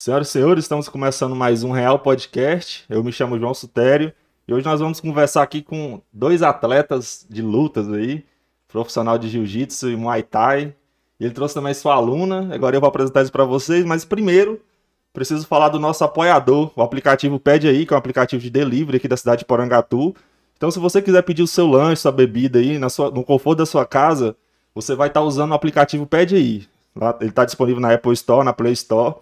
Senhoras 0.00 0.28
e 0.28 0.30
senhores, 0.30 0.64
estamos 0.64 0.88
começando 0.88 1.34
mais 1.34 1.64
um 1.64 1.72
Real 1.72 1.98
Podcast. 1.98 2.84
Eu 2.88 3.02
me 3.02 3.10
chamo 3.10 3.36
João 3.36 3.52
Sutério 3.52 4.12
e 4.46 4.54
hoje 4.54 4.64
nós 4.64 4.78
vamos 4.78 5.00
conversar 5.00 5.42
aqui 5.42 5.60
com 5.60 6.00
dois 6.12 6.40
atletas 6.40 7.26
de 7.28 7.42
lutas 7.42 7.92
aí, 7.92 8.24
profissional 8.68 9.18
de 9.18 9.28
jiu-jitsu 9.28 9.90
e 9.90 9.96
muay 9.96 10.22
thai. 10.22 10.72
Ele 11.18 11.32
trouxe 11.34 11.54
também 11.54 11.74
sua 11.74 11.94
aluna, 11.94 12.48
agora 12.54 12.76
eu 12.76 12.80
vou 12.80 12.86
apresentar 12.86 13.22
isso 13.22 13.32
para 13.32 13.42
vocês, 13.44 13.84
mas 13.84 14.04
primeiro 14.04 14.60
preciso 15.12 15.44
falar 15.44 15.68
do 15.68 15.80
nosso 15.80 16.04
apoiador, 16.04 16.70
o 16.76 16.82
aplicativo 16.82 17.40
Pede 17.40 17.66
Aí, 17.66 17.84
que 17.84 17.92
é 17.92 17.96
um 17.96 17.98
aplicativo 17.98 18.40
de 18.40 18.50
delivery 18.50 18.98
aqui 18.98 19.08
da 19.08 19.16
cidade 19.16 19.40
de 19.40 19.46
Porangatu. 19.46 20.14
Então, 20.56 20.70
se 20.70 20.78
você 20.78 21.02
quiser 21.02 21.22
pedir 21.22 21.42
o 21.42 21.48
seu 21.48 21.66
lanche, 21.66 22.02
sua 22.02 22.12
bebida 22.12 22.60
aí, 22.60 22.78
sua, 22.88 23.10
no 23.10 23.24
conforto 23.24 23.58
da 23.58 23.66
sua 23.66 23.84
casa, 23.84 24.36
você 24.72 24.94
vai 24.94 25.08
estar 25.08 25.22
usando 25.22 25.50
o 25.50 25.54
aplicativo 25.54 26.06
Pede 26.06 26.36
Aí. 26.36 26.68
Ele 27.20 27.30
está 27.30 27.44
disponível 27.44 27.80
na 27.80 27.92
Apple 27.92 28.12
Store, 28.12 28.44
na 28.44 28.52
Play 28.52 28.74
Store. 28.74 29.16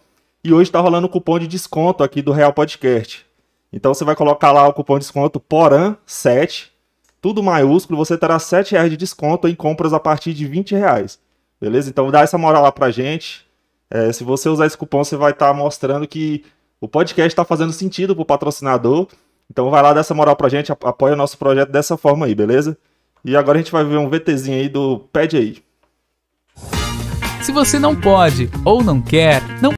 E 0.46 0.52
hoje 0.52 0.68
está 0.68 0.78
rolando 0.78 1.08
um 1.08 1.10
cupom 1.10 1.40
de 1.40 1.48
desconto 1.48 2.04
aqui 2.04 2.22
do 2.22 2.30
Real 2.30 2.52
Podcast. 2.52 3.26
Então 3.72 3.92
você 3.92 4.04
vai 4.04 4.14
colocar 4.14 4.52
lá 4.52 4.68
o 4.68 4.72
cupom 4.72 4.94
de 4.94 5.00
desconto 5.00 5.40
PORAN7, 5.40 6.68
tudo 7.20 7.42
maiúsculo, 7.42 7.98
você 7.98 8.16
terá 8.16 8.38
7 8.38 8.70
reais 8.70 8.88
de 8.88 8.96
desconto 8.96 9.48
em 9.48 9.56
compras 9.56 9.92
a 9.92 9.98
partir 9.98 10.32
de 10.32 10.46
20 10.46 10.76
reais. 10.76 11.18
Beleza? 11.60 11.90
Então 11.90 12.12
dá 12.12 12.20
essa 12.20 12.38
moral 12.38 12.62
lá 12.62 12.70
pra 12.70 12.92
gente. 12.92 13.44
É, 13.90 14.12
se 14.12 14.22
você 14.22 14.48
usar 14.48 14.66
esse 14.66 14.78
cupom, 14.78 15.02
você 15.02 15.16
vai 15.16 15.32
estar 15.32 15.48
tá 15.48 15.52
mostrando 15.52 16.06
que 16.06 16.44
o 16.80 16.86
podcast 16.86 17.26
está 17.26 17.44
fazendo 17.44 17.72
sentido 17.72 18.14
pro 18.14 18.24
patrocinador. 18.24 19.08
Então 19.50 19.68
vai 19.68 19.82
lá, 19.82 19.92
dá 19.94 19.98
essa 19.98 20.14
moral 20.14 20.36
pra 20.36 20.48
gente, 20.48 20.70
apoia 20.70 21.14
o 21.14 21.16
nosso 21.16 21.36
projeto 21.36 21.72
dessa 21.72 21.96
forma 21.96 22.24
aí, 22.24 22.36
beleza? 22.36 22.78
E 23.24 23.36
agora 23.36 23.58
a 23.58 23.60
gente 23.60 23.72
vai 23.72 23.82
ver 23.82 23.96
um 23.96 24.08
VTzinho 24.08 24.60
aí 24.60 24.68
do 24.68 25.00
Pede 25.12 25.36
aí. 25.36 25.60
Se 27.42 27.50
você 27.50 27.80
não 27.80 27.96
pode 27.96 28.48
ou 28.64 28.84
não 28.84 29.02
quer, 29.02 29.42
não 29.60 29.75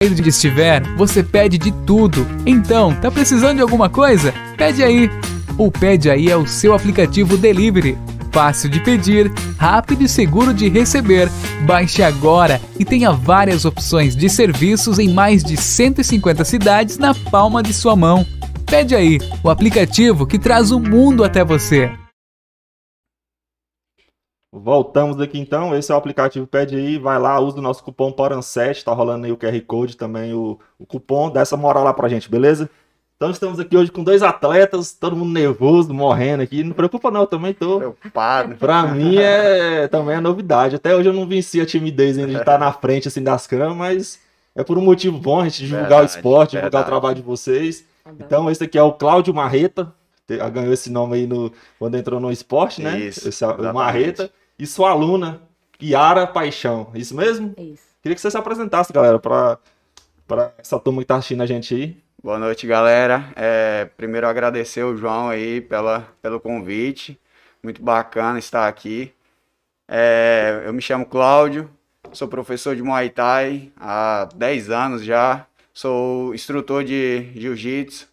onde 0.00 0.28
estiver, 0.28 0.80
você 0.96 1.24
pede 1.24 1.58
de 1.58 1.72
tudo. 1.84 2.24
Então, 2.46 2.94
tá 2.94 3.10
precisando 3.10 3.56
de 3.56 3.62
alguma 3.62 3.88
coisa? 3.88 4.32
Pede 4.56 4.80
aí. 4.80 5.10
O 5.58 5.72
Pede 5.72 6.08
aí 6.08 6.30
é 6.30 6.36
o 6.36 6.46
seu 6.46 6.72
aplicativo 6.72 7.36
delivery. 7.36 7.98
Fácil 8.30 8.70
de 8.70 8.78
pedir, 8.78 9.28
rápido 9.56 10.04
e 10.04 10.08
seguro 10.08 10.54
de 10.54 10.68
receber. 10.68 11.28
Baixe 11.66 12.00
agora 12.00 12.60
e 12.78 12.84
tenha 12.84 13.10
várias 13.10 13.64
opções 13.64 14.14
de 14.14 14.30
serviços 14.30 15.00
em 15.00 15.12
mais 15.12 15.42
de 15.42 15.56
150 15.56 16.44
cidades 16.44 16.96
na 16.96 17.12
palma 17.12 17.60
de 17.60 17.74
sua 17.74 17.96
mão. 17.96 18.24
Pede 18.66 18.94
aí, 18.94 19.18
o 19.42 19.50
aplicativo 19.50 20.28
que 20.28 20.38
traz 20.38 20.70
o 20.70 20.78
mundo 20.78 21.24
até 21.24 21.44
você. 21.44 21.90
Voltamos 24.58 25.20
aqui 25.20 25.38
então, 25.38 25.76
esse 25.76 25.90
é 25.90 25.94
o 25.94 25.98
aplicativo 25.98 26.46
Pede 26.46 26.76
aí, 26.76 26.98
vai 26.98 27.18
lá, 27.18 27.40
usa 27.40 27.58
o 27.58 27.62
nosso 27.62 27.82
cupom 27.82 28.12
PORAN7, 28.12 28.82
tá 28.82 28.92
rolando 28.92 29.26
aí 29.26 29.32
o 29.32 29.36
QR 29.36 29.60
Code 29.62 29.96
também, 29.96 30.34
o, 30.34 30.58
o 30.78 30.86
cupom, 30.86 31.30
dá 31.30 31.40
essa 31.40 31.56
moral 31.56 31.84
lá 31.84 31.94
pra 31.94 32.08
gente, 32.08 32.30
beleza? 32.30 32.68
Então 33.18 33.32
estamos 33.32 33.58
aqui 33.58 33.76
hoje 33.76 33.90
com 33.90 34.04
dois 34.04 34.22
atletas, 34.22 34.92
todo 34.92 35.16
mundo 35.16 35.32
nervoso, 35.32 35.92
morrendo 35.92 36.40
aqui. 36.40 36.62
Não 36.62 36.72
preocupa 36.72 37.10
não, 37.10 37.22
eu 37.22 37.26
também 37.26 37.52
tô. 37.52 37.78
Preocupado. 37.78 38.54
Pra 38.54 38.84
mim 38.84 39.16
é 39.16 39.88
também 39.88 40.14
é 40.14 40.20
novidade. 40.20 40.76
Até 40.76 40.94
hoje 40.94 41.08
eu 41.08 41.12
não 41.12 41.26
venci 41.26 41.60
a 41.60 41.66
timidez 41.66 42.16
ainda 42.16 42.30
de 42.30 42.38
estar 42.38 42.60
na 42.60 42.72
frente 42.72 43.08
assim 43.08 43.20
das 43.20 43.44
câmeras, 43.44 43.74
mas 43.74 44.20
é 44.54 44.62
por 44.62 44.78
um 44.78 44.82
motivo 44.82 45.18
bom 45.18 45.40
a 45.40 45.44
gente 45.48 45.64
divulgar 45.64 45.88
verdade, 45.88 46.02
o 46.02 46.14
esporte, 46.14 46.50
divulgar 46.52 46.70
verdade. 46.70 46.84
o 46.84 46.86
trabalho 46.86 47.16
de 47.16 47.22
vocês. 47.22 47.84
Então 48.20 48.48
esse 48.48 48.62
aqui 48.62 48.78
é 48.78 48.82
o 48.84 48.92
Cláudio 48.92 49.34
Marreta, 49.34 49.92
ganhou 50.52 50.72
esse 50.72 50.88
nome 50.88 51.16
aí 51.16 51.26
no, 51.26 51.52
quando 51.76 51.96
entrou 51.96 52.20
no 52.20 52.30
esporte, 52.30 52.80
né? 52.80 53.00
Isso, 53.00 53.28
esse 53.28 53.42
é 53.42 53.48
o 53.48 53.74
Marreta. 53.74 54.30
E 54.58 54.66
sua 54.66 54.90
aluna, 54.90 55.40
Yara 55.80 56.26
Paixão. 56.26 56.90
Isso 56.94 57.14
mesmo? 57.14 57.54
Isso. 57.56 57.82
Queria 58.02 58.14
que 58.14 58.20
você 58.20 58.30
se 58.30 58.36
apresentasse, 58.36 58.92
galera, 58.92 59.18
para 59.18 59.58
essa 60.58 60.78
turma 60.78 61.00
que 61.00 61.06
tá 61.06 61.16
assistindo 61.16 61.42
a 61.42 61.46
gente 61.46 61.74
aí. 61.74 62.02
Boa 62.22 62.38
noite, 62.38 62.66
galera. 62.66 63.32
É, 63.36 63.88
primeiro 63.96 64.26
agradecer 64.26 64.82
o 64.82 64.96
João 64.96 65.28
aí 65.28 65.60
pela, 65.60 66.08
pelo 66.20 66.40
convite. 66.40 67.18
Muito 67.62 67.82
bacana 67.82 68.38
estar 68.38 68.66
aqui. 68.66 69.12
É, 69.86 70.62
eu 70.66 70.72
me 70.72 70.82
chamo 70.82 71.06
Cláudio, 71.06 71.70
sou 72.12 72.28
professor 72.28 72.74
de 72.74 72.82
Muay 72.82 73.10
Thai 73.10 73.72
há 73.76 74.28
10 74.34 74.70
anos 74.70 75.04
já. 75.04 75.46
Sou 75.72 76.34
instrutor 76.34 76.82
de 76.82 77.30
Jiu-Jitsu 77.36 78.08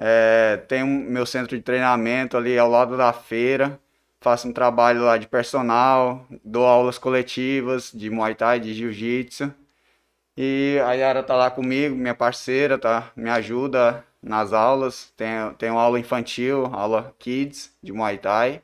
é, 0.00 0.56
tenho 0.68 0.86
meu 0.86 1.26
centro 1.26 1.56
de 1.56 1.62
treinamento 1.62 2.36
ali 2.36 2.56
ao 2.56 2.70
lado 2.70 2.96
da 2.96 3.12
feira. 3.12 3.80
Faço 4.20 4.48
um 4.48 4.52
trabalho 4.52 5.02
lá 5.02 5.16
de 5.16 5.28
personal, 5.28 6.26
dou 6.44 6.66
aulas 6.66 6.98
coletivas 6.98 7.92
de 7.94 8.10
Muay 8.10 8.34
Thai, 8.34 8.58
de 8.58 8.74
Jiu-Jitsu. 8.74 9.52
E 10.36 10.80
a 10.84 10.92
Yara 10.92 11.22
tá 11.22 11.34
lá 11.34 11.50
comigo, 11.50 11.94
minha 11.94 12.14
parceira, 12.14 12.78
tá? 12.78 13.10
Me 13.14 13.30
ajuda 13.30 14.04
nas 14.22 14.52
aulas. 14.52 15.12
Tenho, 15.16 15.54
tenho 15.54 15.78
aula 15.78 16.00
infantil, 16.00 16.66
aula 16.72 17.14
kids 17.18 17.72
de 17.82 17.92
Muay 17.92 18.18
Thai. 18.18 18.60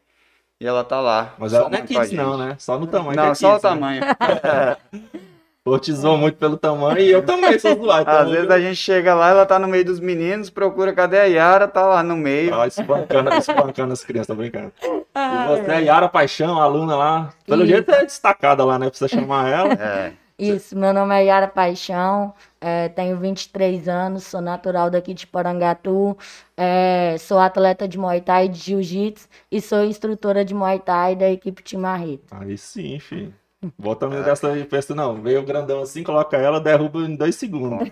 E 0.60 0.66
ela 0.66 0.84
tá 0.84 1.00
lá. 1.00 1.34
Mas 1.38 1.52
ela 1.52 1.68
não 1.68 1.78
é 1.78 1.82
kids 1.82 2.12
não, 2.12 2.36
né? 2.36 2.56
Só 2.58 2.78
no 2.78 2.86
tamanho. 2.86 3.16
Não, 3.16 3.26
é 3.26 3.34
só 3.34 3.50
kids, 3.50 3.64
o 3.64 3.68
tamanho. 3.68 4.02
Cotizou 5.66 6.18
muito 6.18 6.36
pelo 6.36 6.58
tamanho 6.58 6.98
e 6.98 7.10
eu 7.10 7.24
também 7.24 7.58
sou 7.58 7.74
zoado. 7.74 8.02
Então 8.02 8.18
Às 8.18 8.30
vezes 8.30 8.50
a 8.50 8.60
gente 8.60 8.76
chega 8.76 9.14
lá, 9.14 9.30
ela 9.30 9.46
tá 9.46 9.58
no 9.58 9.66
meio 9.66 9.82
dos 9.82 9.98
meninos, 9.98 10.50
procura 10.50 10.92
cadê 10.92 11.18
a 11.18 11.24
Yara, 11.24 11.66
tá 11.66 11.86
lá 11.86 12.02
no 12.02 12.14
meio. 12.14 12.54
Ah, 12.54 12.66
espancando, 12.66 13.32
espancando 13.32 13.92
as 13.94 14.04
crianças, 14.04 14.26
tô 14.26 14.34
brincando. 14.34 14.70
E 14.82 15.48
você 15.48 15.72
é 15.72 15.84
Yara 15.84 16.06
Paixão, 16.06 16.60
aluna 16.60 16.94
lá. 16.94 17.32
Pelo 17.46 17.62
Isso. 17.62 17.72
jeito 17.72 17.90
é 17.92 18.04
destacada 18.04 18.62
lá, 18.62 18.78
né? 18.78 18.90
Precisa 18.90 19.08
chamar 19.08 19.48
ela. 19.48 19.72
É. 19.72 20.12
Isso, 20.38 20.76
meu 20.76 20.92
nome 20.92 21.14
é 21.14 21.24
Yara 21.26 21.46
Paixão, 21.46 22.34
é, 22.60 22.88
tenho 22.88 23.16
23 23.16 23.88
anos, 23.88 24.24
sou 24.24 24.40
natural 24.40 24.90
daqui 24.90 25.14
de 25.14 25.26
Porangatu, 25.28 26.18
é, 26.56 27.16
sou 27.20 27.38
atleta 27.38 27.86
de 27.86 27.96
Muay 27.96 28.20
Thai 28.20 28.46
e 28.46 28.48
de 28.48 28.58
Jiu-Jitsu 28.58 29.28
e 29.50 29.60
sou 29.60 29.84
instrutora 29.84 30.44
de 30.44 30.52
Muay 30.52 30.80
Thai 30.80 31.14
da 31.14 31.30
equipe 31.30 31.62
Timarrito. 31.62 32.34
Aí 32.34 32.58
sim, 32.58 32.98
filho. 32.98 33.32
Bota 33.78 34.08
no 34.08 34.22
dessa 34.22 34.48
aí, 34.48 34.64
pensa, 34.64 34.94
não, 34.94 35.20
veio 35.20 35.42
grandão 35.42 35.82
assim, 35.82 36.02
coloca 36.02 36.36
ela, 36.36 36.60
derruba 36.60 37.00
em 37.00 37.16
dois 37.16 37.34
segundos. 37.36 37.88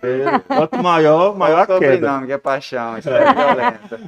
Quanto 0.46 0.82
maior, 0.82 1.36
maior 1.36 1.60
a 1.60 1.78
queda. 1.78 2.12
Não, 2.12 2.26
que 2.26 2.32
é 2.32 2.38
paixão, 2.38 2.98
isso 2.98 3.08
é 3.08 3.34
violenta. 3.34 4.00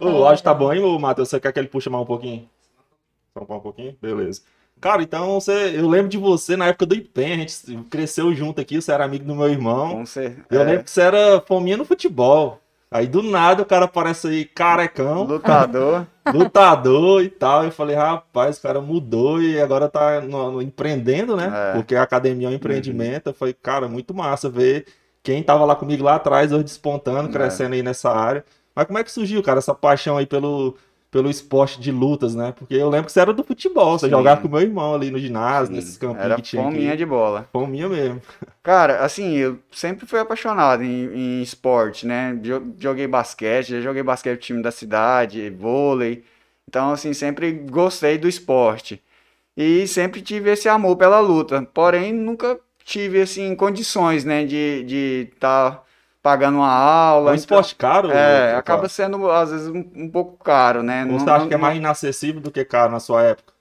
o 0.00 0.24
áudio 0.24 0.44
tá 0.44 0.54
bom, 0.54 0.72
hein, 0.72 0.98
Matheus? 1.00 1.28
Você 1.28 1.40
quer 1.40 1.52
que 1.52 1.58
ele 1.58 1.68
puxe 1.68 1.88
mais 1.90 2.02
um 2.02 2.06
pouquinho? 2.06 2.48
Só 3.32 3.42
um 3.42 3.60
pouquinho? 3.60 3.96
Beleza. 4.00 4.42
Cara, 4.80 5.02
então 5.02 5.40
você, 5.40 5.72
eu 5.76 5.88
lembro 5.88 6.08
de 6.08 6.18
você 6.18 6.56
na 6.56 6.66
época 6.66 6.86
do 6.86 6.94
IPEM, 6.94 7.32
a 7.32 7.36
gente 7.36 7.76
cresceu 7.90 8.34
junto 8.34 8.60
aqui, 8.60 8.80
você 8.80 8.92
era 8.92 9.04
amigo 9.04 9.24
do 9.24 9.34
meu 9.34 9.48
irmão. 9.48 9.90
Com 9.90 10.06
certeza. 10.06 10.46
Eu 10.50 10.60
é. 10.60 10.64
lembro 10.64 10.84
que 10.84 10.90
você 10.90 11.00
era 11.00 11.40
fominha 11.40 11.76
no 11.76 11.84
futebol. 11.84 12.60
Aí 12.90 13.06
do 13.06 13.22
nada 13.22 13.62
o 13.62 13.66
cara 13.66 13.86
aparece 13.86 14.28
aí 14.28 14.44
carecão. 14.44 15.24
Lutador. 15.24 16.06
Lutador 16.32 17.22
e 17.22 17.28
tal. 17.28 17.64
Eu 17.64 17.70
falei, 17.70 17.96
rapaz, 17.96 18.58
o 18.58 18.62
cara 18.62 18.80
mudou 18.80 19.42
e 19.42 19.60
agora 19.60 19.88
tá 19.88 20.20
no, 20.20 20.52
no 20.52 20.62
empreendendo, 20.62 21.36
né? 21.36 21.50
É. 21.52 21.72
Porque 21.74 21.94
a 21.94 22.02
academia 22.02 22.48
é 22.48 22.50
um 22.50 22.54
empreendimento. 22.54 23.26
Uhum. 23.26 23.32
Eu 23.32 23.34
falei, 23.34 23.54
cara, 23.54 23.88
muito 23.88 24.14
massa 24.14 24.48
ver 24.48 24.86
quem 25.22 25.42
tava 25.42 25.64
lá 25.64 25.74
comigo 25.74 26.04
lá 26.04 26.16
atrás, 26.16 26.52
hoje 26.52 26.64
despontando, 26.64 27.28
é. 27.28 27.32
crescendo 27.32 27.74
aí 27.74 27.82
nessa 27.82 28.10
área. 28.10 28.44
Mas 28.74 28.86
como 28.86 28.98
é 28.98 29.04
que 29.04 29.10
surgiu, 29.10 29.42
cara, 29.42 29.58
essa 29.58 29.74
paixão 29.74 30.16
aí 30.16 30.26
pelo, 30.26 30.76
pelo 31.14 31.30
esporte 31.30 31.80
de 31.80 31.92
lutas, 31.92 32.34
né? 32.34 32.52
Porque 32.58 32.74
eu 32.74 32.88
lembro 32.90 33.06
que 33.06 33.12
você 33.12 33.20
era 33.20 33.32
do 33.32 33.44
futebol, 33.44 33.96
você 33.96 34.06
Sim. 34.06 34.10
jogava 34.10 34.40
com 34.40 34.48
meu 34.48 34.60
irmão 34.60 34.96
ali 34.96 35.12
no 35.12 35.18
ginásio, 35.20 35.68
Sim. 35.68 35.74
nesses 35.74 35.96
campinhos 35.96 36.24
era 36.24 36.34
que 36.34 36.42
tinha. 36.42 36.60
Fominha 36.60 36.88
aqui. 36.88 36.96
de 36.96 37.06
bola. 37.06 37.48
Fominha 37.52 37.88
mesmo. 37.88 38.20
Cara, 38.64 38.98
assim, 39.04 39.36
eu 39.36 39.56
sempre 39.70 40.06
fui 40.06 40.18
apaixonado 40.18 40.82
em, 40.82 41.04
em 41.14 41.40
esporte, 41.40 42.04
né? 42.04 42.36
Joguei 42.80 43.06
basquete, 43.06 43.68
já 43.68 43.80
joguei 43.80 44.02
basquete 44.02 44.34
no 44.34 44.40
time 44.40 44.60
da 44.60 44.72
cidade, 44.72 45.50
vôlei. 45.50 46.24
Então, 46.68 46.90
assim, 46.90 47.12
sempre 47.12 47.52
gostei 47.52 48.18
do 48.18 48.26
esporte. 48.28 49.00
E 49.56 49.86
sempre 49.86 50.20
tive 50.20 50.50
esse 50.50 50.68
amor 50.68 50.96
pela 50.96 51.20
luta. 51.20 51.62
Porém, 51.72 52.12
nunca 52.12 52.58
tive, 52.84 53.20
assim, 53.20 53.54
condições, 53.54 54.24
né? 54.24 54.44
De 54.44 54.56
estar... 55.32 55.70
De 55.70 55.78
tá 55.78 55.83
pagando 56.24 56.56
uma 56.56 56.72
aula. 56.72 57.30
É 57.30 57.32
um 57.32 57.34
então, 57.34 57.34
esporte 57.34 57.74
caro? 57.76 58.10
É, 58.10 58.54
acaba 58.56 58.88
sendo, 58.88 59.30
às 59.30 59.50
vezes, 59.50 59.68
um, 59.68 59.84
um 59.94 60.08
pouco 60.08 60.42
caro, 60.42 60.82
né? 60.82 61.04
Ou 61.04 61.20
você 61.20 61.26
não, 61.26 61.34
acha 61.34 61.46
que 61.46 61.52
é 61.52 61.58
mais 61.58 61.76
inacessível 61.76 62.40
do 62.40 62.50
que 62.50 62.64
caro 62.64 62.90
na 62.90 62.98
sua 62.98 63.22
época? 63.22 63.52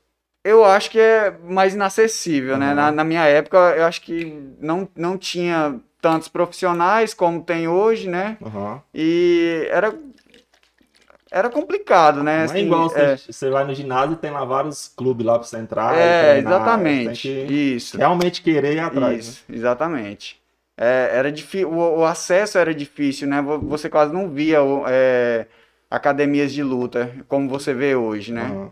Eu 0.46 0.64
acho 0.64 0.90
que 0.90 0.98
é 0.98 1.36
mais 1.44 1.74
inacessível, 1.76 2.54
uhum. 2.54 2.60
né? 2.60 2.74
Na, 2.74 2.90
na, 2.90 3.04
minha 3.04 3.26
época, 3.26 3.58
eu 3.58 3.86
acho 3.86 4.02
que 4.02 4.56
não, 4.62 4.88
não 4.96 5.18
tinha 5.18 5.78
tantos 6.02 6.30
profissionais 6.30 7.14
como 7.14 7.44
tem 7.44 7.68
hoje, 7.68 8.08
né? 8.08 8.38
Uhum. 8.40 8.80
E 8.94 9.68
era 9.70 9.94
era 11.30 11.50
complicado, 11.50 12.24
né? 12.24 12.36
Não 12.36 12.42
é 12.42 12.46
assim, 12.46 12.60
igual 12.60 12.90
você, 12.90 13.00
é... 13.00 13.18
você 13.18 13.50
vai 13.50 13.66
no 13.66 13.74
ginásio 13.74 14.14
e 14.14 14.18
tem 14.18 14.32
lá 14.32 14.46
vários 14.46 14.88
clubes 14.88 15.26
lá 15.26 15.34
para 15.34 15.48
você 15.48 15.58
entrar. 15.58 15.98
É, 15.98 16.34
treinar, 16.34 16.54
exatamente. 16.54 17.28
Isso. 17.30 17.98
Realmente 17.98 18.42
querer 18.42 18.76
ir 18.76 18.80
atrás. 18.80 19.28
Isso, 19.28 19.44
né? 19.50 19.58
exatamente. 19.58 20.43
É, 20.78 21.12
era 21.14 21.32
difícil, 21.32 21.70
o, 21.70 22.00
o, 22.00 22.06
acesso 22.06 22.58
era 22.58 22.74
difícil, 22.74 23.28
né? 23.28 23.42
Você 23.42 23.90
quase 23.90 24.12
não 24.12 24.30
via 24.30 24.58
é, 24.88 25.46
academias 25.90 26.52
de 26.52 26.64
luta 26.64 27.14
como 27.28 27.48
você 27.48 27.74
vê 27.74 27.96
hoje, 27.96 28.34
né? 28.34 28.46
Uhum. 28.50 28.72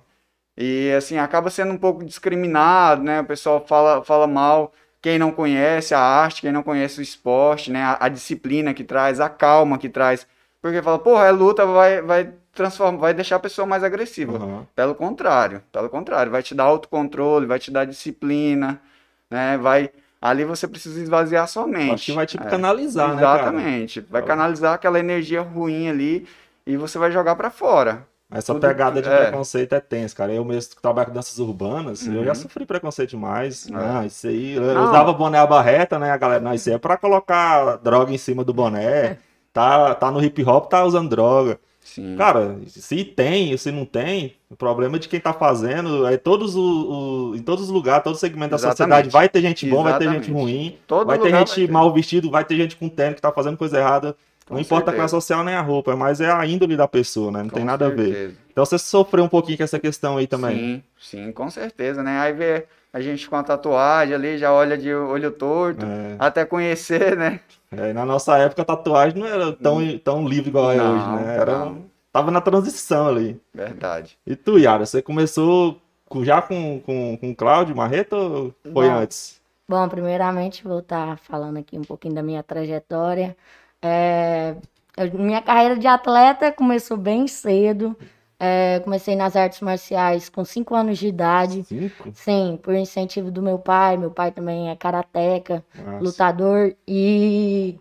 E 0.57 0.91
assim, 0.97 1.17
acaba 1.17 1.49
sendo 1.49 1.73
um 1.73 1.77
pouco 1.77 2.03
discriminado, 2.03 3.03
né? 3.03 3.21
O 3.21 3.25
pessoal 3.25 3.63
fala, 3.67 4.03
fala 4.03 4.27
mal. 4.27 4.73
quem 5.01 5.19
não 5.19 5.31
conhece 5.31 5.93
a 5.93 5.99
arte, 5.99 6.41
quem 6.41 6.51
não 6.51 6.63
conhece 6.63 6.99
o 6.99 7.03
esporte, 7.03 7.71
né? 7.71 7.83
A, 7.83 8.05
a 8.05 8.09
disciplina 8.09 8.73
que 8.73 8.83
traz, 8.83 9.19
a 9.19 9.29
calma 9.29 9.77
que 9.77 9.89
traz. 9.89 10.27
Porque 10.61 10.81
fala, 10.81 10.99
porra, 10.99 11.27
é 11.27 11.31
luta, 11.31 11.65
vai, 11.65 12.01
vai 12.01 12.33
transformar, 12.53 12.97
vai 12.99 13.13
deixar 13.13 13.37
a 13.37 13.39
pessoa 13.39 13.65
mais 13.65 13.83
agressiva. 13.83 14.37
Uhum. 14.37 14.65
Pelo 14.75 14.95
contrário, 14.95 15.63
pelo 15.71 15.89
contrário, 15.89 16.31
vai 16.31 16.43
te 16.43 16.53
dar 16.55 16.65
autocontrole, 16.65 17.45
vai 17.45 17.59
te 17.59 17.71
dar 17.71 17.85
disciplina, 17.85 18.81
né? 19.29 19.57
Vai 19.57 19.91
ali 20.21 20.45
você 20.45 20.67
precisa 20.67 21.01
esvaziar 21.01 21.47
sua 21.47 21.65
mente. 21.65 21.93
Acho 21.93 22.05
que 22.05 22.11
vai 22.13 22.25
tipo 22.27 22.45
É, 22.45 22.49
canalizar, 22.49 23.09
né? 23.09 23.15
Exatamente. 23.15 24.01
Vai 24.09 24.21
canalizar 24.21 24.73
aquela 24.75 24.99
energia 24.99 25.41
ruim 25.41 25.89
ali 25.89 26.27
e 26.65 26.77
você 26.77 26.97
vai 26.99 27.11
jogar 27.11 27.35
pra 27.35 27.49
fora. 27.49 28.05
Essa 28.33 28.53
Tudo- 28.53 28.65
pegada 28.65 29.01
de 29.01 29.09
é. 29.09 29.17
preconceito 29.25 29.73
é 29.73 29.79
tensa, 29.81 30.15
cara. 30.15 30.31
Eu 30.31 30.45
mesmo 30.45 30.73
que 30.75 30.81
trabalho 30.81 31.07
com 31.09 31.13
danças 31.13 31.37
urbanas, 31.37 32.07
eu 32.07 32.23
já 32.23 32.29
Uhum. 32.29 32.35
sofri 32.35 32.65
preconceito 32.65 33.09
demais. 33.09 33.67
É. 33.69 33.73
Ah, 33.75 34.05
isso 34.05 34.25
aí. 34.27 34.55
Eu 34.55 34.61
Não. 34.73 34.85
usava 34.85 35.11
boné 35.11 35.37
à 35.39 35.45
barreta, 35.45 35.99
né, 35.99 36.11
a 36.11 36.15
galera? 36.17 36.39
Não, 36.39 36.53
isso 36.53 36.69
aí 36.69 36.75
é 36.75 36.77
pra 36.77 36.95
colocar 36.95 37.75
droga 37.77 38.13
em 38.13 38.17
cima 38.17 38.45
do 38.45 38.53
boné. 38.53 39.17
Tá, 39.51 39.93
tá 39.95 40.09
no 40.09 40.23
hip 40.23 40.41
hop, 40.45 40.69
tá 40.69 40.81
usando 40.85 41.09
droga. 41.09 41.59
Sim. 41.83 42.15
Cara, 42.15 42.59
se 42.67 43.03
tem, 43.03 43.57
se 43.57 43.71
não 43.71 43.85
tem, 43.85 44.35
o 44.49 44.55
problema 44.55 44.95
é 44.97 44.99
de 44.99 45.09
quem 45.09 45.19
tá 45.19 45.33
fazendo. 45.33 46.05
É 46.05 46.15
todos 46.15 46.55
o, 46.55 47.31
o- 47.31 47.35
em 47.35 47.41
todos 47.41 47.65
os 47.65 47.69
lugares, 47.71 48.03
todo 48.03 48.15
segmento 48.15 48.51
da 48.51 48.55
Exatamente. 48.57 48.77
sociedade 48.77 49.09
vai 49.09 49.27
ter 49.27 49.41
gente 49.41 49.65
bom, 49.67 49.83
vai 49.83 49.93
ter 49.97 50.03
Exatamente. 50.03 50.25
gente 50.27 50.33
ruim, 50.33 50.77
Todo 50.87 51.07
vai 51.07 51.17
ter 51.17 51.31
gente 51.31 51.47
vai 51.57 51.65
ter. 51.67 51.71
mal 51.71 51.91
vestido, 51.93 52.29
vai 52.29 52.45
ter 52.45 52.55
gente 52.55 52.75
com 52.75 52.87
tênis 52.87 53.15
que 53.15 53.21
tá 53.21 53.31
fazendo 53.31 53.57
coisa 53.57 53.79
errada. 53.79 54.15
Com 54.45 54.55
não 54.55 54.61
importa 54.61 54.91
a 54.91 54.93
certeza. 54.93 54.97
classe 54.97 55.11
social 55.11 55.43
nem 55.43 55.55
a 55.55 55.61
roupa, 55.61 55.95
mas 55.95 56.19
é 56.19 56.29
a 56.31 56.45
índole 56.45 56.75
da 56.75 56.87
pessoa, 56.87 57.31
né? 57.31 57.43
Não 57.43 57.49
Com 57.49 57.55
tem 57.55 57.65
nada 57.65 57.87
a 57.87 57.89
ver. 57.89 58.05
certeza. 58.07 58.37
Então 58.51 58.65
você 58.65 58.77
sofreu 58.77 59.23
um 59.23 59.29
pouquinho 59.29 59.57
com 59.57 59.63
essa 59.63 59.79
questão 59.79 60.17
aí 60.17 60.27
também. 60.27 60.57
Sim, 60.57 60.83
sim, 60.99 61.31
com 61.31 61.49
certeza, 61.49 62.03
né? 62.03 62.19
Aí 62.19 62.33
vê 62.33 62.65
a 62.91 62.99
gente 62.99 63.29
com 63.29 63.35
a 63.37 63.43
tatuagem 63.43 64.13
ali, 64.13 64.37
já 64.37 64.51
olha 64.51 64.77
de 64.77 64.93
olho 64.93 65.31
torto, 65.31 65.85
É, 65.85 66.15
até 66.19 66.43
conhecer, 66.45 67.15
né? 67.15 67.39
é, 67.71 67.93
na 67.93 68.05
nossa 68.05 68.37
época 68.37 68.63
a 68.63 68.65
tatuagem 68.65 69.17
não 69.19 69.27
era 69.27 69.53
tão, 69.53 69.97
tão 69.99 70.27
livre 70.27 70.49
igual 70.49 70.71
é 70.71 70.75
Não, 70.77 70.95
hoje, 70.95 71.07
né? 71.09 71.37
Era, 71.37 71.59
não. 71.59 71.85
tava 72.11 72.29
na 72.31 72.41
transição 72.41 73.07
ali. 73.07 73.39
Verdade. 73.53 74.17
E 74.27 74.35
tu, 74.35 74.57
Yara, 74.59 74.85
você 74.85 75.01
começou 75.01 75.79
com- 76.09 76.25
já 76.25 76.41
com, 76.41 76.81
com, 76.81 77.15
com 77.17 77.31
o 77.31 77.35
Cláudio 77.35 77.73
Marreta 77.73 78.17
ou 78.17 78.53
foi 78.73 78.89
Não. 78.89 78.97
antes? 78.99 79.39
Bom, 79.69 79.87
primeiramente 79.87 80.65
vou 80.65 80.79
estar 80.79 81.17
falando 81.19 81.55
aqui 81.57 81.77
um 81.77 81.83
pouquinho 81.83 82.13
da 82.15 82.21
minha 82.21 82.43
trajetória. 82.43 83.37
É, 83.81 84.55
eu- 84.97 85.11
minha 85.19 85.41
carreira 85.41 85.77
de 85.77 85.87
atleta 85.87 86.51
começou 86.51 86.97
bem 86.97 87.27
cedo. 87.27 87.95
É, 88.43 88.79
comecei 88.83 89.15
nas 89.15 89.35
artes 89.35 89.61
marciais 89.61 90.27
com 90.27 90.43
5 90.43 90.73
anos 90.73 90.97
de 90.97 91.07
idade. 91.07 91.63
Cinco? 91.63 92.09
Sim, 92.13 92.59
por 92.61 92.73
incentivo 92.73 93.29
do 93.29 93.41
meu 93.41 93.59
pai. 93.59 93.97
Meu 93.97 94.09
pai 94.09 94.31
também 94.31 94.69
é 94.71 94.75
karateca, 94.75 95.63
Nossa. 95.75 95.99
lutador. 96.03 96.73
E. 96.87 97.77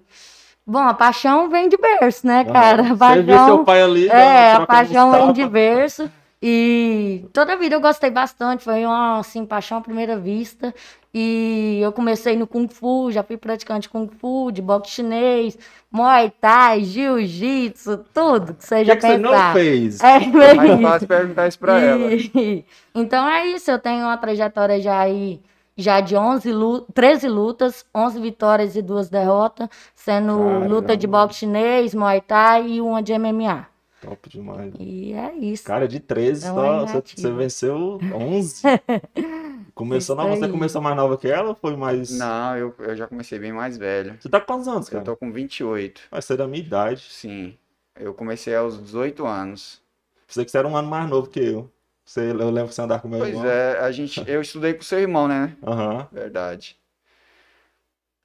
Bom, 0.67 0.79
a 0.81 0.93
paixão 0.95 1.49
vem 1.49 1.69
de 1.69 1.77
berço, 1.79 2.27
né, 2.27 2.45
cara? 2.45 2.83
A 2.83 2.87
Você 2.95 3.23
viu 3.23 3.27
paixão. 3.27 3.47
seu 3.47 3.65
pai 3.65 3.83
ali? 3.83 4.09
É, 4.09 4.53
dando 4.53 4.63
a 4.63 4.67
paixão 4.67 5.11
vem 5.13 5.33
de 5.33 5.47
berço. 5.49 6.11
E 6.43 7.27
toda 7.33 7.53
a 7.53 7.57
vida 7.57 7.75
eu 7.75 7.81
gostei 7.81 8.11
bastante. 8.11 8.65
Foi 8.65 8.85
uma, 8.85 9.19
assim, 9.19 9.45
paixão 9.45 9.79
à 9.79 9.81
primeira 9.81 10.19
vista. 10.19 10.75
E 11.13 11.81
eu 11.83 11.93
comecei 11.93 12.37
no 12.37 12.47
Kung 12.47 12.69
Fu, 12.69 13.11
já 13.11 13.23
fui 13.23 13.37
praticante 13.37 13.83
de 13.83 13.89
Kung 13.89 14.09
Fu, 14.09 14.51
de 14.53 14.63
boxe 14.63 14.93
chinês, 14.93 15.59
Muay 15.91 16.31
Thai, 16.41 16.85
Jiu-Jitsu, 16.85 17.99
tudo 18.15 18.55
que 18.55 18.85
já 18.85 18.95
que, 18.95 19.01
que 19.01 19.07
você 19.07 19.19
não 19.19 19.31
pensar. 19.31 19.53
fez? 19.53 20.01
É, 20.03 20.17
É 20.17 20.55
mais 20.55 20.81
fácil 20.81 21.09
perguntar 21.09 21.49
isso 21.49 21.59
pra 21.59 21.79
ela. 21.81 22.15
E- 22.15 22.65
Então 22.95 23.29
é 23.29 23.47
isso, 23.49 23.71
eu 23.71 23.79
tenho 23.79 24.05
uma 24.05 24.17
trajetória 24.17 24.81
já 24.81 25.01
aí, 25.01 25.41
já 25.77 26.01
de 26.01 26.17
11 26.17 26.53
lu 26.53 26.83
13 26.95 27.29
lutas, 27.29 27.85
11 27.95 28.21
vitórias 28.21 28.77
e 28.77 28.83
duas 28.83 29.09
derrotas, 29.09 29.69
sendo 29.95 30.37
Caramba. 30.39 30.67
luta 30.69 30.97
de 30.97 31.07
boxe 31.09 31.41
chinês, 31.41 31.93
Muay 31.95 32.21
Thai 32.21 32.69
e 32.69 32.81
uma 32.81 33.03
de 33.03 33.13
MMA. 33.13 33.70
Top 34.01 34.29
demais. 34.29 34.73
E 34.79 35.13
é 35.13 35.35
isso. 35.35 35.65
Cara, 35.65 35.87
de 35.87 36.01
13, 36.01 36.47
É 36.47 36.49
só, 36.49 36.55
uma 36.55 36.87
você, 36.87 37.03
você 37.17 37.33
venceu 37.33 37.99
11. 38.15 38.63
Começou 39.75 40.17
nova, 40.17 40.37
você 40.37 40.49
começou 40.49 40.81
mais 40.83 40.97
nova 40.97 41.17
que 41.17 41.29
ela 41.29 41.51
ou 41.51 41.55
foi 41.55 41.75
mais... 41.77 42.11
Não, 42.19 42.57
eu, 42.57 42.75
eu 42.81 42.97
já 42.97 43.07
comecei 43.07 43.39
bem 43.39 43.53
mais 43.53 43.79
velho. 43.79 44.17
Você 44.21 44.29
tá 44.29 44.41
com 44.41 44.47
quantos 44.47 44.69
anos, 44.69 44.87
Eu 44.89 44.93
cara? 44.93 45.05
tô 45.05 45.17
com 45.17 45.33
28. 45.33 46.03
Vai 46.11 46.21
ser 46.21 46.37
da 46.37 46.47
minha 46.47 46.63
idade. 46.63 47.03
Sim. 47.09 47.57
Eu 47.99 48.13
comecei 48.13 48.55
aos 48.55 48.79
18 48.83 49.27
anos. 49.27 49.81
Você 50.27 50.45
que 50.45 50.51
você 50.51 50.59
era 50.59 50.69
um 50.69 50.77
ano 50.77 50.89
mais 50.89 51.09
novo 51.09 51.29
que 51.31 51.41
eu. 51.41 51.71
Você, 52.05 52.31
eu 52.31 52.51
lembro 52.51 52.69
que 52.69 52.75
você 52.75 52.83
andava 52.83 53.01
com 53.03 53.09
meu 53.09 53.19
Pois 53.21 53.31
irmão. 53.31 53.47
é, 53.47 53.79
a 53.79 53.91
gente, 53.93 54.23
eu 54.29 54.41
estudei 54.41 54.75
com 54.75 54.83
seu 54.83 54.99
irmão, 54.99 55.27
né? 55.29 55.57
Aham. 55.63 56.09
Verdade. 56.13 56.77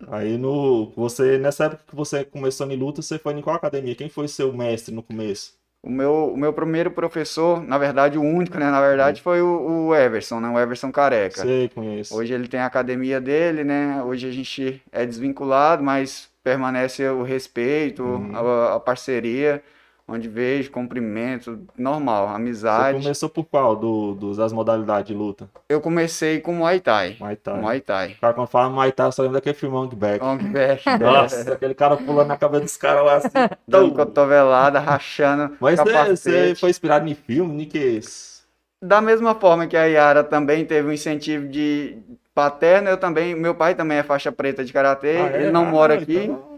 Aí 0.07 0.37
no. 0.37 0.91
Você, 0.95 1.37
nessa 1.37 1.65
época 1.65 1.83
que 1.87 1.95
você 1.95 2.23
começou 2.25 2.69
em 2.69 2.75
luta, 2.75 3.01
você 3.01 3.17
foi 3.17 3.33
em 3.33 3.41
qual 3.41 3.55
academia? 3.55 3.95
Quem 3.95 4.09
foi 4.09 4.27
seu 4.27 4.51
mestre 4.51 4.93
no 4.93 5.01
começo? 5.03 5.53
O 5.85 5.89
meu, 5.91 6.31
o 6.33 6.37
meu 6.37 6.51
primeiro 6.51 6.89
professor, 6.89 7.61
na 7.63 7.77
verdade, 7.77 8.17
o 8.17 8.21
único, 8.23 8.57
né? 8.57 8.71
Na 8.71 8.81
verdade, 8.81 9.21
foi 9.21 9.39
o, 9.39 9.87
o 9.89 9.95
Everson, 9.95 10.39
né? 10.39 10.49
O 10.49 10.59
Everson 10.59 10.91
Careca. 10.91 11.41
Sei, 11.43 11.69
conheço. 11.69 12.15
Hoje 12.15 12.33
ele 12.33 12.47
tem 12.47 12.59
a 12.59 12.65
academia 12.65 13.21
dele, 13.21 13.63
né? 13.63 14.01
Hoje 14.03 14.27
a 14.27 14.31
gente 14.31 14.81
é 14.91 15.05
desvinculado, 15.05 15.83
mas 15.83 16.27
permanece 16.43 17.07
o 17.07 17.21
respeito, 17.21 18.03
Uhum. 18.03 18.31
a, 18.35 18.75
a 18.75 18.79
parceria, 18.79 19.61
onde 20.07 20.27
vejo, 20.29 20.69
cumprimento, 20.71 21.59
normal, 21.77 22.27
Você 22.29 22.35
amizade. 22.35 23.01
começou 23.01 23.27
por 23.27 23.43
qual 23.45 23.75
do, 23.75 24.13
dos, 24.13 24.37
das 24.37 24.53
modalidades 24.53 25.07
de 25.07 25.13
luta? 25.15 25.49
Eu 25.67 25.81
comecei 25.81 26.39
com 26.39 26.53
Muay 26.53 26.79
Thai. 26.79 27.17
Muay 27.19 27.35
Thai. 27.35 27.59
Muay 27.61 27.81
Thai. 27.81 28.15
Cara 28.21 28.33
quando 28.33 28.47
fala 28.47 28.69
Muay 28.69 28.91
Thai, 28.91 29.07
eu 29.07 29.11
só 29.11 29.21
lembro 29.23 29.35
daquele 29.35 29.55
filme 29.55 29.75
Ong 29.75 29.95
Back. 29.95 30.23
Ong 30.23 30.43
Back, 30.49 30.83
Nossa, 31.01 31.53
aquele 31.53 31.73
cara 31.73 31.97
pulando 31.97 32.27
na 32.27 32.37
cabeça 32.37 32.63
dos 32.63 32.77
caras 32.77 33.03
lá 33.05 33.15
assim. 33.15 33.55
dando 33.67 33.93
cotovelada, 33.93 34.79
rachando 34.79 35.57
Mas 35.59 35.79
você, 35.79 35.91
capacete. 35.91 36.17
você 36.49 36.55
foi 36.55 36.69
inspirado 36.69 37.07
em 37.09 37.15
filme, 37.15 37.63
em 37.63 37.67
que 37.67 37.79
isso? 37.79 38.35
Da 38.81 39.01
mesma 39.01 39.33
forma 39.33 39.65
que 39.65 39.75
a 39.75 39.85
Yara 39.85 40.23
também 40.23 40.63
teve 40.65 40.87
um 40.87 40.91
incentivo 40.91 41.47
de 41.47 41.97
paterno, 42.35 42.89
eu 42.89 42.97
também, 42.97 43.33
meu 43.33 43.55
pai 43.55 43.73
também 43.73 43.97
é 43.97 44.03
faixa 44.03 44.31
preta 44.31 44.63
de 44.63 44.71
karatê, 44.71 45.17
Ah, 45.17 45.29
é? 45.33 45.41
ele 45.43 45.51
não 45.51 45.63
Ah, 45.65 45.71
mora 45.71 45.95
então- 45.95 46.03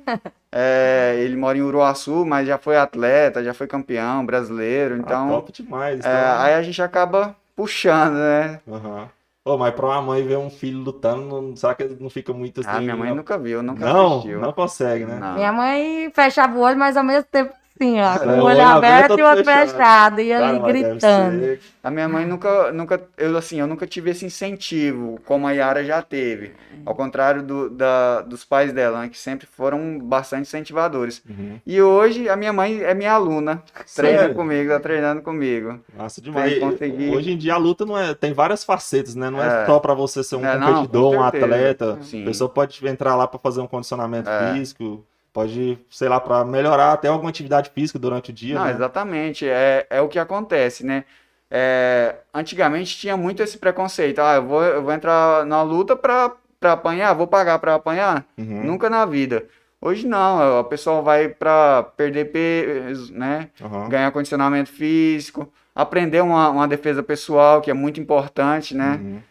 aqui, 0.08 0.20
é, 0.52 1.16
ele 1.20 1.36
mora 1.36 1.58
em 1.58 1.62
Uruaçu, 1.62 2.26
mas 2.26 2.48
já 2.48 2.58
foi 2.58 2.78
atleta, 2.78 3.44
já 3.44 3.54
foi 3.54 3.68
campeão 3.68 4.26
brasileiro, 4.26 4.96
Ah, 4.96 4.98
então 5.00 5.28
top 5.30 5.52
demais. 5.52 6.06
é, 6.06 6.10
então. 6.10 6.42
aí 6.42 6.54
a 6.54 6.62
gente 6.62 6.82
acaba 6.82 7.36
puxando, 7.56 8.16
né? 8.16 8.60
Aham. 8.68 9.10
Ô, 9.46 9.58
mas 9.58 9.74
pra 9.74 9.86
uma 9.86 10.02
mãe 10.02 10.28
ver 10.28 10.38
um 10.38 10.50
filho 10.50 10.80
lutando, 10.80 11.42
não, 11.42 11.56
será 11.56 11.74
que 11.74 11.86
não 12.02 12.10
fica 12.10 12.34
muito 12.34 12.60
assim? 12.60 12.70
Ah, 12.70 12.82
minha 12.82 12.98
mãe 12.98 13.10
não, 13.10 13.16
nunca 13.18 13.38
viu, 13.38 13.64
nunca 13.64 13.86
não, 13.86 14.08
assistiu. 14.18 14.42
não 14.42 14.52
consegue, 14.52 15.06
né? 15.06 15.16
Não. 15.20 15.36
Minha 15.36 15.54
mãe 15.54 16.12
fechava 16.14 16.58
o 16.58 16.62
olho, 16.62 16.78
mas 16.78 16.98
ao 16.98 17.04
mesmo 17.04 17.24
tempo 17.24 17.54
assim, 17.80 18.00
ó, 18.02 18.20
com 18.20 18.30
É, 18.32 18.42
o 18.42 18.44
olho 18.44 18.62
aberto, 18.62 19.14
aberto 19.14 19.20
e 19.20 19.22
o 19.22 19.26
outro 19.28 19.44
fechado. 19.46 20.22
e 20.22 20.34
ali 20.34 20.60
Cara, 20.60 20.72
gritando. 20.72 21.40
ser- 21.40 21.60
A 21.84 21.90
minha 21.92 22.10
mãe 22.10 22.26
nunca, 22.26 22.72
nunca, 22.74 23.02
eu 23.18 23.38
assim, 23.38 23.60
eu 23.62 23.68
nunca 23.68 23.88
tive 23.88 24.10
esse 24.12 24.26
incentivo 24.26 25.20
como 25.26 25.48
a 25.48 25.52
Yara 25.54 25.84
já 25.86 26.02
teve. 26.02 26.52
Ao 26.86 26.94
contrário 26.94 27.42
do, 27.44 27.70
da, 27.70 28.22
dos 28.22 28.44
pais 28.44 28.74
dela, 28.74 29.02
né, 29.02 29.10
que 29.10 29.18
sempre 29.18 29.48
foram 29.48 29.98
bastante 30.00 30.42
incentivadores. 30.44 31.22
Uhum. 31.30 31.60
E 31.66 31.82
hoje 31.82 32.28
a 32.30 32.36
minha 32.36 32.52
mãe 32.52 32.82
é 32.82 32.94
minha 32.94 33.14
aluna, 33.14 33.64
treina 33.96 34.20
Sério? 34.20 34.36
comigo, 34.36 34.70
tá 34.70 34.80
treinando 34.80 35.22
comigo. 35.22 35.80
Nossa, 35.98 36.22
demais. 36.22 36.60
Conseguir. 36.60 37.10
Hoje 37.16 37.32
em 37.32 37.38
dia 37.38 37.54
a 37.54 37.58
luta 37.58 37.86
não 37.86 37.98
é, 37.98 38.14
tem 38.14 38.34
várias 38.34 38.64
facetas, 38.64 39.16
né? 39.16 39.30
Não 39.30 39.42
é, 39.42 39.64
É. 39.64 39.66
só 39.66 39.80
pra 39.80 39.94
você 39.94 40.24
ser 40.24 40.36
um 40.36 40.46
É, 40.46 40.58
não, 40.58 40.68
competidor, 40.76 41.12
com 41.14 41.18
um 41.20 41.24
atleta. 41.24 41.98
Sim. 42.02 42.24
A 42.24 42.26
pessoa 42.26 42.50
pode 42.50 42.86
entrar 42.88 43.16
lá 43.16 43.28
pra 43.28 43.40
fazer 43.40 43.62
um 43.62 43.68
condicionamento 43.68 44.30
É. 44.30 44.54
físico, 44.54 45.06
pode, 45.34 45.78
sei 45.90 46.10
lá, 46.10 46.20
pra 46.20 46.44
melhorar 46.44 46.94
até 46.94 47.08
alguma 47.08 47.30
atividade 47.30 47.70
física 47.70 48.00
durante 48.00 48.32
o 48.32 48.34
dia, 48.34 48.56
Não, 48.56 48.66
né? 48.66 48.72
exatamente, 48.72 49.48
é, 49.48 49.86
é 49.90 50.02
o 50.02 50.08
que 50.08 50.20
acontece, 50.20 50.86
né? 50.86 51.04
É, 51.50 52.16
antigamente 52.34 52.98
tinha 52.98 53.16
muito 53.16 53.42
esse 53.42 53.58
preconceito, 53.58 54.20
ah, 54.20 54.36
eu 54.36 54.46
vou, 54.46 54.64
eu 54.64 54.84
vou 54.84 54.92
entrar 54.92 55.46
na 55.46 55.62
luta 55.62 55.96
pra 55.96 56.34
apanhar, 56.62 57.14
vou 57.14 57.28
pagar 57.28 57.60
pra 57.60 57.76
apanhar? 57.76 58.26
Uhum. 58.38 58.64
Nunca 58.64 58.90
na 58.90 59.06
vida. 59.06 59.46
Hoje 59.80 60.08
não, 60.08 60.60
a 60.60 60.64
pessoa 60.64 61.02
vai 61.02 61.30
pra 61.30 61.84
perder 61.96 62.32
peso, 62.32 63.14
né? 63.14 63.50
Aham. 63.62 63.88
Ganhar 63.90 64.12
condicionamento 64.12 64.72
físico, 64.72 65.52
aprender 65.74 66.22
uma, 66.22 66.50
uma 66.50 66.68
defesa 66.68 67.04
pessoal, 67.04 67.62
que 67.62 67.70
é 67.70 67.74
muito 67.74 68.00
importante, 68.02 68.76
né? 68.76 68.96
Uhum. 68.96 69.22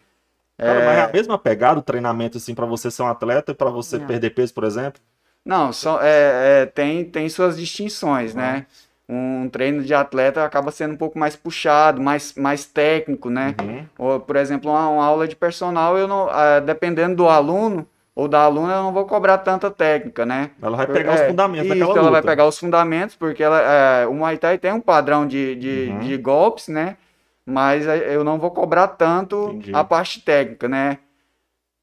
Cara, 0.57 0.81
mas 0.81 0.97
é 0.97 1.01
a 1.01 1.11
mesma 1.13 1.37
pegada 1.37 1.79
o 1.79 1.83
treinamento, 1.83 2.37
assim, 2.37 2.55
pra 2.55 2.65
você 2.65 2.89
ser 2.89 3.03
um 3.03 3.07
atleta 3.07 3.51
e 3.51 3.55
pra 3.55 3.69
você 3.69 3.99
Não. 3.99 4.07
perder 4.07 4.31
peso, 4.31 4.53
por 4.53 4.63
exemplo? 4.63 4.99
Não, 5.47 5.71
só, 5.71 5.99
é, 6.01 6.63
é, 6.63 6.65
tem, 6.65 7.05
tem 7.05 7.29
suas 7.29 7.57
distinções, 7.57 8.35
né? 8.35 8.65
Um 9.09 9.47
treino 9.49 9.81
de 9.83 9.93
atleta 9.93 10.43
acaba 10.43 10.69
sendo 10.69 10.93
um 10.93 10.97
pouco 10.97 11.17
mais 11.17 11.33
puxado, 11.35 12.01
mais, 12.01 12.33
mais 12.35 12.65
técnico, 12.65 13.29
né? 13.29 13.55
Uhum. 13.61 13.85
Ou, 13.97 14.19
por 14.19 14.35
exemplo, 14.35 14.69
uma, 14.69 14.89
uma 14.89 15.05
aula 15.05 15.25
de 15.25 15.35
personal, 15.35 15.97
eu 15.97 16.07
não, 16.07 16.27
ah, 16.29 16.59
dependendo 16.59 17.15
do 17.15 17.29
aluno 17.29 17.87
ou 18.13 18.27
da 18.27 18.41
aluna, 18.41 18.73
eu 18.73 18.83
não 18.83 18.91
vou 18.91 19.05
cobrar 19.05 19.37
tanta 19.37 19.71
técnica, 19.71 20.25
né? 20.25 20.49
Ela 20.61 20.75
vai 20.75 20.87
pegar 20.87 21.13
os 21.13 21.21
É, 21.21 21.27
fundamentos 21.29 21.77
isso, 21.77 21.97
ela 21.97 22.11
vai 22.11 22.21
pegar 22.21 22.45
os 22.47 22.57
fundamentos, 22.59 23.15
porque 23.15 23.41
ela, 23.43 23.61
é, 23.61 24.07
o 24.07 24.13
Muay 24.13 24.37
Thai 24.37 24.57
tem 24.57 24.73
um 24.73 24.81
padrão 24.81 25.25
de, 25.25 25.55
de, 25.55 25.87
Uhum. 25.91 25.99
de 25.99 26.17
golpes, 26.17 26.67
né? 26.67 26.97
Mas 27.45 27.87
é, 27.87 28.13
eu 28.13 28.25
não 28.25 28.37
vou 28.37 28.51
cobrar 28.51 28.87
tanto 28.89 29.51
Entendi. 29.51 29.71
a 29.73 29.83
parte 29.85 30.19
técnica, 30.19 30.67
né? 30.67 30.97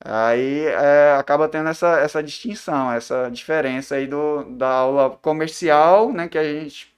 Aí 0.05 0.67
é, 0.67 1.17
acaba 1.19 1.49
tendo 1.49 1.71
essa, 1.71 1.99
essa 1.99 2.23
distinção, 2.23 2.93
essa 2.93 3.31
diferença 3.31 3.95
aí 3.95 4.07
do, 4.07 4.45
da 4.45 4.69
aula 4.69 5.11
comercial, 5.11 6.13
né, 6.13 6.29
que 6.29 6.37
a 6.37 6.45
gente 6.45 6.95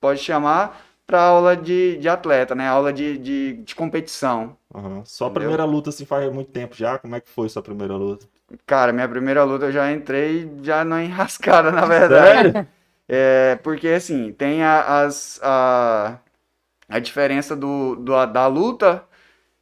pode 0.00 0.20
chamar, 0.20 0.80
para 1.06 1.22
aula 1.22 1.56
de, 1.56 1.96
de 1.98 2.08
atleta, 2.08 2.56
né, 2.56 2.66
aula 2.66 2.92
de, 2.92 3.16
de, 3.16 3.52
de 3.58 3.74
competição. 3.76 4.56
Uhum. 4.74 5.04
Sua 5.04 5.28
Entendeu? 5.28 5.40
primeira 5.42 5.64
luta, 5.64 5.90
assim, 5.90 6.04
faz 6.04 6.30
muito 6.32 6.50
tempo 6.50 6.74
já? 6.74 6.98
Como 6.98 7.14
é 7.14 7.20
que 7.20 7.30
foi 7.30 7.48
sua 7.48 7.62
primeira 7.62 7.94
luta? 7.94 8.26
Cara, 8.66 8.92
minha 8.92 9.08
primeira 9.08 9.44
luta 9.44 9.66
eu 9.66 9.72
já 9.72 9.92
entrei 9.92 10.50
já 10.62 10.84
na 10.84 11.02
enrascada, 11.04 11.70
na 11.72 11.86
verdade. 11.86 12.52
Sério? 12.52 12.68
É, 13.08 13.56
porque, 13.62 13.88
assim, 13.88 14.32
tem 14.32 14.62
a, 14.64 15.02
as, 15.02 15.40
a, 15.42 16.18
a 16.88 16.98
diferença 16.98 17.54
do, 17.54 17.94
do, 17.96 18.26
da 18.26 18.46
luta 18.48 19.07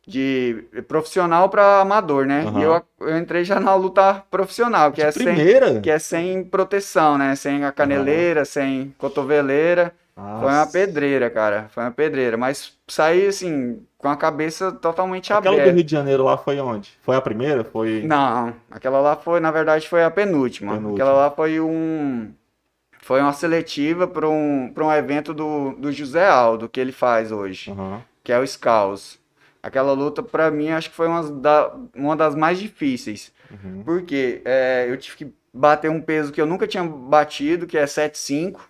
de 0.07 0.65
profissional 0.87 1.49
para 1.49 1.81
amador, 1.81 2.27
né? 2.27 2.45
Uhum. 2.45 2.61
E 2.61 2.63
eu, 2.63 2.83
eu 3.01 3.19
entrei 3.19 3.45
já 3.45 3.59
na 3.59 3.75
luta 3.75 4.23
profissional, 4.31 4.93
que 4.93 5.01
de 5.01 5.07
é 5.07 5.13
primeira? 5.13 5.73
sem 5.73 5.81
que 5.81 5.91
é 5.91 5.99
sem 5.99 6.45
proteção, 6.45 7.19
né? 7.19 7.35
Sem 7.35 7.65
a 7.65 7.73
caneleira, 7.73 8.41
uhum. 8.41 8.47
sem 8.47 8.95
cotoveleira. 8.97 9.93
Nossa. 10.17 10.41
Foi 10.41 10.53
uma 10.53 10.67
pedreira, 10.67 11.29
cara. 11.29 11.67
Foi 11.71 11.83
uma 11.83 11.91
pedreira, 11.91 12.37
mas 12.37 12.73
saí 12.87 13.27
assim 13.27 13.83
com 13.99 14.09
a 14.09 14.17
cabeça 14.17 14.73
totalmente 14.73 15.33
aquela 15.33 15.39
aberta. 15.39 15.57
Aquela 15.57 15.73
do 15.73 15.77
Rio 15.77 15.85
de 15.85 15.93
Janeiro 15.93 16.25
lá 16.25 16.39
foi 16.39 16.59
onde? 16.61 16.93
Foi 17.03 17.17
a 17.17 17.21
primeira? 17.21 17.65
Foi 17.65 18.03
Não, 18.03 18.55
aquela 18.71 19.01
lá 19.01 19.17
foi, 19.17 19.41
na 19.41 19.51
verdade, 19.51 19.89
foi 19.89 20.05
a 20.05 20.11
penúltima. 20.11 20.75
penúltima. 20.75 20.95
Aquela 20.95 21.13
lá 21.13 21.31
foi 21.31 21.61
um 21.61 22.33
foi 23.01 23.21
uma 23.21 23.33
seletiva 23.33 24.07
para 24.09 24.29
um, 24.29 24.73
um 24.77 24.93
evento 24.93 25.33
do, 25.33 25.73
do 25.73 25.93
José 25.93 26.27
Aldo, 26.29 26.69
que 26.69 26.81
ele 26.81 26.91
faz 26.91 27.31
hoje, 27.31 27.71
uhum. 27.71 28.01
que 28.25 28.33
é 28.33 28.39
o 28.39 28.47
Scaus. 28.47 29.19
Aquela 29.67 29.93
luta, 29.93 30.23
para 30.23 30.49
mim, 30.49 30.71
acho 30.71 30.91
que 30.91 30.95
foi 30.95 31.09
uma, 31.09 31.29
da, 31.29 31.75
uma 31.93 32.15
das 32.15 32.37
mais 32.37 32.57
difíceis. 32.57 33.33
Uhum. 33.51 33.83
Porque 33.85 34.41
é, 34.45 34.87
eu 34.89 34.97
tive 34.97 35.17
que 35.17 35.35
bater 35.53 35.91
um 35.91 36.01
peso 36.01 36.31
que 36.31 36.41
eu 36.41 36.47
nunca 36.47 36.69
tinha 36.69 36.85
batido, 36.85 37.67
que 37.67 37.77
é 37.77 37.85
7,5. 37.85 38.61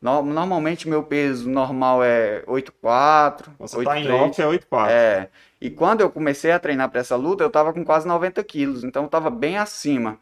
No, 0.00 0.22
normalmente, 0.22 0.88
meu 0.88 1.02
peso 1.02 1.46
normal 1.46 2.02
é 2.02 2.42
8,4. 2.46 3.48
Você 3.58 3.76
8, 3.76 3.86
tá 3.86 3.98
em 4.00 4.10
off, 4.10 4.40
é 4.40 4.46
8,4. 4.46 4.88
É. 4.88 5.28
E 5.60 5.68
quando 5.68 6.00
eu 6.00 6.08
comecei 6.08 6.52
a 6.52 6.58
treinar 6.58 6.88
para 6.88 7.00
essa 7.00 7.16
luta, 7.16 7.44
eu 7.44 7.50
tava 7.50 7.74
com 7.74 7.84
quase 7.84 8.08
90 8.08 8.42
quilos. 8.42 8.82
Então, 8.82 9.02
eu 9.02 9.08
tava 9.10 9.28
bem 9.28 9.58
acima. 9.58 10.18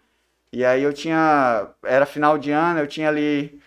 E 0.53 0.65
aí, 0.65 0.83
eu 0.83 0.93
tinha... 0.93 1.69
Era 1.85 2.05
final 2.07 2.37
de 2.37 2.51
ano, 2.51 2.81
eu 2.81 2.89
tinha 2.89 3.09
ali 3.09 3.61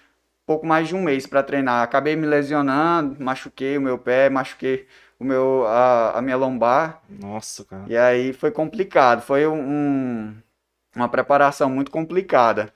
pouco 0.45 0.67
mais 0.67 0.89
de 0.89 0.95
um 0.95 1.01
mês 1.01 1.25
para 1.25 1.41
treinar. 1.41 1.81
Acabei 1.81 2.17
me 2.17 2.27
lesionando, 2.27 3.15
machuquei 3.23 3.77
o 3.77 3.81
meu 3.81 3.97
pé, 3.97 4.29
machuquei 4.29 4.85
o 5.21 5.23
meu, 5.23 5.65
a, 5.67 6.17
a 6.17 6.21
minha 6.21 6.35
lombar. 6.35 6.99
Nossa, 7.07 7.63
cara. 7.63 7.83
E 7.87 7.95
aí 7.95 8.33
foi 8.33 8.49
complicado. 8.49 9.21
Foi 9.21 9.45
um, 9.45 10.33
uma 10.95 11.07
preparação 11.07 11.69
muito 11.69 11.91
complicada. 11.91 12.73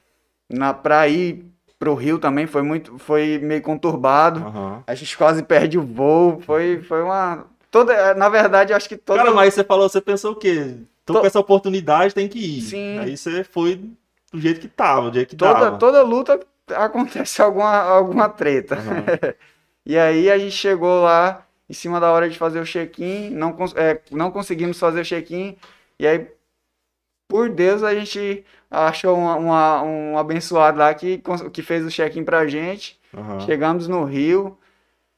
Na, 0.47 0.71
pra 0.71 1.07
ir 1.07 1.43
pro 1.79 1.95
Rio 1.95 2.19
também 2.19 2.45
foi 2.45 2.61
muito. 2.61 2.99
Foi 2.99 3.39
meio 3.39 3.63
conturbado. 3.63 4.41
Uhum. 4.41 4.83
A 4.85 4.93
gente 4.93 5.17
quase 5.17 5.41
perde 5.41 5.79
o 5.79 5.81
voo. 5.81 6.39
Foi, 6.39 6.83
foi 6.83 7.01
uma. 7.01 7.47
Toda, 7.71 8.13
na 8.13 8.29
verdade, 8.29 8.73
acho 8.73 8.87
que 8.87 8.95
toda. 8.95 9.23
Cara, 9.23 9.33
mas 9.33 9.55
você 9.55 9.63
falou, 9.63 9.89
você 9.89 9.99
pensou 9.99 10.33
o 10.33 10.35
quê? 10.35 10.75
Tô 11.03 11.13
to... 11.13 11.21
com 11.21 11.25
essa 11.25 11.39
oportunidade, 11.39 12.13
tem 12.13 12.27
que 12.27 12.37
ir. 12.37 12.61
Sim. 12.61 12.99
Aí 12.99 13.17
você 13.17 13.43
foi 13.43 13.89
do 14.31 14.39
jeito 14.39 14.59
que 14.59 14.67
tava, 14.67 15.09
do 15.09 15.15
jeito 15.15 15.29
que 15.29 15.35
toda, 15.35 15.53
tava. 15.59 15.77
Toda 15.79 16.03
luta 16.03 16.39
acontece 16.75 17.41
alguma, 17.41 17.75
alguma 17.75 18.29
treta. 18.29 18.75
Uhum. 18.75 19.33
e 19.83 19.97
aí 19.97 20.29
a 20.29 20.37
gente 20.37 20.55
chegou 20.55 21.01
lá 21.01 21.44
em 21.69 21.74
cima 21.74 22.00
da 22.00 22.12
hora 22.12 22.29
de 22.29 22.38
fazer 22.38 22.60
o 22.60 22.65
check-in, 22.65 23.29
não, 23.31 23.55
é, 23.75 24.00
não 24.12 24.31
conseguimos 24.31 24.79
fazer 24.79 25.01
o 25.01 25.05
check-in, 25.05 25.57
e 26.00 26.05
aí, 26.05 26.27
por 27.27 27.50
Deus, 27.50 27.84
a 27.84 27.93
gente 27.95 28.45
achou 28.69 29.17
uma, 29.17 29.36
uma, 29.36 29.84
um 29.84 30.17
abençoado 30.17 30.77
lá 30.77 30.93
que, 30.93 31.22
que 31.51 31.62
fez 31.62 31.86
o 31.86 31.89
check-in 31.89 32.24
pra 32.24 32.45
gente. 32.48 33.00
Uhum. 33.13 33.39
Chegamos 33.39 33.88
no 33.88 34.03
Rio, 34.03 34.57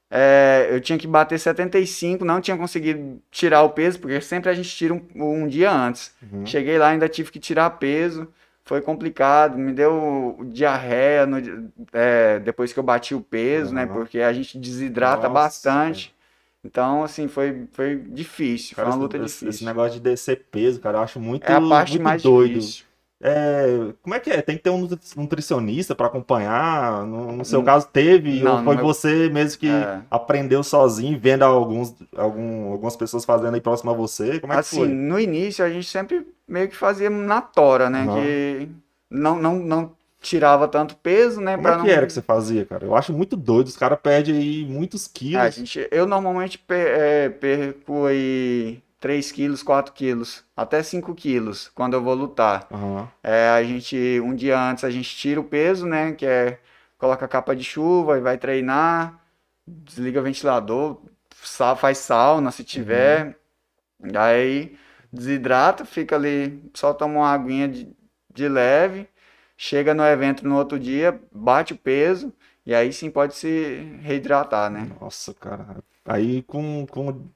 é, 0.10 0.70
eu 0.72 0.80
tinha 0.80 0.98
que 0.98 1.08
bater 1.08 1.38
75, 1.38 2.24
não 2.24 2.40
tinha 2.40 2.56
conseguido 2.56 3.22
tirar 3.30 3.64
o 3.64 3.72
peso, 3.72 4.00
porque 4.00 4.22
sempre 4.22 4.50
a 4.50 4.54
gente 4.54 4.70
tira 4.70 4.94
um, 4.94 5.02
um 5.16 5.48
dia 5.48 5.72
antes. 5.72 6.14
Uhum. 6.32 6.46
Cheguei 6.46 6.78
lá, 6.78 6.90
ainda 6.90 7.10
tive 7.10 7.32
que 7.32 7.40
tirar 7.40 7.70
peso, 7.72 8.28
foi 8.64 8.82
complicado, 8.82 9.58
me 9.58 9.74
deu 9.74 10.40
diarreia 10.46 11.26
no, 11.26 11.38
é, 11.92 12.40
depois 12.40 12.72
que 12.72 12.80
eu 12.80 12.84
bati 12.84 13.14
o 13.14 13.22
peso, 13.22 13.70
uhum. 13.70 13.76
né? 13.76 13.86
Porque 13.86 14.20
a 14.20 14.32
gente 14.32 14.58
desidrata 14.58 15.24
Nossa, 15.24 15.34
bastante. 15.34 16.16
Então, 16.68 17.02
assim, 17.02 17.30
foi, 17.30 17.66
foi 17.72 17.96
difícil, 17.96 18.76
cara, 18.76 18.90
foi 18.90 18.98
uma 18.98 19.04
luta 19.04 19.16
esse, 19.16 19.26
difícil. 19.26 19.50
Esse 19.50 19.66
negócio 19.66 19.94
de 19.94 20.00
descer 20.02 20.46
peso, 20.52 20.82
cara, 20.82 20.98
eu 20.98 21.02
acho 21.02 21.18
muito, 21.18 21.46
é 21.46 21.54
a 21.54 21.62
parte 21.62 21.92
muito 21.92 22.04
mais 22.04 22.22
doido. 22.22 22.60
Difícil. 22.60 22.86
É, 23.20 23.94
como 24.04 24.14
é 24.14 24.20
que 24.20 24.30
é? 24.30 24.42
Tem 24.42 24.58
que 24.58 24.64
ter 24.64 24.70
um 24.70 24.88
nutricionista 25.16 25.96
para 25.96 26.06
acompanhar? 26.06 27.04
No, 27.06 27.32
no, 27.38 27.46
seu 27.46 27.64
caso, 27.64 27.88
teve? 27.88 28.42
Não, 28.42 28.58
ou 28.58 28.64
foi 28.64 28.76
meu... 28.76 28.86
você 28.86 29.30
mesmo 29.30 29.60
que 29.60 29.70
é. 29.70 30.02
aprendeu 30.12 30.62
sozinho, 30.62 31.18
vendo 31.18 31.44
alguns, 31.44 31.96
algum, 32.16 32.74
algumas 32.74 32.96
pessoas 32.96 33.26
fazendo 33.26 33.56
aí 33.56 33.62
próximo 33.62 33.90
a 33.90 33.94
você? 33.94 34.40
Como 34.40 34.54
é 34.54 34.58
assim, 34.58 34.82
que 34.82 34.86
foi? 34.86 34.94
no 34.94 35.20
início 35.20 35.66
a 35.66 35.70
gente 35.70 35.88
sempre 35.88 36.28
meio 36.48 36.68
que 36.68 36.76
fazia 36.76 37.10
na 37.10 37.42
tora, 37.42 37.90
né? 37.90 38.06
Que 38.06 38.70
não, 39.10 39.42
não, 39.42 39.56
não 39.56 39.97
tirava 40.22 40.68
tanto 40.68 40.96
peso, 40.96 41.40
né? 41.40 41.56
Como 41.56 41.68
é 41.68 41.72
que 41.72 41.78
não... 41.78 41.88
era 41.88 42.06
que 42.06 42.14
você 42.14 42.22
fazia, 42.22 42.66
cara? 42.66 42.86
Eu 42.86 42.96
acho 42.96 43.14
muito 43.14 43.36
doido, 43.36 43.68
os 43.68 43.78
caras 43.78 44.00
perdem 44.02 44.36
aí 44.36 44.66
muitos 44.66 45.08
quilos. 45.08 45.46
É, 45.46 45.52
gente, 45.52 45.88
eu 45.92 46.06
normalmente 46.06 46.58
per, 46.58 46.88
é, 46.88 47.30
perco 47.30 48.06
aí 48.06 48.82
3 49.00 49.32
quilos, 49.32 49.64
4 49.64 49.94
quilos, 49.94 50.44
até 50.56 50.82
5 50.82 51.14
quilos 51.16 51.72
quando 51.74 51.94
eu 51.94 52.04
vou 52.04 52.14
lutar. 52.14 52.68
Uhum. 52.72 53.08
É, 53.24 53.50
a 53.50 53.64
gente, 53.64 54.20
um 54.24 54.36
dia 54.36 54.60
antes, 54.60 54.84
a 54.84 54.90
gente 54.90 55.16
tira 55.16 55.40
o 55.40 55.44
peso, 55.44 55.86
né? 55.86 56.14
Que 56.14 56.26
é, 56.26 56.60
coloca 56.98 57.26
a 57.26 57.30
capa 57.30 57.56
de 57.56 57.64
chuva 57.64 58.18
e 58.18 58.22
vai 58.22 58.38
treinar, 58.38 59.20
desliga 59.66 60.20
o 60.20 60.24
ventilador, 60.24 61.00
sal, 61.44 61.76
faz 61.76 62.00
sauna 62.00 62.52
se 62.52 62.64
tiver. 62.64 63.38
Uhum. 64.00 64.12
Aí 64.16 64.78
desidrata, 65.14 65.86
fica 65.86 66.16
ali, 66.16 66.62
só 66.74 66.94
toma 66.94 67.20
uma 67.20 67.32
aguinha 67.32 67.68
de, 67.68 67.90
de 68.34 68.50
leve 68.50 69.08
chega 69.58 69.94
no 69.94 70.04
evento 70.04 70.48
no 70.48 70.56
outro 70.56 70.80
dia, 70.80 71.20
bate 71.32 71.74
o 71.74 71.78
peso 71.78 72.32
e 72.66 72.76
aí 72.76 72.94
sim 72.94 73.10
pode 73.10 73.36
se 73.36 73.98
reidratar, 74.02 74.70
né? 74.70 74.90
Nossa, 75.02 75.34
cara. 75.34 75.78
Aí 76.06 76.44
com, 76.44 76.86
com 76.86 77.28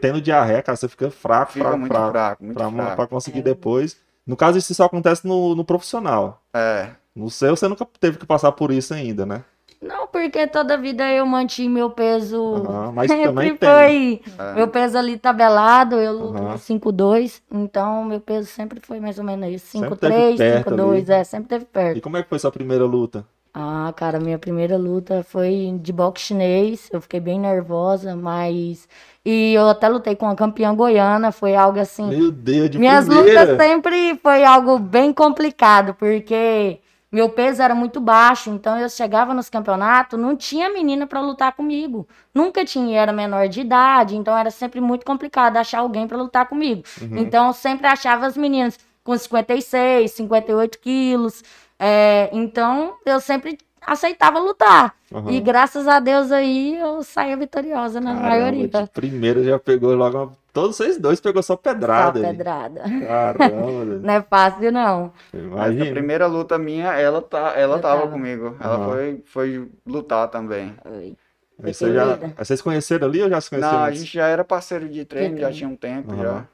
tendo 0.00 0.20
diarreia, 0.20 0.62
cara, 0.62 0.76
você 0.76 0.88
fica 0.88 1.10
fraco, 1.10 1.52
fica 1.52 1.64
fraco, 1.64 1.78
muito 1.78 1.92
fraco, 1.92 2.10
fraco, 2.10 2.44
muito 2.44 2.56
pra, 2.56 2.70
fraco. 2.70 2.96
Pra 2.96 3.06
conseguir 3.06 3.40
é. 3.40 3.42
depois. 3.42 3.96
No 4.26 4.36
caso, 4.36 4.58
isso 4.58 4.74
só 4.74 4.84
acontece 4.84 5.26
no, 5.26 5.54
no 5.54 5.64
profissional. 5.64 6.42
É. 6.52 6.90
No 7.14 7.30
seu, 7.30 7.56
você 7.56 7.68
nunca 7.68 7.86
teve 7.98 8.18
que 8.18 8.26
passar 8.26 8.52
por 8.52 8.70
isso 8.70 8.92
ainda, 8.92 9.24
né? 9.24 9.44
Não, 9.80 10.08
porque 10.08 10.46
toda 10.46 10.76
vida 10.76 11.08
eu 11.12 11.24
mantive 11.24 11.68
meu 11.68 11.90
peso. 11.90 12.40
Uhum, 12.40 12.92
mas 12.92 13.08
também 13.22 13.56
tem. 13.56 13.68
foi 13.68 14.20
é. 14.38 14.54
meu 14.54 14.68
peso 14.68 14.98
ali 14.98 15.16
tabelado, 15.16 15.96
eu 15.96 16.12
luto 16.12 16.42
uhum. 16.42 16.54
5,2. 16.54 17.40
Então 17.50 18.04
meu 18.04 18.20
peso 18.20 18.48
sempre 18.48 18.80
foi 18.80 18.98
mais 18.98 19.18
ou 19.18 19.24
menos 19.24 19.48
isso. 19.48 19.78
5,3, 19.78 20.64
5,2, 20.64 21.08
é, 21.08 21.24
sempre 21.24 21.48
teve 21.48 21.64
perto. 21.64 21.98
E 21.98 22.00
como 22.00 22.16
é 22.16 22.22
que 22.22 22.28
foi 22.28 22.38
sua 22.38 22.50
primeira 22.50 22.84
luta? 22.84 23.24
Ah, 23.54 23.92
cara, 23.96 24.20
minha 24.20 24.38
primeira 24.38 24.76
luta 24.76 25.22
foi 25.22 25.76
de 25.80 25.92
boxe 25.92 26.26
chinês. 26.26 26.88
Eu 26.92 27.00
fiquei 27.00 27.18
bem 27.18 27.40
nervosa, 27.40 28.14
mas. 28.14 28.88
E 29.24 29.54
eu 29.54 29.68
até 29.68 29.88
lutei 29.88 30.14
com 30.14 30.28
a 30.28 30.34
campeã 30.34 30.74
goiana, 30.74 31.32
foi 31.32 31.56
algo 31.56 31.78
assim. 31.78 32.06
Meu 32.06 32.30
Deus, 32.30 32.70
de 32.70 32.78
Minhas 32.78 33.06
primeira. 33.06 33.44
lutas 33.44 33.56
sempre 33.56 34.16
foi 34.22 34.44
algo 34.44 34.78
bem 34.78 35.12
complicado, 35.12 35.94
porque 35.94 36.78
meu 37.10 37.30
peso 37.30 37.62
era 37.62 37.74
muito 37.74 38.00
baixo, 38.00 38.50
então 38.50 38.78
eu 38.78 38.88
chegava 38.90 39.32
nos 39.32 39.48
campeonatos, 39.48 40.20
não 40.20 40.36
tinha 40.36 40.70
menina 40.70 41.06
para 41.06 41.20
lutar 41.20 41.52
comigo. 41.52 42.06
Nunca 42.34 42.64
tinha, 42.64 43.00
era 43.00 43.12
menor 43.12 43.48
de 43.48 43.62
idade, 43.62 44.14
então 44.14 44.36
era 44.36 44.50
sempre 44.50 44.80
muito 44.80 45.06
complicado 45.06 45.56
achar 45.56 45.78
alguém 45.78 46.06
para 46.06 46.18
lutar 46.18 46.46
comigo. 46.46 46.82
Uhum. 47.00 47.18
Então 47.18 47.46
eu 47.46 47.52
sempre 47.54 47.86
achava 47.86 48.26
as 48.26 48.36
meninas 48.36 48.78
com 49.02 49.16
56, 49.16 50.10
58 50.10 50.78
quilos. 50.80 51.42
É, 51.78 52.28
então 52.30 52.94
eu 53.06 53.20
sempre 53.20 53.56
aceitava 53.80 54.38
lutar. 54.38 54.94
Uhum. 55.10 55.30
E 55.30 55.40
graças 55.40 55.88
a 55.88 55.98
Deus 56.00 56.30
aí 56.30 56.76
eu 56.76 57.02
saía 57.02 57.36
vitoriosa 57.38 58.00
na 58.00 58.14
Caramba, 58.14 58.28
maioria. 58.28 58.68
De 58.68 58.86
primeira 58.90 59.42
já 59.42 59.58
pegou 59.58 59.94
logo. 59.94 60.32
Todos 60.58 60.76
vocês 60.76 60.98
dois 60.98 61.20
pegou 61.20 61.40
só 61.40 61.54
pedrada. 61.54 62.20
Só 62.20 62.26
pedrada. 62.26 62.82
Caramba. 63.06 63.84
não 64.02 64.12
é 64.12 64.22
fácil, 64.22 64.72
não. 64.72 65.12
Imagina. 65.32 65.84
a 65.84 65.90
primeira 65.92 66.26
luta 66.26 66.58
minha, 66.58 66.94
ela, 66.94 67.22
tá, 67.22 67.54
ela 67.56 67.78
tava, 67.78 68.00
tava 68.00 68.12
comigo. 68.12 68.56
Ela 68.58 68.78
uhum. 68.78 68.84
foi, 68.90 69.22
foi 69.24 69.70
lutar 69.86 70.26
também. 70.26 70.74
Aí, 70.84 71.16
você 71.60 71.94
já, 71.94 72.18
vocês 72.36 72.60
conheceram 72.60 73.06
ali 73.06 73.22
ou 73.22 73.30
já 73.30 73.40
se 73.40 73.50
conheceram? 73.50 73.78
Não, 73.78 73.84
a 73.84 73.92
gente 73.92 74.12
já 74.12 74.26
era 74.26 74.42
parceiro 74.42 74.88
de 74.88 75.04
treino, 75.04 75.38
já 75.38 75.52
tinha 75.52 75.68
um 75.68 75.76
tempo 75.76 76.12
uhum. 76.12 76.22
já. 76.22 76.44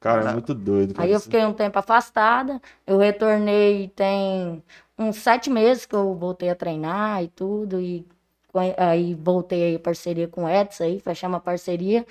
Cara, 0.00 0.30
é 0.30 0.32
muito 0.32 0.54
doido. 0.54 0.94
Aí 0.96 1.12
eu 1.12 1.20
fiquei 1.20 1.44
um 1.44 1.52
tempo 1.52 1.78
afastada, 1.78 2.60
eu 2.86 2.96
retornei 2.96 3.88
tem 3.94 4.62
uns 4.98 5.16
sete 5.16 5.50
meses 5.50 5.84
que 5.84 5.94
eu 5.94 6.14
voltei 6.14 6.48
a 6.48 6.54
treinar 6.54 7.22
e 7.22 7.28
tudo, 7.28 7.78
e 7.78 8.06
aí 8.78 9.14
voltei 9.14 9.64
aí 9.64 9.78
parceria 9.78 10.28
com 10.28 10.44
o 10.44 10.48
Edson 10.48 10.84
aí, 10.84 11.00
fechamos 11.00 11.34
uma 11.34 11.40
parceria. 11.40 12.06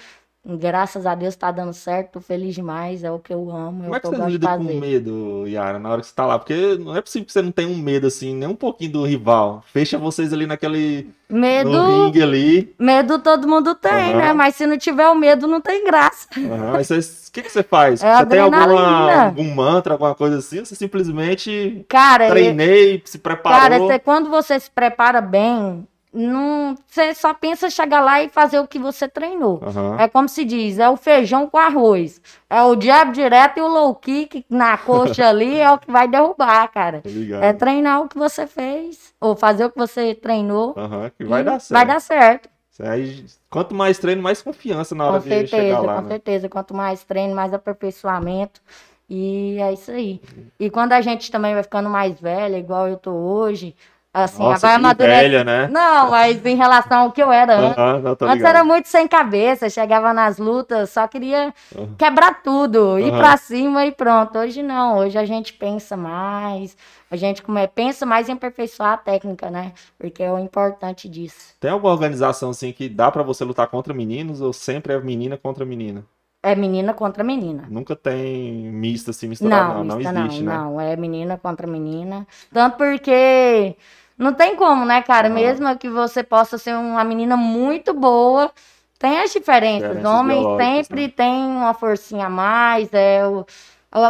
Graças 0.45 1.05
a 1.05 1.15
Deus 1.15 1.37
tá 1.37 1.51
dando 1.51 1.71
certo, 1.71 2.11
tô 2.13 2.19
feliz 2.21 2.53
demais, 2.53 3.01
é 3.01 3.09
o 3.09 3.17
que 3.17 3.33
eu 3.33 3.49
amo, 3.49 3.83
é 3.83 3.85
Como 3.85 3.95
é 3.95 3.99
que 4.01 4.09
que 4.09 4.13
eu 4.13 4.19
você 4.19 4.29
lida 4.29 4.47
fazer. 4.49 4.73
com 4.73 4.77
medo, 4.77 5.43
Yara, 5.47 5.79
na 5.79 5.89
hora 5.89 6.01
que 6.01 6.07
você 6.07 6.13
tá 6.13 6.25
lá? 6.25 6.37
Porque 6.37 6.77
não 6.81 6.93
é 6.97 6.99
possível 7.01 7.25
que 7.25 7.31
você 7.31 7.41
não 7.41 7.49
tenha 7.51 7.69
um 7.69 7.77
medo 7.77 8.07
assim, 8.07 8.35
nem 8.35 8.49
um 8.49 8.55
pouquinho 8.55 8.91
do 8.91 9.05
rival. 9.05 9.63
Fecha 9.71 9.97
vocês 9.97 10.33
ali 10.33 10.45
naquele. 10.45 11.09
Medo, 11.29 11.69
no 11.71 12.05
ringue 12.05 12.21
ali. 12.21 12.75
medo 12.77 13.19
todo 13.19 13.47
mundo 13.47 13.73
tem, 13.73 13.91
Aham. 14.11 14.17
né? 14.17 14.33
Mas 14.33 14.55
se 14.55 14.67
não 14.67 14.77
tiver 14.77 15.07
o 15.07 15.15
medo, 15.15 15.47
não 15.47 15.61
tem 15.61 15.85
graça. 15.85 16.27
Aí 16.75 16.83
vocês- 16.83 17.27
O 17.29 17.31
que, 17.31 17.41
que 17.41 17.49
você 17.51 17.63
faz? 17.63 18.03
É 18.03 18.17
você 18.17 18.25
tem 18.25 18.39
alguma, 18.39 19.23
algum 19.27 19.55
mantra, 19.55 19.93
alguma 19.93 20.13
coisa 20.13 20.39
assim? 20.39 20.59
Ou 20.59 20.65
você 20.65 20.75
simplesmente 20.75 21.85
Cara, 21.87 22.25
eu- 22.27 22.31
treinei, 22.31 23.01
se 23.05 23.17
preparou? 23.17 23.59
Cara, 23.59 23.79
você- 23.79 23.97
quando 23.97 24.29
você 24.29 24.59
se 24.59 24.69
prepara 24.69 25.21
bem, 25.21 25.87
não, 26.13 26.75
você 26.85 27.13
só 27.15 27.33
pensa 27.33 27.69
chegar 27.69 28.01
lá 28.01 28.21
e 28.21 28.29
fazer 28.29 28.59
o 28.59 28.67
que 28.67 28.77
você 28.77 29.07
treinou. 29.07 29.59
Aham. 29.63 29.97
É 29.99 30.07
como 30.07 30.29
se 30.29 30.45
diz, 30.45 30.77
é 30.77 30.87
o 30.87 30.95
feijão 30.95 31.49
com 31.49 31.57
arroz. 31.57 32.21
É 32.47 32.61
o 32.61 32.79
jab 32.79 33.11
direto 33.11 33.57
e 33.57 33.61
o 33.61 33.67
low 33.67 33.95
kick 33.95 34.45
na 34.47 34.77
coxa 34.77 35.25
ali 35.27 35.59
é 35.59 35.71
o 35.71 35.79
que 35.79 35.91
vai 35.91 36.07
derrubar, 36.07 36.67
cara. 36.67 37.01
Tô 37.01 37.09
ligado. 37.09 37.43
É 37.43 37.51
treinar 37.51 38.01
o 38.01 38.07
que 38.07 38.17
você 38.17 38.45
fez, 38.45 39.13
ou 39.19 39.35
fazer 39.35 39.65
o 39.65 39.71
que 39.71 39.77
você 39.77 40.13
treinou. 40.13 40.75
Aham, 40.77 41.11
que 41.17 41.25
vai 41.25 41.43
dar 41.43 41.59
certo. 41.59 41.73
Vai 41.73 41.85
dar 41.85 41.99
certo. 41.99 42.49
Aí, 42.79 43.25
quanto 43.49 43.73
mais 43.75 43.97
treino, 43.99 44.21
mais 44.21 44.41
confiança 44.41 44.95
na 44.95 45.05
hora 45.05 45.13
Com 45.17 45.23
de 45.23 45.29
certeza, 45.29 45.63
chegar 45.63 45.79
lá, 45.79 45.95
com 45.95 46.01
né? 46.01 46.07
certeza. 46.09 46.49
Quanto 46.49 46.73
mais 46.73 47.03
treino, 47.03 47.35
mais 47.35 47.53
aperfeiçoamento. 47.53 48.61
E 49.09 49.57
é 49.59 49.73
isso 49.73 49.91
aí. 49.91 50.21
E 50.59 50.69
quando 50.69 50.93
a 50.93 51.01
gente 51.01 51.29
também 51.31 51.53
vai 51.53 51.61
ficando 51.61 51.89
mais 51.89 52.19
velha, 52.19 52.57
igual 52.57 52.87
eu 52.87 52.97
tô 52.97 53.11
hoje, 53.11 53.75
assim, 54.13 54.43
Nossa, 54.43 54.67
vai 54.67 54.71
que 54.71 54.79
amadurecer. 54.85 55.21
velha, 55.23 55.43
né? 55.43 55.67
Não, 55.71 56.09
mas 56.11 56.45
em 56.45 56.55
relação 56.55 56.99
ao 57.03 57.11
que 57.11 57.21
eu 57.21 57.31
era 57.31 57.57
antes. 57.59 57.77
Aham, 57.77 57.99
não, 57.99 58.11
Antes 58.29 58.43
era 58.45 58.63
muito 58.63 58.87
sem 58.87 59.07
cabeça, 59.07 59.69
chegava 59.69 60.13
nas 60.13 60.37
lutas, 60.37 60.91
só 60.91 61.07
queria 61.07 61.53
quebrar 61.97 62.41
tudo, 62.43 62.99
ir 62.99 63.09
Aham. 63.09 63.17
pra 63.17 63.37
cima 63.37 63.85
e 63.85 63.91
pronto. 63.91 64.37
Hoje 64.37 64.61
não, 64.61 64.97
hoje 64.99 65.17
a 65.17 65.25
gente 65.25 65.53
pensa 65.53 65.97
mais, 65.97 66.77
a 67.09 67.15
gente 67.15 67.41
come- 67.41 67.67
pensa 67.67 68.05
mais 68.05 68.29
em 68.29 68.33
aperfeiçoar 68.33 68.93
a 68.93 68.97
técnica, 68.97 69.49
né? 69.49 69.73
Porque 69.97 70.21
é 70.21 70.31
o 70.31 70.37
importante 70.37 71.09
disso. 71.09 71.55
Tem 71.59 71.71
alguma 71.71 71.91
organização 71.93 72.51
assim 72.51 72.71
que 72.71 72.87
dá 72.89 73.11
pra 73.11 73.23
você 73.23 73.43
lutar 73.43 73.67
contra 73.67 73.93
meninos 73.93 74.41
ou 74.41 74.53
sempre 74.53 74.93
é 74.93 74.99
menina 74.99 75.37
contra 75.37 75.65
menina? 75.65 76.03
É 76.45 76.55
menina 76.55 76.93
contra 76.93 77.23
menina. 77.23 77.65
Nunca 77.69 77.95
tem 77.95 78.69
misto 78.69 79.11
assim, 79.11 79.29
misturado, 79.29 79.75
não. 79.75 79.83
Não, 79.85 80.01
isso 80.01 80.09
existe, 80.09 80.43
não, 80.43 80.51
né? 80.51 80.57
não, 80.57 80.81
é 80.81 80.95
menina 80.97 81.37
contra 81.37 81.65
menina. 81.65 82.27
Tanto 82.51 82.75
porque 82.75 83.77
não 84.17 84.33
tem 84.33 84.55
como, 84.55 84.85
né, 84.85 85.01
cara? 85.01 85.29
Aham. 85.29 85.29
Mesmo 85.29 85.77
que 85.77 85.89
você 85.89 86.23
possa 86.23 86.57
ser 86.57 86.75
uma 86.75 87.03
menina 87.03 87.35
muito 87.37 87.93
boa, 87.93 88.51
tem 88.99 89.19
as 89.19 89.31
diferenças. 89.31 90.03
Diferenças 90.03 90.03
Homem 90.03 90.45
biológicas, 90.47 90.87
sempre 90.87 91.09
né? 91.09 91.09
tem 91.09 91.33
uma 91.45 91.73
forcinha 91.73 92.27
a 92.27 92.29
mais, 92.29 92.93
é 92.93 93.25
o, 93.27 93.45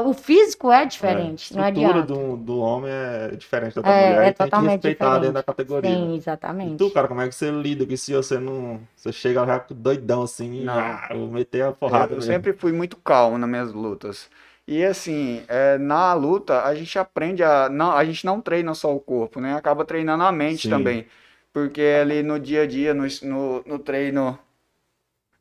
o 0.10 0.14
físico 0.14 0.72
é 0.72 0.86
diferente, 0.86 1.54
É, 1.54 1.56
não 1.56 1.62
a 1.62 1.64
estrutura 1.64 2.02
adianta. 2.02 2.04
do, 2.04 2.38
do 2.38 2.60
homem 2.60 2.90
é 2.92 3.36
diferente 3.36 3.76
da 3.76 3.82
da 3.82 3.94
É, 3.94 3.94
mulher 3.94 4.28
é 4.28 4.32
e 4.32 4.34
tem 4.34 4.50
que 4.52 4.62
totalmente 4.62 4.62
respeitar 4.62 5.18
diferente. 5.18 5.20
dentro 5.20 5.34
da 5.36 5.44
categoria. 5.44 5.98
né? 6.00 6.10
Sim, 6.10 6.16
E 6.62 6.70
exatamente. 6.70 6.72
tu, 6.72 6.92
cara, 6.92 7.08
como 7.08 7.22
é 7.22 7.28
que 7.30 7.36
você 7.36 7.52
lida 7.52 7.86
com 7.86 7.94
isso 7.94 8.06
se 8.06 8.14
você 8.14 8.40
não. 8.40 8.88
Você 8.96 9.12
chega 9.12 9.46
já 9.46 9.58
doidão 9.72 10.24
assim, 10.24 10.66
Não. 10.66 10.74
ah, 10.78 11.10
vou 11.14 11.28
meter 11.32 11.64
a 11.64 11.74
porrada. 11.74 12.16
Eu 12.16 12.22
mesmo. 12.22 12.22
sempre 12.22 12.54
fui 12.54 12.72
muito 12.72 12.96
calmo 12.98 13.38
nas 13.38 13.50
minhas 13.50 13.74
lutas. 13.74 14.30
E 14.68 14.84
assim, 14.86 15.44
é, 15.48 15.78
na 15.78 16.14
luta 16.14 16.64
a 16.64 16.74
gente 16.76 16.98
aprende 16.98 17.44
a. 17.44 17.70
Não, 17.70 17.92
a 17.92 18.04
gente 18.06 18.26
não 18.26 18.42
treina 18.42 18.74
só 18.74 18.94
o 18.96 19.00
corpo, 19.00 19.40
né? 19.42 19.56
Acaba 19.56 19.86
treinando 19.86 20.24
a 20.24 20.32
mente 20.32 20.64
Sim. 20.64 20.70
também. 20.70 21.08
Porque 21.52 21.82
ali 22.02 22.24
no 22.24 22.40
dia 22.40 22.64
a 22.64 22.68
dia, 22.68 22.94
no, 22.94 23.04
no, 23.24 23.64
no 23.66 23.80
treino, 23.80 24.40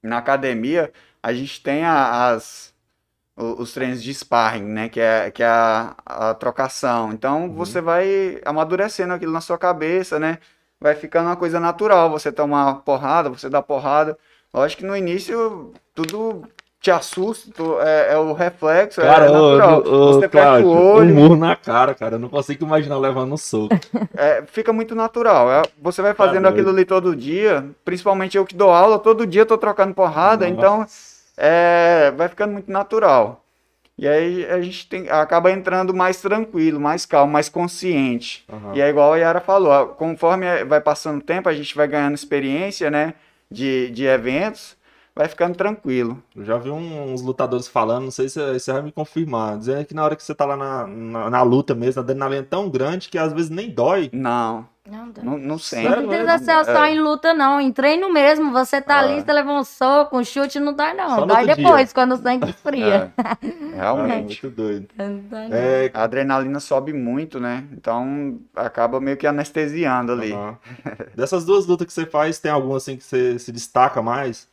na 0.03 0.19
academia, 0.19 0.93
a 1.23 1.33
gente 1.33 1.63
tem 1.63 1.85
a- 1.85 2.31
as, 2.33 2.75
os 3.37 3.73
treinos 3.73 4.03
de 4.03 4.13
sparring, 4.15 4.65
né? 4.65 4.89
Que 4.89 5.01
é, 5.01 5.31
que 5.31 5.43
é 5.43 5.47
a, 5.47 5.97
a 6.07 6.35
trocação. 6.35 7.13
Então 7.13 7.45
Uhum. 7.47 7.55
você 7.55 7.81
vai 7.83 8.41
amadurecendo 8.45 9.15
aquilo 9.15 9.33
na 9.33 9.41
sua 9.43 9.59
cabeça, 9.59 10.19
né? 10.21 10.39
Vai 10.81 10.95
ficando 10.97 11.29
uma 11.29 11.37
coisa 11.37 11.61
natural. 11.61 12.11
Você 12.11 12.33
tomar 12.33 12.77
porrada, 12.83 13.31
você 13.31 13.49
dá 13.51 13.63
porrada. 13.63 14.19
Lógico 14.55 14.83
que 14.83 14.89
no 14.89 14.97
início 14.97 15.73
tudo 15.95 16.45
te 16.83 16.91
assusta, 16.91 17.63
é, 17.81 18.15
é 18.15 18.19
o 18.19 18.33
reflexo, 18.33 19.01
Cara, 19.01 19.27
é 19.27 19.31
natural. 19.31 19.83
ô, 19.87 20.13
você 20.15 20.29
fecha 20.29 20.45
Cláudio, 20.45 20.67
o 20.69 20.75
um 20.75 20.93
olho, 20.95 21.15
murro 21.15 21.37
na 21.37 21.55
cara, 21.55 21.95
cara. 21.95 22.17
Eu 22.17 22.19
não 22.19 22.29
consigo 22.29 22.65
imaginar 22.65 22.99
levando 22.99 23.33
um 23.33 23.37
soco. 23.37 23.73
é, 24.19 24.43
fica 24.47 24.73
muito 24.73 24.93
natural. 24.93 25.51
É, 25.51 25.63
você 25.81 26.03
vai 26.03 26.13
fazendo 26.13 26.43
Tá 26.43 26.49
aquilo 26.49 26.71
ali 26.71 26.85
todo 26.85 27.15
dia, 27.15 27.65
principalmente 27.85 28.37
eu 28.37 28.45
que 28.45 28.57
dou 28.57 28.71
aula, 28.73 28.99
todo 28.99 29.25
dia 29.25 29.43
eu 29.43 29.47
tô 29.47 29.57
trocando 29.57 29.95
porrada, 29.95 30.49
então 30.49 30.81
Nossa. 30.81 31.23
é, 31.37 32.13
vai 32.17 32.29
ficando 32.29 32.53
muito 32.53 32.71
natural. 32.71 33.45
E 33.97 34.09
aí 34.09 34.45
a 34.47 34.61
gente 34.61 34.89
tem, 34.89 35.09
acaba 35.09 35.53
entrando 35.53 35.95
mais 35.95 36.21
tranquilo, 36.21 36.81
mais 36.81 37.07
calmo, 37.07 37.33
mais 37.33 37.49
consciente. 37.49 38.45
Aham. 38.53 38.75
E 38.75 38.81
é 38.81 38.89
igual 38.89 39.13
a 39.13 39.19
Yara 39.19 39.41
falou, 39.41 39.89
conforme 39.89 40.65
vai 40.65 40.81
passando 40.81 41.19
o 41.19 41.25
tempo, 41.25 41.49
a 41.49 41.55
gente 41.55 41.77
vai 41.77 41.87
ganhando 41.87 42.17
experiência, 42.17 42.91
né, 42.91 43.15
de, 43.49 43.89
de 43.91 44.05
eventos, 44.05 44.77
vai 45.15 45.29
ficando 45.29 45.55
tranquilo. 45.57 46.23
Eu 46.35 46.45
já 46.45 46.57
vi 46.59 46.71
uns 46.71 47.23
lutadores 47.23 47.69
falando, 47.69 48.05
não 48.05 48.11
sei 48.11 48.29
se 48.29 48.41
você 48.59 48.73
vai 48.73 48.83
me 48.83 48.93
confirmar, 48.93 49.59
dizendo 49.59 49.85
que 49.85 49.95
na 49.95 50.05
hora 50.05 50.17
que 50.17 50.23
você 50.23 50.35
tá 50.35 50.45
lá 50.45 50.57
na, 50.57 50.87
na, 50.87 51.31
na 51.31 51.43
luta 51.43 51.75
mesmo, 51.75 52.01
a 52.01 52.03
adrenalina 52.05 52.41
é 52.43 52.45
tão 52.45 52.69
grande 52.71 53.09
que 53.09 53.19
às 53.19 53.33
vezes 53.33 53.51
nem 53.51 53.71
dói. 53.71 54.09
Não, 54.13 54.67
Não, 54.89 55.11
dá. 55.11 55.23
não, 55.23 55.37
não 55.39 55.59
sente. 55.59 55.89
Não 55.89 56.09
precisa 56.09 56.39
ser 56.39 56.65
só 56.65 56.85
É. 56.85 56.91
em 56.95 57.01
luta, 57.01 57.35
não. 57.35 57.61
Em 57.61 57.71
treino 57.71 58.11
mesmo, 58.13 58.51
você 58.53 58.81
tá 58.81 58.97
Ah. 58.97 59.01
ali, 59.01 59.21
você 59.21 59.33
levou 59.33 59.59
um 59.59 59.65
soco, 59.65 60.19
um 60.19 60.25
chute, 60.25 60.59
não 60.59 60.73
dói, 60.73 60.89
Só 60.91 60.95
não. 60.97 61.21
no 61.21 61.27
Dói 61.27 61.47
depois, 61.47 61.93
quando 61.93 62.13
o 62.13 62.17
sangue 62.17 62.49
esfria. 62.51 63.13
É, 63.19 63.77
realmente. 63.77 64.45
muito 64.45 64.57
doido. 64.57 64.89
É, 65.51 65.91
A 65.95 66.05
adrenalina 66.05 66.59
sobe 66.59 66.93
muito, 66.93 67.39
né? 67.39 67.65
Então 67.73 68.39
acaba 68.57 68.99
meio 69.01 69.17
que 69.19 69.27
anestesiando 69.27 70.13
ali. 70.13 70.33
aham. 70.33 70.57
Dessas 71.15 71.45
duas 71.45 71.67
lutas 71.67 71.87
que 71.87 71.93
você 71.93 72.07
faz, 72.07 72.39
tem 72.39 72.51
alguma 72.51 72.79
assim 72.79 72.97
que 72.97 73.05
você 73.05 73.39
se 73.39 73.53
destaca 73.53 74.01
mais? 74.03 74.51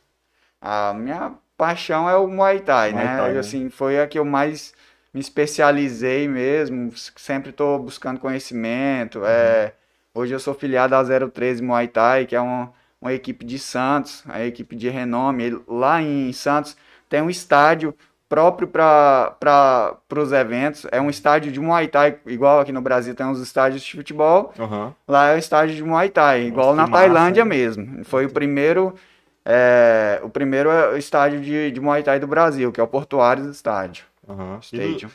A 0.60 0.92
minha 0.94 1.32
paixão 1.56 2.08
é 2.08 2.16
o 2.16 2.26
Muay 2.26 2.60
Thai, 2.60 2.92
Muay 2.92 3.04
né? 3.04 3.16
Thai, 3.16 3.32
né? 3.32 3.38
Assim, 3.38 3.70
foi 3.70 4.00
a 4.00 4.06
que 4.06 4.18
eu 4.18 4.24
mais 4.24 4.72
me 5.12 5.20
especializei 5.20 6.28
mesmo. 6.28 6.92
Sempre 7.16 7.50
estou 7.50 7.78
buscando 7.78 8.20
conhecimento. 8.20 9.20
Uhum. 9.20 9.26
É, 9.26 9.72
hoje 10.14 10.34
eu 10.34 10.40
sou 10.40 10.54
filiado 10.54 10.94
à 10.94 11.02
013 11.04 11.62
Muay 11.62 11.88
Thai, 11.88 12.26
que 12.26 12.36
é 12.36 12.40
uma, 12.40 12.72
uma 13.00 13.12
equipe 13.12 13.44
de 13.44 13.58
Santos, 13.58 14.24
a 14.28 14.44
equipe 14.44 14.76
de 14.76 14.88
renome. 14.88 15.60
Lá 15.66 16.00
em 16.02 16.32
Santos 16.32 16.76
tem 17.08 17.20
um 17.22 17.30
estádio 17.30 17.94
próprio 18.30 18.68
para 18.68 19.96
os 20.16 20.30
eventos. 20.30 20.86
É 20.92 21.00
um 21.00 21.10
estádio 21.10 21.50
de 21.50 21.58
Muay 21.58 21.88
Thai, 21.88 22.16
igual 22.26 22.60
aqui 22.60 22.70
no 22.70 22.80
Brasil 22.80 23.12
tem 23.12 23.26
uns 23.26 23.40
estádios 23.40 23.82
de 23.82 23.96
futebol. 23.96 24.54
Aham. 24.58 24.94
Lá 25.06 25.30
é 25.30 25.34
o 25.34 25.38
estádio 25.38 25.74
de 25.74 25.82
Muay 25.82 26.08
Thai, 26.08 26.42
igual 26.42 26.70
que 26.70 26.76
na 26.76 26.88
Tailândia 26.88 27.44
mesmo. 27.44 28.04
Foi 28.04 28.24
o 28.24 28.30
primeiro, 28.30 28.94
é, 29.44 30.20
o 30.22 30.28
primeiro 30.28 30.70
é, 30.70 30.98
estádio 30.98 31.40
de, 31.40 31.70
de 31.70 31.80
Muay 31.80 32.02
Thai 32.02 32.18
do 32.20 32.26
Brasil, 32.26 32.70
que 32.72 32.80
é 32.80 32.82
o 32.84 32.88
Portuários 32.88 33.46
Estádio. 33.46 34.04
Stadium. 34.62 35.10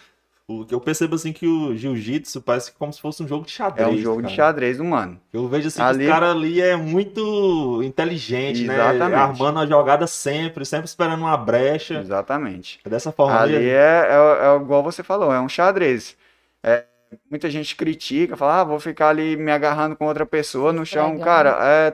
O 0.47 0.63
que 0.63 0.75
eu 0.75 0.79
percebo 0.79 1.15
assim 1.15 1.33
que 1.33 1.47
o 1.47 1.75
jiu-jitsu 1.75 2.39
parece 2.39 2.71
como 2.73 2.93
se 2.93 3.01
fosse 3.01 3.23
um 3.23 3.27
jogo 3.27 3.45
de 3.45 3.51
É 3.51 3.55
xadrez. 3.55 3.89
um 3.89 3.97
jogo 3.97 4.17
de 4.21 4.27
cara. 4.27 4.35
xadrez 4.35 4.79
humano. 4.79 5.19
Eu 5.33 5.47
vejo 5.47 5.69
assim 5.69 5.81
Ali- 5.81 5.99
que 5.99 6.03
os 6.05 6.09
caras 6.11 6.35
ali 6.35 6.61
é 6.61 6.75
muito 6.75 7.81
inteligente, 7.81 8.65
né? 8.67 8.75
Exatamente. 8.75 9.15
Armando 9.19 9.59
a 9.59 9.65
jogada 9.65 10.05
sempre, 10.05 10.63
sempre 10.63 10.85
esperando 10.85 11.21
uma 11.21 11.35
brecha. 11.35 11.95
Exatamente. 11.99 12.79
É 12.85 12.89
dessa 12.89 13.11
forma 13.11 13.39
Ali 13.41 13.53
mesmo. 13.53 13.69
é, 13.69 14.07
é, 14.07 14.47
é 14.47 14.55
igual 14.57 14.83
você 14.83 15.01
falou, 15.01 15.33
é 15.33 15.39
um 15.41 15.49
xadrez. 15.49 16.15
É, 16.61 16.83
muita 17.31 17.49
gente 17.49 17.75
critica, 17.75 18.37
fala, 18.37 18.61
ah, 18.61 18.63
vou 18.63 18.79
ficar 18.79 19.09
ali 19.09 19.35
me 19.35 19.51
agarrando 19.51 19.95
com 19.95 20.05
outra 20.05 20.27
pessoa 20.27 20.71
no 20.71 20.85
chão. 20.85 21.17
Cara, 21.17 21.57
é, 21.61 21.93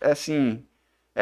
é 0.00 0.12
assim, 0.12 0.62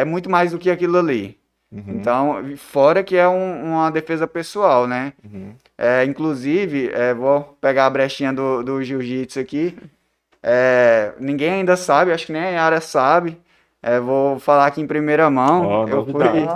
é 0.01 0.05
muito 0.05 0.31
mais 0.31 0.53
do 0.53 0.59
que 0.59 0.71
aquilo 0.71 0.99
ali. 0.99 1.37
Uhum, 1.71 1.85
Então, 1.89 2.57
fora 2.57 3.03
que 3.05 3.17
é 3.17 3.29
um- 3.29 3.73
uma 3.75 3.91
defesa 3.91 4.27
pessoal, 4.27 4.87
né? 4.87 5.13
uhum. 5.25 5.53
É, 5.77 6.05
inclusive, 6.05 6.91
é, 6.93 7.13
vou 7.15 7.57
pegar 7.61 7.87
a 7.87 7.91
brechinha 7.91 8.33
do, 8.33 8.63
do 8.63 8.83
jiu-jitsu 8.83 9.39
aqui. 9.39 9.77
É, 10.43 11.13
ninguém 11.19 11.51
ainda 11.51 11.77
sabe, 11.77 12.13
acho 12.13 12.27
que 12.27 12.33
nem 12.33 12.43
a 12.43 12.49
Yara 12.51 12.81
sabe. 12.81 13.39
É, 13.83 14.01
vou 14.01 14.39
falar 14.39 14.67
aqui 14.67 14.81
em 14.81 14.87
primeira 14.87 15.29
mão. 15.31 15.67
Ó, 15.67 15.87
eu, 15.89 16.05
fui, 16.07 16.49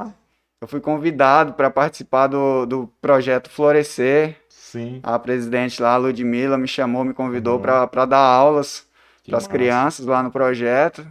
eu 0.60 0.68
fui 0.68 0.80
convidado 0.80 1.52
para 1.52 1.70
participar 1.70 2.26
do, 2.28 2.66
do 2.66 2.90
projeto 3.00 3.50
Florescer. 3.50 4.36
Sim. 4.48 5.00
A 5.02 5.18
presidente 5.18 5.82
lá, 5.82 5.94
a 5.94 5.96
Ludmilla, 5.98 6.56
me 6.56 6.66
chamou, 6.66 7.04
me 7.04 7.12
convidou 7.12 7.56
Uhum. 7.56 7.86
para 7.90 8.04
dar 8.06 8.18
aulas 8.18 8.86
para 9.28 9.38
as 9.38 9.46
crianças 9.46 10.06
lá 10.06 10.22
no 10.22 10.30
projeto. 10.30 11.06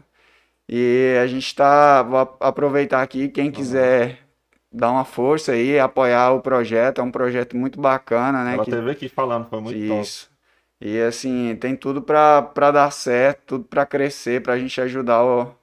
E 0.74 1.18
a 1.22 1.28
gente 1.28 1.54
tá. 1.54 2.02
Vou 2.02 2.38
aproveitar 2.40 3.02
aqui, 3.02 3.28
quem 3.28 3.52
quiser 3.52 4.20
dar 4.72 4.90
uma 4.92 5.04
força 5.04 5.52
aí, 5.52 5.78
apoiar 5.78 6.32
o 6.32 6.40
projeto. 6.42 7.02
É 7.02 7.04
um 7.04 7.12
projeto 7.12 7.58
muito 7.58 7.80
bacana, 7.80 8.46
né? 8.46 8.54
Ela 8.54 8.64
que- 8.64 8.72
teve 8.72 8.90
aqui 8.90 9.10
falando, 9.10 9.48
foi 9.50 9.60
muito 9.60 9.86
top. 9.88 10.02
Isso. 10.02 10.32
E 10.80 11.00
assim, 11.02 11.56
tem 11.60 11.76
tudo 11.76 12.02
para 12.02 12.72
dar 12.72 12.90
certo, 12.92 13.42
tudo 13.46 13.66
para 13.66 13.86
crescer, 13.86 14.42
para 14.42 14.54
a 14.54 14.58
gente 14.58 14.80
ajudar 14.80 15.24
o- 15.24 15.54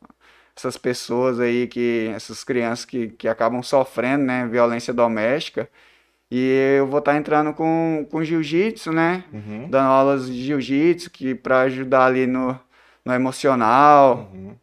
essas 0.54 0.76
pessoas 0.76 1.40
aí, 1.40 1.66
que 1.66 2.12
essas 2.14 2.44
crianças 2.44 2.84
que, 2.84 3.08
que 3.08 3.26
acabam 3.26 3.62
sofrendo, 3.62 4.24
né, 4.24 4.46
violência 4.46 4.92
doméstica. 4.92 5.68
E 6.30 6.76
eu 6.78 6.86
vou 6.86 6.98
estar 6.98 7.16
entrando 7.16 7.54
com, 7.54 8.06
com 8.10 8.22
jiu-jitsu, 8.22 8.92
né? 8.92 9.24
Uhum. 9.32 9.68
Dando 9.70 9.88
aulas 9.88 10.26
de 10.26 10.44
jiu-jitsu 10.44 11.10
que 11.10 11.34
para 11.34 11.62
ajudar 11.62 12.04
ali 12.04 12.26
no, 12.26 12.58
no 13.04 13.12
emocional. 13.14 14.28
Uhum. 14.34 14.54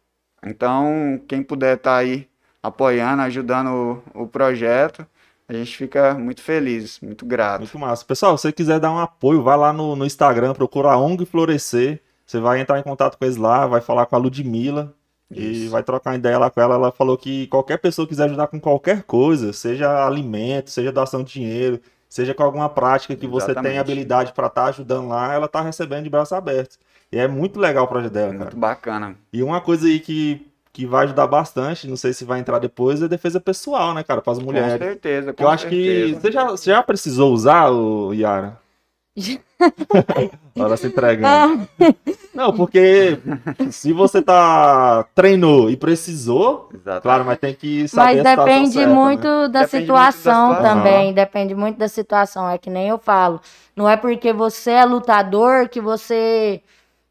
Então, 0.46 1.20
quem 1.26 1.42
puder 1.42 1.76
estar 1.76 1.96
aí 1.96 2.28
apoiando, 2.62 3.22
ajudando 3.22 4.02
o, 4.14 4.22
o 4.22 4.26
projeto, 4.26 5.06
a 5.48 5.52
gente 5.52 5.76
fica 5.76 6.14
muito 6.14 6.40
feliz, 6.40 7.00
muito 7.00 7.26
grato. 7.26 7.60
Muito 7.60 7.78
massa. 7.78 8.04
Pessoal, 8.04 8.36
se 8.38 8.42
você 8.42 8.52
quiser 8.52 8.80
dar 8.80 8.90
um 8.90 8.98
apoio, 8.98 9.42
vai 9.42 9.56
lá 9.56 9.72
no, 9.72 9.94
no 9.96 10.06
Instagram, 10.06 10.54
procura 10.54 10.90
a 10.90 10.96
ONG 10.96 11.24
Florescer. 11.24 12.00
Você 12.24 12.40
vai 12.40 12.60
entrar 12.60 12.78
em 12.78 12.82
contato 12.82 13.16
com 13.16 13.24
eles 13.24 13.36
lá, 13.36 13.66
vai 13.66 13.80
falar 13.80 14.06
com 14.06 14.16
a 14.16 14.18
Ludmilla 14.18 14.92
e 15.30 15.64
Isso. 15.64 15.70
vai 15.70 15.82
trocar 15.82 16.10
uma 16.10 16.16
ideia 16.16 16.38
lá 16.38 16.50
com 16.50 16.60
ela. 16.60 16.74
Ela 16.74 16.92
falou 16.92 17.16
que 17.16 17.46
qualquer 17.46 17.78
pessoa 17.78 18.06
que 18.06 18.10
quiser 18.10 18.24
ajudar 18.24 18.48
com 18.48 18.60
qualquer 18.60 19.02
coisa, 19.04 19.52
seja 19.52 20.04
alimento, 20.04 20.70
seja 20.70 20.90
doação 20.90 21.22
de 21.22 21.32
dinheiro, 21.32 21.80
seja 22.08 22.34
com 22.34 22.42
alguma 22.42 22.68
prática 22.68 23.14
que 23.14 23.26
você 23.26 23.46
tem 23.46 23.52
Exatamente. 23.54 23.78
habilidade 23.78 24.32
para 24.32 24.48
estar 24.48 24.64
ajudando 24.66 25.08
lá, 25.08 25.32
ela 25.32 25.46
tá 25.46 25.60
recebendo 25.60 26.04
de 26.04 26.10
braços 26.10 26.32
abertos. 26.32 26.78
E 27.12 27.18
é 27.18 27.28
muito 27.28 27.58
legal 27.58 27.84
o 27.84 27.88
projeto 27.88 28.12
dela, 28.12 28.32
cara. 28.32 28.44
Muito 28.44 28.56
bacana. 28.56 29.16
E 29.32 29.42
uma 29.42 29.60
coisa 29.60 29.86
aí 29.86 30.00
que, 30.00 30.46
que 30.72 30.84
vai 30.86 31.04
ajudar 31.04 31.26
bastante, 31.26 31.88
não 31.88 31.96
sei 31.96 32.12
se 32.12 32.24
vai 32.24 32.40
entrar 32.40 32.58
depois, 32.58 33.00
é 33.02 33.08
defesa 33.08 33.40
pessoal, 33.40 33.94
né, 33.94 34.02
cara, 34.02 34.20
para 34.20 34.32
as 34.32 34.38
Com 34.38 34.44
mulheres. 34.44 34.78
certeza, 34.78 35.32
com 35.32 35.42
Eu 35.42 35.48
acho 35.48 35.68
que 35.68 35.84
certeza. 35.84 36.20
você 36.20 36.32
já, 36.32 36.44
você 36.48 36.70
já 36.70 36.82
precisou 36.82 37.32
usar, 37.32 37.70
o 37.70 38.12
Yara? 38.12 38.58
Ela 40.54 40.76
se 40.76 40.88
entregando. 40.88 41.68
Ah, 41.80 41.94
Não, 42.34 42.52
porque 42.54 43.18
se 43.70 43.92
você 43.92 44.20
tá 44.20 45.04
treinou 45.14 45.70
e 45.70 45.76
precisou, 45.76 46.68
Exatamente. 46.74 47.02
claro, 47.02 47.24
mas 47.24 47.38
tem 47.38 47.54
que 47.54 47.88
saber 47.88 48.22
Mas 48.22 48.36
depende 48.36 48.72
certa, 48.72 48.92
muito 48.94 49.26
né? 49.26 49.48
da 49.48 49.62
Depende 49.62 49.86
muito 49.86 49.92
da 49.94 50.10
situação 50.12 50.48
situação. 50.54 50.62
também. 50.62 51.14
Depende 51.14 51.54
muito 51.54 51.78
da 51.78 51.88
situação. 51.88 52.48
É 52.50 52.58
que 52.58 52.68
nem 52.68 52.88
eu 52.88 52.98
falo. 52.98 53.40
Não 53.74 53.88
é 53.88 53.96
porque 53.96 54.32
você 54.32 54.72
é 54.72 54.84
lutador 54.84 55.68
que 55.70 55.80
você 55.80 56.60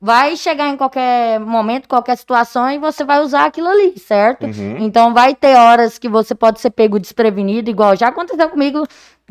vai 0.06 0.36
chegar 0.38 0.70
em 0.70 0.78
qualquer 0.78 1.40
momento, 1.40 1.90
qualquer 1.90 2.16
situação 2.16 2.70
e 2.70 2.78
você 2.78 3.04
vai 3.04 3.22
usar 3.22 3.46
aquilo 3.46 3.68
ali, 3.68 3.98
certo? 3.98 4.46
Uhum. 4.46 4.78
Então 4.78 5.16
vai 5.16 5.34
ter 5.34 5.56
horas 5.56 5.98
que 5.98 6.08
você 6.08 6.36
pode 6.36 6.60
ser 6.60 6.70
pego 6.70 7.00
desprevenido, 7.00 7.72
igual 7.72 7.96
já 7.96 8.10
aconteceu 8.10 8.48
comigo, 8.48 8.86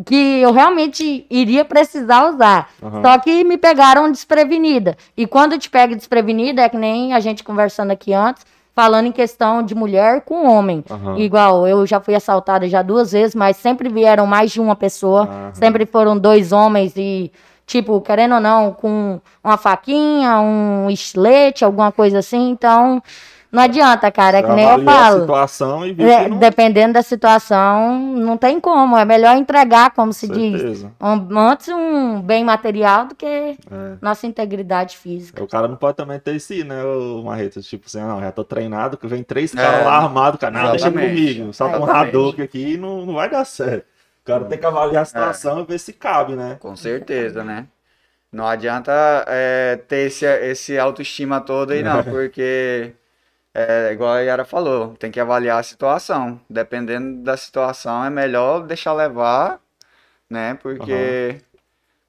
que 0.04 0.40
eu 0.40 0.50
realmente 0.50 1.24
iria 1.30 1.64
precisar 1.64 2.28
usar. 2.28 2.70
Aham. 2.82 3.02
Só 3.02 3.18
que 3.20 3.44
me 3.44 3.56
pegaram 3.56 4.10
desprevenida. 4.10 4.96
E 5.16 5.28
quando 5.28 5.56
te 5.56 5.70
pega 5.70 5.94
desprevenida, 5.94 6.62
é 6.62 6.68
que 6.68 6.76
nem 6.76 7.12
a 7.12 7.20
gente 7.20 7.44
conversando 7.44 7.92
aqui 7.92 8.12
antes, 8.12 8.44
falando 8.74 9.06
em 9.06 9.12
questão 9.12 9.62
de 9.62 9.76
mulher 9.76 10.22
com 10.22 10.44
homem. 10.44 10.84
Aham. 10.90 11.16
Igual, 11.18 11.68
eu 11.68 11.86
já 11.86 12.00
fui 12.00 12.16
assaltada 12.16 12.68
já 12.68 12.82
duas 12.82 13.12
vezes, 13.12 13.36
mas 13.36 13.58
sempre 13.58 13.88
vieram 13.88 14.26
mais 14.26 14.50
de 14.50 14.60
uma 14.60 14.74
pessoa. 14.74 15.52
Sempre 15.52 15.86
foram 15.86 16.18
dois 16.18 16.50
homens 16.50 16.94
e, 16.96 17.30
tipo, 17.66 18.00
querendo 18.00 18.34
ou 18.36 18.40
não, 18.40 18.72
com 18.72 19.20
uma 19.42 19.56
faquinha, 19.56 20.38
um 20.40 20.88
estilete, 20.90 21.64
alguma 21.64 21.90
coisa 21.92 22.18
assim. 22.18 22.50
Então, 22.50 23.02
não 23.50 23.62
adianta, 23.62 24.10
cara. 24.10 24.38
É 24.38 24.42
que 24.42 24.48
nem 24.50 24.64
eu 24.64 24.70
avalia 24.72 24.90
a 24.90 24.94
falo. 25.04 25.20
situação 25.20 25.86
e 25.86 26.02
É, 26.02 26.28
não... 26.28 26.38
dependendo 26.38 26.94
da 26.94 27.02
situação, 27.02 27.96
não 27.98 28.36
tem 28.36 28.58
como. 28.58 28.96
É 28.98 29.04
melhor 29.04 29.36
entregar, 29.36 29.92
como 29.92 30.12
se 30.12 30.26
diz, 30.26 30.60
Certeza. 30.60 30.92
um- 31.00 31.38
antes 31.38 31.68
um 31.68 32.20
bem 32.20 32.44
material 32.44 33.06
do 33.06 33.14
que 33.14 33.24
É. 33.26 33.56
nossa 34.02 34.26
integridade 34.26 34.96
física. 34.98 35.42
O 35.42 35.46
cara 35.46 35.68
não 35.68 35.76
pode 35.76 35.96
também 35.96 36.18
ter 36.18 36.34
esse, 36.34 36.64
né, 36.64 36.82
o 36.84 37.22
Marreta? 37.24 37.60
Tipo 37.60 37.86
assim, 37.86 38.00
não, 38.00 38.20
já 38.20 38.32
tô 38.32 38.42
treinado, 38.42 38.96
que 38.96 39.06
vem 39.06 39.22
três 39.22 39.54
É, 39.54 39.56
caras 39.56 39.86
lá 39.86 39.98
armados, 39.98 40.40
cara, 40.40 40.52
não, 40.52 40.70
deixa 40.72 40.90
comigo, 40.90 41.52
solta 41.52 41.78
um 41.78 41.82
Exatamente. 41.84 42.08
Hadouken 42.08 42.44
aqui 42.44 42.72
e 42.72 42.76
não, 42.76 43.06
não 43.06 43.14
vai 43.14 43.30
dar 43.30 43.44
certo. 43.44 43.86
O 44.24 44.26
cara 44.26 44.46
tem 44.46 44.58
que 44.58 44.64
avaliar 44.64 45.02
a 45.02 45.04
situação 45.04 45.60
e 45.60 45.66
ver 45.66 45.78
se 45.78 45.92
cabe, 45.92 46.34
né? 46.34 46.56
Com 46.58 46.74
certeza, 46.74 47.44
né? 47.44 47.68
Não 48.32 48.46
adianta 48.46 48.90
é, 49.28 49.76
ter 49.88 50.06
esse, 50.06 50.24
esse 50.26 50.78
autoestima 50.78 51.40
todo 51.40 51.72
aí, 51.72 51.82
não, 51.82 52.02
porque, 52.02 52.94
é, 53.54 53.92
igual 53.92 54.12
a 54.14 54.20
Yara 54.20 54.44
falou, 54.44 54.96
tem 54.96 55.10
que 55.10 55.20
avaliar 55.20 55.60
a 55.60 55.62
situação. 55.62 56.40
Dependendo 56.50 57.22
da 57.22 57.36
situação, 57.36 58.04
é 58.04 58.10
melhor 58.10 58.66
deixar 58.66 58.94
levar, 58.94 59.60
né? 60.30 60.54
Porque 60.54 61.40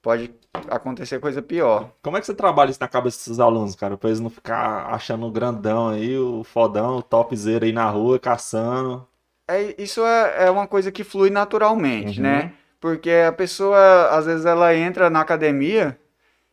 pode 0.02 0.34
acontecer 0.70 1.20
coisa 1.20 1.42
pior. 1.42 1.92
Como 2.02 2.18
é 2.18 2.22
que 2.22 2.26
você 2.28 2.36
trabalha 2.36 2.72
isso 2.72 2.80
na 2.82 2.88
cabeça 2.88 3.18
desses 3.18 3.40
alunos, 3.40 3.76
cara? 3.76 3.98
Pra 3.98 4.10
eles 4.10 4.22
não 4.22 4.30
ficar 4.30 4.88
achando 4.88 5.26
o 5.26 5.32
grandão 5.32 5.90
aí, 5.90 6.18
o 6.18 6.44
fodão, 6.44 6.98
o 6.98 7.04
topzera 7.04 7.66
aí 7.66 7.74
na 7.74 7.90
rua, 7.90 8.20
caçando. 8.20 9.08
É, 9.48 9.76
isso 9.82 10.02
é, 10.06 10.46
é 10.48 10.52
uma 10.52 10.68
coisa 10.68 10.92
que 10.92 11.04
flui 11.04 11.30
naturalmente, 11.30 12.18
Uhum. 12.20 12.24
né? 12.24 12.52
Porque 12.80 13.10
a 13.12 13.32
pessoa, 13.32 14.10
às 14.12 14.26
vezes, 14.26 14.46
ela 14.46 14.76
entra 14.76 15.10
na 15.10 15.22
academia 15.22 15.98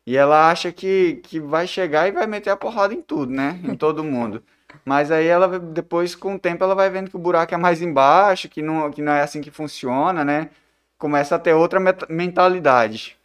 e 0.07 0.17
ela 0.17 0.51
acha 0.51 0.73
que, 0.73 1.21
que 1.25 1.39
vai 1.41 1.67
chegar 1.67 2.09
e 2.09 2.13
vai 2.13 2.27
meter 2.27 2.51
a 2.51 2.57
porrada 2.57 2.95
em 2.95 3.03
tudo, 3.03 3.33
né? 3.33 3.59
Em 3.65 3.75
todo 3.77 4.03
mundo. 4.05 4.43
Mas 4.85 5.11
aí 5.11 5.27
ela, 5.27 5.59
depois, 5.59 6.15
com 6.15 6.35
o 6.35 6.39
tempo, 6.39 6.65
ela 6.65 6.75
vai 6.75 6.89
vendo 6.91 7.11
que 7.11 7.17
o 7.17 7.21
buraco 7.21 7.55
é 7.55 7.59
mais 7.59 7.83
embaixo, 7.83 8.49
que 8.49 8.63
não, 8.63 8.91
que 8.91 9.03
não 9.03 9.13
é 9.13 9.23
assim 9.23 9.41
que 9.41 9.51
funciona, 9.51 10.25
né? 10.25 10.49
Começa 10.99 11.35
a 11.37 11.39
ter 11.39 11.53
outra 11.53 11.79
mentalidade. 12.09 13.17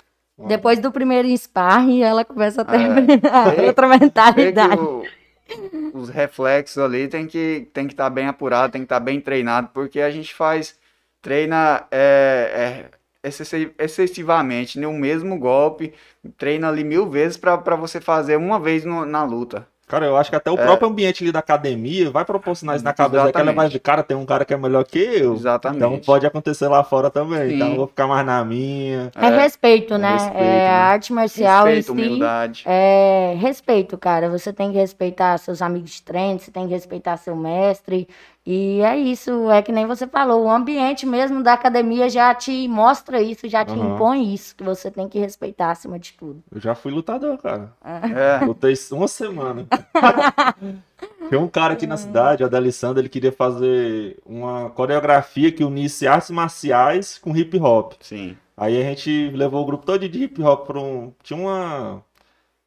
Depois 0.48 0.78
do 0.80 0.92
primeiro 0.92 1.28
sparring, 1.36 2.04
ela 2.04 2.24
começa 2.26 2.62
a 2.62 2.66
ter 2.66 2.80
É. 2.80 3.62
outra 3.66 3.88
mentalidade. 3.88 4.82
Os 5.94 6.10
reflexos 6.10 6.78
ali 6.78 7.08
tem 7.08 7.28
que 7.28 7.68
tem 7.74 7.88
que 7.88 7.94
estar 7.94 8.10
bem 8.10 8.28
apurado, 8.28 8.72
tem 8.74 8.82
que 8.82 8.86
estar 8.86 9.00
bem 9.00 9.20
treinado, 9.22 9.70
porque 9.74 10.00
a 10.02 10.10
gente 10.12 10.34
faz 10.34 10.78
treina 11.22 11.88
é, 11.92 12.90
é, 13.24 13.28
excessi- 13.28 13.74
excessivamente 13.78 14.80
no 14.80 14.94
mesmo 14.94 15.38
golpe, 15.40 15.94
treina 16.38 16.68
ali 16.70 16.84
mil 16.84 17.10
vezes 17.10 17.38
para 17.38 17.76
você 17.76 18.00
fazer 18.02 18.36
uma 18.38 18.60
vez 18.60 18.86
no- 18.86 19.06
na 19.06 19.24
luta. 19.24 19.68
Cara, 19.88 20.06
eu 20.06 20.18
acho 20.18 20.30
que 20.30 20.36
até 20.36 20.52
o 20.52 20.56
É. 20.56 20.66
próprio 20.66 20.90
ambiente 20.90 21.24
ali 21.24 21.32
da 21.32 21.40
academia 21.40 22.12
vai 22.12 22.26
proporcionar 22.26 22.76
isso 22.76 22.84
na 22.84 22.92
cabeça 22.94 23.24
daquela, 23.24 23.54
mas 23.54 23.72
de 23.72 23.80
cara, 23.80 24.04
tem 24.04 24.18
um 24.18 24.26
cara 24.26 24.44
que 24.44 24.54
é 24.54 24.58
melhor 24.58 24.84
que 24.84 25.00
eu. 25.00 25.34
Exatamente. 25.34 25.78
Então 25.78 25.98
pode 26.00 26.26
acontecer 26.26 26.68
lá 26.68 26.84
fora 26.84 27.10
também. 27.10 27.50
Sim. 27.52 27.56
Então 27.56 27.70
eu 27.70 27.76
vou 27.78 27.88
ficar 27.88 28.06
mais 28.06 28.26
na 28.26 28.44
minha. 28.44 29.10
É, 29.16 29.30
respeito, 29.30 29.98
né? 29.98 30.12
respeito, 30.14 30.38
é, 30.38 30.42
né? 30.44 30.68
A 30.70 30.84
arte 30.88 31.14
marcial 31.14 31.66
Respeito, 31.66 31.80
em 31.80 31.84
si 31.84 31.92
humildade. 32.10 32.64
é 32.66 33.36
respeito, 33.40 33.98
cara. 33.98 34.30
Você 34.30 34.52
tem 34.52 34.74
que 34.74 34.78
respeitar 34.78 35.38
seus 35.38 35.62
amigos 35.62 35.92
de 35.92 36.02
treino, 36.04 36.38
você 36.40 36.52
tem 36.52 36.68
que 36.68 36.74
respeitar 36.74 37.16
seu 37.16 37.36
mestre. 37.36 38.10
E 38.50 38.80
é 38.80 38.96
isso, 38.98 39.52
é 39.52 39.62
que 39.62 39.74
nem 39.74 39.86
você 39.86 40.08
falou, 40.08 40.46
o 40.46 40.50
ambiente 40.50 41.06
mesmo 41.06 41.44
da 41.44 41.52
academia 41.52 42.08
já 42.10 42.34
te 42.34 42.66
mostra 42.70 43.22
isso, 43.22 43.46
já 43.50 43.66
te 43.66 43.74
Aham. 43.74 43.96
impõe 43.96 44.34
isso, 44.34 44.56
que 44.56 44.64
você 44.64 44.90
tem 44.90 45.10
que 45.10 45.20
respeitar 45.20 45.72
acima 45.72 46.00
de 46.00 46.14
tudo. 46.14 46.42
Eu 46.50 46.62
já 46.62 46.74
fui 46.74 46.90
lutador, 46.94 47.38
cara. 47.40 47.74
É, 47.84 48.46
Lutei 48.46 48.74
uma 48.94 49.10
semana. 49.10 49.68
Tem 51.30 51.38
um 51.38 51.50
cara 51.50 51.74
aqui 51.74 51.86
na 51.86 51.98
cidade, 51.98 52.42
o 52.42 52.46
Adelissandro, 52.46 53.02
ele 53.02 53.10
queria 53.10 53.34
fazer 53.34 54.18
uma 54.26 54.70
coreografia 54.70 55.52
que 55.52 55.66
unisse 55.66 56.08
artes 56.08 56.30
marciais 56.30 57.18
com 57.18 57.36
hip 57.36 57.60
hop. 57.60 57.96
sim. 58.00 58.38
Aí 58.56 58.82
a 58.82 58.84
gente 58.84 59.30
levou 59.36 59.62
o 59.62 59.66
grupo 59.66 59.86
todo 59.86 60.08
de 60.08 60.24
hip 60.24 60.42
hop 60.42 60.66
para 60.66 60.80
um. 60.80 61.14
Tinha 61.22 61.38
uma, 61.38 62.02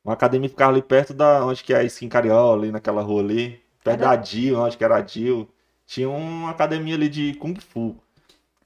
uma 0.05 0.13
academia 0.13 0.49
que 0.49 0.55
ficava 0.55 0.71
ali 0.73 0.83
perto 0.83 1.15
da 1.15 1.45
onde 1.45 1.65
que 1.65 1.73
é 1.73 1.79
a 1.79 1.85
Skin 1.85 2.09
Cariola, 2.09 2.57
ali 2.63 2.71
naquela 2.71 3.01
rua 3.03 3.23
ali. 3.23 3.61
Perto 3.83 4.03
Era- 4.03 4.11
da 4.11 4.17
Dil, 4.17 4.59
onde 4.61 4.77
que 4.77 4.85
era 4.85 4.99
a 4.99 5.01
Dil. 5.01 5.49
Tinha 5.91 6.09
uma 6.09 6.51
academia 6.51 6.95
ali 6.95 7.09
de 7.09 7.35
Kung 7.35 7.57
Fu. 7.61 7.97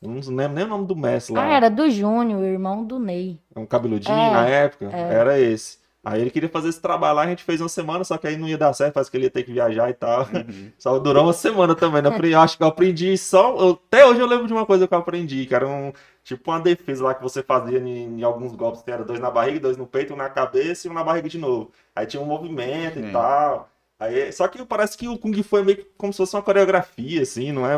Eu 0.02 0.10
Não 0.10 0.36
lembro 0.36 0.56
nem 0.56 0.64
o 0.66 0.68
nome 0.68 0.86
do 0.86 0.94
mestre 0.94 1.34
lá. 1.34 1.42
Ah, 1.42 1.54
era 1.54 1.70
do 1.70 1.88
Júnior, 1.88 2.38
o 2.42 2.44
irmão 2.44 2.84
do 2.84 2.98
Ney. 2.98 3.40
Um 3.56 3.64
cabeludinho 3.64 4.14
É, 4.14 4.30
na 4.30 4.46
época. 4.46 4.90
é. 4.92 5.14
Era 5.14 5.40
esse. 5.40 5.78
Aí 6.04 6.20
ele 6.20 6.30
queria 6.30 6.50
fazer 6.50 6.68
esse 6.68 6.82
trabalho 6.82 7.16
lá, 7.16 7.22
a 7.22 7.26
gente 7.26 7.42
fez 7.42 7.62
uma 7.62 7.68
semana, 7.70 8.04
só 8.04 8.18
que 8.18 8.26
aí 8.26 8.36
não 8.36 8.46
ia 8.46 8.58
dar 8.58 8.74
certo, 8.74 8.92
parece 8.92 9.10
que 9.10 9.16
ele 9.16 9.24
ia 9.24 9.30
ter 9.30 9.42
que 9.42 9.54
viajar 9.54 9.88
e 9.88 9.94
tal. 9.94 10.24
Uhum. 10.24 10.70
Só 10.78 10.98
durou 10.98 11.24
uma 11.24 11.32
semana 11.32 11.74
também, 11.74 12.02
né? 12.02 12.10
Eu 12.22 12.40
acho 12.40 12.58
que 12.58 12.62
eu 12.62 12.66
aprendi 12.66 13.16
só. 13.16 13.56
eu- 13.56 13.80
até 13.86 14.04
hoje 14.04 14.20
eu 14.20 14.26
lembro 14.26 14.46
de 14.46 14.52
uma 14.52 14.66
coisa 14.66 14.86
que 14.86 14.92
eu 14.92 14.98
aprendi, 14.98 15.46
que 15.46 15.54
era 15.54 15.66
um. 15.66 15.94
Tipo 16.22 16.50
uma 16.50 16.60
defesa 16.60 17.04
lá 17.04 17.14
que 17.14 17.22
você 17.22 17.42
fazia 17.42 17.78
em, 17.78 18.20
em 18.20 18.22
alguns 18.22 18.54
golpes, 18.54 18.82
que 18.82 18.90
era 18.90 19.02
dois 19.02 19.18
na 19.18 19.30
barriga, 19.30 19.60
dois 19.60 19.78
no 19.78 19.86
peito, 19.86 20.12
um 20.12 20.16
na 20.16 20.28
cabeça 20.28 20.86
e 20.86 20.90
um 20.90 20.94
na 20.94 21.02
barriga 21.02 21.26
de 21.30 21.38
novo. 21.38 21.70
Aí 21.96 22.04
tinha 22.06 22.22
um 22.22 22.26
movimento 22.26 22.98
e 22.98 23.02
Sim. 23.04 23.12
tal. 23.12 23.70
Aí, 23.98 24.32
só 24.32 24.48
que 24.48 24.64
parece 24.66 24.96
que 24.98 25.08
o 25.08 25.18
Kung 25.18 25.42
Fu 25.42 25.58
é 25.58 25.62
meio 25.62 25.78
que 25.78 25.84
como 25.96 26.12
se 26.12 26.18
fosse 26.18 26.34
uma 26.36 26.42
coreografia, 26.42 27.22
assim, 27.22 27.52
não 27.52 27.66
é? 27.66 27.74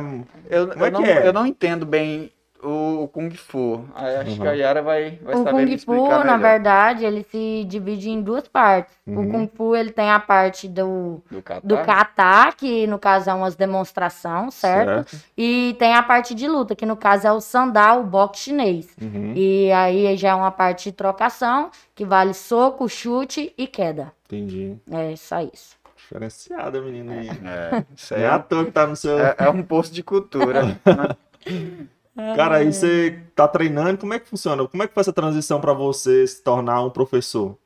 Eu, 0.49 0.73
Como 0.73 0.85
é 0.85 0.89
eu, 0.89 0.91
não, 0.91 1.03
que 1.03 1.11
é? 1.11 1.29
eu 1.29 1.33
não 1.33 1.47
entendo 1.47 1.85
bem 1.87 2.33
o, 2.63 3.03
o 3.05 3.09
Kung 3.09 3.31
Fu. 3.31 3.85
Aí 3.95 4.17
acho 4.17 4.31
Uhum. 4.31 4.41
que 4.41 4.49
a 4.49 4.53
Yara 4.53 4.83
vai, 4.83 5.19
vai 5.23 5.35
O 5.35 5.37
saber 5.37 5.67
me 5.67 5.75
Kung 5.75 5.79
Fu, 5.79 5.93
explicar 5.95 6.19
na 6.25 6.37
melhor. 6.37 6.39
verdade, 6.39 7.05
ele 7.05 7.23
se 7.25 7.65
divide 7.69 8.11
em 8.11 8.23
duas 8.23 8.49
partes. 8.49 8.95
Uhum. 9.07 9.21
O 9.21 9.27
Kung 9.27 9.49
Fu, 9.49 9.75
ele 9.77 9.91
tem 9.93 10.11
a 10.11 10.21
parte 10.21 10.69
do, 10.69 11.23
Do 11.31 11.43
kata. 11.43 11.63
do 11.63 11.79
kata, 11.79 12.53
que 12.57 12.87
no 12.87 12.99
caso 12.99 13.29
é 13.31 13.35
umas 13.35 13.57
demonstração, 13.57 14.51
certo? 14.51 15.05
E 15.37 15.77
tem 15.79 15.95
a 15.95 16.03
parte 16.03 16.35
de 16.35 16.49
luta, 16.49 16.75
que 16.77 16.87
no 16.87 16.97
caso 16.97 17.27
é 17.27 17.33
o 17.33 17.41
sandal, 17.41 18.01
o 18.01 18.05
boxe 18.05 18.45
chinês. 18.45 18.97
Uhum, 19.01 19.33
E 19.35 19.71
aí 19.73 20.17
já 20.17 20.31
é 20.31 20.35
uma 20.35 20.51
parte 20.51 20.85
de 20.85 20.93
trocação, 20.93 21.71
que 21.95 22.05
vale 22.05 22.33
soco, 22.35 22.89
chute 22.89 23.53
e 23.59 23.67
queda. 23.67 24.13
entendi. 24.25 24.81
É 24.91 25.15
só 25.17 25.41
isso. 25.41 25.76
Diferenciada, 26.07 26.81
menino. 26.81 27.13
aí. 27.13 27.29
É, 27.45 27.85
isso 27.97 28.15
é 28.15 28.23
é, 28.23 28.29
à 28.29 28.39
toa 28.39 28.65
que 28.65 28.71
tá 28.71 28.87
no 28.87 28.95
seu. 28.95 29.19
é- 29.19 29.35
é 29.39 29.51
um 29.51 29.63
posto 29.63 29.93
de 29.93 30.03
cultura. 30.03 30.63
Cara, 32.37 32.57
aí 32.57 32.73
você 32.73 33.19
tá 33.35 33.49
treinando, 33.49 33.99
como 33.99 34.15
é 34.15 34.19
que 34.19 34.29
funciona? 34.29 34.67
Como 34.67 34.83
é 34.83 34.87
que 34.87 34.95
foi 34.95 35.01
essa 35.01 35.13
transição 35.13 35.61
pra 35.61 35.73
você 35.73 36.27
se 36.27 36.43
tornar 36.43 36.83
um 36.83 36.91
professor? 36.91 37.57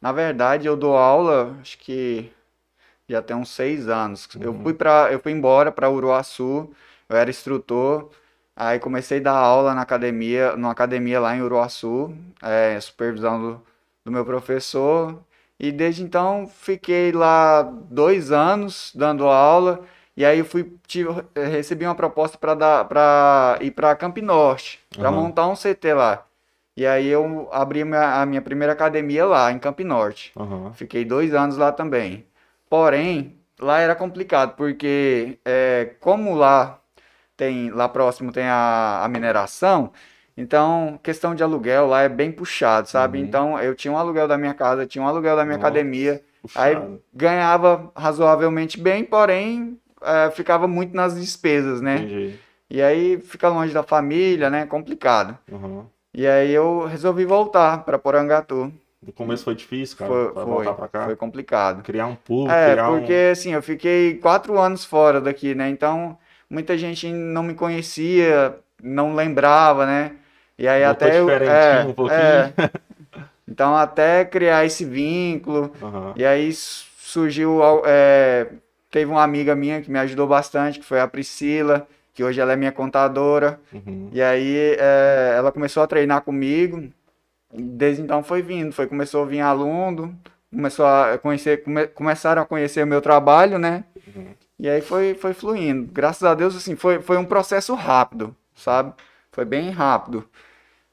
Na 0.00 0.12
verdade, 0.12 0.66
eu 0.68 0.76
dou 0.76 0.96
aula, 0.96 1.56
acho 1.60 1.78
que 1.78 2.30
já 3.08 3.22
tem 3.22 3.36
uns 3.36 3.50
seis 3.50 3.88
anos. 3.88 4.28
Eu 4.40 4.52
Uhum. 4.52 4.62
fui 4.62 4.74
para, 4.74 5.12
eu 5.12 5.20
fui 5.20 5.32
embora 5.32 5.72
para 5.72 5.90
Uruaçu, 5.90 6.70
eu 7.08 7.16
era 7.16 7.30
instrutor, 7.30 8.10
aí 8.56 8.78
comecei 8.78 9.18
a 9.20 9.22
dar 9.22 9.36
aula 9.36 9.74
na 9.74 9.82
academia, 9.82 10.56
numa 10.56 10.72
academia 10.72 11.20
lá 11.20 11.36
em 11.36 11.42
Uruaçu, 11.42 12.14
é, 12.42 12.80
supervisão 12.80 13.40
do, 13.40 13.62
do 14.04 14.12
meu 14.12 14.24
professor, 14.24 15.18
e 15.58 15.72
desde 15.72 16.02
então 16.02 16.46
fiquei 16.46 17.12
lá 17.12 17.62
dois 17.62 18.30
anos 18.32 18.92
dando 18.94 19.26
aula, 19.26 19.80
e 20.16 20.24
aí 20.24 20.38
eu 20.38 20.44
fui, 20.44 20.72
tive, 20.86 21.10
recebi 21.34 21.84
uma 21.84 21.94
proposta 21.94 22.36
para 22.38 22.54
dar, 22.54 22.84
para 22.86 23.58
ir 23.60 23.70
para 23.70 23.94
Camp 23.96 24.18
Norte, 24.18 24.80
para 24.96 25.08
Aham. 25.08 25.20
montar 25.22 25.46
um 25.48 25.54
CT 25.56 25.94
lá. 25.94 26.24
E 26.76 26.86
aí 26.86 27.06
eu 27.08 27.48
abri 27.52 27.84
minha- 27.84 28.20
a 28.22 28.26
minha 28.26 28.42
primeira 28.42 28.72
academia 28.72 29.24
lá 29.26 29.50
em 29.52 29.58
Camp 29.58 29.80
Norte. 29.80 30.32
Aham. 30.36 30.72
Fiquei 30.74 31.04
dois 31.04 31.34
anos 31.34 31.56
lá 31.56 31.72
também. 31.72 32.24
Porém, 32.70 33.36
lá 33.60 33.80
era 33.80 33.94
complicado, 33.96 34.54
porque 34.56 35.38
é, 35.44 35.94
como 36.00 36.34
lá 36.34 36.80
tem, 37.36 37.70
lá 37.70 37.88
próximo 37.88 38.32
tem 38.32 38.44
a, 38.46 39.02
a 39.04 39.08
mineração, 39.08 39.92
então 40.40 40.98
questão 41.02 41.34
de 41.34 41.42
aluguel 41.42 41.86
lá 41.88 42.02
é 42.02 42.08
bem 42.08 42.30
puxado, 42.30 42.88
sabe? 42.88 43.18
Uhum. 43.18 43.24
Então 43.24 43.58
eu 43.58 43.74
tinha 43.74 43.92
um 43.92 43.98
aluguel 43.98 44.28
da 44.28 44.38
minha 44.38 44.54
casa, 44.54 44.86
tinha 44.86 45.02
um 45.02 45.08
aluguel 45.08 45.34
da 45.36 45.44
minha 45.44 45.56
Nossa, 45.56 45.66
academia, 45.68 46.22
aí 46.54 46.74
Puxado. 46.76 47.02
ganhava 47.12 47.90
razoavelmente 47.96 48.80
bem, 48.80 49.04
porém 49.04 49.76
é, 50.00 50.30
ficava 50.30 50.68
muito 50.68 50.94
nas 50.94 51.18
despesas, 51.18 51.80
né? 51.80 51.96
Entendi. 51.96 52.38
E 52.70 52.80
aí 52.80 53.18
fica 53.20 53.48
longe 53.48 53.74
da 53.74 53.82
família, 53.82 54.48
né? 54.48 54.64
Complicado. 54.66 55.36
Aham. 55.52 55.86
E 56.14 56.26
aí 56.26 56.52
eu 56.52 56.84
resolvi 56.86 57.24
voltar 57.24 57.84
para 57.84 57.98
Porangatu. 57.98 58.72
No 59.04 59.12
começo 59.12 59.44
foi 59.44 59.54
difícil, 59.54 59.96
cara, 59.96 60.10
Foi, 60.10 60.32
pra 60.32 60.42
foi, 60.42 60.52
voltar 60.52 60.72
pra 60.74 60.88
cá. 60.88 61.04
foi 61.04 61.16
complicado. 61.16 61.82
Criar 61.82 62.06
um 62.06 62.14
público, 62.14 62.52
É, 62.52 62.72
criar 62.72 62.90
um... 62.90 62.98
porque 62.98 63.30
assim, 63.32 63.52
eu 63.54 63.62
fiquei 63.62 64.14
quatro 64.14 64.58
anos 64.58 64.84
fora 64.84 65.20
daqui, 65.20 65.54
né? 65.54 65.68
Então, 65.70 66.18
muita 66.50 66.76
gente 66.76 67.08
não 67.10 67.42
me 67.42 67.54
conhecia, 67.54 68.58
não 68.82 69.14
lembrava, 69.14 69.86
né? 69.86 70.12
E 70.58 70.66
aí 70.66 70.84
Voltou 70.84 71.06
até 71.08 71.18
eu. 71.20 71.30
É, 71.30 71.84
um 71.84 71.92
pouquinho. 71.94 72.18
é. 72.20 72.52
Então, 73.50 73.74
até 73.74 74.26
criar 74.26 74.66
esse 74.66 74.84
vínculo. 74.84 75.72
Aham. 75.82 76.12
E 76.16 76.24
aí 76.24 76.52
surgiu. 76.52 77.60
é, 77.86 78.46
teve 78.90 79.10
uma 79.10 79.22
amiga 79.22 79.54
minha 79.54 79.80
que 79.80 79.90
me 79.90 79.98
ajudou 79.98 80.26
bastante, 80.26 80.78
que 80.78 80.84
foi 80.84 81.00
a 81.00 81.08
Priscila, 81.08 81.86
que 82.12 82.22
hoje 82.22 82.38
ela 82.40 82.52
é 82.52 82.56
minha 82.56 82.70
contadora. 82.72 83.58
Uhum. 83.72 84.10
E 84.12 84.20
aí 84.20 84.76
é, 84.78 85.34
ela 85.36 85.50
começou 85.50 85.82
a 85.82 85.86
treinar 85.86 86.20
comigo. 86.20 86.90
Desde 87.50 88.02
então 88.02 88.22
foi 88.22 88.42
vindo, 88.42 88.70
foi 88.72 88.86
começou 88.86 89.22
a 89.22 89.26
vir 89.26 89.40
aluno, 89.40 90.14
começou 90.50 90.84
a 90.84 91.16
conhecer, 91.16 91.62
come- 91.64 91.86
começaram 91.86 92.42
a 92.42 92.44
conhecer 92.44 92.84
o 92.84 92.86
meu 92.86 93.00
trabalho, 93.00 93.58
né? 93.58 93.84
Uhum. 94.14 94.26
E 94.58 94.68
aí 94.68 94.82
foi, 94.82 95.14
foi 95.14 95.32
fluindo. 95.32 95.90
Graças 95.90 96.22
a 96.24 96.34
Deus, 96.34 96.54
assim, 96.54 96.76
foi, 96.76 97.00
foi 97.00 97.16
um 97.16 97.24
processo 97.24 97.74
rápido, 97.74 98.36
sabe? 98.54 98.92
Foi 99.32 99.46
bem 99.46 99.70
rápido. 99.70 100.28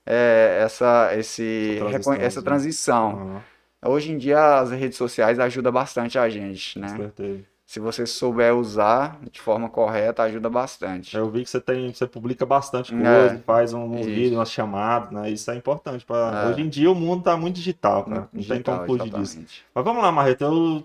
É, 0.06 0.60
essa, 0.64 1.10
esse, 1.16 1.78
Essa 1.80 1.90
transição, 1.90 2.14
essa 2.14 2.40
né? 2.40 2.46
transição. 2.46 3.10
Aham. 3.12 3.42
Hoje 3.88 4.12
em 4.12 4.18
dia 4.18 4.60
as 4.60 4.72
redes 4.72 4.98
sociais 4.98 5.40
ajudam 5.40 5.72
bastante 5.72 6.18
a 6.18 6.28
gente, 6.28 6.80
né? 6.80 6.88
Acertei. 6.88 7.46
Se 7.68 7.80
você 7.80 8.06
souber 8.06 8.56
usar 8.56 9.20
de 9.32 9.42
forma 9.42 9.68
correta, 9.70 10.22
ajuda 10.24 10.50
bastante. 10.50 11.18
Eu 11.18 11.30
vi 11.32 11.44
que 11.44 11.50
você 11.50 11.60
tem, 11.60 11.92
você 11.92 12.06
publica 12.06 12.46
bastante 12.46 12.94
É. 12.94 12.98
coisa, 12.98 13.44
faz 13.46 13.74
um, 13.74 13.92
vídeos, 14.04 14.34
umas 14.34 14.52
chamadas, 14.52 15.12
né? 15.12 15.30
Isso 15.32 15.50
é 15.50 15.56
importante. 15.56 16.06
Pra... 16.06 16.44
É. 16.46 16.50
Hoje 16.50 16.62
em 16.62 16.70
dia 16.70 16.92
o 16.92 16.96
mundo 16.96 17.24
tá 17.24 17.36
muito 17.36 17.56
digital, 17.56 18.04
cara. 18.04 18.22
Não 18.22 18.28
tem 18.28 18.42
Digital, 18.42 18.86
como 18.86 19.00
fugir 19.00 19.12
disso. 19.14 19.40
Mas 19.74 19.84
vamos 19.84 20.04
lá, 20.04 20.12
Marreta. 20.12 20.46
Eu 20.46 20.84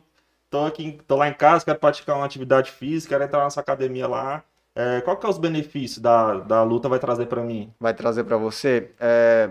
tô 0.51 0.65
aqui, 0.65 0.99
tô 1.07 1.17
lá 1.17 1.29
em 1.29 1.35
casa, 1.35 1.65
quero 1.65 1.79
praticar 1.79 2.17
uma 2.17 2.25
atividade 2.25 2.71
física, 2.71 3.15
quero 3.15 3.25
entrar 3.25 3.45
nessa 3.45 3.61
academia 3.61 4.09
lá. 4.09 4.43
É, 4.75 5.01
qual 5.01 5.17
que 5.17 5.27
é 5.27 5.29
os 5.29 5.39
benefícios 5.39 5.99
da, 5.99 6.39
da 6.41 6.63
luta 6.63 6.89
vai 6.89 6.99
trazer 6.99 7.27
pra 7.27 7.43
mim? 7.43 7.73
vai 7.81 7.93
trazer 7.93 8.25
para 8.25 8.37
você 8.37 8.91
é, 9.01 9.51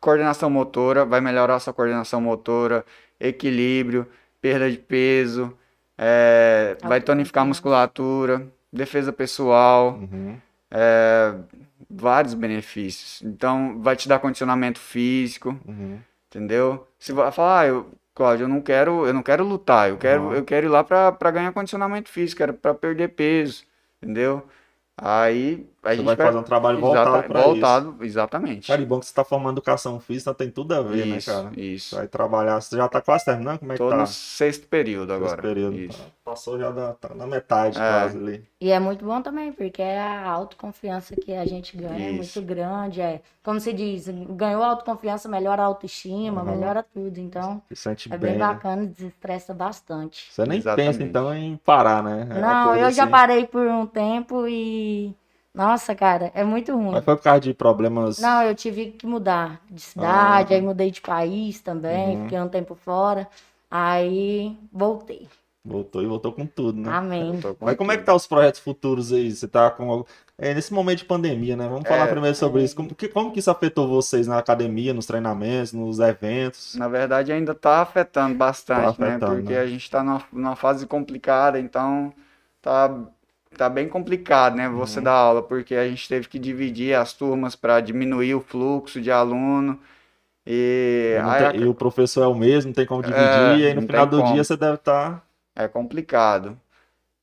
coordenação 0.00 0.48
motora, 0.48 1.04
vai 1.04 1.20
melhorar 1.20 1.56
a 1.56 1.60
sua 1.60 1.72
coordenação 1.72 2.20
motora, 2.20 2.84
equilíbrio, 3.20 4.06
perda 4.40 4.70
de 4.70 4.78
peso, 4.78 5.56
é, 5.98 6.76
vai 6.82 7.00
tonificar 7.00 7.42
a 7.42 7.46
musculatura, 7.46 8.46
defesa 8.72 9.12
pessoal, 9.12 9.98
Uhum. 10.00 10.36
é, 10.70 11.34
vários 11.90 12.34
benefícios. 12.34 13.22
Então, 13.22 13.80
vai 13.80 13.94
te 13.96 14.08
dar 14.08 14.18
condicionamento 14.18 14.80
físico, 14.80 15.58
Uhum. 15.66 15.98
entendeu? 16.28 16.86
Se 16.98 17.12
vai 17.12 17.30
falar, 17.30 17.60
ah, 17.60 17.66
eu, 17.66 17.86
Cláudio, 18.14 18.44
eu 18.44 18.48
não 18.48 18.60
quero, 18.60 19.06
eu 19.06 19.12
não 19.14 19.22
quero 19.22 19.44
lutar, 19.44 19.88
eu 19.90 19.96
quero, 19.98 20.22
Uhum. 20.24 20.34
eu 20.34 20.44
quero 20.44 20.66
ir 20.66 20.70
lá 20.70 20.82
para 20.84 21.30
ganhar 21.30 21.52
condicionamento 21.52 22.08
físico, 22.08 22.38
quero 22.38 22.54
para 22.54 22.72
perder 22.74 23.08
peso, 23.08 23.64
entendeu? 24.04 24.48
Aí 24.96 25.66
a 25.84 25.90
Você 25.90 25.96
gente 25.96 26.06
vai 26.06 26.16
fazer 26.16 26.38
um 26.38 26.42
trabalho 26.42 26.80
voltado 26.80 27.08
Exata- 27.10 27.28
pra 27.28 27.40
isso. 27.40 27.48
voltado, 27.50 27.96
exatamente. 28.00 28.66
Cara, 28.68 28.80
e 28.82 28.86
bom 28.86 29.00
que 29.00 29.06
você 29.06 29.14
tá 29.14 29.24
formando 29.24 29.54
educação 29.54 30.00
física, 30.00 30.32
tem 30.34 30.50
tudo 30.50 30.74
a 30.74 30.80
ver, 30.82 31.06
isso, 31.06 31.30
né, 31.30 31.42
cara? 31.42 31.60
isso. 31.60 31.96
Vai 31.96 32.08
trabalhar, 32.08 32.60
você 32.60 32.76
já 32.76 32.88
tá 32.88 33.00
quase 33.00 33.24
terminando? 33.24 33.58
Como 33.58 33.72
é 33.72 33.74
que 33.76 33.82
Tô 33.82 33.90
tá? 33.90 33.96
no 33.96 34.06
sexto 34.06 34.66
período 34.66 35.12
agora. 35.12 35.40
período. 35.42 35.76
Isso. 35.76 36.02
Passou 36.24 36.58
já 36.58 36.70
da, 36.70 36.94
tá 36.94 37.14
na 37.14 37.26
metade 37.26 37.76
É. 37.78 37.80
quase 37.80 38.16
ali. 38.16 38.44
E 38.60 38.70
é 38.70 38.80
muito 38.80 39.04
bom 39.04 39.20
também, 39.20 39.52
porque 39.52 39.82
é 39.82 40.00
a 40.00 40.26
autoconfiança 40.30 41.14
que 41.14 41.34
a 41.34 41.44
gente 41.44 41.76
ganha 41.76 42.08
é 42.08 42.12
muito 42.12 42.40
grande. 42.40 43.00
É, 43.02 43.20
como 43.42 43.60
se 43.60 43.72
diz, 43.74 44.08
ganhou 44.30 44.62
autoconfiança, 44.62 45.28
melhora 45.28 45.60
a 45.62 45.66
autoestima, 45.66 46.42
Uhum. 46.42 46.50
melhora 46.50 46.82
tudo. 46.82 47.18
Então, 47.18 47.60
Se 47.68 47.76
sente 47.76 48.08
é 48.12 48.16
bem, 48.16 48.30
bem 48.30 48.38
né? 48.38 48.46
bacana, 48.46 48.86
desestressa 48.86 49.52
bastante. 49.52 50.32
Você 50.32 50.46
nem 50.46 50.58
Exatamente. 50.58 50.92
pensa 50.96 51.02
então 51.02 51.34
em 51.34 51.56
parar, 51.58 52.02
né? 52.02 52.26
É 52.30 52.40
Não, 52.40 52.74
eu 52.74 52.90
já 52.90 53.02
assim. 53.02 53.10
parei 53.12 53.46
por 53.46 53.66
um 53.66 53.86
tempo 53.86 54.46
e. 54.48 55.14
Nossa, 55.54 55.94
cara, 55.94 56.32
é 56.34 56.42
muito 56.42 56.74
ruim. 56.74 56.90
Mas 56.92 57.04
foi 57.04 57.16
por 57.16 57.22
causa 57.22 57.40
de 57.40 57.54
problemas. 57.54 58.18
Não, 58.18 58.42
eu 58.42 58.54
tive 58.54 58.86
que 58.90 59.06
mudar 59.06 59.60
de 59.70 59.80
cidade, 59.80 60.52
Ah. 60.52 60.56
aí 60.56 60.62
mudei 60.62 60.90
de 60.90 61.00
país 61.00 61.60
também, 61.60 62.16
Uhum. 62.16 62.22
fiquei 62.24 62.40
um 62.40 62.48
tempo 62.48 62.74
fora. 62.74 63.28
Aí 63.70 64.56
voltei. 64.72 65.28
Voltou 65.64 66.02
e 66.02 66.06
voltou 66.06 66.30
com 66.32 66.44
tudo, 66.44 66.78
né? 66.78 66.90
Amém. 66.92 67.40
Mas 67.60 67.76
como 67.76 67.90
é 67.90 67.96
que 67.96 68.02
tá 68.04 68.14
os 68.14 68.26
projetos 68.26 68.60
futuros 68.60 69.12
aí? 69.12 69.30
Você 69.30 69.48
tá 69.48 69.70
com. 69.70 69.90
algo- 69.90 70.06
É, 70.36 70.52
nesse 70.52 70.74
momento 70.74 70.98
de 70.98 71.04
pandemia, 71.04 71.56
né? 71.56 71.68
Vamos 71.68 71.88
falar 71.88 72.06
É. 72.08 72.10
primeiro 72.10 72.36
sobre 72.36 72.62
isso. 72.64 72.74
Como 72.74 72.92
que, 72.92 73.06
como 73.08 73.30
que 73.30 73.38
isso 73.38 73.50
afetou 73.52 73.86
vocês 73.88 74.26
na 74.26 74.36
academia, 74.36 74.92
nos 74.92 75.06
treinamentos, 75.06 75.72
nos 75.72 76.00
eventos? 76.00 76.74
Na 76.74 76.88
verdade, 76.88 77.32
ainda 77.32 77.54
tá 77.54 77.80
afetando 77.80 78.34
bastante, 78.34 78.82
Tá 78.82 78.88
afetando, 78.90 79.28
né? 79.28 79.36
Porque 79.36 79.52
né? 79.54 79.60
a 79.60 79.66
gente 79.68 79.88
tá 79.88 80.02
numa, 80.02 80.22
numa 80.32 80.56
fase 80.56 80.86
complicada, 80.88 81.58
então 81.60 82.12
tá, 82.60 82.92
tá 83.58 83.68
bem 83.68 83.88
complicado, 83.88 84.56
né? 84.56 84.68
Você 84.68 84.98
Uhum. 84.98 85.04
dar 85.04 85.12
aula, 85.12 85.42
porque 85.42 85.74
a 85.74 85.88
gente 85.88 86.08
teve 86.08 86.28
que 86.28 86.38
dividir 86.38 86.94
as 86.94 87.12
turmas 87.12 87.54
para 87.56 87.80
diminuir 87.80 88.34
o 88.34 88.40
fluxo 88.40 89.00
de 89.00 89.10
aluno. 89.10 89.78
E 90.46 91.16
aí 91.24 91.50
tem- 91.52 91.62
e 91.62 91.66
o 91.66 91.74
professor 91.74 92.22
é 92.22 92.26
o 92.26 92.34
mesmo, 92.34 92.68
não 92.68 92.74
tem 92.74 92.86
como 92.86 93.02
dividir, 93.02 93.40
É, 93.40 93.58
e 93.60 93.66
aí 93.66 93.74
no 93.74 93.82
final 93.82 94.06
do 94.06 94.20
como. 94.20 94.34
dia 94.34 94.44
você 94.44 94.56
deve 94.56 94.74
estar. 94.74 95.24
é 95.56 95.68
complicado. 95.68 96.58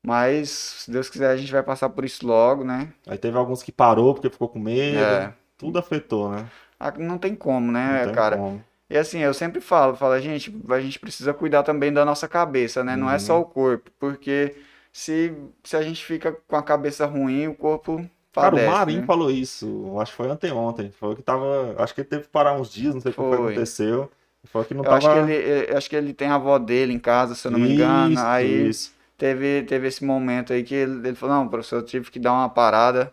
Mas, 0.04 0.48
se 0.50 0.90
Deus 0.90 1.08
quiser, 1.08 1.30
a 1.30 1.36
gente 1.36 1.52
vai 1.52 1.62
passar 1.62 1.88
por 1.90 2.04
isso 2.04 2.26
logo, 2.26 2.64
né? 2.64 2.88
Aí 3.06 3.16
teve 3.16 3.38
alguns 3.38 3.62
que 3.62 3.70
parou 3.70 4.14
porque 4.14 4.28
ficou 4.30 4.48
com 4.48 4.58
medo. 4.58 4.98
É. 4.98 5.32
Tudo 5.56 5.78
afetou, 5.78 6.28
né? 6.30 6.44
Ah, 6.78 6.90
Não 6.98 7.18
tem 7.18 7.36
como, 7.36 7.70
né, 7.70 7.98
Não 7.98 8.04
tem 8.06 8.14
cara? 8.14 8.36
como. 8.36 8.64
E 8.90 8.96
assim, 8.98 9.20
eu 9.20 9.32
sempre 9.32 9.60
falo, 9.60 9.94
falo, 9.96 10.18
gente, 10.20 10.54
a 10.68 10.80
gente 10.80 10.98
precisa 10.98 11.32
cuidar 11.32 11.62
também 11.62 11.92
da 11.92 12.04
nossa 12.04 12.26
cabeça, 12.28 12.82
né? 12.82 12.96
Não 12.96 13.08
é 13.08 13.18
só 13.18 13.36
Uhum. 13.36 13.42
o 13.42 13.44
corpo, 13.46 13.90
porque 13.98 14.56
se, 14.92 15.34
se 15.64 15.76
a 15.76 15.82
gente 15.82 16.04
fica 16.04 16.32
com 16.32 16.56
a 16.56 16.62
cabeça 16.62 17.06
ruim, 17.06 17.48
o 17.48 17.54
corpo 17.56 18.08
Cara, 18.38 18.56
padece, 18.56 18.56
o 18.56 18.60
Marinho 18.60 19.02
né? 19.02 19.06
falou 19.06 19.30
isso, 19.30 19.98
acho 20.00 20.12
que 20.12 20.16
foi 20.16 20.28
anteontem. 20.30 20.90
Foi 20.90 21.14
que 21.14 21.22
tava. 21.22 21.74
Acho 21.82 21.94
que 21.94 22.00
ele 22.00 22.08
teve 22.08 22.24
que 22.24 22.28
parar 22.30 22.54
uns 22.58 22.70
dias, 22.72 22.94
não 22.94 23.00
sei 23.00 23.12
o 23.12 23.14
que 23.14 23.20
aconteceu. 23.20 24.10
Foi 24.44 24.64
que 24.64 24.74
não 24.74 24.84
Eu 24.84 24.86
tava. 24.86 24.98
acho 24.98 25.08
que 25.10 25.18
ele, 25.18 25.76
acho 25.76 25.88
que 25.90 25.96
ele 25.96 26.12
tem 26.14 26.28
a 26.28 26.34
avó 26.36 26.58
dele 26.58 26.92
em 26.92 26.98
casa, 26.98 27.34
se 27.34 27.46
eu 27.46 27.50
não 27.52 27.58
me 27.58 27.68
engano. 27.68 28.12
Isso, 28.12 28.26
Aí 28.26 28.68
isso. 28.68 28.92
teve, 29.16 29.62
teve 29.64 29.86
esse 29.88 30.04
momento 30.04 30.52
aí 30.52 30.64
que 30.64 30.74
ele, 30.74 31.08
ele 31.08 31.14
falou, 31.16 31.36
não, 31.36 31.48
professor, 31.48 31.76
eu 31.76 31.84
tive 31.86 32.10
que 32.10 32.18
dar 32.18 32.32
uma 32.32 32.48
parada 32.48 33.12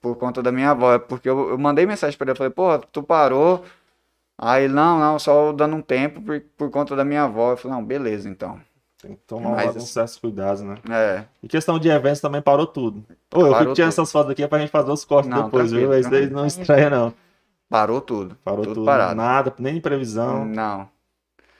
por 0.00 0.16
conta 0.16 0.42
da 0.42 0.52
minha 0.52 0.70
avó. 0.72 0.94
É 0.94 0.98
Porque 0.98 1.28
eu, 1.28 1.50
eu 1.50 1.58
mandei 1.58 1.86
mensagem 1.86 2.16
pra 2.18 2.26
ele, 2.26 2.32
eu 2.32 2.36
falei, 2.36 2.52
pô, 2.52 2.78
tu 2.92 3.02
parou. 3.02 3.64
Aí, 4.38 4.68
não, 4.68 4.98
não, 5.00 5.18
só 5.18 5.52
dando 5.52 5.76
um 5.76 5.82
tempo 5.82 6.22
por, 6.22 6.40
por 6.56 6.70
conta 6.70 6.96
da 6.96 7.04
minha 7.04 7.24
avó. 7.24 7.52
Eu 7.52 7.56
falei, 7.58 7.76
não, 7.78 7.84
beleza, 7.86 8.28
então. 8.28 8.60
Tem 9.04 9.16
que 9.16 9.22
tomar 9.26 9.50
Mas, 9.50 9.70
uns 9.70 9.76
assim- 9.76 9.86
certos 9.86 10.16
cuidados, 10.16 10.62
né? 10.62 10.76
É, 10.90 11.24
E 11.42 11.48
questão 11.48 11.78
de 11.78 11.88
eventos 11.90 12.20
também 12.20 12.40
parou 12.40 12.66
tudo. 12.66 13.04
Ô, 13.34 13.40
eu 13.40 13.50
Parou 13.50 13.58
fico 13.58 13.74
tirando 13.74 13.74
tudo. 13.74 14.00
essas 14.00 14.10
fotos 14.12 14.30
aqui 14.30 14.46
pra 14.48 14.58
gente 14.58 14.70
fazer 14.70 14.90
os 14.90 15.04
cortes 15.04 15.28
Não, 15.30 15.44
depois, 15.44 15.70
viu? 15.72 15.92
Esse 15.92 16.08
daí 16.10 16.30
não 16.30 16.46
estranha, 16.46 16.88
não. 16.88 17.12
parou 17.68 18.00
tudo. 18.00 18.34
Parou 18.42 18.62
Tudo 18.62 18.74
tudo. 18.76 18.86
parado. 18.86 19.14
Nada, 19.14 19.52
nem 19.58 19.78
previsão. 19.80 20.44
Não. 20.46 20.88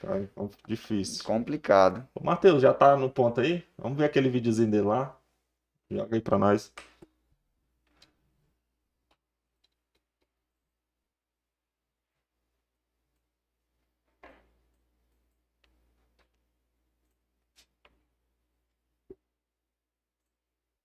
Cara, 0.00 0.20
então, 0.20 0.48
difícil. 0.66 1.22
Complicado. 1.24 2.02
Ô, 2.14 2.24
Matheus, 2.24 2.62
já 2.62 2.72
tá 2.72 2.96
no 2.96 3.11
ponto 3.11 3.40
aí? 3.40 3.62
Vamos 3.78 3.98
ver 3.98 4.04
aquele 4.04 4.28
videozinho 4.30 4.70
dele 4.70 4.85
lá. 4.87 5.14
Joga 5.90 6.14
aí 6.16 6.20
pra 6.20 6.38
nós. 6.38 6.72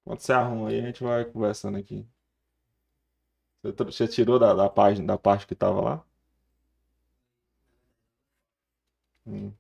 Quando 0.10 0.22
você 0.22 0.34
arruma 0.34 0.70
aí, 0.70 0.80
a 0.80 0.86
gente 0.88 1.04
vai 1.04 1.24
conversando 1.24 1.78
aqui. 1.78 2.04
Você, 3.62 4.08
tirou 4.08 4.40
da, 4.40 4.56
da 4.56 4.68
página, 4.68 5.06
da 5.06 5.20
parte 5.20 5.46
que 5.46 5.54
tava 5.54 5.80
lá? 5.82 6.04
Hum. 9.28 9.54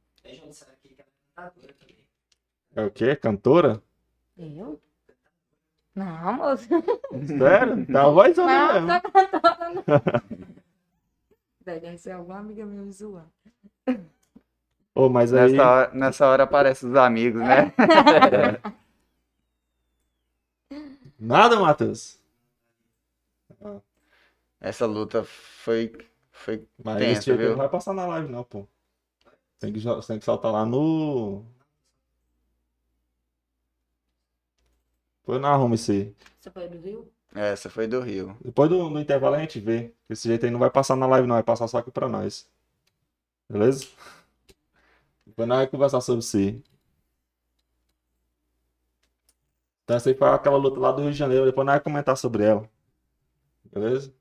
É 2.75 2.83
o 2.83 2.89
quê? 2.89 3.15
Cantora? 3.15 3.79
Eu? 4.35 4.81
Não, 5.93 6.33
moço. 6.33 6.67
Sério? 7.27 7.85
Tá 7.85 8.07
uma 8.07 8.11
voz 8.11 8.35
Não, 8.35 8.47
mesmo. 8.47 9.01
tô 9.01 9.11
cantando. 9.11 9.83
não. 9.85 10.45
Deve 11.61 11.95
ser 11.99 12.13
alguma 12.13 12.39
amiga 12.39 12.65
minha 12.65 12.81
me 12.81 12.91
zoando. 12.91 13.31
Ô, 14.95 15.09
mas 15.09 15.31
aí. 15.31 15.51
Nessa 15.51 15.69
hora, 15.69 15.93
nessa 15.93 16.27
hora 16.27 16.43
aparecem 16.45 16.89
os 16.89 16.95
amigos, 16.95 17.39
né? 17.39 17.71
Nada, 21.19 21.59
Matheus. 21.59 22.17
Essa 24.61 24.85
luta 24.85 25.23
foi, 25.23 25.91
foi 26.31 26.67
Mas 26.83 26.97
Tenso, 26.97 27.19
esse 27.19 27.37
viu? 27.37 27.49
não 27.51 27.57
vai 27.57 27.69
passar 27.69 27.93
na 27.93 28.05
live, 28.05 28.29
não, 28.31 28.43
pô. 28.43 28.67
Tem 29.59 29.73
que, 29.73 29.81
tem 30.07 30.19
que 30.19 30.25
saltar 30.25 30.51
lá 30.51 30.65
no. 30.65 31.43
Depois 35.21 35.41
não 35.41 35.49
arruma 35.49 35.75
isso 35.75 35.91
aí. 35.91 36.15
Você 36.39 36.49
foi 36.49 36.67
do 36.67 36.79
Rio? 36.79 37.11
Essa 37.35 37.69
foi 37.69 37.87
do 37.87 37.99
Rio. 37.99 38.35
Depois 38.41 38.69
do, 38.69 38.89
do 38.89 38.99
intervalo 38.99 39.35
a 39.35 39.39
gente 39.39 39.59
vê. 39.59 39.93
Esse 40.09 40.27
jeito 40.27 40.45
aí 40.45 40.51
não 40.51 40.59
vai 40.59 40.69
passar 40.71 40.95
na 40.95 41.05
live, 41.05 41.27
não. 41.27 41.35
Vai 41.35 41.43
passar 41.43 41.67
só 41.67 41.77
aqui 41.77 41.91
pra 41.91 42.07
nós. 42.07 42.49
Beleza? 43.49 43.87
Depois 45.25 45.47
nós 45.47 45.57
vamos 45.59 45.71
conversar 45.71 46.01
sobre 46.01 46.19
isso 46.21 46.37
aí. 46.37 46.63
Então 49.89 49.97
essa 49.97 50.07
aí 50.07 50.13
foi 50.13 50.27
aquela 50.29 50.55
luta 50.55 50.79
lá 50.79 50.91
do 50.91 51.01
Rio 51.01 51.11
de 51.11 51.17
Janeiro. 51.17 51.45
Depois 51.45 51.65
nós 51.65 51.73
vamos 51.73 51.83
comentar 51.83 52.15
sobre 52.15 52.43
ela. 52.43 52.69
Beleza? 53.73 54.13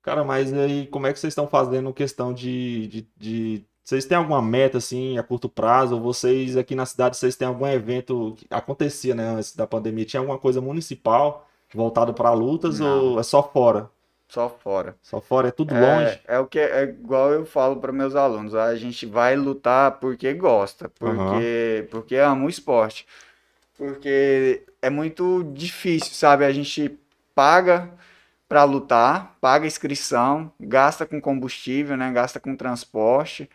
Cara, 0.00 0.24
mas 0.24 0.50
aí 0.54 0.86
como 0.86 1.06
é 1.06 1.12
que 1.12 1.18
vocês 1.18 1.32
estão 1.32 1.46
fazendo 1.46 1.92
questão 1.92 2.32
de, 2.32 2.86
de, 2.88 3.08
de- 3.14 3.64
Vocês 3.84 4.06
têm 4.06 4.16
alguma 4.16 4.40
meta 4.40 4.78
assim 4.78 5.18
a 5.18 5.22
curto 5.22 5.50
prazo? 5.50 5.96
Ou 5.96 6.00
vocês 6.00 6.56
aqui 6.56 6.74
na 6.74 6.86
cidade, 6.86 7.18
vocês 7.18 7.36
têm 7.36 7.46
algum 7.46 7.66
evento 7.66 8.32
que 8.38 8.46
acontecia, 8.48 9.14
né, 9.14 9.28
antes 9.28 9.54
da 9.54 9.66
pandemia? 9.66 10.06
Tinha 10.06 10.20
alguma 10.20 10.38
coisa 10.38 10.62
municipal 10.62 11.46
voltada 11.74 12.14
para 12.14 12.32
lutas 12.32 12.78
Não. 12.80 13.12
ou 13.12 13.20
é 13.20 13.22
só 13.22 13.42
fora? 13.42 13.90
Só 14.28 14.48
fora. 14.48 14.96
Só 15.02 15.20
fora 15.20 15.48
é 15.48 15.50
tudo 15.50 15.74
É, 15.74 15.80
longe? 15.80 16.20
é 16.26 16.38
o 16.38 16.46
que 16.46 16.58
é 16.58 16.84
igual 16.84 17.30
eu 17.34 17.44
falo 17.44 17.76
para 17.76 17.92
meus 17.92 18.14
alunos, 18.16 18.54
a 18.54 18.74
gente 18.76 19.04
vai 19.04 19.36
lutar 19.36 19.98
porque 20.00 20.32
gosta, 20.32 20.88
porque 20.88 21.86
porque 21.90 22.16
ama 22.16 22.46
o 22.46 22.48
esporte. 22.48 23.06
Porque 23.76 24.64
é 24.80 24.90
muito 24.90 25.44
difícil, 25.54 26.12
sabe? 26.12 26.44
A 26.44 26.52
gente 26.52 26.98
paga 27.34 27.92
para 28.48 28.64
lutar, 28.64 29.36
paga 29.40 29.66
inscrição, 29.66 30.52
gasta 30.60 31.06
com 31.06 31.20
combustível, 31.20 31.96
né? 31.96 32.12
Gasta 32.12 32.38
com 32.38 32.56
transporte 32.56 33.50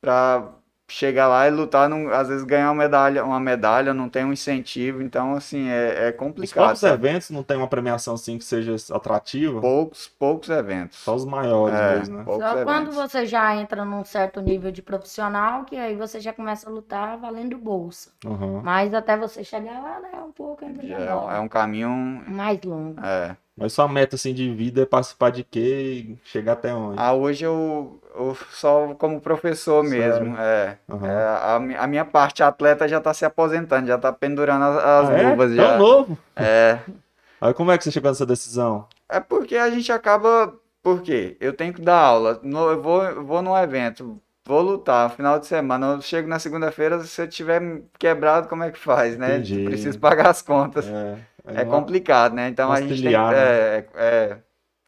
para 0.00 0.52
chegar 0.88 1.28
lá 1.28 1.46
e 1.48 1.50
lutar, 1.50 1.88
não, 1.88 2.08
às 2.12 2.28
vezes 2.28 2.44
ganhar 2.44 2.70
uma 2.70 2.74
medalha, 2.84 3.24
uma 3.24 3.40
medalha, 3.40 3.92
não 3.92 4.08
tem 4.08 4.24
um 4.24 4.32
incentivo, 4.32 5.02
então 5.02 5.34
assim, 5.34 5.68
é, 5.68 6.08
é 6.08 6.10
Os 6.10 6.16
complicado. 6.16 6.76
sabe? 6.76 6.94
eventos 7.08 7.30
não 7.30 7.42
tem 7.42 7.56
uma 7.56 7.68
premiação 7.68 8.14
assim 8.14 8.38
que 8.38 8.44
seja 8.44 8.74
atrativa? 8.94 9.60
Poucos, 9.60 10.06
poucos 10.08 10.48
eventos. 10.48 10.98
Só 10.98 11.14
os 11.14 11.24
maiores 11.24 11.78
É, 11.78 11.98
mesmo, 11.98 12.18
né? 12.18 12.24
poucos 12.24 12.44
Só 12.46 12.62
quando 12.64 12.86
eventos. 12.88 12.94
você 12.94 13.26
já 13.26 13.56
entra 13.56 13.84
num 13.84 14.04
certo 14.04 14.40
nível 14.40 14.70
de 14.70 14.82
profissional, 14.82 15.64
que 15.64 15.76
aí 15.76 15.94
você 15.96 16.20
já 16.20 16.32
começa 16.32 16.68
a 16.68 16.72
lutar 16.72 17.18
valendo 17.18 17.58
bolsa. 17.58 18.12
Aham. 18.24 18.62
Mas 18.62 18.94
até 18.94 19.16
você 19.16 19.42
chegar 19.44 19.82
lá, 19.82 20.00
né, 20.00 20.10
é 20.14 20.18
um 20.20 20.32
pouco 20.32 20.64
ainda 20.64 20.82
é, 20.82 21.06
é 21.36 21.40
um 21.40 21.48
caminho. 21.48 22.24
mais 22.26 22.60
longo. 22.62 23.00
É. 23.04 23.36
Mas 23.56 23.72
sua 23.72 23.88
meta 23.88 24.16
assim 24.16 24.34
de 24.34 24.52
vida 24.52 24.82
é 24.82 24.86
participar 24.86 25.30
de 25.30 25.42
quê 25.42 26.04
e 26.06 26.18
chegar 26.24 26.52
até 26.52 26.74
onde? 26.74 26.98
Ah, 27.00 27.14
hoje 27.14 27.44
eu, 27.44 27.98
eu 28.14 28.36
só 28.50 28.94
como 28.98 29.20
professor 29.20 29.82
mesmo. 29.82 30.36
É. 30.36 30.76
Aham. 30.88 31.08
É, 31.08 31.12
a, 31.14 31.54
a 31.56 31.86
minha 31.86 32.04
parte 32.04 32.42
atleta 32.42 32.86
já 32.86 33.00
tá 33.00 33.14
se 33.14 33.24
aposentando, 33.24 33.86
já 33.86 33.96
tá 33.96 34.12
pendurando 34.12 34.62
as, 34.64 34.76
as 34.76 35.08
Ah, 35.08 35.12
é? 35.14 35.30
luvas 35.30 35.54
Tão 35.56 35.64
já. 35.64 35.78
novo? 35.78 36.18
É. 36.36 36.78
Aí 37.40 37.54
como 37.54 37.70
é 37.70 37.78
que 37.78 37.84
você 37.84 37.90
chegou 37.90 38.10
nessa 38.10 38.26
decisão? 38.26 38.86
É 39.08 39.20
porque 39.20 39.56
a 39.56 39.70
gente 39.70 39.90
acaba. 39.92 40.52
Por 40.82 41.02
quê? 41.02 41.36
Eu 41.40 41.52
tenho 41.52 41.72
que 41.72 41.80
dar 41.82 41.98
aula. 41.98 42.40
no- 42.42 42.70
eu 42.70 42.80
vou, 42.82 43.02
eu 43.04 43.24
vou 43.24 43.42
num 43.42 43.56
evento, 43.56 44.20
vou 44.46 44.60
lutar, 44.62 45.10
final 45.10 45.38
de 45.38 45.46
semana. 45.46 45.94
Eu 45.94 46.00
chego 46.02 46.28
na 46.28 46.38
segunda-feira, 46.38 47.02
se 47.02 47.20
eu 47.22 47.28
tiver 47.28 47.60
quebrado, 47.98 48.48
como 48.48 48.62
é 48.64 48.70
que 48.70 48.78
faz, 48.78 49.16
né? 49.18 49.38
Preciso 49.64 49.98
pagar 49.98 50.28
as 50.30 50.42
contas. 50.42 50.86
É, 50.86 51.16
É 51.46 51.64
complicado, 51.64 52.34
né? 52.34 52.48
Então 52.48 52.72
a 52.72 52.80
gente 52.80 53.02
tem 53.02 53.12
que. 53.12 53.16
né? 53.18 53.34
É, 53.34 53.86
é, 53.94 54.38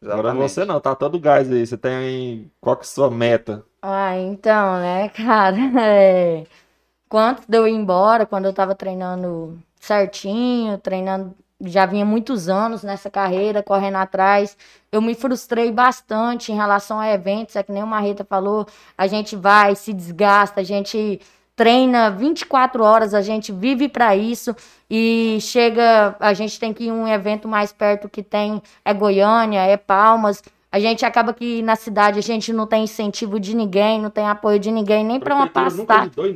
Agora 0.05 0.33
você 0.33 0.65
não, 0.65 0.79
tá 0.79 0.95
todo 0.95 1.19
gás 1.19 1.51
aí. 1.51 1.65
Você 1.65 1.77
tem. 1.77 2.51
Qual 2.59 2.75
que 2.75 2.83
é 2.83 2.85
a 2.85 2.87
sua 2.87 3.09
meta? 3.09 3.65
Ah, 3.81 4.17
então, 4.17 4.77
né, 4.79 5.09
cara, 5.15 5.57
é... 5.81 6.45
Quanto 7.07 7.43
de 7.47 7.57
eu 7.57 7.67
ir 7.67 7.73
embora, 7.73 8.25
quando 8.25 8.45
eu 8.45 8.53
tava 8.53 8.75
treinando 8.75 9.57
certinho, 9.79 10.77
treinando, 10.77 11.33
já 11.61 11.85
vinha 11.85 12.05
muitos 12.05 12.49
anos 12.49 12.83
nessa 12.83 13.09
carreira, 13.09 13.63
correndo 13.63 13.95
atrás, 13.97 14.57
eu 14.91 15.01
me 15.01 15.15
frustrei 15.15 15.71
bastante 15.71 16.51
em 16.51 16.55
relação 16.55 16.99
a 16.99 17.09
eventos, 17.09 17.55
é 17.55 17.63
que 17.63 17.71
nem 17.71 17.83
o 17.83 17.87
Marreta 17.87 18.23
falou, 18.23 18.67
a 18.97 19.07
gente 19.07 19.35
vai, 19.35 19.75
se 19.75 19.93
desgasta, 19.93 20.61
a 20.61 20.63
gente 20.63 21.19
treina 21.59 22.09
24 22.09 22.81
horas, 22.81 23.13
a 23.13 23.21
gente 23.21 23.51
vive 23.51 23.89
para 23.89 24.15
isso 24.15 24.55
e 24.89 25.37
chega, 25.41 26.15
a 26.17 26.33
gente 26.33 26.57
tem 26.57 26.73
que 26.73 26.85
ir 26.85 26.91
um 26.93 27.05
evento 27.05 27.49
mais 27.49 27.73
perto 27.73 28.07
que 28.07 28.23
tem, 28.23 28.61
é 28.85 28.93
Goiânia, 28.93 29.59
é 29.59 29.75
Palmas, 29.75 30.41
a 30.71 30.79
gente 30.79 31.03
acaba 31.03 31.33
que 31.33 31.61
na 31.61 31.75
cidade 31.75 32.17
a 32.17 32.21
gente 32.21 32.53
não 32.53 32.65
tem 32.65 32.85
incentivo 32.85 33.41
de 33.41 33.53
ninguém, 33.53 33.99
não 33.99 34.09
tem 34.09 34.25
apoio 34.25 34.57
de 34.57 34.71
ninguém, 34.71 35.03
nem 35.03 35.19
para 35.19 35.35
uma 35.35 35.47
passagem. 35.47 35.85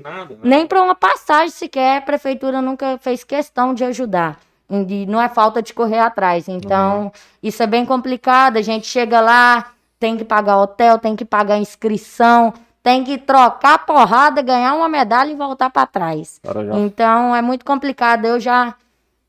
nada, 0.04 0.34
né? 0.36 0.42
Nem 0.44 0.68
para 0.68 0.84
uma 0.84 0.94
passagem 0.94 1.52
sequer, 1.52 2.00
a 2.00 2.02
prefeitura 2.02 2.62
nunca 2.62 2.98
fez 2.98 3.24
questão 3.24 3.74
de 3.74 3.86
ajudar. 3.86 4.38
E 4.70 5.06
não 5.06 5.22
é 5.22 5.30
falta 5.30 5.62
de 5.62 5.74
correr 5.74 6.00
atrás. 6.00 6.50
Então, 6.50 7.14
isso 7.42 7.64
é 7.64 7.68
bem 7.68 7.86
complicado. 7.86 8.58
A 8.58 8.62
gente 8.62 8.88
chega 8.88 9.22
lá, 9.22 9.72
tem 9.98 10.18
que 10.18 10.26
pagar 10.26 10.58
hotel, 10.58 11.00
tem 11.00 11.16
que 11.16 11.24
pagar 11.24 11.60
inscrição, 11.60 12.54
tem 12.84 13.06
que 13.06 13.18
trocar 13.18 13.86
porrada, 13.86 14.42
ganhar 14.42 14.76
uma 14.76 14.90
medalha 14.90 15.32
e 15.32 15.36
voltar 15.36 15.70
para 15.70 15.88
trás. 15.88 16.42
Então, 16.78 17.34
é 17.34 17.42
muito 17.42 17.64
complicado. 17.64 18.26
Eu 18.26 18.42
já, 18.42 18.76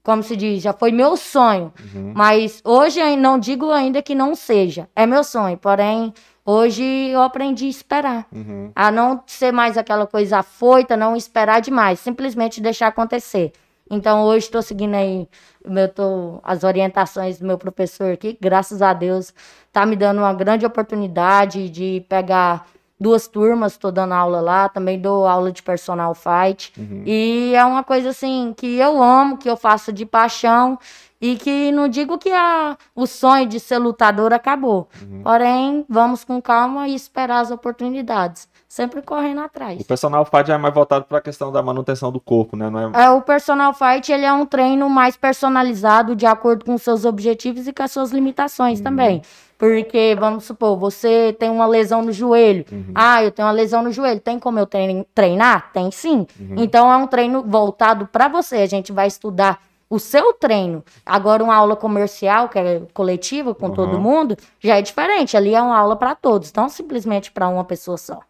como 0.03 0.25
se 0.25 0.35
diz, 0.35 0.61
já 0.61 0.73
foi 0.73 0.90
meu 0.90 1.17
sonho. 1.17 1.73
Uhum. 1.95 2.12
Mas 2.17 2.61
hoje 2.64 2.99
eu 2.99 3.17
não 3.17 3.38
digo 3.38 3.71
ainda 3.71 4.03
que 4.03 4.12
não 4.12 4.35
seja. 4.35 4.88
É 4.97 5.07
meu 5.07 5.23
sonho. 5.23 5.57
Porém, 5.57 6.12
hoje 6.45 6.83
eu 6.83 7.23
aprendi 7.23 7.67
a 7.67 7.69
esperar. 7.69 8.27
Uhum. 8.33 8.73
A 8.75 8.90
não 8.90 9.23
ser 9.25 9.53
mais 9.53 9.79
aquela 9.79 10.07
coisa 10.07 10.38
afoita, 10.38 10.97
não 10.97 11.14
esperar 11.14 11.61
demais, 11.61 12.01
simplesmente 12.01 12.61
deixar 12.61 12.88
acontecer. 12.88 13.53
Então 13.88 14.23
hoje 14.23 14.47
estou 14.47 14.62
seguindo 14.62 14.95
aí 14.95 15.29
meu, 15.64 15.88
tô, 15.88 16.40
as 16.43 16.64
orientações 16.64 17.38
do 17.38 17.47
meu 17.47 17.59
professor 17.59 18.14
aqui, 18.14 18.37
graças 18.40 18.81
a 18.81 18.95
Deus, 18.95 19.33
tá 19.71 19.85
me 19.85 19.95
dando 19.95 20.19
uma 20.19 20.33
grande 20.33 20.64
oportunidade 20.64 21.69
de 21.69 22.05
pegar 22.09 22.67
duas 23.05 23.29
turmas, 23.29 23.73
estou 23.73 23.93
dando 23.93 24.14
aula 24.14 24.40
lá, 24.40 24.67
também 24.67 24.99
dou 24.99 25.27
aula 25.27 25.53
de 25.53 25.62
personal 25.62 26.14
fight. 26.14 26.73
Uhum. 26.79 27.03
E 27.05 27.53
é 27.55 27.62
uma 27.62 27.85
coisa 27.85 28.09
assim 28.09 28.55
que 28.57 28.79
eu 28.79 29.03
amo, 29.03 29.37
que 29.37 29.49
eu 29.49 29.59
faço 29.59 29.93
de 29.93 30.07
paixão 30.07 30.79
e 31.21 31.37
que 31.37 31.71
não 31.71 31.87
digo 31.87 32.17
que 32.17 32.31
a, 32.33 32.79
o 32.95 33.07
sonho 33.07 33.46
de 33.46 33.61
ser 33.61 33.77
lutador 33.77 34.33
acabou. 34.33 34.88
Uhum. 35.02 35.23
Porém, 35.23 35.85
vamos 35.87 36.25
com 36.25 36.40
calma 36.40 36.88
e 36.88 36.94
esperar 36.94 37.40
as 37.40 37.50
oportunidades, 37.50 38.48
sempre 38.67 39.02
correndo 39.02 39.42
atrás. 39.42 39.79
O 39.81 39.85
personal 39.85 40.25
fight 40.25 40.50
é 40.50 40.57
mais 40.57 40.73
voltado 40.73 41.05
para 41.05 41.19
a 41.19 41.21
questão 41.21 41.52
da 41.52 41.63
manutenção 41.63 42.11
do 42.11 42.21
corpo, 42.21 42.57
né? 42.57 42.71
Não 42.71 42.79
é... 42.79 43.05
É, 43.05 43.11
o 43.11 43.21
personal 43.21 43.75
fight 43.75 44.11
ele 44.11 44.25
é 44.25 44.33
um 44.33 44.46
treino 44.46 44.88
mais 44.88 45.15
personalizado 45.15 46.17
de 46.17 46.25
acordo 46.25 46.65
com 46.65 46.77
seus 46.79 47.05
objetivos 47.05 47.67
e 47.69 47.73
com 47.73 47.83
as 47.83 47.92
suas 47.92 48.11
limitações 48.11 48.81
também. 48.81 49.21
Porque, 49.59 50.17
vamos 50.19 50.44
supor, 50.44 50.77
você 50.77 51.35
tem 51.38 51.48
uma 51.50 51.67
lesão 51.67 52.02
no 52.02 52.13
joelho. 52.13 52.65
Ah, 52.94 53.23
eu 53.23 53.31
tenho 53.31 53.46
uma 53.46 53.52
lesão 53.55 53.83
no 53.83 53.92
joelho. 53.92 54.21
Tem 54.21 54.38
como 54.38 54.59
eu 54.59 54.67
trein- 54.67 55.07
treinar? 55.15 55.71
Tem 55.73 55.90
sim. 55.90 56.27
Então 56.57 56.92
é 56.92 56.96
um 56.96 57.07
treino 57.07 57.42
voltado 57.42 58.07
para 58.07 58.29
você. 58.29 58.57
A 58.57 58.67
gente 58.67 58.92
vai 58.92 59.07
estudar 59.07 59.63
o 59.88 59.98
seu 59.98 60.33
treino. 60.33 60.85
Agora, 61.07 61.42
uma 61.44 61.55
aula 61.55 61.77
comercial, 61.77 62.48
que 62.48 62.59
é 62.59 62.83
coletiva 62.92 63.55
com 63.55 63.71
todo 63.71 63.94
Uhum. 63.94 64.00
mundo, 64.00 64.37
já 64.61 64.77
é 64.77 64.83
diferente. 64.83 65.37
Ali 65.37 65.55
é 65.55 65.63
uma 65.63 65.79
aula 65.79 65.94
para 65.96 66.15
todos, 66.15 66.52
não 66.52 66.69
simplesmente 66.69 67.31
para 67.31 67.48
uma 67.48 67.65
pessoa 67.65 67.96
só. 67.96 68.17
Com 68.17 68.23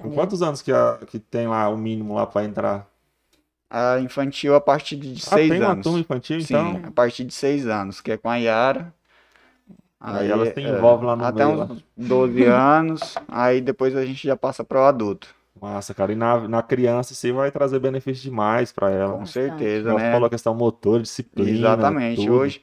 entendeu? 0.00 0.12
quantos 0.14 0.42
anos 0.42 0.62
que, 0.62 0.72
a- 0.72 0.98
que 1.06 1.18
tem 1.18 1.46
lá 1.46 1.68
o 1.68 1.76
mínimo 1.76 2.14
lá 2.14 2.26
pra 2.26 2.42
entrar? 2.44 2.86
A 3.70 3.98
infantil 4.00 4.54
a 4.54 4.60
partir 4.60 4.96
de 4.96 5.14
Ah, 5.26 5.34
seis 5.36 5.50
tem 5.50 5.60
uma 5.60 5.70
anos. 5.72 5.82
turma 5.84 5.98
infantil, 5.98 6.40
Sim, 6.40 6.54
então? 6.54 6.80
a 6.88 6.90
partir 6.90 7.24
de 7.24 7.34
seis 7.34 7.66
anos, 7.66 8.00
que 8.00 8.12
é 8.12 8.16
com 8.16 8.30
a 8.30 8.36
Yara. 8.36 8.92
Aí 10.06 10.30
elas 10.30 10.48
se 10.52 10.60
envolvem 10.60 11.06
lá 11.06 11.16
no 11.16 11.24
Até 11.24 11.46
meio, 11.46 11.62
uns 11.64 11.84
12 11.96 12.44
anos, 12.46 13.14
aí 13.28 13.60
depois 13.60 13.96
a 13.96 14.04
gente 14.04 14.26
já 14.26 14.36
passa 14.36 14.62
para 14.62 14.80
o 14.80 14.84
adulto. 14.84 15.34
Massa, 15.60 15.94
cara. 15.94 16.12
E 16.12 16.16
na, 16.16 16.46
na 16.48 16.62
criança 16.62 17.14
você 17.14 17.32
vai 17.32 17.50
trazer 17.50 17.78
benefício 17.78 18.22
demais 18.22 18.72
pra 18.72 18.90
ela. 18.90 19.12
Com 19.16 19.24
certeza, 19.26 19.88
Igual 19.88 19.98
né? 19.98 20.12
falou 20.12 20.26
a 20.26 20.30
questão 20.30 20.54
motor, 20.54 21.00
disciplina. 21.00 21.50
Exatamente. 21.50 22.16
tudo. 22.16 22.32
Hoje, 22.34 22.60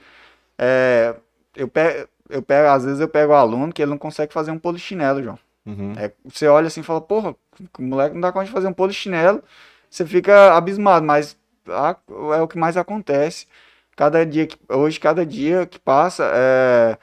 é, 0.58 1.16
eu, 1.56 1.68
pego, 1.68 2.08
eu 2.30 2.42
pego, 2.42 2.70
às 2.70 2.84
vezes 2.86 3.00
eu 3.00 3.08
pego 3.08 3.32
o 3.34 3.36
aluno 3.36 3.74
que 3.74 3.82
ele 3.82 3.92
não 3.92 3.98
consegue 3.98 4.34
fazer 4.34 4.52
um 4.52 4.60
polichinelo, 4.60 5.24
João. 5.24 5.40
Uhum. 5.66 5.94
É, 5.98 6.12
você 6.26 6.48
olha 6.48 6.68
assim 6.68 6.82
e 6.82 6.84
fala, 6.84 7.02
porra, 7.02 7.36
o 7.80 7.82
moleque 7.82 8.14
não 8.14 8.22
dá 8.22 8.32
conta 8.32 8.46
de 8.46 8.52
fazer 8.52 8.68
um 8.68 8.74
polichinelo. 8.74 9.42
Você 9.90 10.06
fica 10.06 10.54
abismado, 10.56 11.06
mas 11.06 11.38
a- 11.68 11.96
é 12.38 12.42
o 12.42 12.48
que 12.48 12.58
mais 12.58 12.78
acontece. 12.78 13.48
Cada 13.96 14.26
dia 14.26 14.48
que, 14.48 14.58
hoje, 14.70 15.00
cada 15.00 15.26
dia 15.26 15.66
que 15.66 15.80
passa, 15.80 16.30
é, 16.34 16.98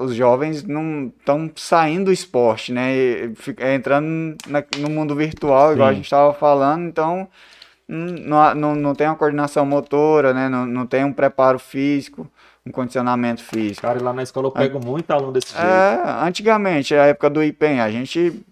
os 0.00 0.14
jovens 0.14 0.62
não 0.64 1.12
estão 1.18 1.50
saindo 1.56 2.06
do 2.06 2.12
esporte, 2.12 2.72
né? 2.72 2.94
E, 2.94 3.32
é, 3.58 3.74
entrando 3.74 4.36
na- 4.46 4.62
no 4.78 4.90
mundo 4.90 5.14
virtual, 5.14 5.72
igual 5.72 5.88
a 5.88 5.90
Sim. 5.90 5.96
gente 5.96 6.04
estava 6.04 6.34
falando, 6.34 6.84
então 6.86 7.26
hum, 7.88 8.16
não, 8.24 8.54
não, 8.54 8.74
não 8.74 8.94
tem 8.94 9.06
uma 9.06 9.16
coordenação 9.16 9.64
motora, 9.64 10.34
né? 10.34 10.48
Não, 10.48 10.66
não 10.66 10.86
tem 10.86 11.04
um 11.04 11.12
preparo 11.12 11.58
físico, 11.58 12.26
um 12.66 12.70
condicionamento 12.70 13.42
físico. 13.42 13.82
Cara, 13.82 13.98
e 13.98 14.02
lá 14.02 14.12
na 14.12 14.22
escola 14.22 14.48
eu 14.48 14.52
pego 14.52 14.78
muito 14.84 15.10
aluno 15.10 15.32
desse 15.32 15.52
jeito. 15.52 15.66
É, 15.66 16.02
antigamente, 16.26 16.94
a 16.94 17.06
época 17.06 17.30
do 17.30 17.42
IPEM, 17.42 17.80
a 17.80 17.90
gente 17.90 18.42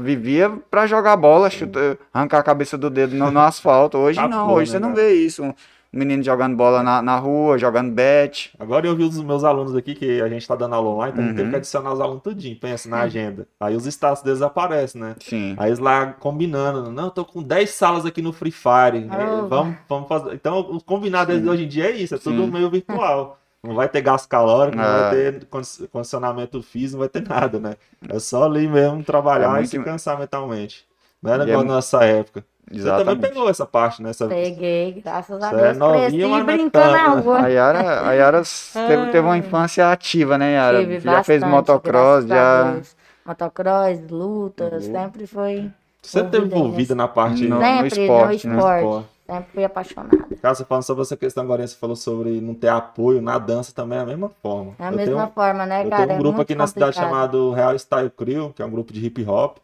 vivia 0.00 0.50
pra 0.70 0.86
jogar 0.86 1.16
bola, 1.16 1.48
chutar, 1.50 1.96
arrancar 2.12 2.38
a 2.38 2.42
cabeça 2.42 2.76
do 2.76 2.90
dedo 2.90 3.14
no, 3.14 3.30
no 3.30 3.40
asfalto. 3.40 3.98
Hoje 3.98 4.18
Acabou, 4.18 4.38
não, 4.38 4.54
hoje 4.54 4.72
né, 4.72 4.78
você 4.78 4.78
não 4.80 4.94
cara? 4.94 5.00
vê 5.02 5.14
isso. 5.14 5.54
Um 5.92 5.98
menino 5.98 6.22
jogando 6.22 6.54
bola 6.56 6.84
na, 6.84 7.02
na 7.02 7.16
rua, 7.18 7.58
jogando 7.58 7.90
bet. 7.92 8.52
Agora 8.60 8.86
eu 8.86 8.94
vi 8.94 9.02
os 9.02 9.20
meus 9.20 9.42
alunos 9.42 9.74
aqui, 9.74 9.92
que 9.94 10.20
a 10.22 10.28
gente 10.28 10.46
tá 10.46 10.54
dando 10.54 10.76
aula 10.76 10.88
online, 10.90 11.12
então 11.12 11.24
Uhum. 11.26 11.34
teve 11.34 11.50
que 11.50 11.56
adicionar 11.56 11.92
os 11.92 12.00
alunos 12.00 12.22
tudinho, 12.22 12.56
pensa 12.60 12.88
na 12.88 13.00
agenda. 13.00 13.48
Aí 13.58 13.74
os 13.74 13.84
status 13.86 14.22
deles 14.22 14.40
aparecem, 14.40 15.00
né? 15.00 15.16
Sim. 15.18 15.56
Aí 15.58 15.68
eles 15.70 15.80
lá 15.80 16.12
combinando, 16.12 16.92
não, 16.92 17.06
eu 17.06 17.10
tô 17.10 17.24
com 17.24 17.42
10 17.42 17.70
salas 17.70 18.06
aqui 18.06 18.22
no 18.22 18.32
Free 18.32 18.52
Fire, 18.52 19.08
Ah. 19.10 19.20
eh, 19.20 19.42
vamos, 19.48 19.76
vamos 19.88 20.08
fazer. 20.08 20.32
Então, 20.34 20.60
o 20.60 20.80
combinado 20.80 21.32
deles 21.32 21.48
hoje 21.48 21.64
em 21.64 21.68
dia 21.68 21.86
é 21.86 21.90
isso, 21.96 22.14
é 22.14 22.18
tudo 22.18 22.44
Sim. 22.44 22.50
meio 22.52 22.70
virtual. 22.70 23.38
Não 23.62 23.74
vai 23.74 23.88
ter 23.88 24.00
gasto 24.00 24.28
calórico, 24.28 24.76
não 24.76 24.84
É. 24.84 25.00
vai 25.00 25.10
ter 25.10 25.44
condi- 25.46 25.88
condicionamento 25.92 26.62
físico, 26.62 26.92
não 26.92 27.00
vai 27.00 27.08
ter 27.08 27.28
nada, 27.28 27.58
né? 27.58 27.74
É 28.08 28.18
só 28.20 28.44
ali 28.44 28.68
mesmo 28.68 29.02
trabalhar 29.02 29.48
É 29.48 29.50
e 29.50 29.54
muito- 29.54 29.70
se 29.70 29.78
cansar 29.82 30.16
mentalmente. 30.18 30.84
Não 31.20 31.32
era 31.32 31.42
E 31.44 31.48
é 31.48 31.50
igual 31.50 31.64
mu- 31.64 31.68
na 31.68 31.74
nossa 31.74 32.02
época. 32.04 32.44
Você 32.70 32.78
também 32.84 32.94
Exatamente. 33.00 33.20
pegou 33.28 33.50
essa 33.50 33.66
parte, 33.66 34.00
né? 34.02 34.10
Essa... 34.10 34.28
Peguei, 34.28 35.02
graças 35.04 35.42
a 35.42 35.50
Você 35.50 35.56
é 35.56 35.62
Deus. 35.64 35.78
novinha, 35.78 36.08
cresci 36.08 36.22
é 36.22 36.44
brincando 36.44 36.92
na 36.92 37.14
né? 37.16 37.20
rua. 37.20 37.38
A 37.40 37.48
Yara, 37.48 38.08
a 38.08 38.12
Yara 38.12 38.42
teve, 38.72 39.06
teve 39.06 39.18
uma 39.20 39.36
infância 39.38 39.90
ativa, 39.90 40.38
né, 40.38 40.52
Yara? 40.54 40.80
Tive 40.80 41.00
já 41.00 41.24
fez 41.24 41.40
bastante, 41.40 41.56
motocross, 41.56 42.24
graças 42.24 42.30
a 42.30 42.74
já. 42.74 42.82
Motocross, 43.26 44.00
lutas, 44.10 44.86
Uhum. 44.86 44.92
sempre 44.92 45.26
foi. 45.26 45.70
Você 46.02 46.22
teve 46.22 46.46
envolvida 46.46 46.56
envolvida 46.66 46.94
na 46.94 47.08
parte 47.08 47.46
No- 47.46 47.58
sempre 47.60 47.86
esporte, 48.02 48.46
no 48.46 48.52
né? 48.54 48.58
esporte. 48.58 48.84
Esporte. 48.84 49.08
Sempre 49.30 49.46
fui 49.52 49.64
apaixonada. 49.64 50.18
Cara, 50.42 50.54
você 50.54 50.64
falando 50.64 50.82
sobre 50.82 51.02
essa 51.02 51.16
questão 51.16 51.44
agora, 51.44 51.64
você 51.66 51.76
falou 51.76 51.94
sobre 51.94 52.40
não 52.40 52.54
ter 52.54 52.68
apoio 52.68 53.20
na 53.22 53.38
dança 53.38 53.72
também 53.72 53.98
é 53.98 54.00
a 54.00 54.06
mesma 54.06 54.30
forma. 54.42 54.72
Da 54.78 54.86
Eu 54.90 54.96
mesma 54.96 55.14
tenho- 55.22 55.32
forma, 55.34 55.66
né, 55.66 55.84
Eu 55.84 55.90
cara? 55.90 56.02
tenho 56.02 56.12
um 56.14 56.16
É 56.16 56.18
grupo 56.22 56.40
aqui 56.40 56.54
na 56.54 56.66
cidade 56.66 56.94
complicado. 56.96 57.12
chamado 57.12 57.52
Real 57.52 57.76
Style 57.78 58.10
Crew, 58.10 58.52
que 58.54 58.62
é 58.62 58.64
um 58.64 58.70
grupo 58.70 58.92
de 58.92 59.04
hip 59.06 59.24
hop. 59.28 59.58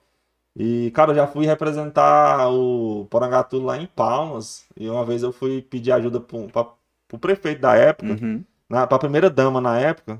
E, 0.58 0.90
cara, 0.92 1.10
eu 1.12 1.16
já 1.16 1.26
fui 1.26 1.44
representar 1.44 2.48
o 2.50 3.06
Porangatu 3.10 3.58
lá 3.62 3.76
em 3.76 3.86
Palmas. 3.86 4.64
E 4.76 4.88
uma 4.88 5.04
vez 5.04 5.22
eu 5.22 5.32
fui 5.32 5.60
pedir 5.60 5.92
ajuda 5.92 6.18
pro, 6.18 6.48
pra, 6.48 6.66
pro 7.08 7.18
prefeito 7.18 7.60
da 7.60 7.74
época, 7.74 8.12
Uhum. 8.20 8.42
na, 8.68 8.86
pra 8.86 8.98
primeira 8.98 9.28
dama 9.28 9.60
na 9.60 9.78
época. 9.78 10.18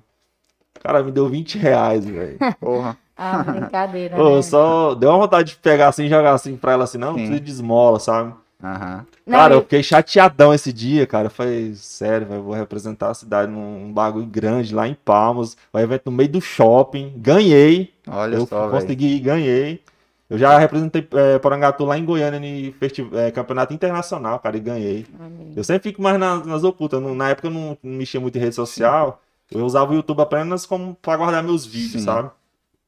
Cara, 0.82 1.03
me 1.03 1.11
deu 1.11 1.26
20 1.28 1.57
reais, 1.57 2.05
velho. 2.05 2.39
Porra. 2.61 2.97
Ah, 3.16 3.43
brincadeira, 3.43 4.14
Pô, 4.20 4.37
né? 4.37 4.43
só 4.43 4.95
deu 4.95 5.09
uma 5.09 5.18
vontade 5.20 5.53
de 5.53 5.57
pegar 5.57 5.89
assim 5.89 6.05
e 6.05 6.09
jogar 6.11 6.34
assim 6.34 6.55
pra 6.55 6.72
ela 6.72 6.84
assim, 6.84 6.99
não, 6.99 7.12
não 7.12 7.18
Sim. 7.18 7.24
precisa 7.24 7.41
de 7.41 7.51
esmola, 7.51 7.99
sabe? 7.99 8.34
Aham. 8.62 9.07
Não, 9.26 9.39
Cara, 9.39 9.55
e- 9.55 9.57
eu 9.57 9.62
fiquei 9.62 9.82
chateadão 9.82 10.53
esse 10.53 10.70
dia, 10.72 11.07
cara. 11.07 11.26
Eu 11.26 11.30
falei, 11.30 11.74
sério, 11.74 12.26
velho, 12.26 12.43
vou 12.43 12.55
representar 12.55 13.09
a 13.11 13.14
cidade 13.14 13.51
num 13.51 13.87
um 13.87 13.93
bagulho 13.93 14.26
grande 14.26 14.74
lá 14.74 14.87
em 14.87 14.95
Palmas. 14.95 15.57
O 15.72 15.78
evento 15.78 16.03
no 16.07 16.12
meio 16.12 16.28
do 16.28 16.41
shopping. 16.43 17.14
Ganhei. 17.16 17.93
Olha 18.07 18.37
eu 18.37 18.47
só, 18.47 18.68
velho. 18.68 18.82
consegui, 18.82 19.18
ganhei. 19.18 19.82
Eu 20.29 20.37
já 20.39 20.59
representei 20.59 21.07
é, 21.12 21.39
Porangatu 21.39 21.85
lá 21.85 21.97
em 21.97 22.05
Goiânia 22.05 22.39
em 22.45 22.72
festi- 22.72 23.09
é, 23.12 23.31
campeonato 23.31 23.72
internacional, 23.72 24.39
cara, 24.41 24.57
e 24.57 24.61
ganhei. 24.61 25.07
Amém. 25.20 25.53
Eu 25.55 25.62
sempre 25.62 25.91
fico 25.91 26.03
mais 26.03 26.18
nas, 26.18 26.45
nas 26.45 26.64
ocultas. 26.64 27.01
Não- 27.01 27.14
Na 27.14 27.29
época 27.31 27.47
eu 27.49 27.53
não, 27.53 27.79
não 27.83 27.93
mexia 27.99 28.20
muito 28.20 28.37
em 28.37 28.41
rede 28.41 28.55
social. 28.55 29.20
Eu 29.53 29.64
usava 29.64 29.93
o 29.93 29.95
YouTube 29.95 30.20
apenas 30.20 30.66
como 30.66 30.97
pra 31.01 31.16
guardar 31.16 31.43
meus 31.45 31.64
vídeos, 31.64 31.93
Sim. 32.03 32.07
sabe? 32.07 32.31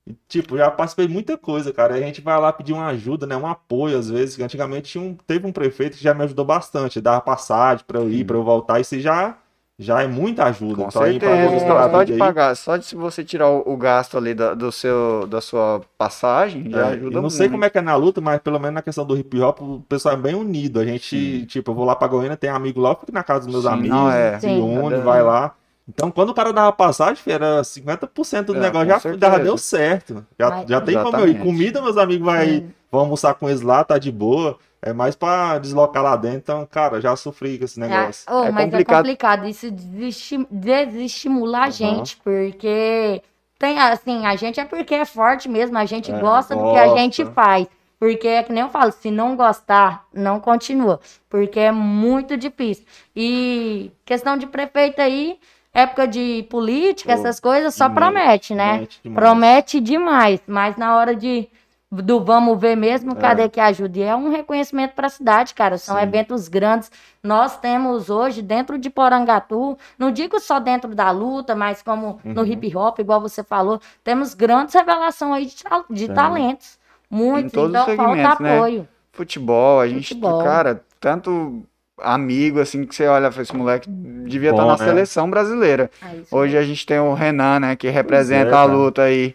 E, 0.04 0.16
tipo, 0.26 0.56
já 0.56 0.68
participei 0.70 1.06
de 1.06 1.12
muita 1.12 1.38
coisa, 1.38 1.72
cara. 1.72 1.94
Aí 1.94 2.02
a 2.02 2.06
gente 2.06 2.20
vai 2.20 2.36
lá 2.40 2.52
pedir 2.52 2.72
uma 2.72 2.86
ajuda, 2.88 3.24
né? 3.26 3.36
Um 3.36 3.46
apoio, 3.46 3.96
às 3.96 4.10
vezes. 4.10 4.34
que 4.34 4.42
Antigamente 4.42 4.90
tinha 4.90 5.04
um- 5.04 5.14
teve 5.26 5.46
um 5.46 5.52
prefeito 5.52 5.96
que 5.96 6.02
já 6.02 6.12
me 6.12 6.24
ajudou 6.24 6.44
bastante. 6.44 7.00
Dava 7.00 7.20
passagem 7.20 7.84
pra 7.86 8.00
eu 8.00 8.10
ir, 8.10 8.18
Sim. 8.18 8.24
pra 8.24 8.36
eu 8.36 8.42
voltar. 8.42 8.80
Isso 8.80 8.98
já, 8.98 9.36
já 9.78 10.02
é 10.02 10.06
muita 10.08 10.44
ajuda. 10.44 10.82
Com 10.82 10.88
Então, 10.88 11.02
aí, 11.02 11.18
pra 11.20 11.28
certeza, 11.28 11.50
você 11.60 11.66
só, 11.90 12.02
de 12.04 12.12
aí, 12.14 12.18
pagar, 12.18 12.56
só 12.56 12.76
de 12.76 12.84
se 12.84 12.96
você 12.96 13.22
tirar 13.22 13.48
o, 13.48 13.62
o 13.64 13.76
gasto 13.76 14.18
ali 14.18 14.34
da, 14.34 14.52
do 14.54 14.72
seu, 14.72 15.24
da 15.28 15.40
sua 15.40 15.80
passagem, 15.96 16.68
já 16.68 16.78
É, 16.80 16.84
ajuda 16.94 17.06
eu 17.06 17.10
não 17.12 17.20
muito. 17.22 17.34
sei 17.34 17.48
como 17.48 17.64
é 17.64 17.70
que 17.70 17.78
é 17.78 17.82
na 17.82 17.94
luta, 17.94 18.20
mas 18.20 18.40
pelo 18.40 18.58
menos 18.58 18.74
na 18.74 18.82
questão 18.82 19.04
do 19.06 19.16
hip 19.16 19.40
hop, 19.40 19.60
o 19.62 19.80
pessoal 19.88 20.14
é 20.14 20.18
bem 20.18 20.34
unido. 20.34 20.80
A 20.80 20.84
gente, 20.84 21.46
tipo, 21.46 21.70
eu 21.70 21.74
vou 21.76 21.84
lá 21.84 21.94
pra 21.94 22.08
Goiânia, 22.08 22.36
tem 22.36 22.50
amigo 22.50 22.80
lá, 22.80 22.90
eu 22.90 22.96
fico 22.96 23.12
na 23.12 23.22
casa 23.22 23.44
dos 23.46 23.52
meus 23.52 23.64
Sim, 23.64 23.70
amigos, 23.70 23.96
não, 23.96 24.10
é. 24.10 24.40
se 24.40 24.46
Sim. 24.48 24.60
une, 24.60 24.94
É. 24.96 24.98
vai 25.00 25.22
lá. 25.22 25.54
Então, 25.88 26.10
quando 26.10 26.30
o 26.30 26.34
cara 26.34 26.52
dava 26.52 26.70
passagem, 26.72 27.16
filho, 27.16 27.34
era 27.34 27.62
50% 27.64 28.52
do 28.52 28.56
É, 28.56 28.60
negócio, 28.60 28.88
já, 28.88 28.98
certeza. 29.00 29.32
já 29.32 29.38
deu 29.38 29.56
certo. 29.56 30.26
Já, 30.38 30.50
Mas- 30.50 30.68
já 30.68 30.80
tem 30.82 31.02
como 31.02 31.16
eu 31.18 31.28
ir. 31.28 31.38
Comida, 31.38 31.80
meus 31.80 31.96
amigos 31.96 32.26
vai, 32.26 32.46
Sim. 32.46 32.70
vão 32.92 33.00
almoçar 33.02 33.32
com 33.34 33.48
eles 33.48 33.62
lá, 33.62 33.82
tá 33.84 33.96
de 33.96 34.12
boa. 34.12 34.58
É 34.80 34.92
mais 34.92 35.16
pra 35.16 35.58
deslocar 35.58 36.02
lá 36.02 36.14
dentro. 36.16 36.38
Então, 36.38 36.66
cara, 36.70 37.00
já 37.00 37.14
sofri 37.16 37.58
com 37.58 37.64
esse 37.64 37.80
negócio. 37.80 38.24
É, 38.28 38.32
oh, 38.32 38.44
É 38.44 38.50
mas 38.52 38.64
complicado. 38.64 38.94
é 38.94 38.98
complicado. 38.98 39.46
Isso 39.48 39.70
desesti- 39.70 40.46
desestimula 40.50 41.62
a 41.62 41.70
gente, 41.70 42.16
porque 42.18 43.22
tem 43.58 43.78
assim, 43.80 44.24
a 44.26 44.36
gente 44.36 44.60
é 44.60 44.64
porque 44.64 44.94
é 44.94 45.04
forte 45.04 45.48
mesmo, 45.48 45.76
a 45.76 45.84
gente 45.84 46.12
É, 46.12 46.20
gosta 46.20 46.54
do 46.54 46.70
que 46.72 46.78
a 46.78 46.84
gosta. 46.86 46.98
gente 47.00 47.24
faz. 47.26 47.66
Porque 47.98 48.28
é 48.28 48.42
que 48.44 48.52
nem 48.52 48.62
eu 48.62 48.68
falo, 48.68 48.92
se 48.92 49.10
não 49.10 49.34
gostar, 49.34 50.06
não 50.14 50.38
continua. 50.38 51.00
Porque 51.28 51.58
é 51.58 51.72
muito 51.72 52.36
difícil. 52.36 52.84
E 53.16 53.90
questão 54.04 54.36
de 54.36 54.46
prefeito 54.46 55.00
aí, 55.02 55.36
época 55.74 56.06
de 56.06 56.46
política, 56.48 57.12
Pô, 57.12 57.18
essas 57.18 57.40
coisas, 57.40 57.74
só 57.74 57.88
demais, 57.88 58.12
promete, 58.12 58.54
né? 58.54 58.86
Demais. 59.02 59.18
Promete 59.20 59.80
demais, 59.80 60.40
mas 60.46 60.76
na 60.76 60.96
hora 60.96 61.16
de 61.16 61.48
do 61.90 62.22
vamos 62.22 62.60
ver 62.60 62.76
mesmo, 62.76 63.16
cadê 63.16 63.48
que 63.48 63.58
ajuda? 63.58 63.98
E 63.98 64.02
é 64.02 64.14
um 64.14 64.28
reconhecimento 64.30 64.92
para 64.94 65.06
a 65.06 65.10
cidade, 65.10 65.54
cara. 65.54 65.78
São 65.78 65.96
Sim. 65.96 66.02
eventos 66.02 66.46
grandes. 66.46 66.90
Nós 67.22 67.56
temos 67.58 68.10
hoje 68.10 68.42
dentro 68.42 68.78
de 68.78 68.90
Porangatu, 68.90 69.76
não 69.98 70.12
digo 70.12 70.38
só 70.38 70.60
dentro 70.60 70.94
da 70.94 71.10
luta, 71.10 71.54
mas 71.54 71.82
como 71.82 72.20
no 72.22 72.42
Uhum. 72.42 72.46
hip 72.46 72.76
hop, 72.76 72.98
igual 72.98 73.20
você 73.20 73.42
falou, 73.42 73.80
temos 74.04 74.34
grandes 74.34 74.74
revelações 74.74 75.32
aí 75.32 75.46
de, 75.46 76.06
de 76.06 76.12
talentos. 76.12 76.78
Muitos, 77.10 77.52
todos 77.52 77.70
então 77.80 77.96
falta 77.96 78.42
né? 78.42 78.56
apoio. 78.58 78.88
Futebol, 79.12 79.80
a 79.80 79.88
gente, 79.88 80.08
Futebol. 80.08 80.44
cara, 80.44 80.84
tanto 81.00 81.62
amigo 82.00 82.60
assim 82.60 82.84
que 82.84 82.94
você 82.94 83.06
olha, 83.06 83.28
esse 83.28 83.56
moleque 83.56 83.88
devia 83.90 84.50
estar 84.50 84.62
Bom, 84.62 84.68
na 84.68 84.76
né? 84.76 84.84
seleção 84.84 85.28
brasileira. 85.28 85.90
É 86.02 86.20
Hoje 86.30 86.56
a 86.56 86.62
gente 86.62 86.84
tem 86.86 86.98
o 87.00 87.14
Renan, 87.14 87.60
né, 87.60 87.76
que 87.76 87.88
representa 87.88 88.50
é, 88.50 88.58
a 88.58 88.64
luta 88.64 89.02
aí 89.02 89.34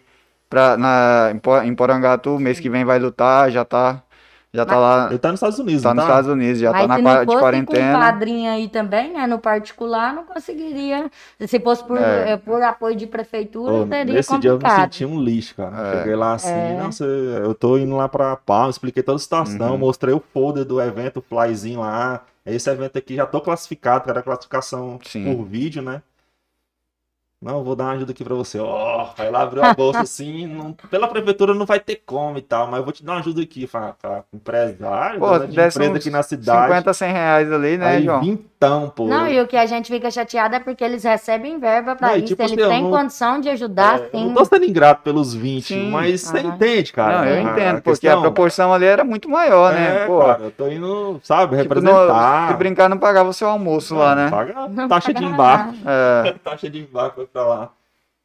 pra, 0.54 0.76
na, 0.76 1.30
em 1.34 1.38
Po- 1.38 1.60
em 1.62 1.74
Porangatu, 1.74 2.38
mês 2.38 2.60
que 2.60 2.70
vem 2.70 2.84
vai 2.84 2.98
lutar, 2.98 3.50
já 3.50 3.64
tá, 3.64 4.02
já 4.52 4.64
tá 4.64 4.76
lá, 4.76 5.08
Ele 5.10 5.18
tá 5.18 5.30
nos 5.32 5.38
Estados 5.38 5.58
Unidos, 5.58 5.82
tá 5.82 5.88
não 5.88 5.96
nos 5.96 6.04
tá? 6.04 6.10
Estados 6.10 6.30
Unidos, 6.30 6.60
já 6.60 6.70
Mas 6.70 6.82
tá 6.82 6.86
na 6.86 6.94
se 6.96 7.02
não 7.02 7.24
de 7.26 7.40
quarentena. 7.40 7.98
padrinho 7.98 8.50
aí 8.50 8.68
também, 8.68 9.12
né, 9.12 9.26
no 9.26 9.38
particular, 9.40 10.14
não 10.14 10.22
conseguiria. 10.24 11.10
Se 11.44 11.58
fosse 11.58 11.82
por, 11.82 11.98
É. 11.98 12.30
eh, 12.32 12.36
por 12.36 12.62
apoio 12.62 12.94
de 12.94 13.04
prefeitura, 13.06 13.72
Ô, 13.72 13.86
seria 13.88 14.14
nesse 14.14 14.38
dia 14.38 14.50
eu 14.50 14.54
me 14.54 14.60
complicado. 14.62 14.92
senti 14.92 15.04
um 15.04 15.20
lixo, 15.20 15.56
cara. 15.56 15.88
É. 15.88 15.98
Cheguei 15.98 16.14
lá 16.14 16.34
assim, 16.34 16.52
É. 16.52 16.78
não 16.80 16.92
sei, 16.92 17.06
eu 17.42 17.52
tô 17.52 17.76
indo 17.76 17.96
lá 17.96 18.08
pra 18.08 18.36
Palma, 18.36 18.70
expliquei 18.70 19.02
toda 19.02 19.16
a 19.16 19.18
situação, 19.18 19.72
Uhum. 19.72 19.78
mostrei 19.78 20.14
o 20.14 20.22
folder 20.32 20.64
do 20.64 20.80
evento, 20.80 21.16
o 21.18 21.22
flyzinho 21.22 21.80
lá. 21.80 22.20
Esse 22.46 22.70
evento 22.70 22.96
aqui 22.96 23.16
já 23.16 23.26
tô 23.26 23.40
classificado, 23.40 24.08
era 24.08 24.22
classificação 24.22 25.00
Sim. 25.02 25.24
por 25.34 25.44
vídeo, 25.44 25.82
né? 25.82 26.00
Não, 27.44 27.62
vou 27.62 27.76
dar 27.76 27.84
uma 27.84 27.92
ajuda 27.92 28.12
aqui 28.12 28.24
pra 28.24 28.34
você. 28.34 28.58
Ó, 28.58 29.10
aí 29.18 29.30
lá 29.30 29.42
abriu 29.42 29.62
a 29.62 29.74
bolsa 29.74 30.00
assim, 30.02 30.46
não- 30.46 30.72
pela 30.90 31.06
prefeitura 31.06 31.52
não 31.52 31.66
vai 31.66 31.78
ter 31.78 31.96
como 32.06 32.38
e 32.38 32.42
tal, 32.42 32.66
mas 32.68 32.78
eu 32.78 32.84
vou 32.84 32.92
te 32.92 33.04
dar 33.04 33.12
uma 33.12 33.20
ajuda 33.20 33.42
aqui. 33.42 33.66
Fala, 33.66 33.94
tá, 34.00 34.24
empresário, 34.32 35.20
Pô, 35.20 35.38
de 35.38 35.44
empresa 35.60 35.96
aqui 35.96 36.10
na 36.10 36.22
cidade. 36.22 36.72
50, 36.72 36.94
100 36.94 37.12
reais 37.12 37.52
ali, 37.52 37.76
né, 37.76 37.86
aí 37.86 38.04
João? 38.04 38.20
vintão 38.20 38.53
então, 38.66 38.90
pô. 38.90 39.06
Não, 39.06 39.26
e 39.28 39.40
o 39.40 39.46
que 39.46 39.56
a 39.56 39.66
gente 39.66 39.92
fica 39.92 40.10
chateado 40.10 40.54
é 40.56 40.60
porque 40.60 40.82
eles 40.82 41.04
recebem 41.04 41.58
verba 41.58 41.94
pra 41.94 42.08
Não, 42.08 42.14
e 42.16 42.18
isso. 42.18 42.26
tipo 42.28 42.42
eles 42.42 42.52
assim, 42.58 42.68
têm 42.68 42.82
não- 42.82 42.90
condição 42.90 43.40
de 43.40 43.48
ajudar, 43.50 43.98
É, 44.00 44.04
eu 44.06 44.10
sim. 44.18 44.26
não 44.26 44.34
tô 44.34 44.44
sendo 44.44 44.64
ingrato 44.64 45.02
pelos 45.02 45.34
20, 45.34 45.74
Sim. 45.74 45.90
mas 45.90 46.20
você 46.22 46.38
Aham. 46.38 46.48
entende, 46.48 46.92
cara. 46.92 47.18
não, 47.18 47.24
eu 47.26 47.36
A 47.36 47.40
entendo, 47.52 47.82
porque 47.82 48.00
questão- 48.00 48.18
a 48.18 48.22
proporção 48.22 48.72
ali 48.72 48.84
era 48.86 49.04
muito 49.04 49.28
maior, 49.28 49.72
né? 49.72 50.04
É, 50.04 50.06
Pô, 50.06 50.20
cara, 50.20 50.42
eu 50.44 50.50
tô 50.50 50.68
indo, 50.68 51.20
sabe, 51.22 51.56
tipo, 51.62 51.74
representar. 51.74 52.42
no- 52.46 52.52
se 52.52 52.58
brincar, 52.58 52.88
não 52.88 52.98
pagava 52.98 53.28
o 53.28 53.32
seu 53.34 53.48
almoço 53.48 53.94
lá, 53.94 54.14
né? 54.14 54.30
Paga 54.30 54.68
Não 54.68 54.88
taxa 54.88 55.12
de 55.12 55.20
paga 55.22 55.32
embarque. 55.34 55.80
É, 55.86 56.34
taxa 56.44 56.70
de 56.70 56.78
embarque 56.80 57.26
pra 57.32 57.42
lá. 57.46 57.70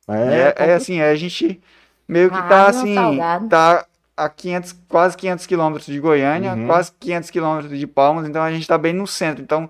é, 0.08 0.54
é 0.58 0.74
assim, 0.74 1.02
a 1.02 1.16
gente 1.16 1.62
meio 2.08 2.30
que 2.30 2.38
Ah, 2.38 2.44
tá 2.44 2.72
não, 2.72 2.80
assim, 2.80 2.96
salgado. 2.96 3.48
tá 3.50 3.86
a 4.18 4.28
500, 4.28 4.76
quase 4.90 5.16
500 5.16 5.46
quilômetros 5.46 5.86
de 5.86 6.00
Goiânia, 6.00 6.54
Uhum. 6.54 6.66
quase 6.68 6.92
500 7.00 7.30
quilômetros 7.30 7.78
de 7.80 7.88
Palmas, 7.88 8.28
então 8.28 8.42
a 8.44 8.52
gente 8.52 8.68
tá 8.68 8.78
bem 8.78 8.92
no 8.92 9.08
centro. 9.08 9.42
Então, 9.42 9.70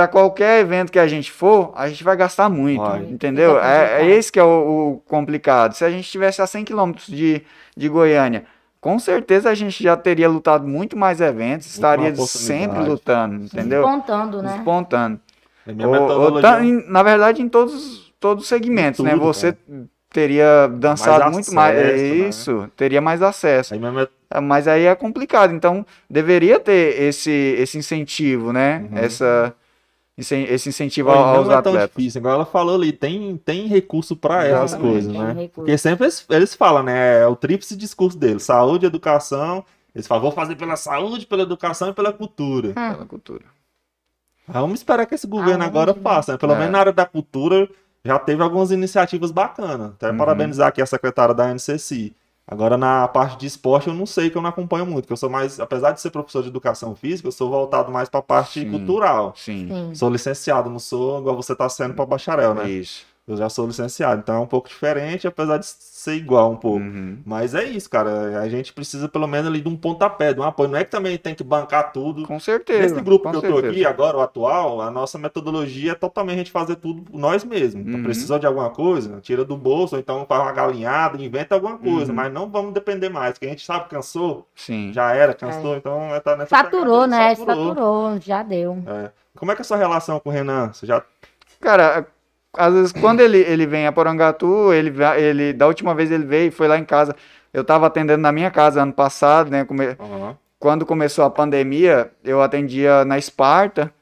para 0.00 0.08
qualquer 0.08 0.60
evento 0.60 0.90
que 0.90 0.98
a 0.98 1.06
gente 1.06 1.30
for, 1.30 1.72
a 1.74 1.88
gente 1.88 2.02
vai 2.02 2.16
gastar 2.16 2.48
muito, 2.48 2.82
entendeu? 3.10 3.58
É, 3.60 4.02
é 4.02 4.06
esse 4.10 4.32
que 4.32 4.38
é 4.40 4.44
o, 4.44 4.92
o 4.94 5.02
complicado. 5.06 5.74
Se 5.74 5.84
a 5.84 5.90
gente 5.90 6.04
estivesse 6.04 6.40
a 6.40 6.46
100 6.46 6.64
quilômetros 6.64 7.06
de, 7.06 7.42
de 7.76 7.88
Goiânia, 7.88 8.44
com 8.80 8.98
certeza 8.98 9.50
a 9.50 9.54
gente 9.54 9.82
já 9.82 9.96
teria 9.96 10.28
lutado 10.28 10.66
muito 10.66 10.96
mais 10.96 11.20
eventos, 11.20 11.66
estaria 11.66 12.14
sempre 12.16 12.78
lutando, 12.82 13.44
entendeu? 13.44 13.82
Contando, 13.82 14.42
né? 14.42 14.54
Despontando. 14.54 15.20
É 15.66 15.86
Ou- 15.86 16.20
ou 16.22 16.40
tá 16.40 16.64
em- 16.64 16.82
na 16.90 17.02
verdade, 17.02 17.42
em 17.42 17.48
todos, 17.48 18.10
todos 18.18 18.44
os 18.44 18.48
segmentos, 18.48 19.04
né? 19.04 19.10
Tudo, 19.12 19.22
Você 19.24 19.54
teria 20.08 20.66
dançado 20.66 21.20
Mais 21.24 21.32
muito 21.34 21.54
mais. 21.54 21.76
É 21.76 21.82
acesso, 21.84 22.00
né? 22.22 22.28
isso, 22.28 22.70
teria 22.76 23.00
mais 23.00 23.22
acesso. 23.22 23.74
Aí 23.74 23.80
met- 23.80 24.10
Ah, 24.32 24.40
Mas 24.40 24.66
aí 24.68 24.84
é 24.86 24.94
complicado. 24.94 25.52
Então, 25.52 25.84
deveria 26.08 26.58
ter 26.60 27.02
esse, 27.02 27.30
esse 27.58 27.76
incentivo, 27.76 28.52
né? 28.52 28.86
Uhum. 28.90 28.98
Essa, 28.98 29.52
esse 30.20 30.68
incentivo 30.68 31.10
ao- 31.10 31.36
aos 31.36 31.48
não 31.48 31.58
é 31.58 31.62
tão 31.62 31.76
difícil, 31.76 32.18
igual 32.20 32.34
ela 32.34 32.46
falou 32.46 32.74
ali, 32.76 32.92
tem, 32.92 33.36
tem 33.38 33.66
recurso 33.66 34.14
pra 34.16 34.44
essas 34.46 34.78
coisas, 34.80 35.12
né? 35.12 35.26
recurso. 35.32 35.50
Porque 35.54 35.76
sempre 35.78 36.04
eles, 36.04 36.24
eles 36.28 36.54
falam, 36.54 36.82
né? 36.82 37.22
É 37.22 37.26
o 37.26 37.34
tríplice 37.36 37.76
discurso 37.76 38.16
deles: 38.18 38.42
saúde, 38.42 38.86
educação. 38.86 39.64
Eles 39.94 40.06
falam, 40.06 40.22
vou 40.22 40.30
fazer 40.32 40.54
pela 40.56 40.76
saúde, 40.76 41.26
pela 41.26 41.42
educação 41.42 41.88
e 41.90 41.92
pela 41.92 42.12
cultura. 42.12 42.72
Pela 42.72 43.04
cultura. 43.06 43.44
Vamos 44.46 44.80
esperar 44.80 45.06
que 45.06 45.14
esse 45.14 45.26
governo 45.26 45.62
Aonde, 45.64 45.78
agora 45.78 45.94
faça, 45.94 46.32
né? 46.32 46.38
Pelo 46.38 46.52
É. 46.52 46.56
menos 46.58 46.72
na 46.72 46.78
área 46.80 46.92
da 46.92 47.06
cultura 47.06 47.68
já 48.04 48.18
teve 48.18 48.42
algumas 48.42 48.70
iniciativas 48.70 49.30
bacanas. 49.30 49.92
Até 49.92 50.10
Uhum. 50.10 50.16
parabenizar 50.16 50.68
aqui 50.68 50.80
a 50.82 50.86
secretária 50.86 51.34
da 51.34 51.50
NCC. 51.50 52.12
Agora, 52.50 52.76
na 52.76 53.06
parte 53.06 53.38
de 53.38 53.46
esporte, 53.46 53.86
eu 53.86 53.94
não 53.94 54.04
sei, 54.04 54.28
que 54.28 54.36
eu 54.36 54.42
não 54.42 54.50
acompanho 54.50 54.84
muito, 54.84 55.06
que 55.06 55.12
eu 55.12 55.16
sou 55.16 55.30
mais, 55.30 55.60
apesar 55.60 55.92
de 55.92 56.00
ser 56.00 56.10
professor 56.10 56.42
de 56.42 56.48
educação 56.48 56.96
física, 56.96 57.28
eu 57.28 57.32
sou 57.32 57.48
voltado 57.48 57.92
mais 57.92 58.08
para 58.08 58.18
a 58.18 58.22
parte 58.22 58.60
Sim. 58.60 58.70
cultural. 58.72 59.32
Sim. 59.36 59.68
Sim. 59.68 59.94
Sou 59.94 60.10
licenciado, 60.10 60.68
não 60.68 60.80
sou 60.80 61.20
igual 61.20 61.36
você 61.36 61.52
está 61.52 61.68
sendo 61.68 61.94
para 61.94 62.04
bacharel, 62.04 62.52
né? 62.52 62.68
Isso. 62.68 63.06
Eu 63.28 63.36
já 63.36 63.48
sou 63.48 63.66
licenciado, 63.66 64.20
então 64.20 64.34
é 64.34 64.38
um 64.40 64.46
pouco 64.46 64.68
diferente, 64.68 65.26
apesar 65.28 65.58
de 65.58 65.66
ser 65.66 66.14
igual 66.14 66.50
um 66.50 66.56
pouco. 66.56 66.78
Uhum. 66.80 67.18
Mas 67.24 67.54
é 67.54 67.62
isso, 67.62 67.88
cara. 67.88 68.40
A 68.40 68.48
gente 68.48 68.72
precisa 68.72 69.08
pelo 69.08 69.28
menos 69.28 69.46
ali 69.46 69.60
de 69.60 69.68
um 69.68 69.76
pontapé, 69.76 70.32
de 70.34 70.40
um 70.40 70.42
apoio. 70.42 70.68
Não 70.70 70.78
é 70.78 70.84
que 70.84 70.90
também 70.90 71.16
tem 71.16 71.32
que 71.34 71.44
bancar 71.44 71.92
tudo. 71.92 72.26
Com 72.26 72.40
certeza. 72.40 72.80
Nesse 72.94 73.00
grupo 73.00 73.30
que 73.30 73.36
eu 73.36 73.40
tô 73.40 73.46
certeza. 73.52 73.70
aqui, 73.70 73.86
agora, 73.86 74.16
o 74.16 74.20
atual, 74.20 74.80
a 74.80 74.90
nossa 74.90 75.16
metodologia 75.16 75.92
é 75.92 75.94
totalmente 75.94 76.34
a 76.34 76.38
gente 76.38 76.50
fazer 76.50 76.74
tudo 76.76 77.04
nós 77.16 77.44
mesmos. 77.44 77.86
Então, 77.86 77.98
Uhum. 78.00 78.02
precisou 78.04 78.38
de 78.38 78.46
alguma 78.46 78.70
coisa, 78.70 79.20
tira 79.20 79.44
do 79.44 79.56
bolso, 79.56 79.94
ou 79.94 80.00
então 80.00 80.26
faz 80.26 80.42
uma 80.42 80.52
galinhada, 80.52 81.22
inventa 81.22 81.54
alguma 81.54 81.78
coisa. 81.78 82.10
Uhum. 82.10 82.16
Mas 82.16 82.32
não 82.32 82.48
vamos 82.50 82.72
depender 82.74 83.10
mais, 83.10 83.34
porque 83.34 83.46
a 83.46 83.50
gente 83.50 83.64
sabe, 83.64 83.88
cansou, 83.88 84.44
Sim. 84.56 84.92
já 84.92 85.14
era, 85.14 85.34
cansou, 85.34 85.76
então 85.76 86.12
é 86.14 86.18
tá 86.18 86.36
nessa 86.36 86.56
Saturou, 86.56 87.04
pegada, 87.04 87.06
né? 87.08 87.34
saturou. 87.36 87.68
Saturou, 87.68 88.20
já 88.20 88.42
deu. 88.42 88.82
É. 88.88 89.10
Como 89.36 89.52
é 89.52 89.54
que 89.54 89.60
é 89.60 89.62
a 89.62 89.64
sua 89.64 89.76
relação 89.76 90.18
com 90.18 90.30
o 90.30 90.32
Renan? 90.32 90.72
Você 90.72 90.84
já 90.84 91.02
Cara, 91.60 92.06
às 92.56 92.72
vezes 92.74 92.92
quando 92.92 93.20
ele, 93.20 93.38
ele 93.38 93.66
vem 93.66 93.86
a 93.86 93.92
Porangatu, 93.92 94.72
ele, 94.72 94.92
ele 95.18 95.52
da 95.52 95.66
última 95.66 95.94
vez 95.94 96.10
ele 96.10 96.24
veio, 96.24 96.50
foi 96.52 96.68
lá 96.68 96.78
em 96.78 96.84
casa. 96.84 97.14
Eu 97.52 97.64
tava 97.64 97.86
atendendo 97.86 98.20
na 98.22 98.30
minha 98.32 98.50
casa 98.50 98.82
ano 98.82 98.92
passado, 98.92 99.50
né? 99.50 99.64
come- 99.64 99.96
Aham. 99.98 100.36
quando 100.58 100.86
começou 100.86 101.24
a 101.24 101.30
pandemia, 101.30 102.10
eu 102.24 102.40
atendia 102.42 103.04
na 103.04 103.18
Esparta. 103.18 103.92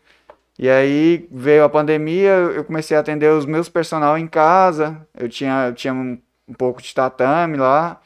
E 0.58 0.68
aí 0.68 1.28
veio 1.30 1.62
a 1.64 1.68
pandemia, 1.68 2.30
eu 2.30 2.64
comecei 2.64 2.96
a 2.96 3.00
atender 3.00 3.30
os 3.30 3.46
meus 3.46 3.68
personal 3.68 4.18
em 4.18 4.26
casa. 4.26 4.96
Eu 5.16 5.28
tinha, 5.28 5.68
eu 5.68 5.72
tinha 5.74 5.94
um, 5.94 6.18
um 6.48 6.52
pouco 6.52 6.82
de 6.82 6.92
tatame 6.92 7.56
lá. 7.56 8.00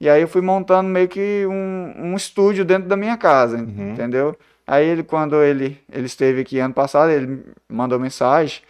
E 0.00 0.08
aí 0.08 0.22
eu 0.22 0.28
fui 0.28 0.40
montando 0.40 0.88
meio 0.88 1.08
que 1.08 1.44
um, 1.46 1.92
um 2.12 2.14
estúdio 2.16 2.64
dentro 2.64 2.88
da 2.88 2.96
minha 2.96 3.16
casa, 3.18 3.56
Uhum. 3.58 3.90
entendeu? 3.92 4.36
Aí 4.66 4.86
ele, 4.86 5.02
quando 5.02 5.42
ele, 5.42 5.78
ele 5.92 6.06
esteve 6.06 6.40
aqui 6.42 6.58
ano 6.60 6.72
passado, 6.72 7.10
ele 7.10 7.42
mandou 7.68 7.98
mensagem, 7.98 8.62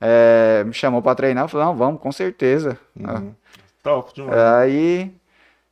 eh, 0.00 0.64
me 0.64 0.72
chamou 0.72 1.02
para 1.02 1.14
treinar, 1.14 1.44
eu 1.44 1.48
falei, 1.48 1.66
não, 1.66 1.74
vamos, 1.76 2.00
com 2.00 2.12
certeza. 2.12 2.78
Uhum. 2.98 3.32
Top 3.82 4.12
demais. 4.14 4.36
Aí 4.38 5.12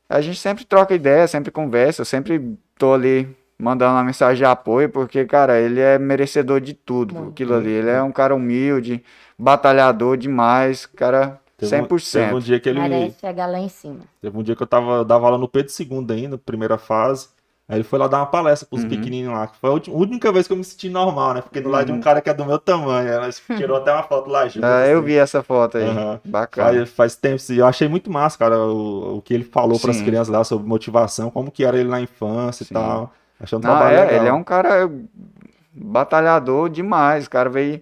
a 0.09 0.21
gente 0.21 0.39
sempre 0.39 0.65
troca 0.65 0.93
ideia, 0.95 1.27
sempre 1.27 1.51
conversa, 1.51 2.01
eu 2.01 2.05
sempre 2.05 2.57
tô 2.77 2.93
ali 2.93 3.27
mandando 3.59 3.93
uma 3.95 4.03
mensagem 4.03 4.37
de 4.37 4.45
apoio, 4.45 4.89
porque, 4.89 5.25
cara, 5.25 5.59
ele 5.59 5.79
é 5.79 5.97
merecedor 5.97 6.61
de 6.61 6.73
tudo, 6.73 7.29
aquilo 7.29 7.55
ali. 7.55 7.71
Ele 7.71 7.89
é 7.89 8.01
um 8.03 8.11
cara 8.11 8.35
humilde, 8.35 9.03
batalhador 9.37 10.15
demais, 10.17 10.85
cara, 10.85 11.39
Teve 11.57 11.75
um- 11.75 11.79
100%. 11.87 12.11
Teve 12.25 12.35
um 12.35 12.39
dia 12.39 12.59
que 12.59 12.69
ele. 12.69 12.79
Merece 12.79 13.19
chegar 13.19 13.47
lá 13.47 13.57
em 13.57 13.67
cima. 13.69 14.01
Teve 14.21 14.37
um 14.37 14.43
dia 14.43 14.55
que 14.55 14.61
eu 14.61 14.67
tava, 14.67 15.03
dava 15.03 15.25
aula 15.25 15.39
no 15.39 15.47
Pedro 15.47 15.73
II 15.73 16.05
ainda, 16.11 16.37
primeira 16.37 16.77
fase. 16.77 17.29
Aí 17.69 17.75
ele 17.77 17.83
foi 17.83 17.99
lá 17.99 18.07
dar 18.07 18.19
uma 18.19 18.25
palestra 18.27 18.65
pros 18.67 18.83
Uhum. 18.83 18.89
pequenininhos 18.89 19.33
lá. 19.33 19.47
que 19.47 19.57
Foi 19.57 19.69
a 19.69 19.73
última- 19.73 19.97
única 19.97 20.31
vez 20.31 20.47
que 20.47 20.53
eu 20.53 20.57
me 20.57 20.63
senti 20.63 20.87
normal, 20.87 21.33
né? 21.33 21.41
Fiquei 21.41 21.61
do 21.61 21.67
lado 21.69 21.87
de 21.87 21.91
um 21.91 21.95
Uhum. 21.95 22.01
cara 22.01 22.21
que 22.21 22.29
é 22.29 22.33
do 22.33 22.45
meu 22.45 22.57
tamanho. 22.57 23.09
Ela 23.09 23.29
tirou 23.57 23.75
até 23.77 23.91
uma 23.91 24.03
foto 24.03 24.29
lá 24.29 24.47
junto. 24.47 24.63
Ah, 24.65 24.85
eu 24.87 24.99
assim. 24.99 25.05
vi 25.07 25.17
essa 25.17 25.43
foto 25.43 25.77
aí, 25.77 25.83
Aham. 25.83 26.21
bacana. 26.23 26.67
Faz, 26.77 26.89
faz 26.91 27.15
tempo. 27.17 27.41
Eu 27.49 27.65
achei 27.67 27.87
muito 27.89 28.09
massa, 28.09 28.37
cara, 28.37 28.57
o, 28.57 29.17
o 29.17 29.21
que 29.21 29.33
ele 29.33 29.43
falou 29.43 29.77
para 29.79 29.91
as 29.91 30.01
crianças 30.01 30.29
lá 30.29 30.43
sobre 30.45 30.65
motivação, 30.67 31.29
como 31.29 31.51
que 31.51 31.65
era 31.65 31.77
ele 31.77 31.89
na 31.89 31.99
infância 31.99 32.63
Sim. 32.65 32.73
e 32.73 32.73
tal. 32.73 33.13
Achei 33.39 33.57
um 33.57 33.61
trabalho 33.61 33.97
é, 33.97 33.99
legal. 34.05 34.15
ele 34.19 34.27
é 34.29 34.33
um 34.33 34.43
cara 34.45 34.89
batalhador 35.73 36.69
demais, 36.69 37.25
o 37.27 37.29
cara 37.29 37.49
veio, 37.49 37.81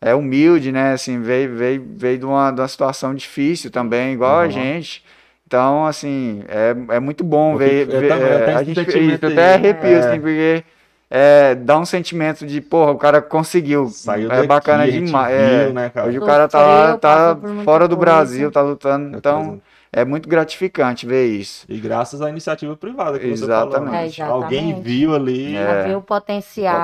é 0.00 0.14
humilde, 0.14 0.72
né, 0.72 0.92
assim, 0.92 1.20
veio, 1.20 1.54
veio, 1.56 1.86
veio 1.96 2.18
de 2.18 2.24
uma, 2.24 2.50
de 2.50 2.60
uma 2.60 2.68
situação 2.68 3.14
difícil 3.14 3.70
também, 3.70 4.14
igual 4.14 4.38
a 4.38 4.44
Uhum. 4.44 4.50
gente, 4.50 5.04
então, 5.50 5.84
assim, 5.84 6.44
é, 6.46 6.94
é 6.94 7.00
muito 7.00 7.24
bom 7.24 7.54
Eu 7.54 7.58
ver, 7.58 7.80
fico- 7.86 7.92
eu 7.96 8.00
ver- 8.02 8.08
também, 8.08 8.24
eu 8.28 8.38
é, 8.38 8.54
a 8.54 8.62
gente, 8.62 8.80
isso, 8.80 9.26
até 9.26 9.48
aí. 9.48 9.54
arrepio, 9.54 9.90
É. 9.90 9.98
assim, 9.98 10.20
porque 10.20 10.64
é, 11.10 11.54
dá 11.56 11.76
um 11.76 11.84
sentimento 11.84 12.46
de, 12.46 12.60
porra, 12.60 12.92
o 12.92 12.96
cara 12.96 13.20
conseguiu, 13.20 13.88
Saiu 13.88 14.30
é 14.30 14.36
daqui, 14.36 14.46
bacana 14.46 14.88
demais, 14.88 15.34
viu, 15.36 15.44
é, 15.70 15.72
né, 15.72 15.92
hoje 16.06 16.18
o 16.20 16.24
cara 16.24 16.46
tá, 16.46 16.96
tá 16.98 17.36
fora 17.64 17.88
do 17.88 17.96
coisa. 17.96 18.12
Brasil, 18.12 18.52
tá 18.52 18.62
lutando, 18.62 19.16
então, 19.16 19.60
é 19.92 20.04
muito 20.04 20.28
gratificante 20.28 21.04
ver 21.04 21.26
isso. 21.26 21.64
E 21.68 21.78
graças 21.80 22.22
à 22.22 22.30
iniciativa 22.30 22.76
privada 22.76 23.18
que 23.18 23.26
você 23.26 23.42
Exatamente. 23.42 23.80
falou. 23.82 23.90
né? 23.90 24.02
É, 24.04 24.06
exatamente. 24.06 24.22
Alguém 24.22 24.80
viu 24.80 25.16
ali. 25.16 25.56
É. 25.56 25.82
Viu 25.88 25.98
o 25.98 26.02
potencial, 26.02 26.76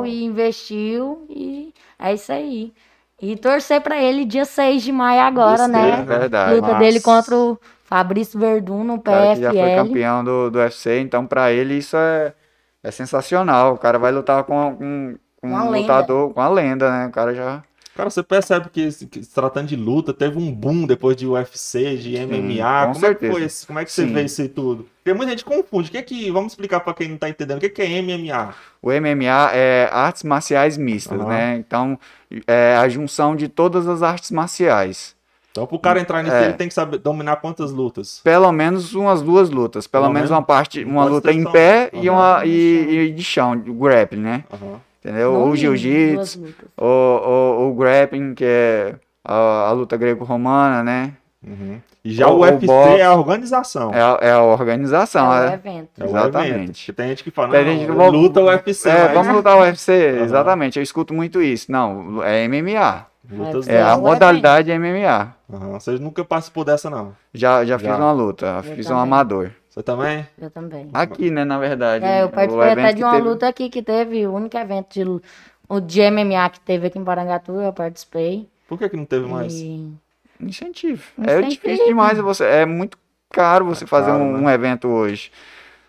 Potencial. 0.00 0.06
e 0.06 0.24
investiu 0.24 1.26
e 1.28 1.74
é 1.98 2.14
isso 2.14 2.32
aí. 2.32 2.72
E 3.20 3.36
torcer 3.36 3.80
pra 3.82 4.02
ele 4.02 4.24
dia 4.24 4.44
6 4.46 4.82
de 4.82 4.90
maio 4.92 5.20
agora, 5.20 5.54
Isso, 5.62 5.68
né? 5.68 5.98
É 6.00 6.02
verdade. 6.02 6.54
Luta 6.54 6.66
Massa. 6.68 6.78
dele 6.78 7.00
contra 7.00 7.34
o 7.36 7.58
Fabrício 7.94 8.40
Verdun 8.40 8.82
no 8.82 8.94
O 8.94 9.00
cara 9.00 9.34
que 9.36 9.42
já 9.42 9.50
foi 9.52 9.60
PFL. 9.60 9.76
campeão 9.86 10.24
do, 10.24 10.50
do 10.50 10.58
UFC, 10.58 10.98
então 10.98 11.24
pra 11.26 11.52
ele 11.52 11.74
isso 11.78 11.96
é, 11.96 12.34
é 12.82 12.90
sensacional. 12.90 13.74
O 13.74 13.78
cara 13.78 13.98
vai 14.00 14.10
lutar 14.10 14.42
com, 14.42 14.74
com, 14.76 15.14
com 15.40 15.48
um 15.48 15.70
lenda. 15.70 15.78
lutador, 15.78 16.34
com 16.34 16.40
a 16.40 16.48
lenda, 16.48 16.90
né? 16.90 17.06
O 17.06 17.10
cara 17.12 17.32
já. 17.34 17.62
Cara, 17.96 18.10
você 18.10 18.24
percebe 18.24 18.68
que, 18.70 18.80
esse- 18.80 19.06
que 19.06 19.22
se 19.22 19.32
tratando 19.32 19.68
de 19.68 19.76
luta, 19.76 20.12
teve 20.12 20.36
um 20.36 20.52
boom 20.52 20.84
depois 20.84 21.14
de 21.16 21.28
UFC, 21.28 21.96
de 21.96 22.16
MMA. 22.16 22.86
com 22.88 22.92
como 22.94 23.06
é 23.06 23.14
que 23.14 23.20
certeza. 23.20 23.32
foi 23.32 23.42
isso? 23.44 23.66
Como 23.68 23.78
é 23.78 23.84
que 23.84 23.92
você 23.92 24.04
Sim. 24.04 24.12
vê 24.12 24.24
isso 24.24 24.42
aí 24.42 24.48
tudo? 24.48 24.88
Porque 24.96 25.14
muita 25.16 25.30
gente 25.30 25.44
confunde. 25.44 25.88
O 25.88 25.92
que 25.92 25.98
é 25.98 26.02
que. 26.02 26.28
Vamos 26.32 26.52
explicar 26.54 26.80
pra 26.80 26.92
quem 26.92 27.08
não 27.10 27.16
tá 27.16 27.28
entendendo. 27.28 27.58
O 27.58 27.60
que 27.60 27.66
é, 27.66 27.68
que 27.68 27.82
é 27.82 28.02
MMA? 28.02 28.52
O 28.82 28.90
MMA 28.90 29.50
é 29.52 29.88
artes 29.92 30.24
marciais 30.24 30.76
mistas, 30.76 31.20
Aham. 31.20 31.28
né? 31.28 31.56
Então 31.58 31.96
é 32.48 32.74
a 32.76 32.88
junção 32.88 33.36
de 33.36 33.46
todas 33.46 33.86
as 33.86 34.02
artes 34.02 34.32
marciais. 34.32 35.14
Então, 35.56 35.68
pro 35.68 35.78
cara 35.78 36.00
entrar 36.00 36.20
nisso, 36.24 36.34
É. 36.34 36.46
ele 36.46 36.54
tem 36.54 36.66
que 36.66 36.74
saber 36.74 36.98
dominar 36.98 37.36
quantas 37.36 37.70
lutas. 37.70 38.20
Pelo 38.24 38.50
menos 38.50 38.92
umas 38.92 39.22
duas 39.22 39.50
lutas. 39.50 39.86
Pelo, 39.86 40.02
Pelo 40.02 40.12
menos 40.12 40.28
menos 40.28 40.40
uma 40.40 40.44
parte, 40.44 40.84
não 40.84 40.94
uma 40.94 41.04
luta 41.04 41.32
em 41.32 41.44
pé 41.44 41.90
e, 41.92 42.10
uma, 42.10 42.42
e, 42.44 43.06
e 43.06 43.12
de 43.12 43.22
chão, 43.22 43.52
o 43.52 43.72
grappling, 43.74 44.20
né? 44.20 44.44
Aham. 44.52 44.80
Entendeu? 44.98 45.32
No 45.32 45.38
Ou 45.46 45.54
jiu-jitsu, 45.54 46.42
ou, 46.76 46.88
ou, 46.88 47.60
ou 47.66 47.74
grappling, 47.76 48.34
que 48.34 48.44
é 48.44 48.96
a, 49.24 49.68
a 49.68 49.72
luta 49.72 49.96
grego-romana, 49.96 50.82
né? 50.82 51.12
Uhum. 51.46 51.78
E 52.04 52.12
já 52.12 52.26
Ou- 52.26 52.38
o 52.38 52.40
UFC 52.40 52.66
boxe. 52.66 53.00
é 53.00 53.04
a 53.04 53.14
organização. 53.14 53.94
É 53.94 54.00
a, 54.02 54.18
é 54.22 54.32
a 54.32 54.42
organização, 54.42 55.32
É 55.32 55.40
o 55.40 55.50
é. 55.50 55.54
evento. 55.54 55.88
É 56.00 56.04
o 56.04 56.06
Exatamente. 56.08 56.50
evento. 56.54 56.76
Porque 56.78 56.92
tem 56.94 57.08
gente 57.10 57.22
que 57.22 57.30
fala, 57.30 57.50
Tem 57.50 57.64
não, 57.64 57.72
gente 57.74 57.90
vai- 57.92 58.10
luta 58.10 58.40
o 58.40 58.46
UFC, 58.46 58.88
É, 58.88 59.04
mas 59.04 59.12
vamos 59.14 59.34
lutar 59.36 59.56
o 59.56 59.60
UFC, 59.60 59.92
exatamente. 60.24 60.78
Eu 60.80 60.82
escuto 60.82 61.14
muito 61.14 61.40
isso. 61.40 61.70
Não, 61.70 62.20
é 62.24 62.48
MMA. 62.48 63.06
Lutas 63.30 63.68
É, 63.68 63.82
a 63.82 63.92
É 63.92 63.96
modalidade 63.96 64.70
é 64.70 64.78
MMA. 64.78 65.34
Aham. 65.52 65.68
Você 65.78 65.92
nunca 65.98 66.24
participou 66.24 66.64
dessa, 66.64 66.88
não? 66.90 67.14
Já, 67.32 67.64
já 67.64 67.78
fiz 67.78 67.88
Já. 67.88 67.96
uma 67.96 68.12
luta, 68.12 68.46
Eu 68.64 68.74
fiz 68.76 68.86
um 68.86 68.88
também. 68.90 69.02
amador. 69.02 69.50
Você 69.68 69.82
também? 69.82 70.26
Eu 70.38 70.50
também. 70.50 70.88
Aqui, 70.92 71.30
né, 71.30 71.44
na 71.44 71.58
verdade. 71.58 72.04
É, 72.04 72.22
eu 72.22 72.28
participei 72.28 72.70
até 72.70 72.92
de 72.92 73.02
uma 73.02 73.12
teve- 73.16 73.28
luta 73.28 73.48
aqui 73.48 73.68
que 73.68 73.82
teve, 73.82 74.26
o 74.26 74.32
único 74.34 74.56
evento 74.56 74.88
de 74.92 75.04
de 75.86 76.02
MMA 76.02 76.50
que 76.50 76.60
teve 76.60 76.86
aqui 76.86 76.98
em 76.98 77.04
Parangatu, 77.04 77.52
eu 77.52 77.72
participei. 77.72 78.48
Por 78.68 78.78
que, 78.78 78.88
que 78.88 78.96
não 78.96 79.04
teve 79.06 79.26
mais? 79.26 79.52
E... 79.54 79.90
Incentivo. 80.38 81.02
É 81.26 81.40
difícil 81.42 81.86
demais 81.86 82.18
você. 82.18 82.44
É 82.44 82.66
muito 82.66 82.98
caro 83.32 83.64
você 83.64 83.86
fazer 83.86 84.10
caro, 84.10 84.22
um, 84.22 84.32
né? 84.32 84.38
um 84.40 84.50
evento 84.50 84.88
hoje. 84.88 85.32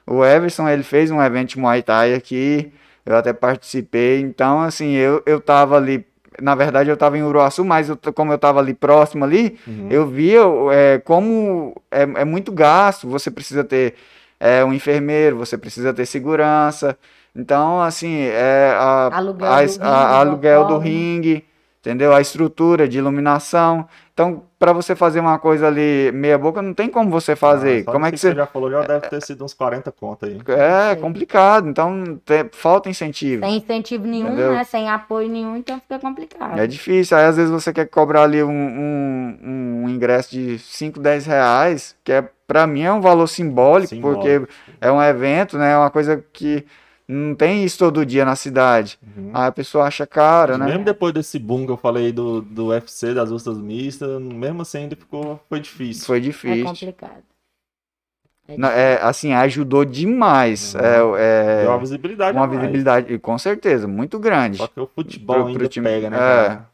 O 0.08 0.24
Everson, 0.24 0.68
ele 0.70 0.84
fez 0.84 1.12
um 1.12 1.22
evento 1.22 1.50
de 1.50 1.60
Muay 1.60 1.84
Thai 1.84 2.14
aqui. 2.14 2.72
Eu 3.06 3.18
até 3.18 3.34
participei. 3.34 4.22
Então, 4.22 4.62
assim, 4.62 4.92
eu, 4.94 5.22
eu 5.26 5.40
tava 5.42 5.76
ali. 5.78 6.06
Na 6.42 6.56
verdade, 6.56 6.90
eu 6.90 6.98
tava 6.98 7.18
em 7.18 7.24
Uruaçu, 7.24 7.64
mas 7.64 7.90
eu, 7.90 7.98
como 8.14 8.32
eu 8.34 8.38
tava 8.38 8.60
ali 8.60 8.74
próximo 8.74 9.24
ali, 9.24 9.58
Uhum. 9.68 9.88
eu 9.90 10.06
via 10.08 10.42
é, 10.72 11.00
como 11.00 11.76
é, 11.92 12.02
é 12.02 12.26
muito 12.26 12.52
gasto. 12.52 13.08
Você 13.10 13.30
precisa 13.32 13.64
ter 13.64 13.96
é, 14.40 14.64
um 14.66 14.74
enfermeiro, 14.74 15.38
você 15.38 15.58
precisa 15.58 15.94
ter 15.94 16.06
segurança. 16.06 16.98
Então, 17.36 17.82
assim, 17.82 18.22
é 18.24 18.74
a, 18.78 19.10
Aluguel 19.18 19.50
a- 19.52 19.62
do 19.66 19.84
a- 19.84 20.04
ringue, 20.06 20.14
aluguel 20.16 20.60
do 20.66 20.74
autódromo. 20.74 20.82
ringue, 20.82 21.46
entendeu? 21.86 22.14
A 22.14 22.22
estrutura 22.22 22.88
de 22.88 22.98
iluminação. 22.98 23.88
Então, 24.14 24.44
para 24.58 24.72
você 24.72 24.96
fazer 24.96 25.20
uma 25.20 25.38
coisa 25.38 25.68
ali 25.68 26.10
meia 26.14 26.38
boca, 26.38 26.62
não 26.62 26.74
tem 26.74 26.88
como 26.90 27.10
você 27.10 27.36
fazer. 27.36 27.84
Ah, 27.86 27.92
como 27.92 28.06
é 28.06 28.10
que 28.10 28.14
nisso 28.14 28.28
você. 28.30 28.36
já 28.36 28.46
falou? 28.46 28.72
Já 28.72 28.82
deve 28.82 29.10
ter 29.10 29.22
sido 29.22 29.44
uns 29.44 29.54
40 29.54 29.92
contas 29.92 30.30
aí. 30.30 30.40
É 30.92 30.96
complicado, 30.96 31.68
então 31.68 32.20
te- 32.26 32.50
falta 32.54 32.90
incentivo. 32.90 33.46
Sem 33.46 33.58
incentivo 33.58 34.08
nenhum, 34.08 34.28
Entendeu? 34.28 34.54
né? 34.54 34.64
Sem 34.64 34.90
apoio 34.90 35.28
nenhum, 35.30 35.58
então 35.58 35.80
fica 35.82 36.00
complicado. 36.00 36.58
É 36.58 36.66
difícil. 36.66 37.18
Aí 37.18 37.26
às 37.26 37.36
vezes 37.36 37.52
você 37.52 37.74
quer 37.74 37.86
cobrar 37.88 38.24
ali 38.24 38.42
um, 38.42 38.50
um, 38.50 39.84
um 39.84 39.90
ingresso 39.90 40.32
de 40.32 40.58
5, 40.60 41.00
10 41.00 41.26
reais, 41.26 41.96
que 42.04 42.12
é 42.12 42.24
para 42.48 42.66
mim 42.68 42.84
é 42.84 42.94
um 42.94 43.02
valor 43.02 43.28
simbólico, 43.28 43.90
Simbólico. 43.90 44.22
porque 44.22 44.54
é 44.80 44.92
um 44.92 45.02
evento, 45.02 45.58
né? 45.58 45.72
É 45.74 45.78
uma 45.78 45.90
coisa 45.90 46.24
que 46.32 46.66
não 47.08 47.36
tem 47.36 47.64
isso 47.64 47.78
todo 47.80 48.06
dia 48.06 48.26
na 48.26 48.36
cidade. 48.36 48.97
Uhum. 49.16 49.32
Aí 49.34 49.47
a 49.47 49.51
pessoa 49.51 49.86
acha 49.86 50.06
caro, 50.08 50.58
né? 50.58 50.66
Mesmo 50.66 50.84
depois 50.86 51.14
desse 51.14 51.38
boom 51.39 51.66
que 51.66 51.72
eu 51.72 51.78
falei 51.78 52.12
do, 52.12 52.41
do 52.41 52.68
UFC, 52.68 53.14
das 53.14 53.30
lutas 53.30 53.58
mistas, 53.58 54.22
mesmo 54.22 54.62
assim 54.62 54.80
ainda 54.80 54.95
ficou, 54.95 55.39
foi 55.47 55.60
difícil. 55.60 56.06
Foi 56.06 56.18
É 56.18 56.22
difícil. 56.22 56.66
complicado. 56.66 57.24
É 58.47 58.58
Não, 58.58 58.70
é, 58.70 58.99
assim, 59.01 59.34
ajudou 59.34 59.84
demais. 59.84 60.76
Uhum. 60.76 60.82
É, 60.82 60.97
é 61.22 61.62
Deu 61.64 61.72
uma 61.72 61.80
visibilidade 61.80 62.38
uma 62.38 62.45
mais. 62.45 62.60
visibilidade, 62.60 63.14
e 63.14 63.18
com 63.20 63.38
certeza, 63.39 63.88
muito 63.88 64.20
grande. 64.20 64.58
Só 64.58 64.68
que 64.68 64.80
o 64.80 64.88
futebol 64.88 65.36
Pro- 65.36 65.43
pro 65.45 65.51
ainda 65.53 65.68
time- 65.68 65.88
pega, 65.88 66.10
né, 66.12 66.18
é. 66.18 66.20
cara? 66.20 66.70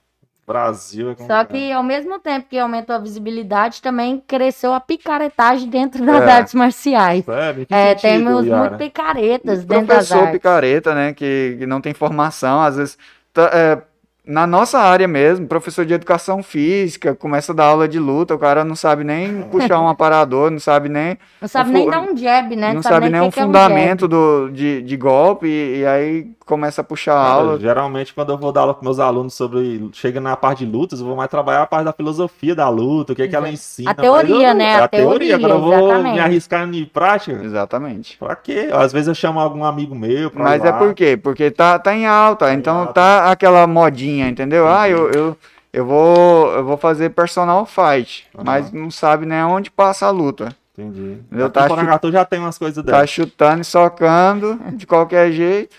Brasil 0.45 1.11
é 1.11 1.15
Só 1.15 1.45
complicado. 1.45 1.47
que 1.47 1.71
ao 1.71 1.83
mesmo 1.83 2.19
tempo 2.19 2.47
que 2.49 2.57
aumentou 2.59 2.95
a 2.95 2.99
visibilidade, 2.99 3.81
também 3.81 4.21
cresceu 4.27 4.73
a 4.73 4.79
picaretagem 4.79 5.69
dentro 5.69 6.05
das 6.05 6.27
É. 6.27 6.31
artes 6.31 6.53
marciais. 6.53 7.23
Sério? 7.23 7.65
Que 7.65 7.73
É, 7.73 7.95
sentido, 7.97 8.01
temos 8.01 8.45
Yara? 8.45 8.59
muito 8.59 8.77
picaretas 8.77 9.63
dentro 9.63 9.87
das 9.87 10.09
professor 10.09 10.27
artes. 10.27 10.31
picareta, 10.31 10.93
né, 10.95 11.13
que, 11.13 11.55
que 11.59 11.65
não 11.65 11.79
tem 11.79 11.93
formação, 11.93 12.61
às 12.61 12.75
vezes, 12.75 12.97
tá, 13.33 13.49
é, 13.53 13.81
na 14.25 14.45
nossa 14.45 14.79
área 14.79 15.07
mesmo, 15.07 15.47
professor 15.47 15.83
de 15.85 15.93
educação 15.95 16.43
física, 16.43 17.15
começa 17.15 17.51
a 17.51 17.55
dar 17.55 17.65
aula 17.65 17.87
de 17.87 17.97
luta, 17.99 18.35
o 18.35 18.39
cara 18.39 18.63
não 18.63 18.75
sabe 18.75 19.03
nem 19.03 19.41
puxar 19.43 19.79
um 19.81 19.87
aparador, 19.87 20.51
não 20.51 20.59
sabe 20.59 20.89
nem, 20.89 21.17
Não 21.41 21.47
sabe 21.47 21.69
o 21.71 21.73
nem 21.73 21.89
dar 21.89 22.01
um 22.01 22.15
jab, 22.15 22.55
né? 22.55 22.71
não 22.73 22.83
sabe 22.83 23.09
nem 23.09 23.13
nem 23.13 23.21
o 23.21 23.25
um 23.25 23.29
que 23.29 23.33
que 23.35 23.39
é 23.39 23.43
fundamento 23.43 24.07
do, 24.07 24.49
de, 24.49 24.81
de 24.83 24.97
golpe, 24.97 25.47
e, 25.47 25.79
e 25.79 25.85
aí 25.87 26.27
começa 26.51 26.81
a 26.81 26.83
puxar 26.83 27.13
a 27.13 27.23
Cara, 27.23 27.33
aula. 27.33 27.59
geralmente, 27.59 28.13
quando 28.13 28.33
eu 28.33 28.37
vou 28.37 28.51
dar 28.51 28.61
aula 28.61 28.73
para 28.73 28.83
meus 28.83 28.99
alunos 28.99 29.33
sobre. 29.33 29.89
Chega 29.93 30.19
na 30.19 30.35
parte 30.35 30.65
de 30.65 30.71
lutas, 30.71 30.99
eu 30.99 31.05
vou 31.05 31.15
mais 31.15 31.29
trabalhar 31.29 31.61
a 31.61 31.65
parte 31.65 31.85
da 31.85 31.93
filosofia 31.93 32.53
da 32.53 32.67
luta, 32.67 33.13
o 33.13 33.15
que, 33.15 33.21
é 33.21 33.27
que 33.29 33.35
ela 33.35 33.49
ensina. 33.49 33.89
A 33.91 33.93
teoria, 33.93 34.49
eu- 34.49 34.53
né? 34.55 34.65
É 34.65 34.75
A 34.75 34.83
a 34.83 34.87
teoria. 34.89 35.09
teoria, 35.09 35.35
Agora 35.37 35.53
eu 35.53 35.61
vou 35.61 35.73
exatamente. 35.89 36.13
me 36.13 36.19
arriscar 36.19 36.67
em 36.67 36.85
prática. 36.85 37.41
Exatamente. 37.41 38.17
Pra 38.17 38.35
quê? 38.35 38.69
Às 38.73 38.91
vezes 38.91 39.07
eu 39.07 39.15
chamo 39.15 39.39
algum 39.39 39.63
amigo 39.63 39.95
meu 39.95 40.29
pra 40.29 40.43
Mas 40.43 40.61
ir 40.61 40.67
é 40.67 40.71
lá. 40.71 40.77
por 40.77 40.93
quê? 40.93 41.15
Porque 41.15 41.49
tá, 41.49 41.79
tá 41.79 41.95
em 41.95 42.05
alta, 42.05 42.53
então 42.53 42.79
alta. 42.79 42.93
tá 42.93 43.31
aquela 43.31 43.65
modinha, 43.65 44.27
entendeu? 44.27 44.67
Ah, 44.67 44.89
eu, 44.89 45.09
eu, 45.11 45.37
eu, 45.71 45.85
vou, 45.85 46.51
eu 46.51 46.65
vou 46.65 46.75
fazer 46.75 47.11
personal 47.11 47.65
fight, 47.65 48.27
Aham. 48.35 48.43
mas 48.45 48.71
não 48.73 48.91
sabe 48.91 49.25
nem 49.25 49.41
onde 49.43 49.71
passa 49.71 50.07
a 50.07 50.09
luta. 50.11 50.53
Entendi. 50.77 51.17
Eu 51.31 51.49
tá 51.49 51.67
Porangatu 51.67 52.11
já 52.11 52.25
tem 52.25 52.39
umas 52.39 52.57
coisas 52.57 52.83
Tá 52.83 52.91
dessas. 52.93 53.09
chutando 53.09 53.61
e 53.61 53.65
socando 53.65 54.59
de 54.73 54.87
qualquer 54.87 55.31
jeito. 55.31 55.75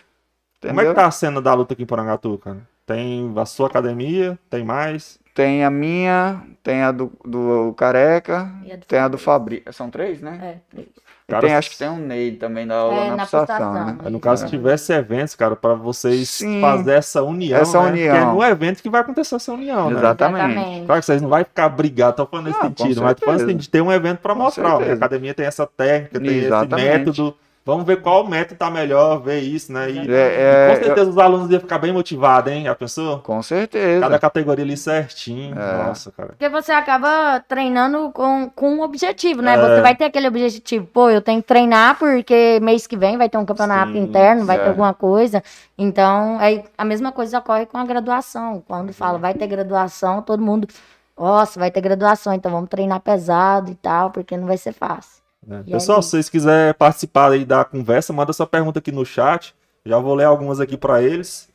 Como 0.62 0.80
é 0.80 0.84
Entendeu? 0.84 0.94
que 0.94 1.00
tá 1.00 1.06
a 1.06 1.10
cena 1.10 1.40
da 1.42 1.52
luta 1.54 1.74
aqui 1.74 1.82
em 1.82 1.86
Porangatu, 1.86 2.38
cara? 2.38 2.58
Tem 2.86 3.32
a 3.36 3.44
sua 3.46 3.66
academia? 3.66 4.38
Tem 4.48 4.64
mais? 4.64 5.18
Tem 5.34 5.64
a 5.64 5.70
minha, 5.70 6.42
tem 6.62 6.82
a 6.82 6.92
do, 6.92 7.10
do 7.24 7.72
Careca, 7.76 8.50
a 8.70 8.76
do 8.76 8.86
tem 8.86 8.98
a 8.98 9.08
do 9.08 9.16
Fabrício. 9.18 9.72
São 9.72 9.88
três, 9.90 10.20
né? 10.20 10.38
É, 10.42 10.56
três. 10.74 10.88
E 10.88 11.32
Cara, 11.32 11.46
tem, 11.46 11.56
acho 11.56 11.70
que 11.70 11.78
tem 11.78 11.88
um 11.88 11.96
Ney 11.96 12.32
também 12.32 12.66
da 12.66 12.74
aula 12.76 12.94
É, 12.94 13.10
na, 13.10 13.16
na 13.16 13.26
pulsação, 13.26 13.72
né? 13.72 13.96
No 14.10 14.20
caso, 14.20 14.44
É. 14.44 14.46
se 14.46 14.50
tivesse 14.50 14.92
eventos, 14.92 15.34
cara, 15.34 15.56
pra 15.56 15.72
vocês 15.72 16.28
Sim. 16.28 16.60
fazer 16.60 16.92
essa 16.94 17.22
união, 17.22 17.58
Essa 17.58 17.80
né? 17.84 17.88
união. 17.90 18.14
Porque 18.14 18.22
é 18.30 18.34
no 18.34 18.44
evento 18.52 18.82
que 18.82 18.90
vai 18.90 19.00
acontecer 19.00 19.36
essa 19.36 19.52
união, 19.52 19.88
né? 19.88 19.98
Exatamente. 19.98 20.84
Claro 20.84 21.00
que 21.00 21.06
vocês 21.06 21.22
não 21.22 21.30
vão 21.30 21.38
ficar 21.38 21.68
brigados, 21.70 22.16
tô 22.16 22.26
falando 22.26 22.46
nesse 22.46 22.58
Ah, 22.60 22.64
sentido, 22.66 23.02
mas 23.02 23.14
tô 23.14 23.24
falando 23.24 23.42
assim, 23.44 23.56
de 23.56 23.68
ter 23.70 23.80
um 23.80 23.90
evento 23.90 24.18
pra 24.18 24.34
Com 24.34 24.40
mostrar. 24.42 24.76
ó. 24.76 24.82
A 24.82 24.92
academia 24.92 25.32
tem 25.32 25.46
essa 25.46 25.66
técnica, 25.66 26.20
tem 26.20 26.38
Exatamente. 26.40 26.82
esse 26.88 26.98
método. 26.98 27.36
Vamos 27.64 27.86
ver 27.86 28.02
qual 28.02 28.26
método 28.26 28.58
tá 28.58 28.68
melhor, 28.68 29.22
ver 29.22 29.38
isso, 29.38 29.72
né? 29.72 29.88
E, 29.88 29.98
É, 29.98 30.02
e 30.02 30.12
é, 30.12 30.74
com 30.74 30.84
certeza 30.84 31.10
os 31.10 31.18
alunos 31.18 31.48
iam 31.48 31.60
ficar 31.60 31.78
bem 31.78 31.92
motivados, 31.92 32.52
hein? 32.52 32.66
A 32.66 32.74
pessoa? 32.74 33.20
Com 33.20 33.40
certeza. 33.40 34.00
Cada 34.00 34.18
categoria 34.18 34.64
ali 34.64 34.76
certinho. 34.76 35.56
É. 35.56 35.84
Nossa, 35.84 36.10
cara. 36.10 36.30
Porque 36.30 36.48
você 36.48 36.72
acaba 36.72 37.38
treinando 37.46 38.10
com, 38.10 38.50
com 38.50 38.74
um 38.74 38.82
objetivo, 38.82 39.40
né? 39.40 39.54
É. 39.54 39.56
Você 39.58 39.80
vai 39.80 39.94
ter 39.94 40.06
aquele 40.06 40.26
objetivo, 40.26 40.86
pô, 40.86 41.08
eu 41.08 41.22
tenho 41.22 41.40
que 41.40 41.46
treinar 41.46 41.96
porque 42.00 42.58
mês 42.60 42.88
que 42.88 42.96
vem 42.96 43.16
vai 43.16 43.28
ter 43.28 43.38
um 43.38 43.44
campeonato 43.44 43.92
Sim, 43.92 43.98
interno, 43.98 44.44
vai 44.44 44.56
é. 44.56 44.58
ter 44.58 44.68
alguma 44.68 44.92
coisa. 44.92 45.40
Então, 45.78 46.38
aí 46.40 46.64
a 46.76 46.84
mesma 46.84 47.12
coisa 47.12 47.38
ocorre 47.38 47.66
com 47.66 47.78
a 47.78 47.84
graduação. 47.84 48.60
Quando 48.66 48.92
fala 48.92 49.18
vai 49.18 49.34
ter 49.34 49.46
graduação, 49.46 50.20
todo 50.20 50.42
mundo, 50.42 50.66
nossa, 51.16 51.60
vai 51.60 51.70
ter 51.70 51.80
graduação, 51.80 52.34
então 52.34 52.50
vamos 52.50 52.68
treinar 52.68 52.98
pesado 52.98 53.70
e 53.70 53.76
tal, 53.76 54.10
porque 54.10 54.36
não 54.36 54.48
vai 54.48 54.58
ser 54.58 54.72
fácil. 54.72 55.21
É. 55.48 55.60
E 55.66 55.72
Pessoal, 55.72 55.98
aí? 55.98 56.02
se 56.02 56.10
vocês 56.10 56.28
quiserem 56.28 56.74
participar 56.74 57.32
aí 57.32 57.44
da 57.44 57.64
conversa, 57.64 58.12
manda 58.12 58.32
sua 58.32 58.46
pergunta 58.46 58.78
aqui 58.78 58.92
no 58.92 59.04
chat. 59.04 59.54
Já 59.84 59.98
vou 59.98 60.14
ler 60.14 60.24
algumas 60.24 60.60
aqui 60.60 60.76
para 60.76 61.02
eles. 61.02 61.50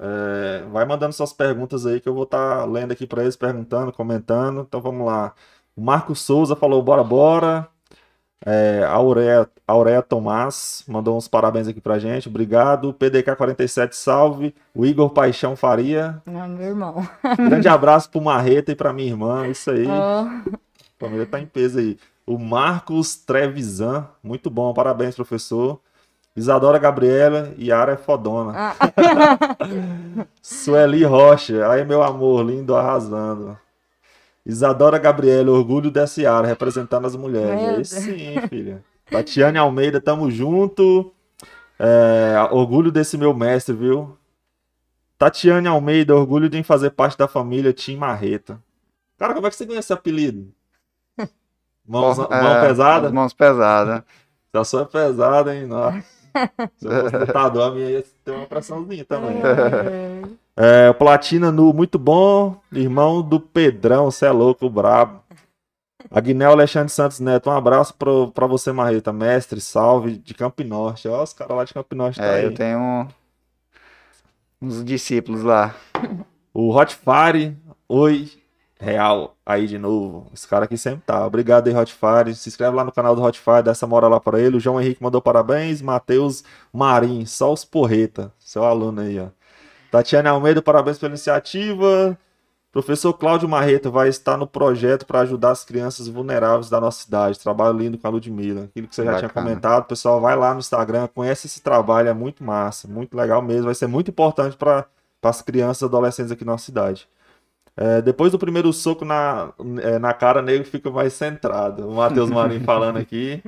É, 0.00 0.64
vai 0.70 0.84
mandando 0.84 1.12
suas 1.12 1.32
perguntas 1.32 1.84
aí 1.84 2.00
que 2.00 2.08
eu 2.08 2.14
vou 2.14 2.22
estar 2.22 2.64
lendo 2.66 2.92
aqui 2.92 3.06
para 3.06 3.22
eles, 3.22 3.36
perguntando, 3.36 3.92
comentando. 3.92 4.64
Então 4.66 4.80
vamos 4.80 5.06
lá. 5.06 5.34
O 5.76 5.82
Marcos 5.82 6.20
Souza 6.20 6.56
falou: 6.56 6.82
bora, 6.82 7.04
bora. 7.04 7.68
É, 8.46 8.84
a 8.84 8.92
Auréia, 8.92 9.48
Auréia 9.66 10.00
Tomás 10.00 10.84
mandou 10.86 11.16
uns 11.16 11.26
parabéns 11.26 11.66
aqui 11.66 11.80
pra 11.80 11.98
gente. 11.98 12.28
Obrigado. 12.28 12.94
PDK47, 12.94 13.92
salve. 13.92 14.54
O 14.72 14.86
Igor 14.86 15.10
Paixão 15.10 15.56
Faria. 15.56 16.22
Ah, 16.24 16.46
meu 16.46 16.68
irmão. 16.68 17.06
Grande 17.36 17.68
abraço 17.68 18.08
pro 18.08 18.20
Marreta 18.20 18.70
e 18.70 18.76
pra 18.76 18.92
minha 18.92 19.08
irmã. 19.08 19.48
Isso 19.48 19.70
aí. 19.70 19.88
A 19.88 20.42
família 20.98 21.26
tá 21.26 21.40
em 21.40 21.46
peso 21.46 21.78
aí. 21.78 21.98
O 22.26 22.38
Marcos 22.38 23.16
Trevisan, 23.16 24.06
muito 24.22 24.50
bom, 24.50 24.72
parabéns, 24.74 25.14
professor. 25.14 25.80
Isadora 26.36 26.78
Gabriela, 26.78 27.52
Yara 27.58 27.92
é 27.92 27.96
fodona. 27.96 28.52
ah, 28.54 28.76
Sueli 30.40 31.02
Rocha, 31.04 31.68
aí 31.68 31.84
meu 31.84 32.02
amor, 32.02 32.44
lindo, 32.44 32.76
arrasando. 32.76 33.58
Isadora 34.46 34.98
Gabriela, 34.98 35.50
orgulho 35.50 35.90
dessa 35.90 36.22
Yara, 36.22 36.46
representando 36.46 37.06
as 37.06 37.16
mulheres. 37.16 37.88
Sim, 37.88 38.36
filha. 38.48 38.84
Tatiane 39.10 39.58
Almeida, 39.58 40.00
tamo 40.00 40.30
junto. 40.30 41.12
É, 41.78 42.34
orgulho 42.50 42.90
desse 42.90 43.16
meu 43.16 43.34
mestre, 43.34 43.74
viu? 43.74 44.16
Tatiane 45.18 45.66
Almeida, 45.66 46.14
orgulho 46.14 46.48
de 46.48 46.62
fazer 46.62 46.90
parte 46.90 47.18
da 47.18 47.26
família 47.26 47.72
Tim 47.72 47.96
Marreta. 47.96 48.62
Cara, 49.18 49.34
como 49.34 49.46
é 49.46 49.50
que 49.50 49.56
você 49.56 49.66
ganhou 49.66 49.80
esse 49.80 49.92
apelido? 49.92 50.52
Mãos, 51.88 52.18
mão 52.18 52.28
é, 52.30 52.68
pesada? 52.68 53.10
Mãos 53.10 53.32
pesadas. 53.32 54.02
Sua 54.66 54.82
é 54.82 54.84
pesada, 54.84 55.54
hein? 55.56 55.66
Nossa. 55.66 56.02
Se 56.76 56.86
eu 56.86 57.00
fosse 57.02 57.16
lutador, 57.16 57.62
a 57.62 57.74
minha 57.74 57.90
ia 57.90 58.04
ter 58.24 58.30
uma 58.32 58.46
pressãozinha 58.46 59.04
também. 59.04 59.40
É, 60.56 60.92
Platina 60.92 61.50
Nu, 61.50 61.72
muito 61.72 61.98
bom. 61.98 62.60
Irmão 62.72 63.22
do 63.22 63.40
Pedrão, 63.40 64.10
você 64.10 64.26
é 64.26 64.30
louco, 64.30 64.68
brabo. 64.68 65.20
Agnel 66.10 66.52
Alexandre 66.52 66.90
Santos 66.92 67.20
Neto, 67.20 67.50
um 67.50 67.52
abraço 67.52 67.94
pro, 67.94 68.30
pra 68.32 68.46
você, 68.46 68.72
Marreta. 68.72 69.12
Mestre, 69.12 69.60
salve, 69.60 70.16
de 70.18 70.34
Campo 70.34 70.62
Norte. 70.64 71.08
Ó, 71.08 71.22
os 71.22 71.32
caras 71.32 71.56
lá 71.56 71.64
de 71.64 71.74
Campo 71.74 71.94
Norte 71.94 72.18
tá 72.18 72.24
É, 72.24 72.36
aí. 72.36 72.44
eu 72.44 72.54
tenho 72.54 73.08
uns 74.60 74.84
discípulos 74.84 75.42
lá. 75.42 75.74
O 76.54 76.74
Hotfire, 76.74 77.56
oi, 77.88 78.30
real, 78.80 79.36
aí 79.44 79.66
de 79.66 79.78
novo. 79.78 80.30
Esse 80.32 80.46
cara 80.46 80.64
aqui 80.64 80.78
sempre 80.78 81.02
tá. 81.04 81.26
Obrigado 81.26 81.68
aí, 81.68 81.74
Hotfire. 81.74 82.34
Se 82.34 82.48
inscreve 82.48 82.76
lá 82.76 82.84
no 82.84 82.92
canal 82.92 83.16
do 83.16 83.22
Hotfire, 83.22 83.62
dá 83.62 83.72
essa 83.72 83.86
moral 83.86 84.10
lá 84.10 84.20
pra 84.20 84.40
ele. 84.40 84.56
O 84.56 84.60
João 84.60 84.80
Henrique 84.80 85.02
mandou 85.02 85.20
parabéns. 85.20 85.82
Matheus 85.82 86.44
Marim, 86.72 87.26
só 87.26 87.52
os 87.52 87.64
porreta, 87.64 88.32
seu 88.38 88.64
aluno 88.64 89.00
aí, 89.00 89.18
ó. 89.18 89.26
Tatiana 89.90 90.30
Almeida, 90.30 90.62
parabéns 90.62 90.98
pela 90.98 91.10
iniciativa. 91.10 92.16
Professor 92.70 93.14
Cláudio 93.14 93.48
Marreta 93.48 93.90
vai 93.90 94.08
estar 94.08 94.36
no 94.36 94.46
projeto 94.46 95.06
para 95.06 95.20
ajudar 95.20 95.50
as 95.50 95.64
crianças 95.64 96.06
vulneráveis 96.06 96.68
da 96.68 96.78
nossa 96.78 97.02
cidade. 97.02 97.38
Trabalho 97.38 97.78
lindo 97.78 97.96
com 97.96 98.06
a 98.06 98.10
Ludmilla. 98.10 98.64
Aquilo 98.64 98.86
que 98.86 98.94
você 98.94 99.04
já 99.04 99.16
tinha 99.16 99.28
Bacana. 99.28 99.48
comentado, 99.48 99.84
pessoal, 99.86 100.20
vai 100.20 100.36
lá 100.36 100.52
no 100.52 100.60
Instagram, 100.60 101.08
conhece 101.08 101.46
esse 101.46 101.62
trabalho, 101.62 102.08
é 102.08 102.14
muito 102.14 102.44
massa, 102.44 102.86
muito 102.86 103.16
legal 103.16 103.40
mesmo. 103.40 103.64
Vai 103.64 103.74
ser 103.74 103.86
muito 103.86 104.10
importante 104.10 104.56
para 104.56 104.86
as 105.22 105.40
crianças 105.40 105.80
e 105.80 105.84
adolescentes 105.86 106.30
aqui 106.30 106.44
na 106.44 106.52
nossa 106.52 106.66
cidade. 106.66 107.08
É, 107.80 108.02
depois 108.02 108.32
do 108.32 108.38
primeiro 108.40 108.72
soco 108.72 109.04
na, 109.04 109.52
é, 109.82 110.00
na 110.00 110.12
cara, 110.12 110.42
nego 110.42 110.64
fica 110.64 110.90
mais 110.90 111.12
centrado. 111.12 111.88
O 111.88 111.94
Matheus 111.94 112.28
Marinho 112.28 112.64
falando 112.64 112.96
aqui. 112.96 113.40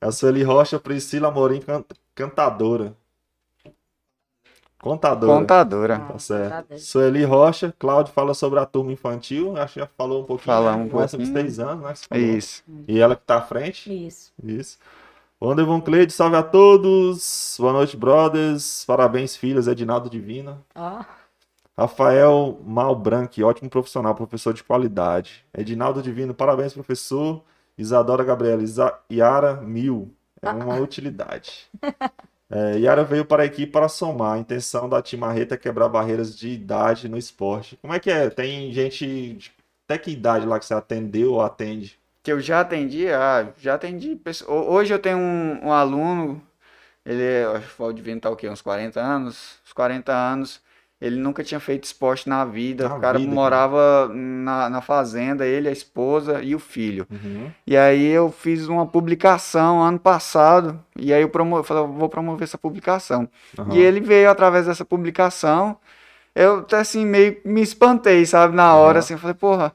A 0.00 0.10
Sueli 0.10 0.42
Rocha, 0.42 0.78
Priscila 0.80 1.28
Amorim, 1.28 1.60
can- 1.60 1.84
cantadora. 2.14 2.96
Contadora. 4.78 5.38
Contadora. 5.38 5.98
Tá 6.00 6.18
certo. 6.18 6.78
Sueli 6.78 7.22
Rocha, 7.22 7.72
Cláudio 7.78 8.12
fala 8.14 8.32
sobre 8.32 8.58
a 8.58 8.66
turma 8.66 8.92
infantil. 8.92 9.56
Acho 9.56 9.74
que 9.74 9.80
já 9.80 9.86
falou 9.86 10.22
um 10.22 10.24
pouquinho. 10.24 10.46
Falamos 10.46 10.78
né? 10.80 10.86
um 10.86 10.88
Começa 10.88 11.16
com 11.18 11.22
pouquinho. 11.22 11.44
seis 11.46 11.58
anos, 11.60 12.08
né? 12.10 12.18
Isso. 12.18 12.64
E 12.88 12.98
ela 12.98 13.14
que 13.14 13.22
tá 13.22 13.36
à 13.36 13.42
frente. 13.42 13.92
Isso. 14.06 14.32
Isso. 14.42 14.78
Wanderson 15.40 15.80
Cleide, 15.80 16.12
salve 16.12 16.36
a 16.36 16.42
todos. 16.42 17.56
Boa 17.60 17.72
noite, 17.74 17.96
brothers. 17.96 18.84
Parabéns, 18.86 19.36
filhos. 19.36 19.68
Edinaldo 19.68 20.08
Divina. 20.10 20.58
Ó. 20.74 21.02
Rafael 21.80 22.60
Malbranque, 22.62 23.42
ótimo 23.42 23.70
profissional, 23.70 24.14
professor 24.14 24.52
de 24.52 24.62
qualidade. 24.62 25.46
Edinaldo 25.56 26.02
Divino, 26.02 26.34
parabéns, 26.34 26.74
professor. 26.74 27.42
Isadora 27.78 28.22
Gabriela, 28.22 28.62
Isa... 28.62 28.92
Yara 29.10 29.54
Mil, 29.54 30.14
é 30.42 30.50
uma 30.50 30.76
utilidade. 30.76 31.68
É, 32.52 32.76
Yara 32.80 33.04
veio 33.04 33.24
para 33.24 33.44
a 33.44 33.46
equipe 33.46 33.70
para 33.70 33.88
somar. 33.88 34.34
A 34.34 34.38
intenção 34.40 34.88
da 34.88 35.00
Tim 35.00 35.18
Marreta 35.18 35.54
é 35.54 35.56
quebrar 35.56 35.88
barreiras 35.88 36.36
de 36.36 36.48
idade 36.48 37.08
no 37.08 37.16
esporte. 37.16 37.76
Como 37.76 37.94
é 37.94 38.00
que 38.00 38.10
é? 38.10 38.28
Tem 38.28 38.72
gente. 38.72 39.34
de- 39.34 39.52
Até 39.86 39.96
que 39.96 40.10
idade 40.10 40.44
lá 40.46 40.58
que 40.58 40.64
você 40.64 40.74
atendeu 40.74 41.34
ou 41.34 41.42
atende? 41.42 41.96
Que 42.24 42.32
eu 42.32 42.40
já 42.40 42.58
atendi, 42.58 43.06
ah, 43.08 43.52
já 43.56 43.74
atendi. 43.74 44.20
Hoje 44.48 44.92
eu 44.92 44.98
tenho 44.98 45.16
um, 45.18 45.66
um 45.66 45.72
aluno, 45.72 46.42
ele 47.06 47.22
é, 47.22 47.44
acho 47.44 47.76
que 47.76 47.82
o 47.84 47.92
Divino 47.92 48.20
tá 48.20 48.28
o 48.28 48.34
quê? 48.34 48.48
Uns 48.48 48.60
40 48.60 49.00
anos? 49.00 49.60
Uns 49.64 49.72
40 49.72 50.12
anos. 50.12 50.60
Ele 51.00 51.16
nunca 51.16 51.42
tinha 51.42 51.58
feito 51.58 51.84
esporte 51.84 52.28
na 52.28 52.44
vida. 52.44 52.88
Na 52.88 52.96
o 52.96 53.00
cara 53.00 53.18
vida, 53.18 53.30
cara. 53.30 53.34
morava 53.34 54.10
na, 54.12 54.68
na 54.68 54.80
fazenda, 54.82 55.46
ele, 55.46 55.66
a 55.66 55.72
esposa 55.72 56.42
e 56.42 56.54
o 56.54 56.58
filho. 56.58 57.06
Uhum. 57.10 57.50
E 57.66 57.74
aí 57.74 58.06
eu 58.06 58.30
fiz 58.30 58.68
uma 58.68 58.86
publicação 58.86 59.82
ano 59.82 59.98
passado, 59.98 60.78
e 60.94 61.12
aí 61.12 61.22
eu 61.22 61.30
promo... 61.30 61.62
falei, 61.62 61.86
vou 61.86 62.08
promover 62.08 62.44
essa 62.44 62.58
publicação. 62.58 63.26
Aham. 63.58 63.74
E 63.74 63.78
ele 63.78 64.00
veio 64.00 64.30
através 64.30 64.66
dessa 64.66 64.84
publicação. 64.84 65.78
Eu 66.34 66.58
até 66.58 66.76
assim 66.76 67.06
meio 67.06 67.38
me 67.46 67.62
espantei, 67.62 68.26
sabe, 68.26 68.54
na 68.54 68.74
hora, 68.74 68.98
Aham. 68.98 68.98
assim, 68.98 69.14
eu 69.14 69.18
falei, 69.18 69.34
porra. 69.34 69.74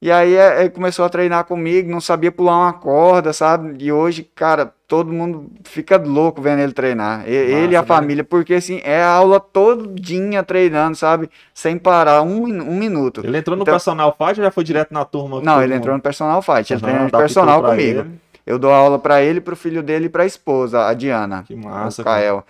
E 0.00 0.12
aí 0.12 0.34
é, 0.34 0.60
ele 0.60 0.70
começou 0.70 1.04
a 1.04 1.08
treinar 1.08 1.44
comigo, 1.44 1.90
não 1.90 2.00
sabia 2.00 2.30
pular 2.30 2.56
uma 2.56 2.72
corda, 2.72 3.32
sabe? 3.32 3.82
E 3.82 3.90
hoje, 3.90 4.22
cara, 4.22 4.72
todo 4.88 5.12
mundo 5.12 5.50
fica 5.64 5.98
louco 5.98 6.40
vendo 6.40 6.60
ele 6.60 6.72
treinar. 6.72 7.28
E- 7.28 7.30
ele 7.30 7.74
e 7.74 7.76
a 7.76 7.82
né? 7.82 7.86
família, 7.86 8.24
porque 8.24 8.54
assim, 8.54 8.80
é 8.82 9.02
a 9.02 9.10
aula 9.10 9.38
todinha 9.38 10.42
treinando, 10.42 10.96
sabe? 10.96 11.30
Sem 11.54 11.76
parar 11.78 12.22
um, 12.22 12.44
um 12.44 12.74
minuto. 12.76 13.20
Ele 13.24 13.36
entrou 13.36 13.54
no 13.56 13.62
Então- 13.62 13.74
personal 13.74 14.16
fight 14.18 14.40
ou 14.40 14.44
já 14.46 14.50
foi 14.50 14.64
direto 14.64 14.92
na 14.92 15.04
turma? 15.04 15.40
Não, 15.42 15.62
ele 15.62 15.74
mundo? 15.74 15.78
entrou 15.82 15.94
no 15.96 16.02
personal 16.02 16.40
fight, 16.42 16.72
ele 16.72 16.80
treina 16.80 17.04
de 17.04 17.12
personal 17.12 17.62
comigo. 17.62 18.00
ele. 18.00 18.10
Eu 18.46 18.58
dou 18.58 18.72
aula 18.72 18.98
pra 18.98 19.22
ele, 19.22 19.42
pro 19.42 19.54
filho 19.54 19.82
dele 19.82 20.06
e 20.06 20.08
pra 20.08 20.24
esposa, 20.24 20.86
a 20.86 20.94
Diana. 20.94 21.44
Que 21.46 21.54
massa, 21.54 22.00
o 22.00 22.04
Kael. 22.04 22.44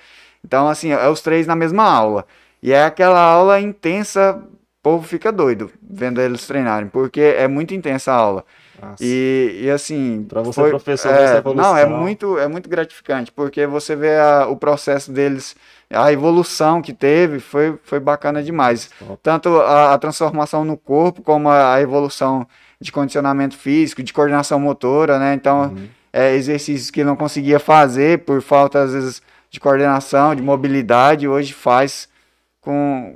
Então, 0.44 0.68
assim, 0.68 0.92
é 0.92 1.08
os 1.08 1.20
três 1.20 1.44
na 1.44 1.56
mesma 1.56 1.82
aula. 1.82 2.24
E 2.62 2.72
é 2.72 2.84
aquela 2.84 3.20
aula 3.20 3.60
intensa, 3.60 4.40
o 4.40 4.82
povo 4.82 5.04
fica 5.06 5.32
doido 5.32 5.70
vendo 5.82 6.20
eles 6.20 6.46
treinarem, 6.46 6.88
porque 6.88 7.20
é 7.20 7.48
muito 7.48 7.74
intensa 7.74 8.12
a 8.12 8.14
aula. 8.14 8.44
E, 9.00 9.60
e 9.64 9.70
assim. 9.70 10.24
Pra 10.28 10.42
você, 10.42 10.68
professor, 10.68 11.12
ver 11.12 11.22
essa 11.22 11.34
é, 11.34 11.38
evolução. 11.38 11.70
Não, 11.72 11.76
é 11.78 11.86
muito, 11.86 12.38
é 12.38 12.48
muito 12.48 12.68
gratificante, 12.68 13.30
porque 13.32 13.66
você 13.66 13.94
vê 13.96 14.16
a- 14.16 14.46
o 14.48 14.56
processo 14.56 15.10
deles, 15.12 15.56
a 15.90 16.12
evolução 16.12 16.80
que 16.82 16.92
teve, 16.92 17.40
foi, 17.40 17.78
foi 17.82 18.00
bacana 18.00 18.42
demais. 18.42 18.90
Top. 18.98 19.18
Tanto 19.22 19.48
a, 19.60 19.94
a 19.94 19.98
transformação 19.98 20.64
no 20.64 20.76
corpo, 20.76 21.22
como 21.22 21.48
a, 21.48 21.74
a 21.74 21.80
evolução 21.80 22.46
de 22.80 22.92
condicionamento 22.92 23.56
físico, 23.56 24.02
de 24.02 24.12
coordenação 24.12 24.58
motora, 24.60 25.18
né? 25.18 25.34
Então, 25.34 25.72
Uhum. 25.74 25.88
é, 26.12 26.34
exercícios 26.34 26.90
que 26.90 27.02
não 27.02 27.16
conseguia 27.16 27.58
fazer 27.58 28.20
por 28.20 28.40
falta, 28.40 28.82
às 28.82 28.92
vezes, 28.92 29.20
de 29.50 29.58
coordenação, 29.58 30.34
de 30.34 30.42
mobilidade, 30.42 31.26
hoje 31.26 31.52
faz 31.52 32.08
com 32.60 33.14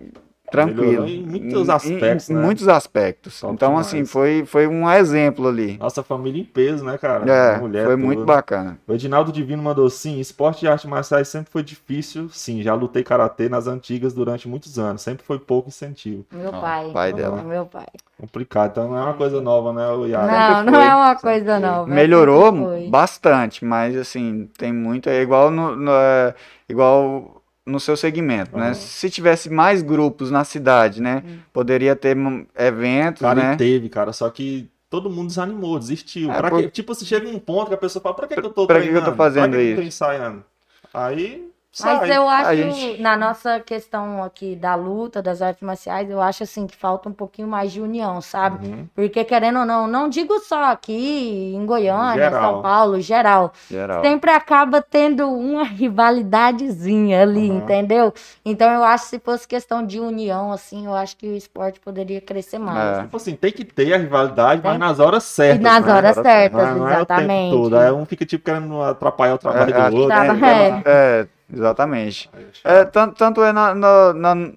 tranquilo. 0.52 1.02
Melhorou 1.02 1.08
em 1.08 1.22
muitos 1.22 1.68
aspectos, 1.68 2.30
em 2.30 2.34
né? 2.34 2.40
muitos 2.42 2.68
aspectos. 2.68 3.40
Top 3.40 3.52
então, 3.54 3.68
demais. 3.70 3.86
assim, 3.88 4.04
foi, 4.04 4.44
foi 4.46 4.66
um 4.68 4.88
exemplo 4.90 5.48
ali. 5.48 5.76
Nossa 5.78 6.02
família 6.02 6.40
em 6.40 6.44
peso, 6.44 6.84
né, 6.84 6.96
cara? 6.98 7.24
É, 7.28 7.58
Mulher 7.58 7.86
foi 7.86 7.94
toda. 7.96 8.06
muito 8.06 8.24
bacana. 8.24 8.78
O 8.86 8.92
Edinaldo 8.92 9.32
Divino 9.32 9.62
mandou 9.62 9.90
sim. 9.90 10.20
Esporte 10.20 10.60
de 10.60 10.68
artes 10.68 10.84
marciais 10.88 11.26
sempre 11.28 11.50
foi 11.50 11.62
difícil. 11.62 12.28
Sim, 12.30 12.62
já 12.62 12.74
lutei 12.74 13.02
karatê 13.02 13.48
nas 13.48 13.66
antigas 13.66 14.12
durante 14.14 14.46
muitos 14.48 14.78
anos. 14.78 15.02
Sempre 15.02 15.24
foi 15.24 15.38
pouco 15.38 15.68
incentivo. 15.68 16.24
Meu 16.32 16.50
Ó, 16.50 16.60
pai. 16.60 16.90
pai 16.92 17.12
dela. 17.12 17.42
Meu 17.42 17.66
pai. 17.66 17.86
Complicado. 18.20 18.70
Então 18.70 18.88
não 18.90 18.96
é 18.98 19.02
uma 19.02 19.14
coisa 19.14 19.40
nova, 19.40 19.72
né, 19.72 19.88
o 19.88 20.06
Yara? 20.06 20.62
Não, 20.64 20.72
não 20.72 20.80
é 20.80 20.94
uma 20.94 21.16
coisa 21.16 21.58
nova. 21.58 21.86
Melhorou 21.90 22.50
sempre 22.52 22.64
foi. 22.64 22.88
bastante, 22.88 23.64
mas 23.64 23.96
assim, 23.96 24.48
tem 24.56 24.72
muito. 24.72 25.08
É 25.08 25.20
igual 25.22 25.50
no, 25.50 25.74
no- 25.74 25.90
é 25.92 26.34
igual 26.68 27.41
no 27.66 27.78
seu 27.78 27.96
segmento, 27.96 28.56
né? 28.56 28.66
Aham. 28.66 28.74
Se 28.74 29.08
tivesse 29.08 29.48
mais 29.48 29.82
grupos 29.82 30.30
na 30.30 30.44
cidade, 30.44 31.00
né? 31.00 31.22
Hum. 31.24 31.38
Poderia 31.52 31.94
ter 31.94 32.16
hum, 32.16 32.44
eventos, 32.56 33.20
Cara, 33.22 33.34
né? 33.34 33.56
teve, 33.56 33.88
cara. 33.88 34.12
Só 34.12 34.28
que 34.30 34.68
todo 34.90 35.08
mundo 35.08 35.28
desanimou, 35.28 35.78
desistiu. 35.78 36.30
É, 36.32 36.42
por- 36.42 36.62
quê? 36.62 36.68
Tipo, 36.70 36.94
se 36.94 37.06
chega 37.06 37.28
um 37.28 37.38
ponto 37.38 37.68
que 37.68 37.74
a 37.74 37.78
pessoa 37.78 38.02
fala, 38.02 38.14
pra 38.16 38.26
que, 38.26 38.34
que 38.34 38.40
eu 38.46 38.52
tô 38.52 38.66
Pra 38.66 38.80
que 38.80 38.88
que 38.88 38.88
eu 38.90 38.94
tô 38.94 39.00
treinando? 39.00 39.16
fazendo 39.16 39.50
pra 39.50 39.58
que 39.58 39.64
que 39.64 39.70
eu 39.72 39.76
tô 39.76 39.80
isso? 39.82 39.88
ensaiando? 39.88 40.44
Aí, 40.92 41.48
Mas 41.80 42.10
eu 42.10 42.28
acho, 42.28 42.54
gente- 42.54 43.00
na 43.00 43.16
nossa 43.16 43.58
questão 43.58 44.22
aqui 44.22 44.54
da 44.54 44.74
luta, 44.74 45.22
das 45.22 45.40
artes 45.40 45.62
marciais, 45.62 46.10
eu 46.10 46.20
acho 46.20 46.42
assim 46.42 46.66
que 46.66 46.76
falta 46.76 47.08
um 47.08 47.12
pouquinho 47.12 47.48
mais 47.48 47.72
de 47.72 47.80
união, 47.80 48.20
sabe? 48.20 48.66
Uhum. 48.66 48.86
Porque 48.94 49.24
querendo 49.24 49.60
ou 49.60 49.64
não, 49.64 49.86
não 49.86 50.06
digo 50.08 50.38
só 50.40 50.64
aqui 50.64 51.54
em 51.56 51.64
Goiânia, 51.64 52.24
Geral. 52.24 52.52
São 52.52 52.62
Paulo, 52.62 53.00
geral, 53.00 53.52
Geral. 53.70 54.02
sempre 54.02 54.30
acaba 54.30 54.82
tendo 54.82 55.26
uma 55.30 55.64
rivalidadezinha 55.64 57.22
ali, 57.22 57.48
Aham. 57.50 57.58
entendeu? 57.58 58.12
Então 58.44 58.70
eu 58.70 58.84
acho 58.84 59.04
que 59.04 59.10
se 59.10 59.18
fosse 59.18 59.48
questão 59.48 59.84
de 59.84 59.98
união, 59.98 60.52
assim, 60.52 60.84
eu 60.86 60.94
acho 60.94 61.16
que 61.16 61.26
o 61.26 61.34
esporte 61.36 61.80
poderia 61.80 62.20
crescer 62.20 62.58
mais. 62.58 62.98
É. 62.98 63.02
Tipo 63.04 63.16
assim, 63.16 63.34
tem 63.34 63.50
que 63.52 63.64
ter 63.64 63.94
a 63.94 63.96
rivalidade, 63.96 64.60
mas 64.62 64.72
Tem. 64.72 64.78
nas 64.78 64.98
horas 65.00 65.24
E 65.24 65.26
certas. 65.28 65.62
nas 65.62 65.84
né? 65.86 65.92
horas 65.94 66.16
Não 66.16 66.22
certas, 66.22 66.62
Não 66.62 66.68
é- 66.68 66.74
não 66.78 66.88
é 66.88 66.92
o 67.02 67.06
tempo 67.06 67.12
exatamente. 67.20 67.50
todo. 67.56 67.78
Aí 67.78 67.92
um 67.92 68.04
fica 68.04 68.26
tipo 68.26 68.44
querendo 68.44 68.82
atrapalhar 68.82 69.34
o 69.34 69.38
trabalho 69.38 69.74
É, 69.74 69.90
do 69.90 69.96
outro. 69.96 70.08
Tá, 70.08 70.26
é, 70.26 70.82
é. 70.84 71.26
Exatamente. 71.52 72.30
É, 72.64 72.84
tanto, 72.84 73.14
tanto 73.16 73.42
é 73.42 73.52
na, 73.52 73.74
na, 73.74 74.12
na- 74.14 74.52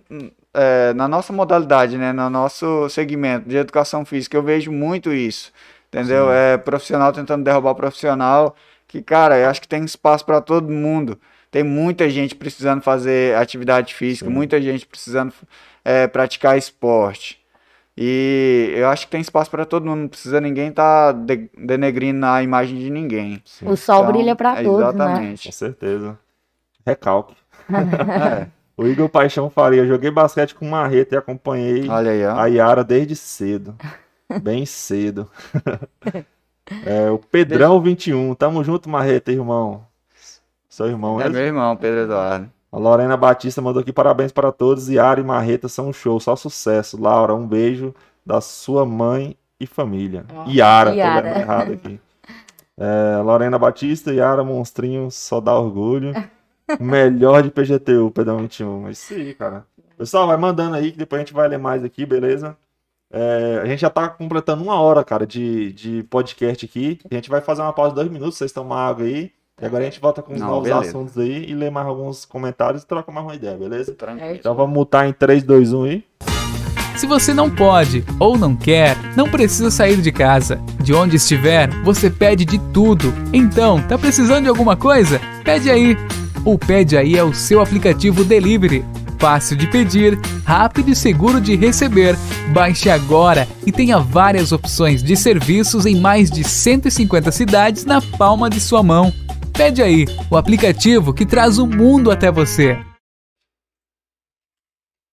é, 0.54 0.94
na 0.94 1.08
nossa 1.08 1.34
modalidade, 1.34 1.98
né? 1.98 2.14
No 2.14 2.30
nosso 2.30 2.88
segmento 2.90 3.48
de 3.50 3.58
educação 3.58 4.06
física, 4.06 4.38
eu 4.38 4.44
vejo 4.44 4.72
muito 4.72 5.12
isso. 5.14 5.52
Entendeu? 5.90 6.26
Sim. 6.28 6.32
É 6.34 6.58
profissional 6.58 7.12
tentando 7.14 7.44
derrubar 7.44 7.72
o 7.72 7.76
profissional. 7.76 8.56
Que, 8.88 9.02
cara, 9.02 9.38
eu 9.38 9.50
acho 9.50 9.62
que 9.62 9.68
tem 9.68 9.84
espaço 9.84 10.26
para 10.26 10.40
todo 10.42 10.70
mundo. 10.72 11.20
Tem 11.52 11.64
muita 11.64 12.10
gente 12.10 12.36
precisando 12.36 12.82
fazer 12.82 13.36
atividade 13.38 13.94
física, 13.94 14.28
Sim. 14.28 14.34
muita 14.34 14.62
gente 14.62 14.86
precisando 14.86 15.34
é, 15.84 16.06
praticar 16.08 16.58
esporte. 16.58 17.40
E 17.98 18.74
eu 18.76 18.90
acho 18.90 19.06
que 19.06 19.12
tem 19.12 19.22
espaço 19.22 19.50
para 19.50 19.66
todo 19.66 19.86
mundo. 19.86 20.02
Não 20.02 20.08
precisa 20.08 20.42
ninguém 20.42 20.68
estar 20.70 21.14
denegrindo 21.58 22.26
a 22.26 22.44
imagem 22.44 22.78
de 22.78 22.90
ninguém. 22.90 23.42
Sim, 23.46 23.68
O 23.70 23.78
sol 23.78 24.02
Então, 24.02 24.12
brilha 24.12 24.36
pra 24.36 24.60
é 24.60 24.64
todos, 24.64 24.94
né? 24.96 25.36
com 25.42 25.52
certeza. 25.52 26.18
Recalque. 26.86 27.36
É, 27.70 28.48
O 28.78 28.86
Igor 28.86 29.10
Paixão 29.10 29.50
Faria. 29.50 29.82
Eu 29.82 29.88
joguei 29.88 30.12
basquete 30.12 30.54
com 30.54 30.70
Marreta 30.70 31.16
e 31.16 31.18
acompanhei 31.18 31.90
olha 31.90 32.12
aí, 32.12 32.24
a 32.26 32.46
Yara 32.46 32.84
desde 32.84 33.16
cedo. 33.16 33.76
Bem 34.42 34.66
cedo. 34.66 35.30
É, 36.84 37.12
o 37.12 37.20
Pedrão 37.20 37.80
21. 37.80 38.34
Tamo 38.34 38.64
junto, 38.64 38.90
Marreta, 38.90 39.32
irmão. 39.32 39.86
Seu 40.68 40.88
irmão, 40.88 41.20
É 41.22 41.26
mesmo? 41.26 41.36
meu 41.38 41.46
irmão, 41.46 41.78
Pedro 41.78 42.00
Eduardo. 42.02 42.50
A 42.72 42.78
Lorena 42.80 43.16
Batista 43.16 43.62
mandou 43.62 43.82
aqui 43.82 43.94
parabéns 43.94 44.32
para 44.32 44.52
todos. 44.52 44.90
Yara 44.90 45.20
e 45.20 45.24
Marreta 45.24 45.68
são 45.70 45.90
um 45.90 45.94
show, 45.94 46.20
só 46.20 46.36
sucesso. 46.36 47.00
Laura, 47.00 47.36
um 47.36 47.48
beijo 47.48 47.94
da 48.26 48.42
sua 48.42 48.84
mãe 48.84 49.38
e 49.60 49.68
família. 49.68 50.26
Ó, 50.34 50.46
Yara, 50.50 50.90
tô 50.92 50.98
Yara. 50.98 51.22
lendo 51.30 51.38
errado 51.40 51.74
aqui. 51.74 52.00
É, 52.78 53.22
Lorena 53.22 53.60
Batista, 53.60 54.12
Yara, 54.12 54.44
monstrinho, 54.44 55.10
só 55.12 55.40
dá 55.40 55.54
orgulho. 55.58 56.14
O 56.80 56.84
melhor 56.84 57.44
de 57.44 57.52
PGTU, 57.52 58.12
Pedrão 58.12 58.40
21. 58.40 58.88
É 58.88 58.92
isso 58.92 59.14
aí, 59.14 59.34
cara. 59.34 59.66
Pessoal, 59.98 60.28
vai 60.28 60.38
mandando 60.38 60.76
aí 60.76 60.92
que 60.92 60.98
depois 60.98 61.20
a 61.22 61.24
gente 61.24 61.34
vai 61.34 61.48
ler 61.48 61.60
mais 61.60 61.84
aqui, 61.84 62.06
beleza? 62.06 62.58
É, 63.12 63.60
a 63.64 63.66
gente 63.66 63.80
já 63.80 63.90
tá 63.90 64.10
completando 64.10 64.64
uma 64.64 64.80
hora, 64.80 65.04
cara, 65.04 65.26
de, 65.26 65.72
de 65.74 66.04
podcast 66.10 66.66
aqui. 66.66 67.00
A 67.10 67.16
gente 67.16 67.30
vai 67.30 67.40
fazer 67.40 67.62
uma 67.62 67.72
pausa 67.72 67.92
de 67.92 67.96
dois 67.96 68.10
minutos, 68.12 68.38
vocês 68.38 68.52
tomam 68.52 68.78
água 68.78 69.06
aí. 69.06 69.32
E 69.62 69.66
agora 69.66 69.84
a 69.84 69.86
gente 69.86 70.02
volta 70.02 70.22
com 70.22 70.34
os 70.34 70.40
Não, 70.40 70.48
novos 70.48 70.68
beleza. 70.68 70.90
assuntos 70.90 71.18
aí 71.18 71.46
e 71.50 71.54
lê 71.54 71.70
mais 71.70 71.88
alguns 71.88 72.26
comentários 72.26 72.84
e 72.84 72.88
troca 72.88 73.10
mais 73.10 73.26
uma 73.26 73.36
ideia, 73.36 73.56
beleza? 73.56 73.94
Tranquilo. 73.94 74.36
Então 74.36 74.54
vamos 74.54 74.74
mutar 74.74 75.08
em 75.08 75.14
3, 75.14 75.44
2, 75.44 75.72
1 75.72 75.84
aí. 75.84 76.04
Se 76.98 77.06
você 77.06 77.34
não 77.34 77.50
pode 77.50 78.04
ou 78.20 78.38
não 78.38 78.56
quer, 78.56 78.98
não 79.16 79.30
precisa 79.30 79.70
sair 79.72 80.02
de 80.02 80.12
casa. 80.12 80.60
De 80.82 80.94
onde 80.94 81.16
estiver, 81.18 81.70
você 81.84 82.10
pede 82.10 82.44
de 82.44 82.60
tudo. 82.74 83.14
Então, 83.34 83.82
tá 83.88 83.98
precisando 83.98 84.44
de 84.44 84.50
alguma 84.50 84.76
coisa? 84.76 85.22
Pede 85.44 85.70
aí. 85.70 85.96
O 86.46 86.60
Pede 86.60 86.96
Aí 86.96 87.18
é 87.18 87.24
o 87.24 87.34
seu 87.34 87.60
aplicativo 87.60 88.24
delivery. 88.24 88.86
Fácil 89.18 89.58
de 89.58 89.66
pedir, 89.66 90.16
rápido 90.46 90.92
e 90.92 90.96
seguro 90.96 91.42
de 91.42 91.56
receber. 91.56 92.16
Baixe 92.54 92.88
agora 92.88 93.48
e 93.66 93.72
tenha 93.72 93.98
várias 93.98 94.52
opções 94.52 95.02
de 95.02 95.18
serviços 95.18 95.88
em 95.88 96.00
mais 96.00 96.30
de 96.30 96.44
150 96.44 97.32
cidades 97.32 97.84
na 97.84 98.00
palma 98.00 98.48
de 98.48 98.60
sua 98.60 98.84
mão. 98.84 99.12
Pede 99.58 99.82
aí, 99.82 100.06
o 100.30 100.38
aplicativo 100.38 101.16
que 101.16 101.26
traz 101.26 101.58
o 101.58 101.66
mundo 101.66 102.12
até 102.12 102.32
você. 102.32 102.78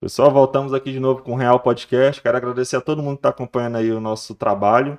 Pessoal, 0.03 0.31
voltamos 0.31 0.75
aqui 0.75 0.93
de 0.93 1.01
novo 1.01 1.23
com 1.23 1.33
o 1.33 1.37
Real 1.37 1.61
Podcast. 1.61 2.21
Quero 2.21 2.37
agradecer 2.37 2.77
a 2.77 2.81
todo 2.83 3.03
mundo 3.03 3.15
que 3.15 3.21
está 3.21 3.31
acompanhando 3.31 3.79
aí 3.79 3.91
o 3.91 4.01
nosso 4.01 4.35
trabalho. 4.35 4.99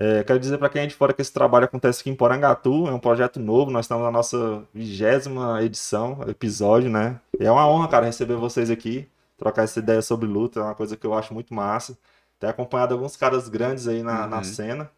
É, 0.00 0.22
quero 0.22 0.38
dizer 0.38 0.58
para 0.58 0.68
quem 0.68 0.82
é 0.82 0.86
de 0.86 0.94
fora 0.94 1.12
que 1.12 1.20
esse 1.20 1.32
trabalho 1.32 1.64
acontece 1.64 2.00
aqui 2.00 2.10
em 2.10 2.14
Porangatu, 2.14 2.86
é 2.86 2.92
um 2.92 3.00
projeto 3.00 3.40
novo, 3.40 3.68
nós 3.68 3.84
estamos 3.86 4.04
na 4.04 4.12
nossa 4.12 4.62
vigésima 4.72 5.60
edição, 5.60 6.20
episódio, 6.28 6.88
né? 6.88 7.20
E 7.38 7.44
é 7.44 7.50
uma 7.50 7.66
honra, 7.68 7.88
cara, 7.88 8.06
receber 8.06 8.36
vocês 8.36 8.70
aqui, 8.70 9.08
trocar 9.36 9.64
essa 9.64 9.80
ideia 9.80 10.00
sobre 10.00 10.28
luta, 10.28 10.60
é 10.60 10.62
uma 10.62 10.74
coisa 10.74 10.96
que 10.96 11.04
eu 11.04 11.14
acho 11.14 11.34
muito 11.34 11.52
massa. 11.52 11.98
Ter 12.38 12.46
acompanhado 12.46 12.94
alguns 12.94 13.16
caras 13.16 13.48
grandes 13.48 13.88
aí 13.88 14.02
na, 14.02 14.22
uhum. 14.22 14.28
na 14.28 14.44
cena. 14.44 14.88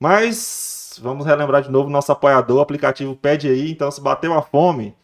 Mas 0.00 0.98
vamos 1.02 1.26
relembrar 1.26 1.62
de 1.62 1.70
novo 1.70 1.90
nosso 1.90 2.10
apoiador, 2.10 2.58
o 2.58 2.60
aplicativo 2.60 3.14
Pede 3.14 3.48
Aí, 3.48 3.70
então 3.70 3.90
se 3.90 4.00
bateu 4.00 4.32
a 4.32 4.40
fome, 4.40 4.96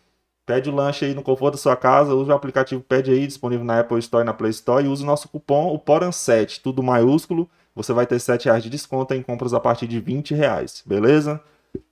Pede 0.46 0.70
o 0.70 0.74
lanche 0.74 1.04
aí 1.04 1.14
no 1.14 1.22
conforto 1.22 1.54
da 1.54 1.60
sua 1.60 1.76
casa, 1.76 2.14
usa 2.14 2.32
o 2.32 2.36
aplicativo 2.36 2.80
Pede 2.80 3.10
aí, 3.10 3.26
disponível 3.26 3.64
na 3.64 3.80
Apple 3.80 3.98
Store 3.98 4.22
e 4.22 4.26
na 4.26 4.32
Play 4.32 4.50
Store, 4.50 4.84
e 4.84 4.88
use 4.88 5.02
o 5.02 5.06
nosso 5.06 5.28
cupom, 5.28 5.74
o 5.74 5.78
PORAN7, 5.78 6.60
tudo 6.62 6.82
maiúsculo. 6.82 7.48
Você 7.78 7.92
vai 7.92 8.06
ter 8.06 8.18
7 8.18 8.46
reais 8.46 8.62
de 8.64 8.68
desconto 8.68 9.14
em 9.14 9.22
compras 9.22 9.54
a 9.54 9.60
partir 9.60 9.86
de 9.86 10.00
20 10.00 10.34
reais, 10.34 10.82
beleza? 10.84 11.40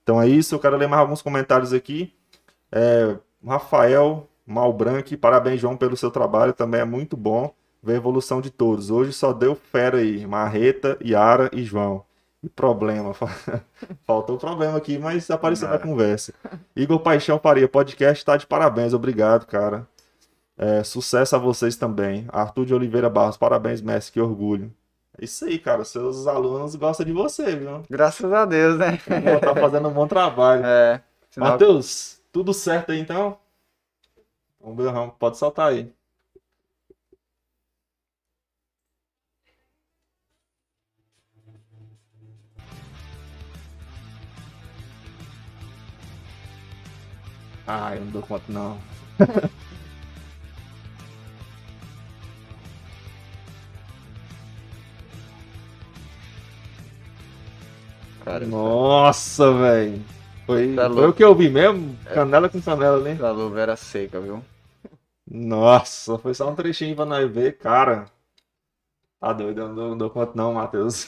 Então 0.03 0.21
é 0.21 0.27
isso, 0.27 0.53
eu 0.53 0.59
quero 0.59 0.75
ler 0.75 0.85
mais 0.85 0.99
alguns 0.99 1.21
comentários 1.21 1.71
aqui. 1.71 2.13
É, 2.69 3.15
Rafael 3.45 4.27
Malbranque, 4.45 5.15
parabéns, 5.15 5.61
João, 5.61 5.77
pelo 5.77 5.95
seu 5.95 6.11
trabalho, 6.11 6.51
também 6.51 6.81
é 6.81 6.85
muito 6.85 7.15
bom 7.15 7.53
ver 7.81 7.93
a 7.93 7.95
evolução 7.95 8.41
de 8.41 8.49
todos. 8.49 8.91
Hoje 8.91 9.13
só 9.13 9.31
deu 9.31 9.55
fera 9.55 9.99
aí, 9.99 10.27
Marreta, 10.27 10.97
Yara 11.01 11.49
e 11.53 11.63
João 11.63 12.03
problema. 12.53 13.13
Faltou 14.05 14.37
problema 14.37 14.77
aqui, 14.77 14.97
mas 14.97 15.31
apareceu 15.31 15.69
na 15.69 15.79
conversa. 15.79 16.33
Igor 16.75 16.99
Paixão 16.99 17.39
Faria, 17.39 17.67
podcast 17.67 18.25
tá 18.25 18.35
de 18.35 18.45
parabéns, 18.45 18.93
obrigado, 18.93 19.45
cara. 19.45 19.87
É, 20.57 20.83
sucesso 20.83 21.33
a 21.33 21.39
vocês 21.39 21.77
também. 21.77 22.25
Arthur 22.27 22.65
de 22.65 22.73
Oliveira 22.73 23.09
Barros, 23.09 23.37
parabéns, 23.37 23.81
mestre, 23.81 24.11
que 24.11 24.19
orgulho. 24.19 24.69
Isso 25.19 25.45
aí, 25.45 25.57
cara. 25.57 25.83
Seus 25.83 26.27
alunos 26.27 26.75
gostam 26.75 27.05
de 27.05 27.11
você, 27.11 27.55
viu? 27.55 27.83
Graças 27.89 28.31
a 28.31 28.45
Deus, 28.45 28.77
né? 28.77 28.97
Pô, 28.97 29.39
tá 29.39 29.55
fazendo 29.55 29.89
um 29.89 29.93
bom 29.93 30.07
trabalho. 30.07 30.63
É. 30.67 31.01
Senão... 31.29 31.51
Matheus, 31.51 32.19
tudo 32.31 32.53
certo 32.53 32.91
aí 32.91 32.99
então? 32.99 33.37
Vamos 34.59 34.83
ver, 34.83 35.11
pode 35.19 35.37
soltar 35.37 35.69
aí. 35.69 35.91
Ah, 47.65 47.95
eu 47.95 48.05
não 48.05 48.11
dou 48.11 48.21
conta 48.21 48.51
não. 48.51 48.77
Cara, 58.27 58.45
Nossa, 58.45 59.53
velho. 59.53 60.01
Foi, 60.45 60.75
tá 60.75 60.89
foi 60.89 61.07
o 61.07 61.13
que 61.13 61.23
eu 61.23 61.33
vi 61.33 61.49
mesmo? 61.49 61.97
É. 62.05 62.13
Canela 62.13 62.49
com 62.49 62.61
canela, 62.61 62.99
né? 62.99 63.17
A 63.21 63.31
luva 63.31 63.61
era 63.61 63.77
seca, 63.77 64.19
viu? 64.19 64.43
Nossa, 65.25 66.17
foi 66.17 66.33
só 66.33 66.49
um 66.49 66.55
trechinho 66.55 66.93
pra 66.93 67.05
nós 67.05 67.31
ver, 67.31 67.57
cara. 67.57 68.05
Tá 69.17 69.31
doido, 69.31 69.61
eu 69.61 69.67
não 69.69 69.75
dou, 69.75 69.89
não 69.89 69.97
dou 69.97 70.09
conta 70.09 70.33
não, 70.35 70.53
Matheus. 70.55 71.07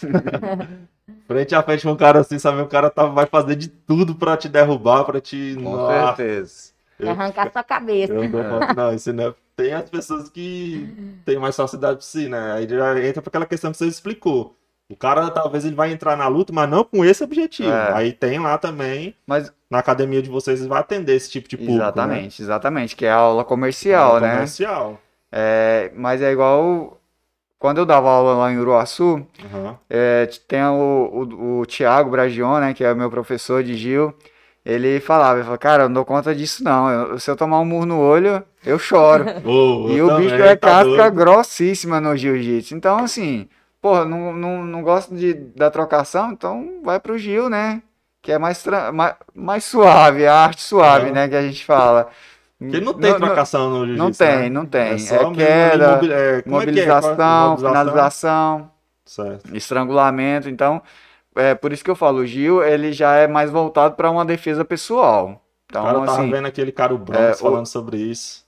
frente 1.28 1.54
a 1.54 1.62
frente 1.62 1.84
com 1.84 1.92
um 1.92 1.98
cara 1.98 2.22
assim, 2.22 2.40
sabe? 2.40 2.62
O 2.62 2.68
cara 2.68 2.90
tá, 2.90 3.06
vai 3.06 3.26
fazer 3.26 3.58
de 3.58 3.68
tudo 3.68 4.16
pra 4.16 4.38
te 4.38 4.48
derrubar, 4.48 5.04
pra 5.04 5.20
te. 5.20 5.56
Com 5.56 5.76
Nossa. 5.76 6.16
certeza. 6.16 6.72
Eu, 6.98 7.10
arrancar 7.10 7.52
sua 7.52 7.64
cabeça. 7.64 8.14
Eu 8.14 8.30
não, 8.30 8.74
não, 8.76 8.94
isso 8.94 9.12
não 9.12 9.26
é... 9.26 9.36
Tem 9.58 9.74
as 9.74 9.90
pessoas 9.90 10.30
que 10.30 11.20
têm 11.26 11.38
mais 11.38 11.56
facilidade 11.56 11.98
por 11.98 12.04
si, 12.04 12.30
né? 12.30 12.54
Aí 12.54 12.68
já 12.68 12.98
entra 13.06 13.22
pra 13.22 13.30
aquela 13.30 13.46
questão 13.46 13.72
que 13.72 13.78
você 13.78 13.88
explicou. 13.88 14.56
O 14.90 14.96
cara 14.96 15.30
talvez 15.30 15.66
ele 15.66 15.76
vai 15.76 15.92
entrar 15.92 16.18
na 16.18 16.28
luta, 16.28 16.52
mas 16.52 16.68
não 16.68 16.84
com 16.84 17.06
esse 17.06 17.24
objetivo. 17.24 17.70
É. 17.70 17.94
Aí 17.94 18.12
tem 18.12 18.40
lá 18.40 18.58
também, 18.58 19.14
mas 19.26 19.54
na 19.70 19.78
academia 19.78 20.22
de 20.22 20.30
vocês 20.30 20.66
vai 20.66 20.80
atender 20.80 21.16
esse 21.16 21.30
tipo 21.30 21.48
de 21.48 21.58
público. 21.58 21.78
Né? 21.78 21.84
Exatamente, 21.84 22.42
né? 22.42 22.46
exatamente, 22.46 22.96
que 22.96 23.06
é 23.06 23.12
a 23.12 23.16
aula 23.16 23.46
comercial, 23.46 24.16
aula 24.16 24.20
né? 24.22 24.34
Comercial. 24.34 25.00
É, 25.32 25.92
mas 25.96 26.24
é 26.24 26.32
igual 26.32 27.00
quando 27.60 27.80
eu 27.80 27.86
dava 27.86 28.10
aula 28.10 28.36
lá 28.36 28.52
em 28.52 28.58
Uruaçu, 28.58 29.16
uhum. 29.44 29.76
é, 29.90 30.28
tem 30.48 30.64
o, 30.64 31.28
o, 31.30 31.60
o 31.60 31.66
Tiago 31.66 32.10
Bragion, 32.10 32.60
né, 32.60 32.74
que 32.74 32.86
é 32.86 32.96
meu 32.96 33.12
professor 33.12 33.62
de 33.62 33.76
Gil, 33.76 34.16
ele 34.66 35.00
falava, 35.02 35.36
ele 35.36 35.44
falava, 35.44 35.58
cara, 35.58 35.84
eu 35.84 35.90
não 35.90 35.96
dou 35.96 36.06
conta 36.06 36.34
disso 36.34 36.64
não, 36.64 36.90
eu, 36.90 37.20
se 37.20 37.30
eu 37.30 37.36
tomar 37.36 37.60
um 37.60 37.66
murro 37.66 37.86
no 37.86 38.00
olho, 38.00 38.42
eu 38.66 38.80
choro. 38.80 39.26
Oh, 39.46 39.90
e 39.90 39.98
eu 39.98 40.08
o 40.08 40.18
bicho 40.18 40.36
é 40.36 40.56
tá 40.56 40.70
casca 40.70 40.86
doido. 40.86 41.16
grossíssima 41.16 42.00
no 42.00 42.16
jiu-jitsu, 42.16 42.76
então 42.76 42.98
assim, 42.98 43.50
porra, 43.82 44.06
não, 44.06 44.34
não, 44.34 44.64
não 44.64 44.82
gosto 44.82 45.16
de, 45.16 45.34
da 45.34 45.70
trocação, 45.72 46.32
então 46.32 46.82
vai 46.84 47.00
pro 47.00 47.18
Gil, 47.18 47.50
né, 47.50 47.82
que 48.22 48.32
é 48.32 48.38
mais, 48.38 48.64
mais, 48.94 49.16
mais 49.34 49.64
suave, 49.64 50.26
a 50.26 50.36
arte 50.36 50.62
suave, 50.62 51.12
né, 51.12 51.28
que 51.28 51.36
a 51.36 51.42
gente 51.42 51.66
fala. 51.66 52.10
Porque 52.58 52.82
não 52.82 52.94
tem 52.94 53.16
trocação 53.16 53.70
no 53.70 53.86
jiu-jitsu. 53.86 54.04
Não 54.04 54.12
tem, 54.12 54.38
né? 54.38 54.50
não 54.50 54.66
tem. 54.66 54.82
É, 54.82 54.94
é 54.94 55.32
queda, 55.34 56.00
é, 56.12 56.44
mobilização, 56.46 57.52
é 57.52 57.54
é? 57.54 57.58
finalização, 57.58 58.72
certo. 59.06 59.56
estrangulamento. 59.56 60.50
Então, 60.50 60.82
é 61.36 61.56
por 61.56 61.72
isso 61.72 61.82
que 61.84 61.90
eu 61.90 61.96
falo, 61.96 62.20
o 62.20 62.26
Gil, 62.26 62.62
ele 62.62 62.92
já 62.92 63.16
é 63.16 63.28
mais 63.28 63.50
voltado 63.50 63.96
para 63.96 64.12
uma 64.12 64.26
defesa 64.26 64.66
pessoal. 64.66 65.42
Então, 65.68 65.84
o 65.84 65.86
cara 65.86 66.00
tava 66.00 66.20
assim, 66.20 66.32
vendo 66.32 66.48
aquele 66.48 66.72
cara 66.74 66.94
o 66.94 66.98
Bronx 66.98 67.22
é, 67.22 67.34
falando 67.36 67.66
o... 67.66 67.70
sobre 67.70 67.98
isso. 67.98 68.44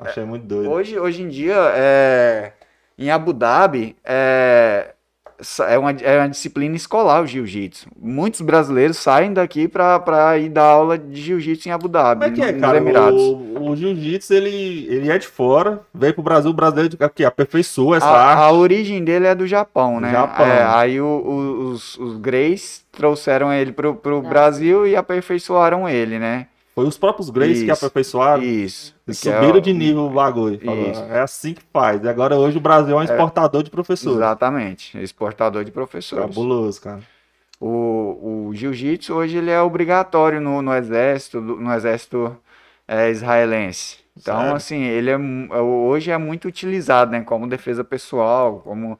Achei 0.00 0.24
muito 0.24 0.46
doido. 0.46 0.70
Hoje, 0.70 0.98
hoje 0.98 1.22
em 1.22 1.28
dia, 1.28 1.54
é, 1.76 2.52
em 3.02 3.10
Abu 3.10 3.32
Dhabi, 3.32 3.96
é, 4.04 4.92
é 5.68 5.78
uma, 5.78 5.90
é 5.90 6.18
uma 6.18 6.28
disciplina 6.28 6.76
escolar 6.76 7.22
o 7.22 7.26
jiu-jitsu. 7.26 7.88
Muitos 8.00 8.40
brasileiros 8.40 8.96
saem 8.98 9.32
daqui 9.32 9.66
para 9.66 10.38
ir 10.38 10.48
dar 10.48 10.64
aula 10.64 10.96
de 10.96 11.20
jiu-jitsu 11.20 11.68
em 11.68 11.72
Abu 11.72 11.88
Dhabi, 11.88 12.20
Como 12.22 12.32
é 12.32 12.36
que 12.36 12.42
é, 12.42 12.52
cara? 12.52 12.78
Emirados. 12.78 13.20
O, 13.20 13.70
o 13.70 13.76
jiu-jitsu, 13.76 14.32
ele, 14.34 14.86
ele 14.88 15.10
é 15.10 15.18
de 15.18 15.26
fora, 15.26 15.80
veio 15.92 16.14
pro 16.14 16.22
Brasil, 16.22 16.50
o 16.50 16.54
brasileiro 16.54 16.96
aqui, 17.00 17.24
aperfeiçoou 17.24 17.94
essa 17.94 18.06
a, 18.06 18.24
arte. 18.24 18.42
A 18.42 18.52
origem 18.52 19.02
dele 19.02 19.26
é 19.26 19.34
do 19.34 19.46
Japão, 19.46 19.98
né? 19.98 20.12
Japão. 20.12 20.46
É, 20.46 20.62
aí 20.64 21.00
o, 21.00 21.06
o, 21.06 21.70
os, 21.70 21.98
os 21.98 22.16
Greys 22.18 22.84
trouxeram 22.92 23.52
ele 23.52 23.72
pro, 23.72 23.94
pro 23.94 24.18
é. 24.18 24.28
Brasil 24.28 24.86
e 24.86 24.94
aperfeiçoaram 24.94 25.88
ele, 25.88 26.18
né? 26.18 26.46
Foi 26.74 26.86
os 26.86 26.96
próprios 26.96 27.28
Greys 27.28 27.58
isso, 27.58 27.64
que 27.66 27.70
aperfeiçoaram. 27.70 28.42
Isso. 28.42 28.94
E 29.06 29.12
subiram 29.12 29.58
é, 29.58 29.60
de 29.60 29.72
nível 29.74 30.06
o 30.06 30.10
bagulho. 30.10 30.58
é 31.10 31.20
assim 31.20 31.52
que 31.52 31.62
faz. 31.72 32.02
E 32.02 32.08
agora 32.08 32.36
hoje 32.36 32.56
o 32.56 32.60
Brasil 32.60 32.94
é 32.94 32.98
um 32.98 33.02
é. 33.02 33.04
exportador 33.04 33.60
é, 33.60 33.64
de 33.64 33.70
professores. 33.70 34.16
Exatamente. 34.16 34.98
Exportador 34.98 35.64
de 35.64 35.70
professores. 35.70 36.24
Cabuloso, 36.24 36.80
cara. 36.80 37.00
O, 37.60 38.48
o 38.48 38.54
jiu-jitsu 38.54 39.14
hoje 39.14 39.36
ele 39.36 39.50
é 39.50 39.60
obrigatório 39.60 40.40
no, 40.40 40.62
no 40.62 40.74
exército, 40.74 41.40
no 41.40 41.72
exército 41.72 42.36
é, 42.88 43.10
israelense. 43.10 43.98
Então, 44.16 44.38
Sério? 44.38 44.54
assim, 44.54 44.82
ele 44.82 45.10
é, 45.10 45.18
hoje 45.18 46.10
é 46.10 46.18
muito 46.18 46.48
utilizado, 46.48 47.10
né? 47.10 47.22
Como 47.22 47.46
defesa 47.46 47.84
pessoal, 47.84 48.60
como 48.60 48.98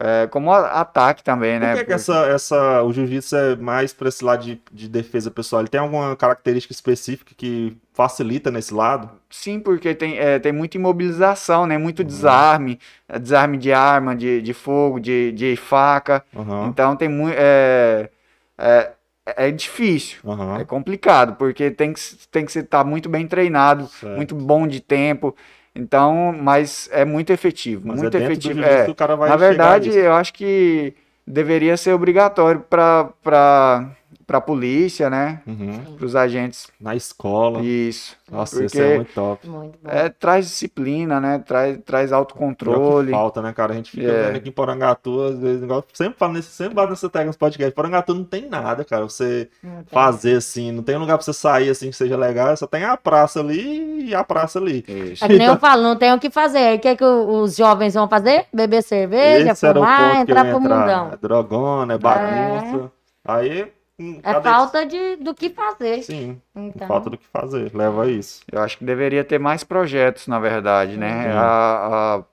é, 0.00 0.26
como 0.28 0.52
ataque 0.52 1.22
também, 1.22 1.58
né? 1.58 1.72
Por 1.72 1.80
que, 1.80 1.86
que 1.86 1.92
essa, 1.92 2.26
essa, 2.26 2.82
o 2.82 2.92
jiu-jitsu 2.92 3.36
é 3.36 3.56
mais 3.56 3.92
para 3.92 4.08
esse 4.08 4.24
lado 4.24 4.44
de, 4.44 4.60
de 4.72 4.88
defesa 4.88 5.30
pessoal? 5.30 5.62
Ele 5.62 5.68
tem 5.68 5.80
alguma 5.80 6.14
característica 6.14 6.72
específica 6.72 7.32
que 7.36 7.76
facilita 7.92 8.50
nesse 8.50 8.72
lado? 8.72 9.10
Sim, 9.28 9.58
porque 9.58 9.94
tem, 9.94 10.18
é, 10.18 10.38
tem 10.38 10.52
muita 10.52 10.76
imobilização, 10.76 11.66
né? 11.66 11.76
Muito 11.76 12.00
uhum. 12.00 12.06
desarme, 12.06 12.78
é, 13.08 13.18
desarme 13.18 13.58
de 13.58 13.72
arma, 13.72 14.14
de, 14.14 14.40
de 14.40 14.54
fogo, 14.54 15.00
de, 15.00 15.32
de 15.32 15.56
faca. 15.56 16.24
Uhum. 16.34 16.68
Então 16.68 16.96
tem 16.96 17.08
muito. 17.08 17.34
É, 17.36 18.08
é, 18.56 18.92
é 19.36 19.50
difícil, 19.50 20.18
uhum. 20.24 20.56
é 20.56 20.64
complicado, 20.64 21.36
porque 21.36 21.70
tem 21.70 21.92
que, 21.92 22.00
tem 22.30 22.46
que 22.46 22.58
estar 22.58 22.78
tá 22.78 22.84
muito 22.84 23.08
bem 23.08 23.26
treinado, 23.26 23.86
certo. 23.88 24.16
muito 24.16 24.34
bom 24.34 24.66
de 24.66 24.80
tempo. 24.80 25.34
Então, 25.78 26.34
mas 26.36 26.88
é 26.92 27.04
muito 27.04 27.32
efetivo, 27.32 27.86
mas 27.86 28.00
muito 28.02 28.16
é 28.16 28.24
efetivo. 28.24 28.60
É. 28.60 28.86
Na 29.28 29.36
verdade, 29.36 29.90
eu 29.90 30.12
acho 30.12 30.34
que 30.34 30.92
deveria 31.24 31.76
ser 31.76 31.92
obrigatório 31.92 32.60
para 32.68 33.88
para 34.28 34.36
a 34.38 34.40
polícia, 34.42 35.08
né? 35.08 35.40
Uhum. 35.46 35.94
Para 35.96 36.04
os 36.04 36.14
agentes. 36.14 36.68
Na 36.78 36.94
escola. 36.94 37.60
Isso. 37.62 38.14
Nossa, 38.30 38.56
porque 38.56 38.66
isso 38.66 38.80
é 38.82 38.96
muito 38.96 39.12
top. 39.14 39.48
Muito 39.48 39.78
bom. 39.82 39.90
É, 39.90 40.10
traz 40.10 40.44
disciplina, 40.46 41.18
né? 41.18 41.38
Traz, 41.46 41.78
traz 41.84 42.08
que 42.10 42.14
autocontrole. 42.14 43.10
falta, 43.10 43.40
né, 43.40 43.54
cara? 43.54 43.72
A 43.72 43.76
gente 43.76 43.90
fica 43.90 44.06
É. 44.06 44.26
vendo 44.26 44.36
aqui 44.36 44.50
em 44.50 44.52
Porangatu, 44.52 45.22
às 45.22 45.38
vezes, 45.38 45.62
igual, 45.62 45.82
sempre 45.94 46.18
falo 46.18 46.34
nesse, 46.34 46.50
sempre 46.50 46.74
bato 46.74 46.90
nessa 46.90 47.08
tecla 47.08 47.24
nos 47.28 47.38
podcasts. 47.38 47.74
Porangatu 47.74 48.12
não 48.14 48.22
tem 48.22 48.46
nada, 48.50 48.84
cara. 48.84 49.04
Você 49.04 49.48
fazer 49.86 50.36
assim, 50.36 50.72
não 50.72 50.82
tem 50.82 50.98
lugar 50.98 51.16
pra 51.16 51.24
você 51.24 51.32
sair 51.32 51.70
assim 51.70 51.88
que 51.88 51.96
seja 51.96 52.16
legal, 52.16 52.54
só 52.54 52.66
tem 52.66 52.84
a 52.84 52.98
praça 52.98 53.40
ali 53.40 54.04
e 54.10 54.14
a 54.14 54.22
praça 54.22 54.58
ali. 54.58 54.84
Isso. 54.86 55.24
É 55.24 55.28
que 55.28 55.38
nem 55.38 55.46
eu 55.46 55.56
falo, 55.56 55.82
não 55.82 55.96
tem 55.96 56.12
o 56.12 56.18
que 56.18 56.28
fazer. 56.28 56.58
Aí 56.58 56.76
O 56.76 56.80
que, 56.80 56.96
que 56.96 57.04
o- 57.04 57.40
os 57.40 57.56
jovens 57.56 57.94
vão 57.94 58.06
fazer? 58.06 58.44
Beber 58.52 58.82
cerveja, 58.82 59.52
Esse 59.52 59.66
era 59.66 59.80
o 59.80 59.82
fumar, 59.82 60.12
que 60.12 60.18
entrar 60.20 60.44
pro 60.44 60.58
entrar. 60.58 60.78
mundão. 60.80 61.10
É 61.14 61.16
drogona, 61.16 61.94
é 61.94 61.98
bagunça. 61.98 62.92
Aí. 63.26 63.72
Hum, 63.98 64.20
É 64.22 64.34
falta 64.42 64.86
de, 64.86 65.16
do 65.16 65.34
que 65.34 65.50
fazer. 65.50 66.02
Sim, 66.02 66.40
Então, 66.54 66.88
falta 66.88 67.10
do 67.10 67.18
que 67.18 67.26
fazer. 67.26 67.74
Leva 67.74 68.04
a 68.04 68.08
isso. 68.08 68.42
Eu 68.50 68.60
acho 68.62 68.78
que 68.78 68.84
deveria 68.84 69.24
ter 69.24 69.38
mais 69.38 69.62
projetos, 69.64 70.26
na 70.26 70.38
verdade, 70.38 70.96
né? 70.96 71.30
Uhum. 71.30 71.38
A- 71.38 72.16
a- 72.16 72.24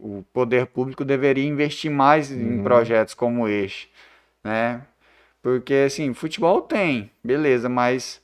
o 0.00 0.24
poder 0.32 0.66
público 0.66 1.04
deveria 1.04 1.44
investir 1.44 1.90
mais 1.90 2.30
em 2.30 2.58
Uhum. 2.58 2.62
projetos 2.64 3.14
como 3.14 3.48
este, 3.48 3.90
né? 4.44 4.82
Porque, 5.42 5.74
assim, 5.86 6.14
futebol 6.14 6.62
tem, 6.62 7.10
beleza, 7.24 7.68
mas 7.68 8.20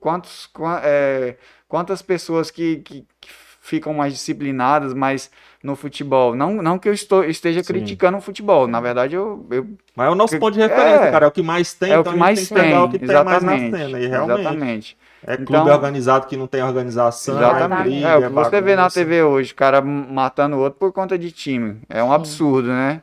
quantos, 0.00 0.46
qua- 0.46 0.80
é, 0.84 1.36
quantas 1.68 2.02
pessoas 2.02 2.50
que, 2.50 2.76
que, 2.78 3.06
que 3.20 3.28
ficam 3.60 3.94
mais 3.94 4.12
disciplinadas, 4.12 4.94
mais 4.94 5.30
no 5.64 5.74
futebol? 5.74 6.34
Não, 6.36 6.52
não 6.62 6.78
que 6.78 6.88
eu 6.88 6.92
estou, 6.92 7.24
esteja 7.24 7.60
Sim. 7.62 7.72
criticando 7.72 8.18
o 8.18 8.20
futebol, 8.20 8.68
na 8.68 8.80
verdade 8.80 9.14
eu, 9.16 9.44
eu 9.50 9.66
Mas 9.96 10.06
é 10.06 10.10
o 10.10 10.14
nosso 10.14 10.38
ponto 10.38 10.52
de 10.54 10.60
referência, 10.60 11.06
é. 11.06 11.10
cara. 11.10 11.24
É 11.24 11.28
o 11.28 11.32
que 11.32 11.42
mais 11.42 11.72
tem, 11.74 11.90
é 11.90 11.96
o 11.98 12.00
então 12.02 12.02
que 12.02 12.08
a 12.10 12.12
gente 12.12 12.20
mais 12.20 12.38
tem 12.38 12.46
que 12.48 12.54
pegar 12.54 12.76
tem, 12.76 12.84
o 12.84 12.90
que 12.90 12.98
tem 12.98 13.08
mais 13.08 13.24
na 13.24 13.32
exatamente, 13.56 13.76
cena. 13.76 13.98
E 14.00 14.06
realmente. 14.06 14.40
exatamente. 14.40 14.96
É 15.26 15.36
clube 15.38 15.52
Então- 15.52 15.66
organizado 15.74 16.26
que 16.26 16.36
não 16.36 16.46
tem 16.46 16.62
organização. 16.62 17.36
Exatamente. 17.38 17.82
briga, 17.82 18.08
É, 18.08 18.16
o 18.18 18.22
que 18.24 18.28
você 18.28 18.60
vê 18.60 18.76
na. 18.76 18.90
TV 18.90 19.22
hoje, 19.22 19.52
o 19.52 19.56
cara 19.56 19.80
matando 19.80 20.56
o 20.56 20.60
outro 20.60 20.78
por 20.78 20.92
conta 20.92 21.18
de 21.18 21.32
time. 21.32 21.80
É 21.88 22.04
um 22.04 22.12
absurdo, 22.12 22.68
né? 22.68 23.00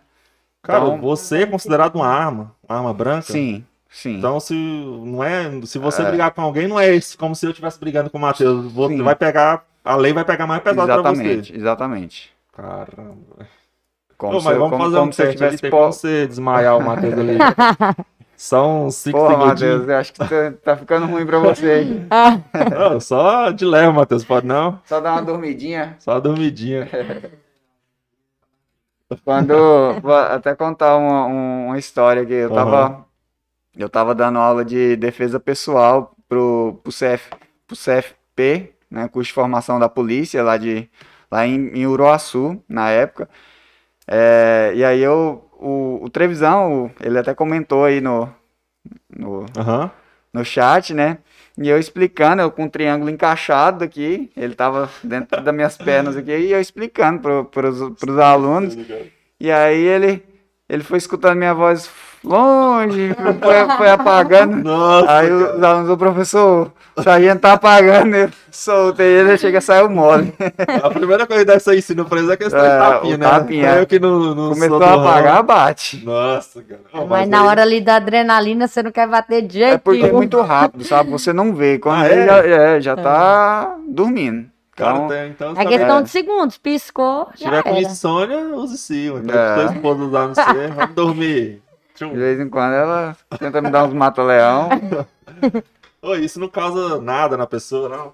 Cara, 0.61 0.85
Então- 0.85 1.01
você 1.01 1.39
é 1.41 1.45
considerado 1.47 1.95
uma 1.95 2.05
arma, 2.07 2.51
uma 2.69 2.77
arma 2.77 2.93
branca. 2.93 3.23
Sim, 3.23 3.65
sim. 3.89 4.17
Então, 4.17 4.39
se 4.39 4.53
não 4.53 5.23
é, 5.23 5.49
se 5.65 5.79
você 5.79 6.03
É. 6.03 6.05
brigar 6.05 6.29
com 6.29 6.41
alguém, 6.43 6.67
não 6.67 6.79
é 6.79 6.93
isso, 6.95 7.17
como 7.17 7.33
se 7.33 7.43
eu 7.47 7.49
estivesse 7.49 7.79
brigando 7.79 8.11
com 8.11 8.19
o 8.19 8.21
Matheus. 8.21 8.71
Vai 8.71 9.15
pegar, 9.15 9.63
a 9.83 9.95
lei 9.95 10.13
vai 10.13 10.23
pegar 10.23 10.45
mais 10.45 10.61
pesado 10.61 10.85
pra 10.85 10.93
exatamente, 11.11 11.51
você. 11.51 11.57
exatamente. 11.57 12.31
Caramba. 12.51 13.47
Como 14.17 14.37
Ô, 14.37 14.39
se, 14.39 14.45
mas 14.45 14.57
vamos 14.57 14.71
como, 14.71 14.83
fazer 14.83 14.97
como 14.97 15.09
um 15.09 15.11
se 15.11 15.23
eu 15.23 15.31
tivesse 15.31 15.69
como 15.69 15.91
você 15.91 16.27
desmaiar 16.27 16.77
o 16.77 16.83
Matheus 16.83 17.17
ali. 17.17 17.37
São 18.35 18.89
cinco 18.89 19.19
Porra. 19.19 19.37
Matheus, 19.37 19.87
eu 19.87 19.95
acho 19.97 20.13
que 20.13 20.19
tá, 20.19 20.51
tá 20.63 20.77
ficando 20.77 21.05
ruim 21.05 21.25
pra 21.27 21.37
você. 21.37 21.81
hein? 21.83 22.07
Não, 22.71 22.99
só 22.99 23.51
de 23.51 23.63
leve, 23.65 23.93
Matheus, 23.93 24.25
pode 24.25 24.47
não? 24.47 24.79
Só 24.85 24.99
dar 24.99 25.11
uma 25.13 25.21
dormidinha. 25.21 25.95
Só 25.99 26.13
uma 26.13 26.21
dormidinha. 26.21 26.89
Quando. 29.23 29.53
Vou 30.01 30.13
até 30.15 30.55
contar 30.55 30.97
uma, 30.97 31.25
um- 31.27 31.65
uma 31.67 31.77
história 31.79 32.25
que 32.25 32.33
eu 32.33 32.49
tava. 32.51 33.05
Eu 33.77 33.87
tava 33.89 34.13
dando 34.15 34.37
aula 34.39 34.65
de 34.65 34.95
defesa 34.97 35.39
pessoal 35.39 36.13
pro, 36.27 36.79
pro, 36.83 36.91
CF, 36.91 37.29
pro 37.67 37.75
CFP, 37.77 38.73
né? 38.89 39.07
Curso 39.07 39.27
de 39.29 39.33
formação 39.33 39.79
da 39.79 39.87
polícia, 39.87 40.43
lá, 40.43 40.57
de, 40.57 40.89
lá 41.31 41.47
em, 41.47 41.69
em 41.69 41.87
Uruaçu, 41.87 42.61
na 42.67 42.89
época. 42.89 43.29
É, 44.07 44.73
e 44.75 44.83
aí 44.83 45.01
eu. 45.01 45.47
O, 45.53 45.99
o 46.03 46.09
Trevisão, 46.09 46.89
ele 46.99 47.19
até 47.19 47.35
comentou 47.35 47.85
aí 47.85 48.01
no, 48.01 48.27
no, 49.15 49.45
Aham. 49.55 49.91
no 50.33 50.43
chat, 50.43 50.91
né? 50.91 51.19
E 51.55 51.69
eu 51.69 51.77
explicando, 51.77 52.41
eu 52.41 52.49
com 52.49 52.65
o 52.65 52.69
triângulo 52.69 53.11
encaixado 53.11 53.83
aqui, 53.83 54.31
ele 54.35 54.55
tava 54.55 54.89
dentro 55.03 55.39
das 55.39 55.53
minhas 55.53 55.77
pernas 55.77 56.17
aqui, 56.17 56.31
e 56.31 56.51
eu 56.51 56.59
explicando 56.59 57.21
pro, 57.21 57.45
pros, 57.45 57.99
pros 57.99 58.17
alunos. 58.17 58.75
E 59.39 59.51
aí 59.51 59.83
ele, 59.83 60.23
ele 60.67 60.81
foi 60.81 60.97
escutando 60.97 61.37
minha 61.37 61.53
voz 61.53 61.87
longe, 62.23 63.15
foi, 63.41 63.77
foi 63.77 63.89
apagando. 63.89 64.57
Nossa, 64.63 65.11
Aí 65.17 65.27
cara. 65.29 65.57
os 65.57 65.63
alunos, 65.63 65.89
o 65.89 65.97
professor, 65.97 66.71
o 66.95 67.01
sargento 67.01 67.39
tá 67.41 67.53
apagando, 67.53 68.15
eu 68.15 68.29
soltei 68.51 69.07
ele, 69.07 69.37
chega 69.37 69.57
e 69.57 69.61
saiu 69.61 69.89
mole. 69.89 70.33
A 70.83 70.89
primeira 70.89 71.25
coisa 71.25 71.45
dessa 71.45 71.75
ensino 71.75 72.05
preso 72.05 72.31
é 72.31 72.33
a 72.33 72.37
questão 72.37 72.59
É, 72.59 72.69
de 72.71 72.77
tapinha, 72.79 73.15
o 73.15 73.17
né? 73.17 73.29
tapinha. 73.29 73.69
Eu 73.77 73.85
que 73.87 73.99
não, 73.99 74.35
não 74.35 74.49
Começou 74.53 74.77
sou 74.79 74.83
a 74.87 74.91
ramo. 74.91 75.07
apagar, 75.07 75.43
bate. 75.43 76.05
Nossa, 76.05 76.61
cara. 76.61 76.81
Ó, 76.93 77.05
mas 77.05 77.27
na 77.27 77.41
aí- 77.41 77.47
hora 77.47 77.61
ali 77.63 77.81
da 77.81 77.95
adrenalina, 77.95 78.67
você 78.67 78.83
não 78.83 78.91
quer 78.91 79.07
bater 79.07 79.41
de 79.41 79.53
jeito 79.59 79.73
É 79.75 79.77
porque 79.77 80.03
é 80.05 80.11
muito 80.11 80.39
rápido, 80.41 80.83
sabe? 80.83 81.09
Você 81.11 81.33
não 81.33 81.53
vê. 81.55 81.79
Quando 81.79 82.01
Ah, 82.01 82.07
é? 82.07 82.25
já, 82.25 82.37
é, 82.45 82.81
já 82.81 82.95
tá 82.95 83.75
dormindo. 83.87 84.45
Cara, 84.75 84.97
Então, 84.97 85.25
então, 85.27 85.61
É 85.61 85.65
questão 85.65 85.95
vendo? 85.97 86.05
de 86.05 86.09
segundos, 86.09 86.57
piscou, 86.57 87.27
Se 87.35 87.43
já 87.43 87.49
tiver 87.49 87.63
com 87.63 87.69
era. 87.69 87.81
insônia, 87.81 88.37
use 88.55 88.77
sim. 88.77 89.07
Então, 89.15 89.35
É. 89.37 89.55
tua 89.55 89.73
esposa 89.73 90.01
usar 90.03 90.27
no 90.27 90.35
você, 90.35 90.67
vamos 90.75 90.95
dormir. 90.95 91.61
De 92.09 92.19
vez 92.19 92.39
em 92.39 92.49
quando 92.49 92.73
ela 92.73 93.15
tenta 93.39 93.61
me 93.61 93.69
dar 93.69 93.85
uns 93.85 93.93
mata-leão. 93.93 94.69
Ô, 96.01 96.15
isso 96.15 96.39
não 96.39 96.49
causa 96.49 96.99
nada 96.99 97.37
na 97.37 97.45
pessoa, 97.45 97.87
não? 97.89 98.13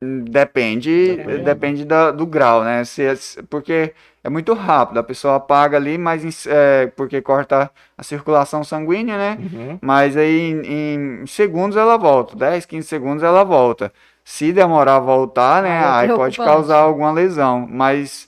Depende, 0.00 1.16
Depende. 1.16 1.38
depende 1.42 1.84
da- 1.84 2.10
do 2.12 2.24
grau, 2.24 2.62
né? 2.62 2.84
Se, 2.84 3.16
se- 3.16 3.42
porque 3.42 3.92
é 4.22 4.28
muito 4.30 4.54
rápido, 4.54 4.98
a 4.98 5.02
pessoa 5.02 5.34
apaga 5.36 5.76
ali, 5.76 5.98
mas 5.98 6.24
em- 6.24 6.50
é, 6.50 6.86
porque 6.96 7.20
corta 7.20 7.68
a 7.96 8.02
circulação 8.04 8.62
sanguínea, 8.62 9.18
né? 9.18 9.38
Uhum. 9.40 9.78
Mas 9.82 10.16
aí 10.16 10.52
em, 10.52 11.22
em 11.22 11.26
segundos 11.26 11.76
ela 11.76 11.96
volta, 11.96 12.36
10, 12.36 12.64
15 12.64 12.86
segundos 12.86 13.24
ela 13.24 13.42
volta. 13.42 13.92
Se 14.24 14.52
demorar 14.52 14.96
a 14.96 15.00
voltar, 15.00 15.62
né? 15.64 15.78
Aí 15.84 16.06
é 16.06 16.10
Aí 16.12 16.16
pode 16.16 16.36
causar 16.36 16.76
alguma 16.78 17.10
lesão, 17.10 17.66
mas 17.68 18.27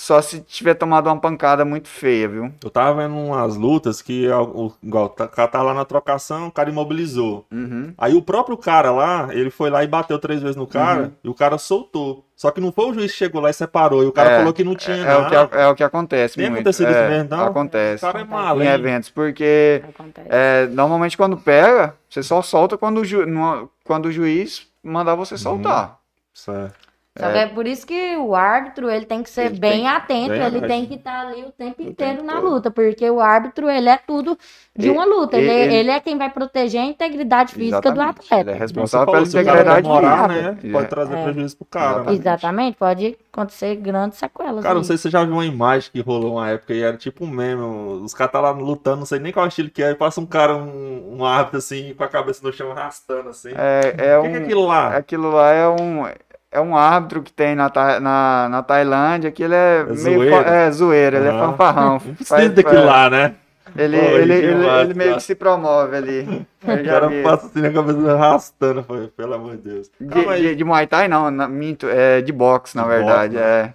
só 0.00 0.22
se 0.22 0.40
tiver 0.40 0.74
tomado 0.74 1.08
uma 1.08 1.18
pancada 1.20 1.64
muito 1.64 1.88
feia, 1.88 2.28
viu? 2.28 2.52
Eu 2.62 2.70
tava 2.70 3.02
vendo 3.02 3.16
umas 3.16 3.56
lutas 3.56 4.00
que, 4.00 4.28
o, 4.28 4.70
tá- 5.08 5.24
o 5.24 5.28
cara 5.28 5.48
tá 5.48 5.60
lá 5.60 5.74
na 5.74 5.84
trocação, 5.84 6.46
o 6.46 6.52
cara 6.52 6.70
imobilizou. 6.70 7.44
Uhum. 7.50 7.92
Aí 7.98 8.14
o 8.14 8.22
próprio 8.22 8.56
cara 8.56 8.92
lá, 8.92 9.28
ele 9.32 9.50
foi 9.50 9.70
lá 9.70 9.82
e 9.82 9.88
bateu 9.88 10.16
três 10.18 10.40
vezes 10.40 10.54
no 10.54 10.68
cara, 10.68 11.02
Uhum. 11.02 11.10
e 11.24 11.28
o 11.28 11.34
cara 11.34 11.58
soltou. 11.58 12.24
Só 12.36 12.52
que 12.52 12.60
não 12.60 12.70
foi 12.70 12.84
o 12.90 12.94
juiz 12.94 13.10
que 13.10 13.18
chegou 13.18 13.40
lá 13.40 13.50
e 13.50 13.52
separou, 13.52 14.04
e 14.04 14.06
o 14.06 14.12
cara 14.12 14.30
É, 14.30 14.38
falou 14.38 14.52
que 14.52 14.62
não 14.62 14.76
tinha 14.76 14.96
É, 14.98 15.16
o 15.16 15.28
que, 15.28 15.34
nada. 15.34 15.56
é 15.56 15.66
o 15.66 15.74
que 15.74 15.82
acontece 15.82 16.36
Tem 16.36 16.44
muito. 16.48 16.60
acontecido 16.60 16.90
isso 16.90 16.98
É, 17.00 17.08
mesmo, 17.08 17.30
não? 17.30 17.44
Acontece. 17.46 18.04
O 18.04 18.06
cara 18.06 18.20
é 18.20 18.22
Em 18.22 18.28
malo, 18.28 18.62
hein? 18.62 18.68
eventos, 18.68 19.10
porque 19.10 19.82
Acontece. 19.88 20.28
é, 20.30 20.66
normalmente 20.68 21.16
quando 21.16 21.36
pega, 21.36 21.94
você 22.08 22.22
só 22.22 22.40
solta 22.40 22.78
quando 22.78 22.98
o, 23.00 23.04
ju- 23.04 23.26
no- 23.26 23.68
quando 23.84 24.06
o 24.06 24.12
juiz 24.12 24.68
mandar 24.80 25.16
você 25.16 25.34
Uhum. 25.34 25.38
soltar. 25.38 25.98
Certo. 26.32 26.87
Só 27.18 27.30
que 27.32 27.38
é 27.38 27.46
por 27.46 27.66
isso 27.66 27.86
que 27.86 28.16
o 28.16 28.34
árbitro 28.34 28.90
ele 28.90 29.04
tem 29.06 29.22
que 29.22 29.30
ser 29.30 29.46
Ele 29.46 29.58
bem 29.58 29.70
tem- 29.72 29.88
atento, 29.88 30.28
bem 30.30 30.42
ele 30.42 30.60
tem 30.62 30.86
que 30.86 30.94
estar 30.94 31.26
ali 31.26 31.42
o 31.42 31.50
tempo 31.50 31.82
inteiro 31.82 31.94
tempo 32.18 32.22
na 32.24 32.34
todo. 32.40 32.48
luta, 32.50 32.70
porque 32.70 33.10
o 33.10 33.20
árbitro 33.20 33.68
ele 33.68 33.88
é 33.88 33.96
tudo 33.96 34.38
de 34.76 34.86
E- 34.86 34.90
uma 34.90 35.04
luta, 35.04 35.36
ele, 35.36 35.50
ele- 35.50 35.74
ele 35.74 35.90
é 35.90 35.98
quem 36.00 36.16
vai 36.16 36.30
proteger 36.30 36.80
a 36.80 36.84
integridade 36.84 37.52
física 37.54 37.80
do 37.80 37.88
Exatamente. 38.00 38.18
atleta. 38.20 38.50
Ele 38.50 38.50
é 38.56 38.60
responsável 38.60 39.12
pela 39.12 39.26
se 39.26 39.30
o 39.38 39.44
cara 39.44 39.60
integridade 39.60 39.82
demorar, 39.82 40.28
física. 40.28 40.52
né? 40.52 40.72
Pode 40.72 40.88
trazer 40.88 41.14
É. 41.16 41.22
prejuízo 41.24 41.56
pro 41.56 41.66
cara. 41.66 41.88
né? 41.88 42.12
Exatamente. 42.12 42.20
Exatamente, 42.38 42.76
pode 42.76 43.18
acontecer 43.32 43.74
grandes 43.76 44.18
sequelas. 44.18 44.62
Cara, 44.62 44.74
não 44.74 44.80
aí. 44.82 44.86
sei 44.86 44.96
se 44.96 45.02
você 45.02 45.10
já 45.10 45.24
viu 45.24 45.34
uma 45.34 45.44
imagem 45.46 45.90
que 45.92 46.00
rolou 46.00 46.34
uma 46.36 46.48
época 46.50 46.72
e 46.72 46.82
era 46.82 46.96
tipo 46.96 47.24
um 47.24 47.28
meme. 47.28 47.60
Os 48.02 48.14
caras 48.14 48.32
tá 48.32 48.40
lá 48.40 48.50
lutando, 48.50 48.98
não 48.98 49.06
sei 49.06 49.18
nem 49.18 49.32
qual 49.32 49.46
estilo 49.46 49.70
que 49.70 49.82
é, 49.82 49.90
e 49.90 49.94
passa 49.94 50.20
um 50.20 50.26
cara, 50.26 50.56
um, 50.56 51.16
um 51.18 51.24
árbitro 51.24 51.58
assim, 51.58 51.94
com 51.94 52.04
a 52.04 52.08
cabeça 52.08 52.40
no 52.46 52.52
chão 52.52 52.70
arrastando 52.70 53.30
assim. 53.30 53.50
É, 53.56 53.94
é 54.12 54.18
o 54.18 54.22
que, 54.22 54.28
que 54.30 54.34
é 54.36 54.38
um, 54.40 54.44
aquilo 54.44 54.66
lá? 54.66 54.96
aquilo 54.96 55.30
lá 55.30 55.50
é 55.52 55.68
um, 55.68 56.04
é 56.50 56.60
um 56.60 56.76
árbitro 56.76 57.22
que 57.22 57.32
tem 57.32 57.54
na, 57.54 57.70
na, 58.00 58.48
na 58.48 58.62
Tailândia, 58.62 59.30
que 59.32 59.42
ele 59.42 59.54
é, 59.54 59.84
meio 59.84 60.22
zoeiro. 60.22 60.44
é 60.44 60.70
zoeiro, 60.70 61.16
ele 61.16 61.28
é 61.28 61.32
Aham. 61.32 61.34
fanfarrão. 61.34 62.00
Não 62.04 62.14
precisa 62.14 62.50
daquilo 62.50 62.82
é, 62.82 62.84
lá, 62.84 63.10
né? 63.10 63.36
Ele, 63.76 63.96
Pô, 63.96 64.16
ele, 64.18 64.34
ele, 64.34 64.52
massa, 64.54 64.82
ele 64.82 64.94
meio 64.94 65.14
cara. 65.14 65.16
que 65.16 65.22
se 65.22 65.34
promove 65.34 65.96
ali. 65.96 66.22
O 66.62 66.78
cara 66.80 67.10
vi. 67.10 67.22
passa 67.22 67.46
assim 67.46 67.60
na 67.60 67.72
cabeça 67.72 68.12
arrastando, 68.12 68.82
foi, 68.84 69.08
pelo 69.08 69.34
amor 69.34 69.56
de 69.56 69.62
Deus. 69.62 69.90
De, 70.00 70.32
de, 70.34 70.54
de 70.56 70.64
Muay 70.64 70.86
Thai 70.86 71.08
não, 71.08 71.30
na- 71.30 71.48
minto, 71.48 71.86
é 71.88 72.20
de 72.22 72.32
boxe, 72.32 72.76
na 72.76 72.84
De 72.84 72.86
verdade. 72.86 73.36
boxe, 73.36 73.38
é. 73.38 73.74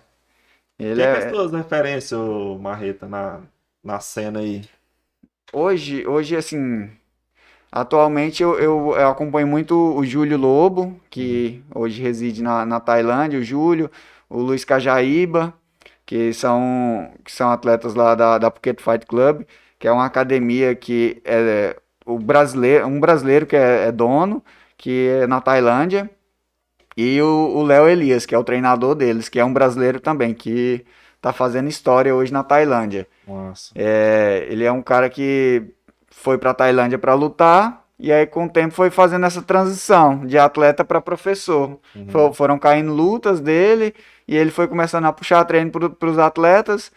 Ele 0.79 1.01
Quem 1.01 1.07
que 1.07 1.15
é 1.15 1.19
as 1.19 1.25
é, 1.25 1.25
tuas 1.25 1.51
referências, 1.51 2.19
Marreta, 2.59 3.07
na, 3.07 3.41
na 3.83 3.99
cena 3.99 4.39
aí? 4.39 4.63
hoje, 5.53 6.05
hoje, 6.07 6.35
assim, 6.35 6.89
atualmente 7.73 8.43
eu, 8.43 8.53
eu, 8.59 8.93
eu 8.95 9.07
acompanho 9.09 9.47
muito 9.47 9.75
o 9.75 10.05
Júlio 10.05 10.37
Lobo, 10.37 10.95
que 11.09 11.63
hoje 11.73 11.99
reside 11.99 12.43
na, 12.43 12.63
na 12.63 12.79
Tailândia, 12.79 13.39
o 13.39 13.43
Júlio, 13.43 13.89
o 14.29 14.37
Luiz 14.37 14.63
Cajaíba, 14.63 15.51
que 16.05 16.31
são, 16.33 17.11
que 17.25 17.31
são 17.31 17.49
atletas 17.49 17.95
lá 17.95 18.13
da, 18.13 18.37
da 18.37 18.51
Phuket 18.51 18.79
Fight 18.79 19.07
Club, 19.07 19.41
que 19.79 19.87
é 19.87 19.91
uma 19.91 20.05
academia 20.05 20.75
que 20.75 21.19
é 21.25 21.75
o 22.05 22.19
brasileiro, 22.19 22.85
um 22.85 22.99
brasileiro 22.99 23.47
que 23.47 23.55
é, 23.55 23.87
é 23.87 23.91
dono, 23.91 24.43
que 24.77 25.07
é 25.09 25.25
na 25.25 25.41
Tailândia, 25.41 26.07
e 26.95 27.19
o 27.21 27.53
o 27.55 27.63
Léo 27.63 27.89
Elias, 27.89 28.23
que 28.27 28.35
é 28.35 28.37
o 28.37 28.43
treinador 28.43 28.93
deles, 28.93 29.29
que 29.29 29.39
é 29.39 29.45
um 29.45 29.53
brasileiro 29.53 29.99
também, 29.99 30.31
que 30.35 30.85
tá 31.19 31.33
fazendo 31.33 31.69
história 31.69 32.13
hoje 32.13 32.31
na 32.31 32.43
Tailândia. 32.43 33.07
Nossa. 33.27 33.71
É, 33.73 34.45
ele 34.47 34.63
é 34.63 34.71
um 34.71 34.81
cara 34.81 35.09
que 35.09 35.73
foi 36.15 36.37
para 36.37 36.53
Tailândia 36.53 36.97
para 36.97 37.13
lutar 37.13 37.83
e 37.99 38.11
aí 38.11 38.25
com 38.25 38.45
o 38.45 38.49
tempo 38.49 38.73
foi 38.73 38.89
fazendo 38.89 39.25
essa 39.25 39.41
transição 39.41 40.25
de 40.25 40.37
atleta 40.37 40.83
para 40.83 40.99
professor. 41.01 41.79
Uhum. 41.95 42.07
For- 42.09 42.33
foram 42.33 42.57
caindo 42.59 42.93
lutas 42.93 43.39
dele 43.39 43.93
e 44.27 44.35
ele 44.35 44.51
foi 44.51 44.67
começando 44.67 45.05
a 45.05 45.13
puxar 45.13 45.43
treino 45.45 45.71
para 45.71 46.09
os 46.09 46.17
atletas. 46.19 46.91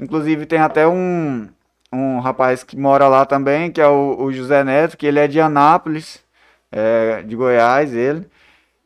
Inclusive 0.00 0.44
tem 0.46 0.58
até 0.58 0.86
um, 0.86 1.48
um 1.92 2.18
rapaz 2.20 2.62
que 2.64 2.76
mora 2.76 3.06
lá 3.08 3.24
também, 3.24 3.70
que 3.70 3.80
é 3.80 3.86
o, 3.86 4.16
o 4.18 4.32
José 4.32 4.62
Neto, 4.64 4.96
que 4.96 5.06
ele 5.06 5.18
é 5.18 5.26
de 5.28 5.40
Anápolis, 5.40 6.20
é, 6.72 7.22
de 7.22 7.34
Goiás, 7.36 7.94
ele. 7.94 8.26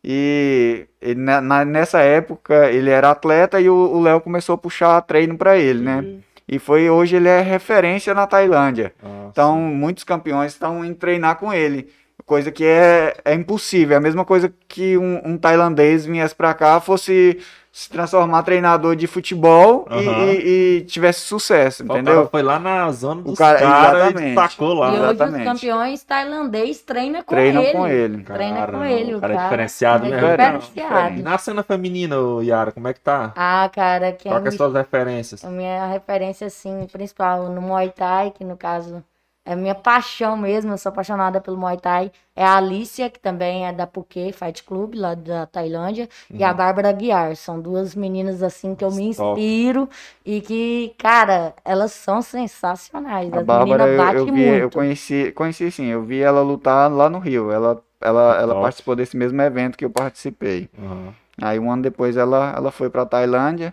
E 0.04 0.86
ele, 1.02 1.20
na- 1.20 1.64
nessa 1.64 2.00
época 2.00 2.70
ele 2.70 2.88
era 2.90 3.10
atleta 3.10 3.60
e 3.60 3.68
o 3.68 4.00
Léo 4.00 4.20
começou 4.20 4.54
a 4.54 4.58
puxar 4.58 5.00
treino 5.02 5.36
para 5.36 5.56
ele, 5.58 5.82
né? 5.82 6.04
E 6.48 6.58
foi 6.58 6.88
hoje 6.88 7.16
ele 7.16 7.28
é 7.28 7.40
referência 7.42 8.14
na 8.14 8.26
Tailândia. 8.26 8.94
Ah, 9.02 9.28
Então, 9.30 9.58
muitos 9.58 10.02
campeões 10.04 10.52
estão 10.52 10.84
indo 10.84 10.94
treinar 10.94 11.36
com 11.36 11.52
ele. 11.52 11.88
Coisa 12.24 12.50
que 12.50 12.64
é, 12.64 13.14
é 13.24 13.34
impossível. 13.34 13.94
É 13.94 13.98
a 13.98 14.00
mesma 14.00 14.24
coisa 14.24 14.52
que 14.66 14.96
um, 14.98 15.20
um 15.24 15.38
tailandês 15.38 16.04
viesse 16.06 16.34
pra 16.34 16.52
cá, 16.54 16.80
fosse 16.80 17.38
se 17.78 17.88
transformar 17.88 18.42
treinador 18.42 18.96
de 18.96 19.06
futebol 19.06 19.86
e- 19.88 19.94
Aham. 19.94 20.24
e, 20.32 20.78
e 20.78 20.80
tivesse 20.86 21.20
sucesso, 21.20 21.84
O 21.84 21.86
cara 21.86 22.00
entendeu? 22.00 22.28
foi 22.28 22.42
lá 22.42 22.58
na 22.58 22.90
zona 22.90 23.22
dos 23.22 23.38
cara- 23.38 23.60
caras 23.60 24.02
e 24.02 24.06
exatamente. 24.08 24.34
tacou 24.34 24.74
lá. 24.74 24.88
E 24.88 24.90
hoje 24.94 25.00
os 25.04 25.10
exatamente. 25.12 25.44
campeões 25.44 26.02
tailandês 26.02 26.80
treinam 26.82 27.22
com 27.22 27.30
Treinam 27.36 27.62
ele. 27.62 27.72
com 27.72 27.86
ele. 27.86 28.22
Treina 28.24 28.66
com 28.66 28.84
ele. 28.84 29.14
o 29.14 29.20
cara 29.20 29.32
é 29.34 29.36
diferenciado 29.44 30.06
é 30.06 30.10
mesmo. 30.10 30.28
Diferenciado. 30.28 31.18
E 31.20 31.22
na 31.22 31.38
cena 31.38 31.62
feminina, 31.62 32.16
Yara, 32.42 32.72
como 32.72 32.88
é 32.88 32.92
que 32.92 33.00
tá? 33.00 33.32
Ah, 33.36 33.70
cara, 33.72 34.10
quem 34.10 34.32
Qual 34.32 34.42
que 34.42 34.48
é 34.48 34.50
as 34.50 34.56
suas 34.56 34.74
referências? 34.74 35.44
A 35.44 35.48
minha 35.48 35.86
referência, 35.86 36.48
assim, 36.48 36.84
principal 36.92 37.48
no 37.48 37.62
Muay 37.62 37.90
Thai, 37.90 38.32
que 38.36 38.42
no 38.42 38.56
caso 38.56 39.04
é 39.48 39.54
a 39.54 39.56
minha 39.56 39.74
paixão 39.74 40.36
mesmo, 40.36 40.72
eu 40.72 40.76
sou 40.76 40.90
apaixonada 40.90 41.40
pelo 41.40 41.56
Muay 41.56 41.78
Thai, 41.78 42.12
é 42.36 42.44
a 42.44 42.56
Alicia, 42.56 43.08
que 43.08 43.18
também 43.18 43.66
é 43.66 43.72
da 43.72 43.86
Phuket 43.86 44.34
Fight 44.34 44.62
Club, 44.62 44.94
lá 44.94 45.14
da 45.14 45.46
Tailândia, 45.46 46.06
e 46.30 46.44
a 46.44 46.52
Bárbara 46.52 46.92
Guiar. 46.92 47.34
São 47.34 47.58
duas 47.58 47.94
meninas, 47.94 48.42
assim, 48.42 48.74
que 48.74 48.84
eu 48.84 48.90
me 48.90 49.14
Top. 49.14 49.40
inspiro 49.40 49.88
e 50.22 50.42
que, 50.42 50.94
cara, 50.98 51.54
elas 51.64 51.92
são 51.92 52.20
sensacionais. 52.20 53.32
A 53.32 53.38
As 53.38 53.46
Bárbara, 53.46 53.86
meninas 53.86 53.88
eu, 53.88 53.96
batem 53.96 54.18
eu 54.18 54.26
vi, 54.26 54.46
muito. 54.50 54.62
eu 54.64 54.70
conheci, 54.70 55.32
conheci 55.32 55.70
sim, 55.70 55.86
eu 55.86 56.02
vi 56.02 56.20
ela 56.20 56.42
lutar 56.42 56.92
lá 56.92 57.08
no 57.08 57.18
Rio. 57.18 57.50
Ela, 57.50 57.82
ela, 58.02 58.36
ela 58.36 58.52
Top. 58.52 58.60
participou 58.64 58.94
desse 58.96 59.16
mesmo 59.16 59.40
evento 59.40 59.78
que 59.78 59.84
eu 59.84 59.90
participei. 59.90 60.68
Aham. 60.78 61.14
Aí 61.40 61.58
um 61.58 61.72
ano 61.72 61.82
depois 61.82 62.18
ela, 62.18 62.52
ela 62.54 62.70
foi 62.70 62.90
pra 62.90 63.06
Tailândia 63.06 63.72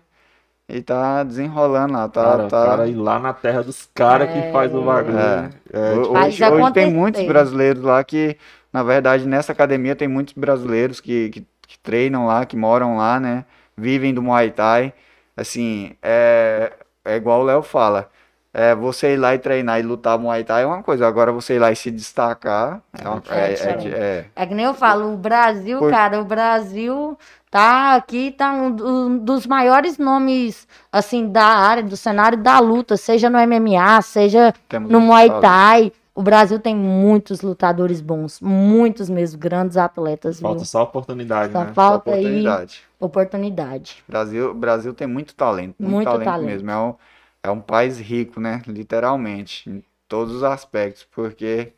e 0.68 0.82
tá 0.82 1.24
desenrolando 1.24 1.94
lá. 1.94 2.08
Tá, 2.10 2.24
Cara, 2.24 2.48
tá... 2.48 2.64
o 2.64 2.66
cara 2.70 2.88
ir 2.88 2.96
lá 2.96 3.20
na 3.20 3.34
terra 3.34 3.62
dos 3.64 3.88
caras 3.94 4.32
que 4.32 4.52
faz 4.52 4.74
o 4.74 4.82
bagulho. 4.82 5.18
É. 5.20 5.50
É, 5.72 5.94
tipo, 5.94 6.14
Faz 6.14 6.34
Hoje, 6.34 6.46
hoje 6.46 6.74
tem 6.74 6.92
muitos 6.92 7.24
brasileiros 7.26 7.84
lá 7.84 8.04
que, 8.04 8.38
na 8.74 8.84
verdade, 8.84 9.28
nessa 9.28 9.52
academia 9.52 9.96
tem 9.96 10.08
muitos 10.08 10.34
brasileiros 10.34 11.00
que, 11.00 11.30
que, 11.30 11.48
que 11.68 11.80
treinam 11.80 12.26
lá, 12.26 12.46
que 12.46 12.58
moram 12.58 12.98
lá, 12.98 13.20
né? 13.20 13.46
Vivem 13.78 14.14
do 14.14 14.22
Muay 14.24 14.52
Thai. 14.52 14.94
Assim, 15.38 15.96
é, 16.02 16.72
é 17.04 17.16
igual 17.16 17.42
o 17.42 17.44
Léo 17.44 17.62
fala. 17.62 18.10
É, 18.58 18.74
você 18.74 19.16
ir 19.16 19.18
lá 19.18 19.36
e 19.36 19.38
treinar 19.38 19.82
e 19.82 19.84
lutar 19.84 20.18
Muay 20.18 20.46
Thai 20.46 20.64
é 20.64 20.66
uma 20.66 20.82
coisa. 20.82 21.06
Agora 21.06 21.30
você 21.32 21.56
ir 21.56 21.60
lá 21.60 21.74
e 21.74 21.76
se 21.76 21.92
destacar 21.92 22.82
é, 22.98 23.08
uma- 23.08 23.22
É 23.30 23.52
é- 23.54 23.70
é 23.70 23.74
de- 23.76 23.94
é- 23.94 24.26
É 24.34 24.46
que 24.46 24.56
nem 24.56 24.64
eu 24.66 24.74
falo, 24.74 25.14
o 25.14 25.18
Brasil, 25.18 25.78
Por- 25.78 25.92
cara, 25.92 26.22
o 26.22 26.24
Brasil 26.24 27.18
tá 27.56 27.96
aqui, 27.96 28.32
tá 28.32 28.52
um, 28.52 28.70
do- 28.70 29.20
dos 29.20 29.48
maiores 29.48 29.98
nomes, 29.98 30.68
assim, 30.92 31.32
da 31.32 31.46
área, 31.46 31.82
do 31.82 31.96
cenário 31.96 32.38
da 32.38 32.60
luta, 32.60 32.98
seja 32.98 33.30
no 33.30 33.38
MMA, 33.38 34.02
seja 34.02 34.54
temos 34.68 34.92
no 34.92 35.00
Muay. 35.00 35.30
Thai. 35.40 35.92
O 36.14 36.22
Brasil 36.22 36.60
tem 36.60 36.76
muitos 36.76 37.42
lutadores 37.42 38.00
bons, 38.02 38.40
muitos 38.42 39.10
mesmo, 39.10 39.38
grandes 39.40 39.76
atletas, 39.78 40.38
viu? 40.40 40.48
falta 40.50 40.66
só 40.66 40.84
oportunidade, 40.84 41.52
Só 41.54 41.60
né? 41.60 41.72
falta 41.74 42.12
aí 42.12 42.22
Oportunidade. 42.22 42.84
oportunidade. 43.00 44.04
Brasil, 44.08 44.54
Brasil 44.54 44.94
tem 44.94 45.08
muito 45.08 45.34
talento, 45.36 45.76
muito, 45.80 45.94
Muito 45.94 46.06
talento, 46.06 46.26
talento. 46.26 46.46
mesmo. 46.46 46.70
É 46.72 46.78
um, 46.78 46.96
é 47.44 47.52
um 47.52 47.60
país 47.62 48.00
rico, 48.00 48.40
né? 48.40 48.62
Literalmente, 48.68 49.70
em 49.70 49.84
todos 50.08 50.36
os 50.36 50.44
aspectos, 50.44 51.06
porque 51.12 51.74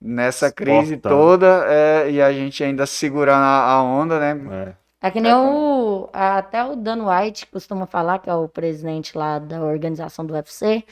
nessa 0.00 0.50
crise 0.50 0.96
toda 0.96 1.64
é, 1.66 2.10
e 2.10 2.22
a 2.22 2.32
gente 2.32 2.62
ainda 2.62 2.86
segurando 2.86 3.42
a, 3.42 3.72
a 3.72 3.82
onda, 3.82 4.18
né? 4.18 4.74
É. 4.74 4.88
É 5.00 5.10
que 5.10 5.20
nem 5.20 5.32
o. 5.32 6.08
Até 6.12 6.64
o 6.64 6.74
Dan 6.74 7.06
White 7.06 7.46
costuma 7.46 7.86
falar, 7.86 8.18
que 8.18 8.28
é 8.28 8.34
o 8.34 8.48
presidente 8.48 9.16
lá 9.16 9.38
da 9.38 9.62
organização 9.62 10.26
do 10.26 10.34
UFC, 10.34 10.84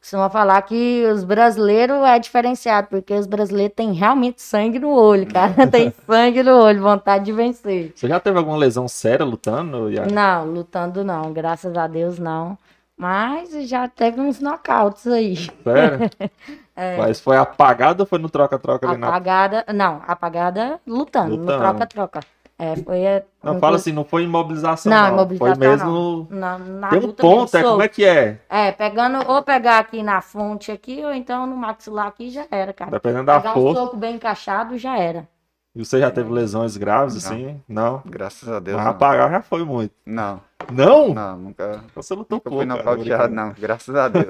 costuma 0.00 0.28
falar 0.28 0.60
que 0.62 1.04
os 1.06 1.22
brasileiros 1.22 1.96
é 2.04 2.18
diferenciado, 2.18 2.88
porque 2.88 3.14
os 3.14 3.26
brasileiros 3.26 3.76
têm 3.76 3.92
realmente 3.92 4.42
sangue 4.42 4.80
no 4.80 4.90
olho, 4.90 5.32
cara. 5.32 5.64
Tem 5.70 5.92
sangue 6.04 6.42
no 6.42 6.56
olho, 6.60 6.82
vontade 6.82 7.24
de 7.26 7.32
vencer. 7.32 7.92
Você 7.94 8.08
já 8.08 8.18
teve 8.18 8.36
alguma 8.36 8.56
lesão 8.56 8.88
séria 8.88 9.24
lutando, 9.24 9.88
Yara? 9.90 10.10
Não, 10.10 10.44
lutando 10.44 11.04
não, 11.04 11.32
graças 11.32 11.76
a 11.76 11.86
Deus 11.86 12.18
não. 12.18 12.58
Mas 12.96 13.50
já 13.68 13.88
teve 13.88 14.20
uns 14.20 14.40
knockouts 14.40 15.06
aí. 15.06 15.36
Sério? 15.36 16.10
Mas 16.98 17.20
foi 17.20 17.36
apagado 17.36 18.02
ou 18.02 18.06
foi 18.06 18.18
no 18.18 18.28
troca-troca 18.30 18.96
na... 18.96 19.08
Apagada. 19.08 19.64
Não, 19.74 20.00
apagada 20.06 20.80
lutando, 20.86 21.36
no 21.36 21.42
Lutando. 21.42 21.58
troca-troca. 21.58 22.20
É, 22.58 22.76
foi. 22.76 23.00
é, 23.00 23.24
Não, 23.42 23.58
fala 23.58 23.76
assim, 23.76 23.90
não 23.92 24.04
foi 24.04 24.22
imobilização, 24.22 24.92
Não, 24.92 25.02
não. 25.02 25.12
imobilização 25.14 25.54
Foi 25.56 25.66
mesmo... 25.68 26.28
Na, 26.30 26.58
na 26.58 26.88
Tem 26.90 27.00
um 27.00 27.12
ponto, 27.12 27.52
mesmo, 27.52 27.58
é 27.58 27.70
como 27.70 27.82
é 27.82 27.88
que 27.88 28.04
é? 28.04 28.38
É, 28.48 28.70
pegando, 28.70 29.28
ou 29.28 29.42
pegar 29.42 29.78
aqui 29.80 30.00
na 30.02 30.20
fonte 30.20 30.70
aqui, 30.70 31.04
ou 31.04 31.12
então 31.12 31.44
no 31.46 31.56
maxilar 31.56 32.06
aqui 32.06 32.30
já 32.30 32.46
era, 32.50 32.72
cara. 32.72 32.90
Dependendo 32.92 33.24
da 33.24 33.40
Pegar 33.40 33.50
o 33.58 33.62
força. 33.62 33.80
soco 33.80 33.96
bem 33.96 34.14
encaixado 34.14 34.78
já 34.78 34.96
era. 34.96 35.26
E 35.74 35.84
você 35.84 35.98
já 35.98 36.10
teve 36.10 36.30
lesões 36.30 36.76
graves, 36.76 37.14
Não. 37.24 37.32
assim? 37.32 37.60
Não. 37.66 38.02
Graças 38.04 38.48
a 38.48 38.60
Deus. 38.60 38.76
Mas 38.76 38.84
não. 38.84 38.92
apagar 38.92 39.30
já 39.30 39.40
foi 39.42 39.64
muito. 39.64 39.94
Não, 40.06 40.40
Não? 40.70 41.14
não, 41.14 41.36
nunca, 41.38 41.82
Você 41.96 42.14
lutou 42.14 42.36
nunca 42.36 42.50
pouco, 42.50 42.58
fui 42.58 42.66
nocauteado, 42.66 43.34
não. 43.34 43.54
Graças 43.58 43.94
a 43.96 44.06
Deus. 44.06 44.26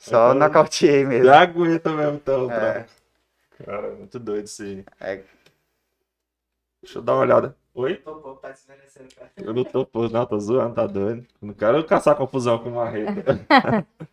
Só 0.00 0.30
Então- 0.30 0.34
nocauteei 0.48 1.04
mesmo. 1.04 1.26
Já 1.26 1.42
aguenta 1.42 1.92
mesmo, 1.92 2.14
então. 2.14 2.50
É. 2.50 2.86
Pra... 3.58 3.66
Cara, 3.66 3.90
muito 3.94 4.18
doido 4.18 4.46
isso 4.46 4.62
aí. 4.62 4.84
É. 4.98 5.22
Deixa 6.82 6.98
eu 6.98 7.02
dar 7.02 7.12
uma 7.12 7.20
olhada. 7.20 7.54
Oi? 7.74 8.02
Eu 9.36 9.52
não 9.54 9.62
tô, 9.62 9.84
pô, 9.86 10.08
não, 10.08 10.24
tô 10.26 10.40
zoando, 10.40 10.74
tá 10.74 10.86
doido. 10.86 11.26
Não 11.40 11.52
quero 11.52 11.84
caçar 11.84 12.16
confusão 12.16 12.58
com 12.58 12.70
uma 12.70 12.88
rede. 12.88 13.12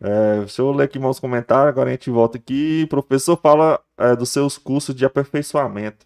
É, 0.00 0.40
deixa 0.40 0.60
eu 0.60 0.70
ler 0.70 0.84
aqui 0.84 0.98
mais 0.98 1.16
uns 1.16 1.20
comentários, 1.20 1.68
agora 1.68 1.88
a 1.88 1.92
gente 1.92 2.10
volta 2.10 2.36
aqui. 2.36 2.82
O 2.84 2.88
professor 2.88 3.36
fala 3.38 3.80
é, 3.96 4.14
dos 4.14 4.28
seus 4.28 4.58
cursos 4.58 4.94
de 4.94 5.04
aperfeiçoamento. 5.06 6.04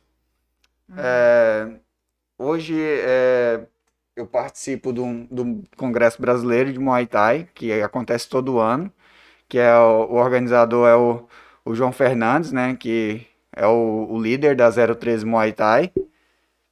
É, 0.97 1.69
hoje 2.39 2.77
é, 2.81 3.67
eu 4.21 4.27
participo 4.27 4.93
de 4.93 5.01
um, 5.01 5.27
de 5.31 5.41
um 5.43 5.63
Congresso 5.77 6.21
Brasileiro 6.21 6.73
de 6.73 6.79
Muay 6.79 7.07
Thai, 7.07 7.49
que 7.55 7.73
acontece 7.83 8.29
todo 8.29 8.59
ano, 8.59 8.93
que 9.49 9.59
é 9.59 9.77
o, 9.79 10.07
o 10.13 10.15
organizador 10.17 10.89
é 10.89 10.97
o, 10.97 11.29
o 11.65 11.75
João 11.75 11.93
Fernandes, 11.93 12.53
né, 12.53 12.77
que 12.77 13.27
é 13.55 13.67
o, 13.67 14.09
o 14.11 14.21
líder 14.21 14.57
da 14.57 14.71
013 14.71 15.27
Muay 15.27 15.53
Thai, 15.53 15.93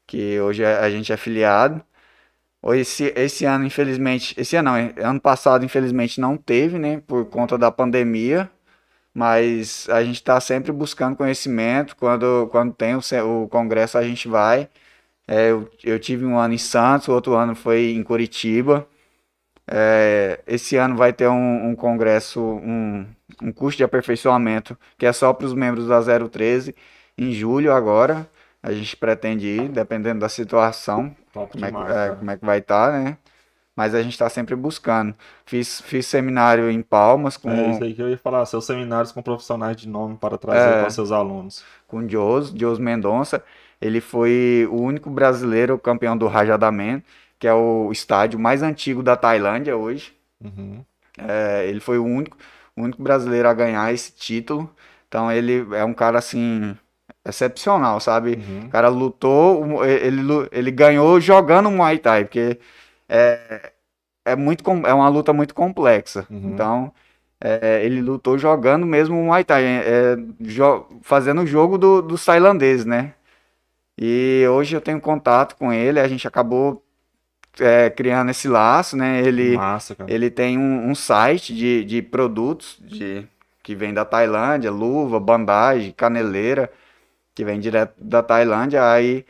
que 0.06 0.40
hoje 0.40 0.62
é- 0.64 0.78
a 0.78 0.90
gente 0.90 1.12
é 1.12 1.14
afiliado. 1.14 1.82
Esse, 2.74 3.12
esse 3.16 3.44
ano, 3.44 3.64
infelizmente, 3.64 4.34
esse 4.38 4.56
ano 4.56 4.70
não, 4.70 4.76
é- 4.76 4.94
ano 4.98 5.20
passado, 5.20 5.64
infelizmente, 5.64 6.20
não 6.20 6.36
teve, 6.36 6.78
né, 6.78 7.00
por 7.06 7.26
conta 7.26 7.56
da 7.56 7.70
pandemia, 7.70 8.50
mas 9.14 9.88
a 9.90 10.02
gente 10.04 10.16
está 10.16 10.40
sempre 10.40 10.72
buscando 10.72 11.16
conhecimento. 11.16 11.96
Quando, 11.96 12.48
quando 12.50 12.74
tem 12.74 12.94
o, 12.96 13.00
o 13.44 13.48
congresso, 13.48 13.98
a 13.98 14.02
gente 14.04 14.28
vai. 14.28 14.68
É, 15.28 15.50
eu, 15.50 15.68
eu 15.82 15.98
tive 15.98 16.24
um 16.24 16.38
ano 16.38 16.54
em 16.54 16.58
Santos, 16.58 17.08
outro 17.08 17.34
ano 17.34 17.54
foi 17.54 17.90
em 17.92 18.02
Curitiba. 18.02 18.86
É, 19.68 20.40
esse 20.46 20.76
ano 20.76 20.96
vai 20.96 21.12
ter 21.12 21.28
um, 21.28 21.70
um 21.70 21.74
congresso, 21.74 22.40
um, 22.40 23.04
um 23.42 23.50
curso 23.52 23.76
de 23.76 23.82
aperfeiçoamento 23.84 24.78
que 24.96 25.04
é 25.04 25.12
só 25.12 25.32
para 25.32 25.46
os 25.46 25.54
membros 25.54 25.88
da 25.88 26.00
013 26.28 26.74
em 27.18 27.32
julho 27.32 27.72
agora. 27.72 28.28
A 28.62 28.72
gente 28.72 28.96
pretende 28.96 29.46
ir, 29.46 29.68
dependendo 29.68 30.20
da 30.20 30.28
situação, 30.28 31.14
Top 31.32 31.52
como 31.52 31.64
é, 31.64 31.68
que- 31.70 31.74
demais, 31.76 31.90
é, 31.90 31.94
cara. 31.94 32.16
como 32.16 32.30
é 32.30 32.36
que 32.36 32.44
vai 32.46 32.58
estar, 32.58 32.92
né? 32.92 33.16
Mas 33.76 33.94
a 33.94 34.02
gente 34.02 34.12
está 34.12 34.28
sempre 34.30 34.56
buscando. 34.56 35.14
Fiz, 35.44 35.80
fiz 35.82 36.06
seminário 36.06 36.70
em 36.70 36.80
Palmas 36.80 37.36
com, 37.36 37.50
É 37.50 37.70
isso 37.72 37.84
aí 37.84 37.92
que 37.94 38.00
eu 38.02 38.08
ia 38.08 38.16
falar, 38.16 38.44
seus 38.46 38.64
seminários 38.64 39.12
com 39.12 39.22
profissionais 39.22 39.76
de 39.76 39.86
nome 39.88 40.16
para 40.16 40.38
trazer 40.38 40.78
É. 40.78 40.80
para 40.80 40.90
seus 40.90 41.12
alunos. 41.12 41.62
com 41.86 41.98
o 41.98 42.08
Joes, 42.08 42.48
Joes 42.56 42.78
Mendonça. 42.78 43.44
Ele 43.80 44.00
foi 44.00 44.66
o 44.70 44.80
único 44.80 45.10
brasileiro 45.10 45.78
campeão 45.78 46.16
do 46.16 46.26
Rajadaman, 46.26 47.02
que 47.38 47.46
é 47.46 47.52
o 47.52 47.90
estádio 47.92 48.38
mais 48.38 48.62
antigo 48.62 49.02
da 49.02 49.16
Tailândia 49.16 49.76
hoje. 49.76 50.12
Uhum. 50.42 50.84
É, 51.18 51.66
ele 51.68 51.80
foi 51.80 51.98
o 51.98 52.04
único, 52.04 52.36
o 52.74 52.82
único 52.82 53.02
brasileiro 53.02 53.48
a 53.48 53.54
ganhar 53.54 53.92
esse 53.92 54.12
título. 54.12 54.70
Então 55.08 55.30
ele 55.30 55.66
é 55.72 55.84
um 55.84 55.94
cara 55.94 56.18
assim 56.18 56.76
excepcional, 57.26 58.00
sabe? 58.00 58.34
Uhum. 58.34 58.66
O 58.66 58.68
cara 58.70 58.88
lutou, 58.88 59.84
ele, 59.84 60.22
ele 60.52 60.70
ganhou 60.70 61.20
jogando 61.20 61.70
Muay 61.70 61.98
Thai, 61.98 62.24
porque 62.24 62.58
é, 63.08 63.72
é 64.24 64.36
muito 64.36 64.64
é 64.86 64.94
uma 64.94 65.08
luta 65.08 65.32
muito 65.32 65.54
complexa. 65.54 66.26
Uhum. 66.30 66.52
Então 66.52 66.92
é, 67.40 67.84
ele 67.84 68.00
lutou 68.00 68.38
jogando 68.38 68.86
mesmo 68.86 69.20
o 69.20 69.24
Muay 69.26 69.44
Thai, 69.44 69.64
é, 69.64 69.68
é, 69.68 70.16
jo 70.40 70.86
fazendo 71.02 71.42
o 71.42 71.46
jogo 71.46 71.76
do, 71.76 72.00
dos 72.00 72.24
tailandeses, 72.24 72.86
né? 72.86 73.14
E 73.98 74.44
hoje 74.50 74.76
eu 74.76 74.80
tenho 74.80 75.00
contato 75.00 75.56
com 75.56 75.72
ele, 75.72 75.98
a 75.98 76.08
gente 76.08 76.26
acabou 76.28 76.84
é, 77.58 77.88
criando 77.90 78.30
esse 78.30 78.48
laço, 78.48 78.96
né? 78.96 79.22
Ele, 79.22 79.56
Massa, 79.56 79.96
ele 80.06 80.30
tem 80.30 80.58
um, 80.58 80.90
um 80.90 80.94
site 80.94 81.54
de, 81.54 81.84
de 81.84 82.02
produtos 82.02 82.76
de, 82.80 83.26
que 83.62 83.74
vem 83.74 83.94
da 83.94 84.04
Tailândia, 84.04 84.70
luva, 84.70 85.18
bandagem, 85.18 85.92
caneleira, 85.92 86.70
que 87.34 87.44
vem 87.44 87.58
direto 87.60 87.94
da 87.98 88.22
Tailândia. 88.22 88.90
Aí 88.90 89.24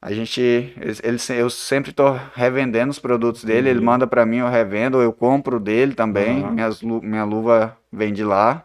a 0.00 0.12
gente, 0.12 0.40
ele, 0.40 1.18
eu 1.38 1.48
sempre 1.48 1.92
tô 1.92 2.12
revendendo 2.34 2.90
os 2.90 2.98
produtos 2.98 3.44
dele, 3.44 3.70
ele 3.70 3.78
Uhum. 3.78 3.84
manda 3.86 4.06
para 4.06 4.26
mim, 4.26 4.38
eu 4.38 4.48
revendo, 4.48 5.00
eu 5.00 5.12
compro 5.12 5.58
dele 5.60 5.94
também, 5.94 6.42
Uhum. 6.42 6.50
minhas, 6.50 6.82
minha 6.82 7.24
luva 7.24 7.76
vem 7.90 8.12
de 8.12 8.24
lá. 8.24 8.64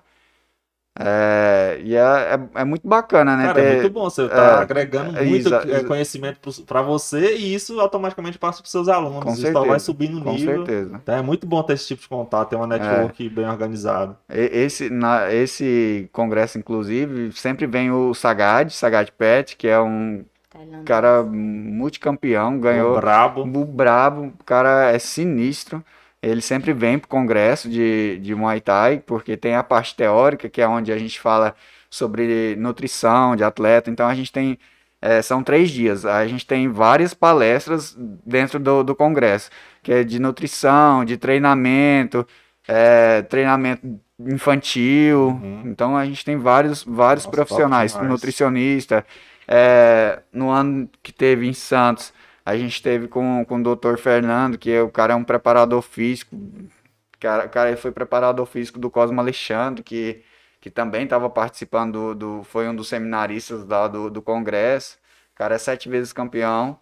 É, 0.99 1.80
e 1.84 1.95
é, 1.95 1.99
é, 1.99 2.61
é 2.61 2.64
muito 2.65 2.88
bacana, 2.88 3.38
né? 3.38 3.45
Cara, 3.48 3.61
é 3.61 3.69
ter- 3.76 3.82
muito 3.82 3.94
bom. 3.94 4.10
Você 4.10 4.28
tá 4.28 4.36
é, 4.36 4.61
agregando 4.61 5.18
é, 5.18 5.24
muito 5.24 5.48
exa- 5.48 5.64
é, 5.68 5.72
exa- 5.78 5.88
conhecimento 5.88 6.40
pro- 6.40 6.64
pra 6.64 6.82
você 6.82 7.36
e 7.36 7.53
isso 7.53 7.80
automaticamente 7.80 8.38
passa 8.40 8.61
pros 8.61 8.72
seus 8.72 8.88
alunos. 8.88 9.24
Com 9.24 9.32
isso 9.34 9.41
certeza, 9.41 9.65
vai 9.65 9.80
subindo 9.80 10.19
o 10.19 10.24
com 10.24 10.32
nível. 10.34 10.65
certeza. 10.65 10.99
Então 11.03 11.15
é 11.15 11.22
muito 11.22 11.45
bom 11.45 11.61
ter 11.61 11.74
esse 11.74 11.88
tipo 11.88 12.02
de 12.02 12.07
contato, 12.10 12.49
ter 12.49 12.56
uma 12.56 12.68
network 12.68 13.30
bem 13.30 13.48
organizada. 13.48 14.18
Esse, 14.30 14.90
na, 14.90 15.32
esse 15.32 16.10
congresso, 16.11 16.57
inclusive, 16.57 17.32
sempre 17.34 17.68
vem 17.68 17.91
o 17.91 18.14
Sagad, 18.14 18.69
Sagad 18.74 19.11
Pet, 19.11 19.56
que 19.56 19.68
é 19.68 19.80
um 19.80 20.26
Tailândia. 20.49 20.84
cara 20.86 21.22
multicampeão, 21.24 22.60
ganhou 22.60 22.94
O 22.98 22.99
brabo. 22.99 23.41
o 23.44 23.65
brabo, 23.65 24.22
o 24.40 24.44
cara 24.44 24.91
é 24.91 24.99
sinistro. 24.99 25.84
Ele 26.22 26.41
sempre 26.41 26.73
vem 26.73 26.98
pro 26.98 27.07
congresso 27.07 27.69
de, 27.69 28.18
de 28.19 28.34
Muay 28.34 28.60
Thai, 28.60 29.03
porque 29.06 29.38
tem 29.38 29.56
a 29.56 29.64
parte 29.64 29.95
teórica, 29.95 30.49
que 30.49 30.61
é 30.61 30.68
onde 30.68 30.91
a 30.91 30.98
gente 30.98 31.19
fala 31.19 31.56
sobre 31.89 32.56
nutrição 32.56 33.35
de 33.35 33.44
atleta. 33.44 33.89
Então 33.89 34.07
a 34.07 34.15
gente 34.15 34.31
tem, 34.31 34.57
é, 35.02 35.22
são 35.22 35.44
três 35.44 35.69
dias. 35.69 36.06
A 36.06 36.26
gente 36.27 36.45
tem 36.45 36.69
várias 36.69 37.14
palestras 37.14 37.95
dentro 38.26 38.60
do, 38.60 38.84
do 38.84 38.95
congresso, 38.95 39.49
que 39.84 39.91
é 39.91 40.03
de 40.03 40.19
nutrição, 40.19 41.06
de 41.06 41.18
treinamento, 41.18 42.27
é, 42.68 43.22
treinamento 43.22 43.99
infantil. 44.19 45.30
Uhum. 45.30 45.64
Então 45.65 45.95
a 45.95 46.06
gente 46.06 46.26
tem 46.26 46.38
vários, 46.38 46.84
vários 46.84 47.26
Nossa, 47.26 47.35
profissionais, 47.35 47.95
nutricionista. 47.95 49.06
É, 49.48 50.19
no 50.34 50.49
ano 50.49 50.89
que 51.02 51.14
teve 51.14 51.48
em 51.48 51.53
Santos, 51.53 52.11
a 52.49 52.57
gente 52.57 52.82
teve 52.82 53.07
com, 53.07 53.44
com 53.45 53.57
o 53.60 53.64
Dr. 53.64 53.98
Fernando, 53.98 54.57
que 54.57 54.72
é, 54.72 54.82
o 54.82 54.90
cara 54.90 55.14
é 55.14 55.15
um 55.15 55.24
preparador 55.24 55.82
físico. 55.82 56.36
O 56.36 57.19
cara, 57.19 57.45
o 57.45 57.49
cara 57.49 57.78
foi 57.78 57.91
preparador 57.91 58.45
físico 58.45 58.80
do 58.80 58.90
Cosmo 58.90 59.19
Alexandre, 59.19 59.84
que, 59.84 60.24
que 60.61 60.69
também 60.69 61.03
estava 61.03 61.30
participando 61.30 62.14
do, 62.14 62.38
do- 62.40 62.44
Foi 62.44 62.68
um 62.69 62.76
dos 62.76 62.88
seminaristas 62.88 63.65
lá 63.65 63.88
do, 63.88 64.10
do 64.10 64.22
congresso. 64.22 64.98
O 65.34 65.38
cara 65.38 65.56
é 65.56 65.57
sete 65.57 65.90
vezes 65.90 66.14
campeão 66.14 66.80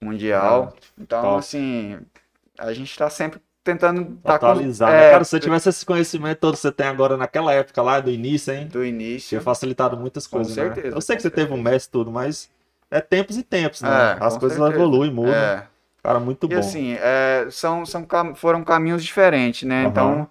mundial. 0.00 0.74
Então, 0.98 1.22
top. 1.22 1.38
assim, 1.38 1.98
a 2.58 2.72
gente 2.72 2.90
está 2.90 3.10
sempre 3.10 3.40
tentando 3.64 4.16
tá 4.22 4.38
com- 4.38 4.46
Atualizar. 4.46 4.90
é, 4.92 4.98
né? 5.06 5.10
Cara, 5.10 5.24
se 5.24 5.30
você 5.30 5.40
tivesse 5.40 5.68
esse 5.68 5.84
conhecimento 5.84 6.38
todo 6.38 6.54
que 6.54 6.60
você 6.60 6.72
tem 6.72 6.86
agora 6.86 7.16
naquela 7.16 7.52
época 7.52 7.82
lá 7.82 8.00
do 8.00 8.10
início, 8.10 8.52
hein? 8.54 8.68
do 8.68 8.84
início. 8.84 9.30
Tinha 9.30 9.40
facilitado 9.40 9.96
muitas 9.96 10.26
Com 10.26 10.38
coisas, 10.38 10.56
né? 10.56 10.64
certeza, 10.64 10.96
Eu 10.96 11.00
sei 11.00 11.16
que 11.16 11.22
com 11.22 11.28
você 11.28 11.34
teve 11.34 11.52
um 11.52 11.60
mestre 11.62 11.88
e 11.88 11.92
tudo, 11.92 12.10
mas 12.12 12.50
é 12.96 13.00
tempos 13.00 13.36
e 13.36 13.42
tempos, 13.42 13.82
né? 13.82 13.88
É, 13.90 14.24
As 14.24 14.36
coisas 14.36 14.58
certeza. 14.58 14.76
evoluem, 14.82 15.10
mudam. 15.12 15.34
É. 15.34 15.66
Cara, 16.02 16.20
muito 16.20 16.46
E 16.46 16.50
bom. 16.54 16.58
assim, 16.58 16.96
é, 17.00 17.46
são, 17.50 17.84
são, 17.84 18.06
foram 18.34 18.62
caminhos 18.62 19.04
diferentes, 19.04 19.66
né? 19.68 19.82
Aham. 19.82 19.90
Então, 19.90 20.28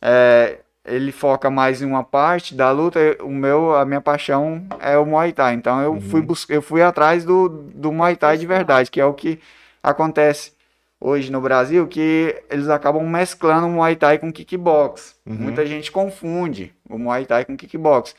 é, 0.00 0.58
ele 0.84 1.12
foca 1.12 1.48
mais 1.48 1.80
em 1.80 1.86
uma 1.86 2.02
parte 2.02 2.54
da 2.54 2.70
luta. 2.72 2.98
O 3.22 3.30
meu, 3.30 3.74
a 3.76 3.84
minha 3.84 4.00
paixão 4.00 4.66
é 4.80 4.98
o 4.98 5.06
Muay 5.06 5.32
Thai. 5.32 5.54
Então, 5.54 5.80
eu 5.80 6.00
fui 6.00 6.20
Uhum. 6.20 6.26
bus 6.26 6.44
eu 6.48 6.60
fui 6.60 6.82
atrás 6.82 7.24
do, 7.24 7.48
do 7.48 7.92
Muay 7.92 8.16
Thai 8.16 8.36
de 8.36 8.46
verdade, 8.46 8.90
que 8.90 9.00
é 9.00 9.04
o 9.04 9.14
que 9.14 9.38
acontece 9.82 10.52
hoje 11.00 11.30
no 11.30 11.40
Brasil, 11.40 11.86
que 11.86 12.42
eles 12.50 12.68
acabam 12.68 13.04
mesclando 13.08 13.66
o 13.66 13.70
Muay 13.70 13.94
Thai 13.96 14.18
com 14.18 14.32
kickbox. 14.32 15.14
Uhum. 15.26 15.34
Muita 15.36 15.64
gente 15.66 15.90
confunde 15.92 16.74
o 16.88 16.98
Muay 16.98 17.24
Thai 17.26 17.44
com 17.44 17.56
kickbox. 17.56 18.14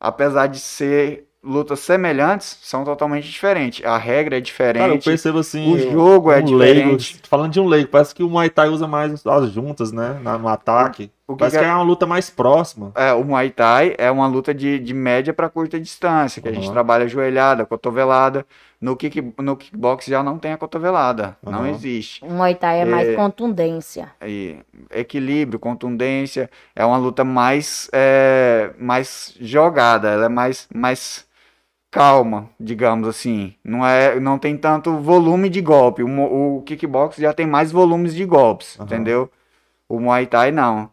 Apesar 0.00 0.46
de 0.48 0.58
ser 0.58 1.26
lutas 1.42 1.80
semelhantes, 1.80 2.58
são 2.62 2.84
totalmente 2.84 3.24
diferentes. 3.30 3.84
A 3.84 3.96
regra 3.96 4.36
é 4.36 4.40
diferente. 4.40 4.82
Cara, 4.82 4.92
eu 4.94 4.98
percebo 4.98 5.38
assim. 5.38 5.72
o 5.72 5.78
jogo 5.90 6.30
é 6.30 6.40
um 6.40 6.54
leigo, 6.54 6.96
diferente. 6.96 7.22
falando 7.28 7.52
de 7.52 7.60
um 7.60 7.66
leigo, 7.66 7.88
parece 7.88 8.14
que 8.14 8.22
o 8.22 8.28
Muay 8.28 8.50
Thai 8.50 8.68
usa 8.68 8.86
mais 8.86 9.26
as 9.26 9.50
juntas, 9.50 9.90
né? 9.90 10.20
No 10.22 10.48
ataque. 10.48 11.10
O 11.26 11.34
que 11.34 11.38
parece 11.38 11.56
que 11.56 11.62
que 11.62 11.68
é- 11.68 11.70
é 11.72 11.74
uma 11.74 11.82
luta 11.84 12.06
mais 12.06 12.28
próxima. 12.28 12.90
É, 12.94 13.12
o 13.12 13.24
Muay 13.24 13.50
Thai 13.50 13.94
é 13.96 14.10
uma 14.10 14.26
luta 14.26 14.52
de, 14.52 14.78
de 14.80 14.92
média 14.92 15.32
para 15.32 15.48
curta 15.48 15.78
distância, 15.80 16.42
que 16.42 16.48
a 16.48 16.52
gente 16.52 16.70
trabalha 16.70 17.06
joelhada, 17.08 17.64
cotovelada. 17.64 18.44
No, 18.80 18.96
kick, 18.96 19.22
no 19.38 19.56
kickbox 19.56 20.06
já 20.06 20.22
não 20.22 20.38
tem 20.38 20.52
a 20.52 20.56
cotovelada, 20.58 21.36
não 21.42 21.60
Aham. 21.60 21.70
existe. 21.70 22.24
O 22.24 22.30
Muay 22.30 22.54
Thai 22.54 22.80
é 22.80 22.84
mais 22.84 23.08
É. 23.08 23.14
contundência. 23.14 24.10
E 24.26 24.56
equilíbrio, 24.90 25.58
contundência, 25.58 26.50
é 26.74 26.84
uma 26.84 26.96
luta 26.96 27.22
mais, 27.22 27.88
é, 27.92 28.70
mais 28.78 29.34
jogada, 29.40 30.08
ela 30.08 30.24
é 30.24 30.28
mais, 30.28 30.66
mais 30.74 31.26
calma, 31.90 32.48
digamos 32.58 33.08
assim. 33.08 33.54
Não, 33.64 33.86
é, 33.86 34.18
não 34.20 34.38
tem 34.38 34.56
tanto 34.56 34.98
volume 34.98 35.48
de 35.48 35.60
golpe. 35.60 36.02
O, 36.02 36.56
o 36.58 36.62
kickbox 36.62 37.16
já 37.16 37.32
tem 37.32 37.46
mais 37.46 37.72
volumes 37.72 38.14
de 38.14 38.24
golpes, 38.24 38.78
Aham. 38.78 38.86
entendeu? 38.86 39.30
O 39.88 40.00
Muay 40.00 40.26
Thai 40.26 40.52
não. 40.52 40.90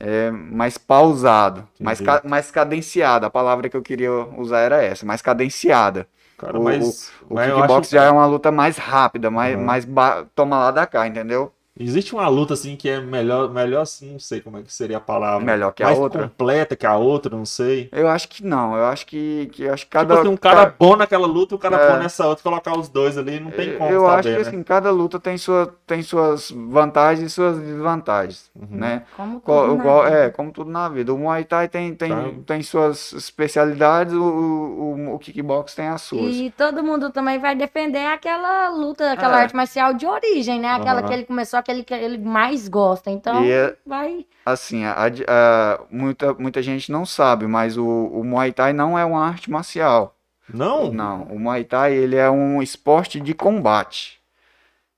É 0.00 0.30
mais 0.32 0.78
pausado, 0.78 1.68
mais, 1.80 2.00
ca- 2.00 2.22
mais 2.24 2.50
cadenciado. 2.50 3.26
A 3.26 3.30
palavra 3.30 3.68
que 3.68 3.76
eu 3.76 3.82
queria 3.82 4.12
usar 4.12 4.60
era 4.60 4.82
essa, 4.82 5.06
mais 5.06 5.22
cadenciada. 5.22 6.08
Cara, 6.36 6.58
O- 6.58 6.60
mas, 6.60 7.12
O 7.30 7.34
mas 7.34 7.48
eu 7.48 7.56
kickbox 7.56 7.88
já 7.90 8.04
é 8.04 8.10
uma 8.10 8.26
luta 8.26 8.50
mais 8.52 8.76
rápida, 8.78 9.30
mais, 9.30 9.56
Aham. 9.56 9.58
mais 9.58 9.86
toma 10.34 10.58
lá 10.58 10.70
da 10.72 10.86
cá, 10.86 11.06
entendeu? 11.06 11.52
Existe 11.78 12.14
uma 12.14 12.28
luta 12.28 12.52
assim 12.52 12.76
que 12.76 12.86
é 12.86 13.00
melhor, 13.00 13.48
melhor 13.50 13.80
assim, 13.80 14.12
não 14.12 14.18
sei 14.20 14.42
como 14.42 14.58
é 14.58 14.62
que 14.62 14.70
seria 14.72 14.98
a 14.98 15.00
palavra. 15.00 15.44
Melhor 15.44 15.72
que 15.72 15.82
a 15.82 15.86
mais 15.86 15.98
outra? 15.98 16.22
completa 16.24 16.76
que 16.76 16.84
a 16.86 16.96
outra, 16.96 17.34
não 17.34 17.46
sei. 17.46 17.88
Eu 17.90 18.08
acho 18.08 18.28
que 18.28 18.44
não, 18.44 18.76
eu 18.76 18.84
acho 18.84 19.06
que, 19.06 19.48
que 19.52 19.62
eu 19.64 19.72
acho 19.72 19.86
que 19.86 19.90
cada, 19.90 20.14
tipo 20.16 20.20
assim, 20.26 20.34
um 20.34 20.36
cara 20.36 20.66
ca- 20.66 20.74
bom 20.78 20.96
naquela 20.96 21.26
luta 21.26 21.54
e 21.54 21.56
o 21.56 21.58
cara 21.58 21.76
É. 21.76 21.92
bom 21.92 21.98
nessa 21.98 22.26
outra, 22.26 22.42
colocar 22.42 22.78
os 22.78 22.90
dois 22.90 23.16
ali, 23.16 23.40
não 23.40 23.50
tem 23.50 23.78
como 23.78 23.90
eu 23.90 24.02
saber, 24.02 24.18
acho 24.18 24.28
que 24.28 24.34
né? 24.42 24.48
assim, 24.48 24.62
cada 24.62 24.90
luta 24.90 25.18
tem, 25.18 25.38
sua, 25.38 25.74
tem 25.86 26.02
suas 26.02 26.50
vantagens 26.50 27.30
e 27.30 27.34
suas 27.34 27.58
desvantagens, 27.58 28.50
Uhum. 28.54 28.66
né? 28.70 29.04
Como 29.16 29.40
Co- 29.40 29.64
tudo 29.68 29.78
vida. 29.82 30.10
é, 30.10 30.30
como 30.30 30.52
tudo 30.52 30.70
na 30.70 30.88
vida. 30.90 31.14
O 31.14 31.18
Muay 31.18 31.44
Thai 31.44 31.68
tem, 31.68 31.94
tem, 31.94 32.10
Tá. 32.10 32.30
tem 32.46 32.62
suas 32.62 33.14
especialidades, 33.14 34.12
o, 34.12 34.22
o, 34.22 35.14
o 35.14 35.18
kickbox 35.18 35.74
tem 35.74 35.88
as 35.88 36.02
suas. 36.02 36.34
E 36.34 36.52
todo 36.54 36.82
mundo 36.82 37.10
também 37.10 37.38
vai 37.38 37.54
defender 37.56 38.04
aquela 38.06 38.68
luta, 38.68 39.10
aquela 39.12 39.38
É. 39.38 39.42
arte 39.44 39.56
marcial 39.56 39.94
de 39.94 40.06
origem, 40.06 40.60
né? 40.60 40.68
Aquela 40.72 41.00
Aham. 41.00 41.08
que 41.08 41.14
ele 41.14 41.24
começou, 41.24 41.58
aquele 41.58 41.61
que 41.62 41.94
ele 41.94 42.18
mais 42.18 42.68
gosta. 42.68 43.10
Então, 43.10 43.44
E 43.44 43.50
é- 43.50 43.76
vai. 43.86 44.26
Assim, 44.44 44.84
a- 44.84 44.94
a- 45.28 45.80
muita, 45.90 46.34
muita 46.34 46.60
gente 46.62 46.90
não 46.90 47.06
sabe, 47.06 47.46
mas 47.46 47.76
o, 47.76 47.86
o 47.86 48.24
Muay 48.24 48.52
Thai 48.52 48.72
não 48.72 48.98
é 48.98 49.04
uma 49.04 49.24
arte 49.24 49.50
marcial. 49.50 50.16
Não? 50.52 50.92
Não, 50.92 51.22
o 51.24 51.38
Muay 51.38 51.64
Thai 51.64 51.94
ele 51.94 52.16
é 52.16 52.28
um 52.30 52.60
esporte 52.60 53.20
de 53.20 53.34
combate. 53.34 54.20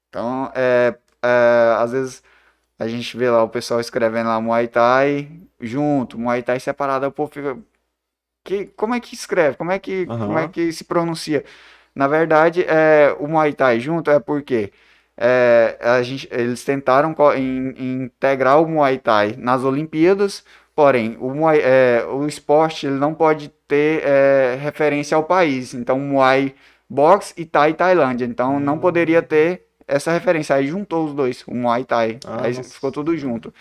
Então, 0.08 0.50
é, 0.54 0.96
é, 1.22 1.74
às 1.78 1.92
vezes 1.92 2.22
a 2.78 2.88
gente 2.88 3.16
vê 3.16 3.30
lá 3.30 3.42
o 3.42 3.48
pessoal 3.48 3.80
escrevendo 3.80 4.28
lá 4.28 4.40
Muay 4.40 4.68
Thai 4.68 5.30
junto, 5.60 6.18
Muay 6.18 6.42
Thai 6.42 6.60
separado, 6.60 7.06
o 7.06 7.12
povo 7.12 7.30
fica. 7.32 7.58
Que, 8.44 8.66
como 8.66 8.94
é 8.94 9.00
que 9.00 9.14
escreve? 9.14 9.56
Como 9.56 9.72
é 9.72 9.78
que, 9.78 10.06
Aham. 10.06 10.26
como 10.26 10.38
é 10.38 10.48
que 10.48 10.72
se 10.72 10.84
pronuncia? 10.84 11.44
Na 11.94 12.06
verdade, 12.08 12.62
é, 12.64 13.16
o 13.18 13.26
Muay 13.28 13.52
Thai 13.54 13.80
junto 13.80 14.10
é 14.10 14.20
porque 14.20 14.72
é, 15.16 15.76
a 15.80 16.02
gente, 16.02 16.28
eles 16.30 16.64
tentaram 16.64 17.14
in- 17.36 18.02
integrar 18.04 18.60
o 18.60 18.68
Muay 18.68 18.98
Thai 18.98 19.34
nas 19.38 19.62
Olimpíadas, 19.64 20.44
porém, 20.74 21.16
o, 21.20 21.30
Muay, 21.34 21.60
é, 21.62 22.04
o 22.08 22.26
esporte 22.26 22.86
ele 22.86 22.96
não 22.96 23.14
pode 23.14 23.48
ter 23.68 24.02
é, 24.04 24.58
referência 24.60 25.16
ao 25.16 25.24
país. 25.24 25.72
Então, 25.74 25.98
Muay 25.98 26.54
Box 26.88 27.32
e 27.36 27.44
Thai 27.44 27.74
Tailândia. 27.74 28.24
Então, 28.24 28.58
não 28.60 28.74
Hum. 28.74 28.78
poderia 28.78 29.22
ter 29.22 29.62
essa 29.86 30.10
referência. 30.12 30.56
Aí 30.56 30.66
juntou 30.66 31.04
os 31.06 31.14
dois, 31.14 31.44
o 31.46 31.54
Muay 31.54 31.84
Thai. 31.84 32.18
Ah, 32.26 32.42
Aí 32.44 32.54
nossa. 32.54 32.74
ficou 32.74 32.90
tudo 32.90 33.16
junto. 33.16 33.52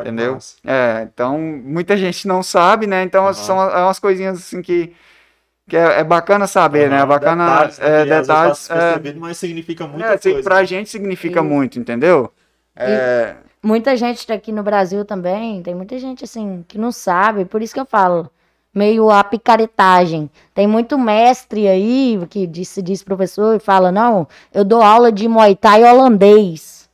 Entendeu? 0.00 0.34
massa. 0.34 0.56
É, 0.64 1.08
então, 1.12 1.38
muita 1.38 1.96
gente 1.96 2.26
não 2.26 2.42
sabe, 2.42 2.86
né? 2.86 3.02
Então, 3.02 3.24
Aham. 3.24 3.34
são 3.34 3.62
é 3.62 3.82
umas 3.82 3.98
coisinhas 3.98 4.38
assim 4.38 4.62
que, 4.62 4.92
que 5.68 5.76
é, 5.76 6.00
é 6.00 6.04
bacana 6.04 6.46
saber, 6.46 6.90
né? 6.90 7.00
É 7.00 7.06
bacana 7.06 7.44
detalhes, 7.46 7.78
né, 7.78 8.00
é, 8.00 8.04
detalhes. 8.04 8.70
é, 8.70 9.14
mas 9.14 9.38
significa 9.38 9.86
muita 9.86 10.06
é, 10.08 10.14
assim, 10.14 10.32
coisa. 10.32 10.48
pra 10.48 10.64
gente 10.64 10.90
significa 10.90 11.40
E- 11.40 11.42
muito, 11.42 11.78
entendeu? 11.78 12.30
É, 12.76 13.36
Muita 13.62 13.96
gente 13.96 14.30
aqui 14.32 14.50
no 14.50 14.62
Brasil 14.62 15.04
também, 15.04 15.62
tem 15.62 15.74
muita 15.74 15.96
gente 15.98 16.24
assim 16.24 16.64
que 16.66 16.76
não 16.78 16.90
sabe, 16.90 17.44
por 17.44 17.62
isso 17.62 17.72
que 17.72 17.78
eu 17.78 17.86
falo, 17.86 18.28
meio 18.74 19.08
a 19.10 19.22
picaretagem. 19.22 20.28
Tem 20.52 20.66
muito 20.66 20.98
mestre 20.98 21.68
aí 21.68 22.18
que 22.28 22.44
diz, 22.46 22.68
se 22.68 22.82
diz 22.82 23.02
professor 23.04 23.54
e 23.54 23.60
fala: 23.60 23.92
"Não, 23.92 24.26
eu 24.52 24.64
dou 24.64 24.82
aula 24.82 25.12
de 25.12 25.28
Muay 25.28 25.54
Thai 25.54 25.84
holandês". 25.84 26.88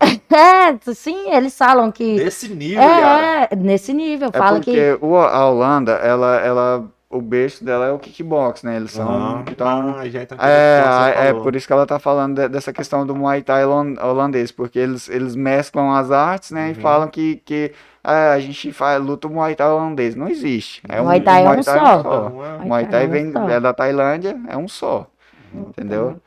é, 0.00 0.94
sim, 0.94 1.30
eles 1.34 1.56
falam 1.56 1.90
que. 1.92 2.14
Nesse 2.16 2.48
nível. 2.48 2.82
É, 2.82 3.48
é, 3.50 3.56
nesse 3.56 3.92
nível. 3.92 4.30
É 4.32 4.38
Fala 4.38 4.56
porque 4.56 4.72
que. 4.72 4.98
o- 5.04 5.16
a 5.16 5.50
Holanda, 5.50 5.92
ela, 5.92 6.36
ela, 6.40 6.84
o 7.08 7.20
berço 7.22 7.64
dela 7.64 7.86
é 7.86 7.92
o 7.92 7.98
kickbox, 7.98 8.62
né? 8.62 8.76
Eles 8.76 8.90
são. 8.92 9.08
Ah, 9.08 9.44
então, 9.48 9.96
ah, 9.96 10.08
já 10.08 10.20
É, 10.20 10.24
você 10.24 11.10
é 11.20 11.26
falou. 11.28 11.42
por 11.42 11.54
isso 11.56 11.66
que 11.66 11.72
ela 11.72 11.86
tá 11.86 11.98
falando 11.98 12.34
de- 12.34 12.48
dessa 12.48 12.72
questão 12.72 13.06
do 13.06 13.14
Muay 13.14 13.42
Thai 13.42 13.64
holan- 13.64 13.94
holandês, 14.02 14.50
porque 14.50 14.78
eles, 14.78 15.08
eles 15.08 15.36
mesclam 15.36 15.92
as 15.94 16.10
artes, 16.10 16.50
né, 16.50 16.70
e 16.70 16.74
Uhum. 16.74 16.80
falam 16.80 17.08
que, 17.08 17.36
que 17.44 17.72
ah, 18.02 18.32
a 18.32 18.40
gente 18.40 18.72
faz, 18.72 19.02
luta 19.02 19.26
o 19.28 19.30
Muay 19.30 19.54
Thai 19.54 19.68
holandês. 19.68 20.14
Não 20.14 20.28
existe. 20.28 20.82
É 20.88 21.00
Muay 21.00 21.20
Thai 21.20 21.44
é 21.44 21.50
um 21.50 21.62
só. 21.62 21.74
Não 22.02 22.44
é- 22.44 22.56
O 22.58 22.66
Muay 22.66 22.86
Thai 22.86 23.04
é 23.04 23.06
um 23.06 23.10
vem, 23.10 23.32
só. 23.32 23.48
é 23.48 23.60
da 23.60 23.72
Tailândia, 23.72 24.36
é 24.48 24.56
um 24.56 24.68
só. 24.68 25.06
Entendeu? 25.54 26.20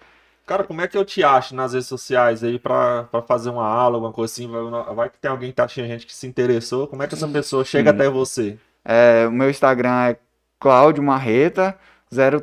Cara, 0.45 0.63
como 0.63 0.81
é 0.81 0.87
que 0.87 0.97
eu 0.97 1.05
te 1.05 1.23
acho 1.23 1.53
nas 1.55 1.73
redes 1.73 1.87
sociais 1.87 2.43
aí 2.43 2.57
pra, 2.57 3.03
pra 3.11 3.21
fazer 3.21 3.51
uma 3.51 3.67
aula, 3.67 3.97
alguma 3.97 4.11
coisa 4.11 4.33
assim? 4.33 4.49
Vai, 4.49 4.95
vai 4.95 5.09
que 5.09 5.19
tem 5.19 5.29
alguém 5.29 5.49
que 5.49 5.55
tá 5.55 5.65
achando 5.65 5.87
gente 5.87 6.07
que 6.07 6.13
se 6.15 6.25
interessou. 6.25 6.87
Como 6.87 7.03
é 7.03 7.07
que 7.07 7.13
essa 7.13 7.27
pessoa 7.27 7.63
chega 7.63 7.91
até 7.91 8.09
você? 8.09 8.57
É, 8.83 9.27
o 9.27 9.31
meu 9.31 9.47
Instagram 9.49 10.07
é 10.07 10.17
Cláudio 10.59 11.01
Marreta 11.03 11.77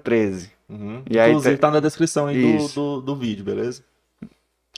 013. 0.02 0.51
Uhum. 0.68 1.02
E 1.09 1.18
aí 1.18 1.30
Inclusive 1.30 1.56
te- 1.56 1.60
tá 1.60 1.70
na 1.70 1.80
descrição 1.80 2.26
aí 2.26 2.59
do, 2.59 2.68
do, 2.68 3.01
do 3.01 3.16
vídeo, 3.16 3.44
beleza? 3.44 3.82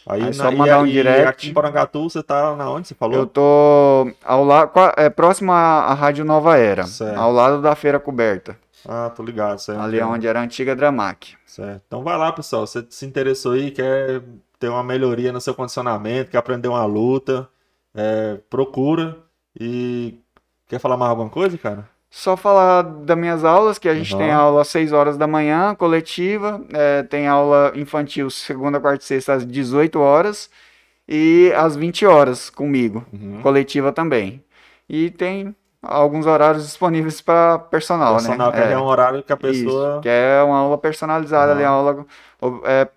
Aí, 0.06 0.20
Aí 0.22 0.26
na, 0.28 0.32
só 0.32 0.50
e 0.50 0.56
mandar 0.56 0.80
um 0.80 0.84
aí, 0.84 0.92
direct. 0.92 1.26
aqui 1.28 1.48
em 1.50 1.52
Porangatu, 1.54 2.08
você 2.08 2.22
tá 2.22 2.54
na 2.56 2.70
onde? 2.70 2.88
Você 2.88 2.94
falou? 2.94 3.16
Eu 3.16 3.26
tô 3.26 4.10
ao 4.24 4.44
lado, 4.44 4.70
é, 4.96 5.10
próximo 5.10 5.52
à, 5.52 5.80
à 5.84 5.94
Rádio 5.94 6.24
Nova 6.24 6.56
Era, 6.56 6.86
Certo. 6.86 7.18
ao 7.18 7.32
lado 7.32 7.60
da 7.60 7.74
Feira 7.74 7.98
Coberta, 8.00 8.56
Ah, 8.86 9.10
tô 9.14 9.22
ligado. 9.22 9.58
Certo. 9.58 9.80
ali 9.80 10.00
onde 10.00 10.26
era 10.26 10.40
a 10.40 10.42
antiga 10.42 10.74
Dramac. 10.76 11.34
Certo. 11.44 11.82
Então 11.86 12.02
vai 12.02 12.16
lá, 12.16 12.32
pessoal. 12.32 12.66
Você 12.66 12.86
se 12.88 13.04
interessou 13.04 13.52
aí, 13.52 13.70
quer 13.70 14.22
ter 14.58 14.68
uma 14.68 14.82
melhoria 14.84 15.32
no 15.32 15.40
seu 15.40 15.54
condicionamento, 15.54 16.30
quer 16.30 16.38
aprender 16.38 16.68
uma 16.68 16.84
luta, 16.84 17.48
é, 17.94 18.38
procura. 18.48 19.16
E 19.60 20.14
quer 20.68 20.78
falar 20.78 20.96
mais 20.96 21.10
alguma 21.10 21.28
coisa, 21.28 21.58
cara? 21.58 21.88
Só 22.10 22.36
falar 22.36 22.82
das 22.82 23.18
minhas 23.18 23.44
aulas, 23.44 23.78
que 23.78 23.88
a 23.88 23.94
gente 23.94 24.12
Uhum. 24.14 24.18
tem 24.20 24.30
aula 24.32 24.62
às 24.62 24.68
6 24.68 24.92
horas 24.92 25.16
da 25.18 25.26
manhã, 25.26 25.74
coletiva, 25.74 26.60
é, 26.72 27.02
tem 27.02 27.28
aula 27.28 27.72
infantil 27.74 28.30
segunda, 28.30 28.80
quarta 28.80 29.04
e 29.04 29.06
sexta 29.06 29.34
às 29.34 29.46
18 29.46 30.00
horas 30.00 30.48
e 31.06 31.52
às 31.54 31.76
20 31.76 32.06
horas 32.06 32.48
comigo, 32.48 33.04
Uhum. 33.12 33.40
coletiva 33.42 33.92
também. 33.92 34.42
E 34.88 35.10
tem 35.10 35.54
alguns 35.82 36.24
horários 36.26 36.64
disponíveis 36.64 37.20
para 37.20 37.58
personal, 37.58 38.14
Personal, 38.14 38.52
né? 38.52 38.56
que 38.66 38.72
é 38.72 38.78
um 38.78 38.84
horário 38.84 39.22
que 39.22 39.32
a 39.32 39.36
pessoa. 39.36 39.90
Isso, 39.92 40.00
que 40.00 40.08
é 40.08 40.42
uma 40.42 40.56
aula 40.58 40.78
personalizada 40.78 41.52
ali, 41.52 41.62
Uhum. 41.62 41.68
uma 41.68 41.74
aula 41.76 42.06
é, 42.64 42.88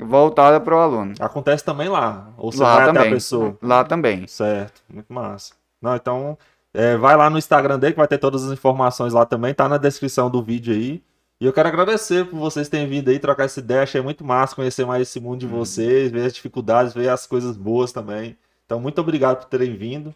voltada 0.00 0.60
para 0.60 0.74
o 0.74 0.78
aluno. 0.78 1.14
Acontece 1.18 1.64
também 1.64 1.88
lá. 1.88 2.28
Ou 2.36 2.52
você 2.52 2.62
Lá 2.62 2.74
vai 2.76 2.82
até 2.82 2.90
a 2.90 2.94
também. 2.94 3.10
pessoa. 3.12 3.56
Lá 3.60 3.84
também. 3.84 4.26
Certo, 4.28 4.82
muito 4.88 5.12
massa. 5.12 5.52
Não, 5.80 5.96
então, 5.96 6.38
é, 6.74 6.96
vai 6.96 7.16
lá 7.16 7.28
no 7.28 7.38
Instagram 7.38 7.78
dele 7.78 7.92
que 7.92 7.98
vai 7.98 8.08
ter 8.08 8.18
todas 8.18 8.44
as 8.44 8.52
informações 8.52 9.12
lá 9.12 9.24
também, 9.26 9.52
tá 9.54 9.68
na 9.68 9.76
descrição 9.78 10.30
do 10.30 10.42
vídeo 10.42 10.72
aí. 10.74 11.02
E 11.40 11.44
eu 11.44 11.52
quero 11.52 11.68
agradecer 11.68 12.24
por 12.26 12.38
vocês 12.38 12.68
terem 12.68 12.86
vindo 12.86 13.08
aí 13.10 13.18
trocar 13.18 13.44
essa 13.44 13.58
ideia, 13.58 13.82
achei 13.82 14.00
muito 14.00 14.24
massa 14.24 14.54
conhecer 14.54 14.86
mais 14.86 15.02
esse 15.02 15.18
mundo 15.18 15.40
de 15.40 15.46
Uhum. 15.46 15.52
vocês, 15.58 16.10
ver 16.12 16.26
as 16.26 16.32
dificuldades, 16.32 16.94
ver 16.94 17.08
as 17.08 17.26
coisas 17.26 17.56
boas 17.56 17.90
também. 17.90 18.36
Então, 18.64 18.78
muito 18.80 19.00
obrigado 19.00 19.38
por 19.38 19.46
terem 19.46 19.74
vindo. 19.76 20.14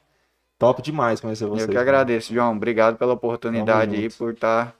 Top 0.58 0.80
demais 0.80 1.20
conhecer 1.20 1.46
vocês. 1.46 1.66
Eu 1.66 1.72
que 1.72 1.76
agradeço, 1.78 2.32
João. 2.32 2.54
Obrigado 2.56 2.96
pela 2.96 3.12
oportunidade 3.12 3.94
aí, 3.94 4.08
por 4.08 4.32
estar 4.32 4.74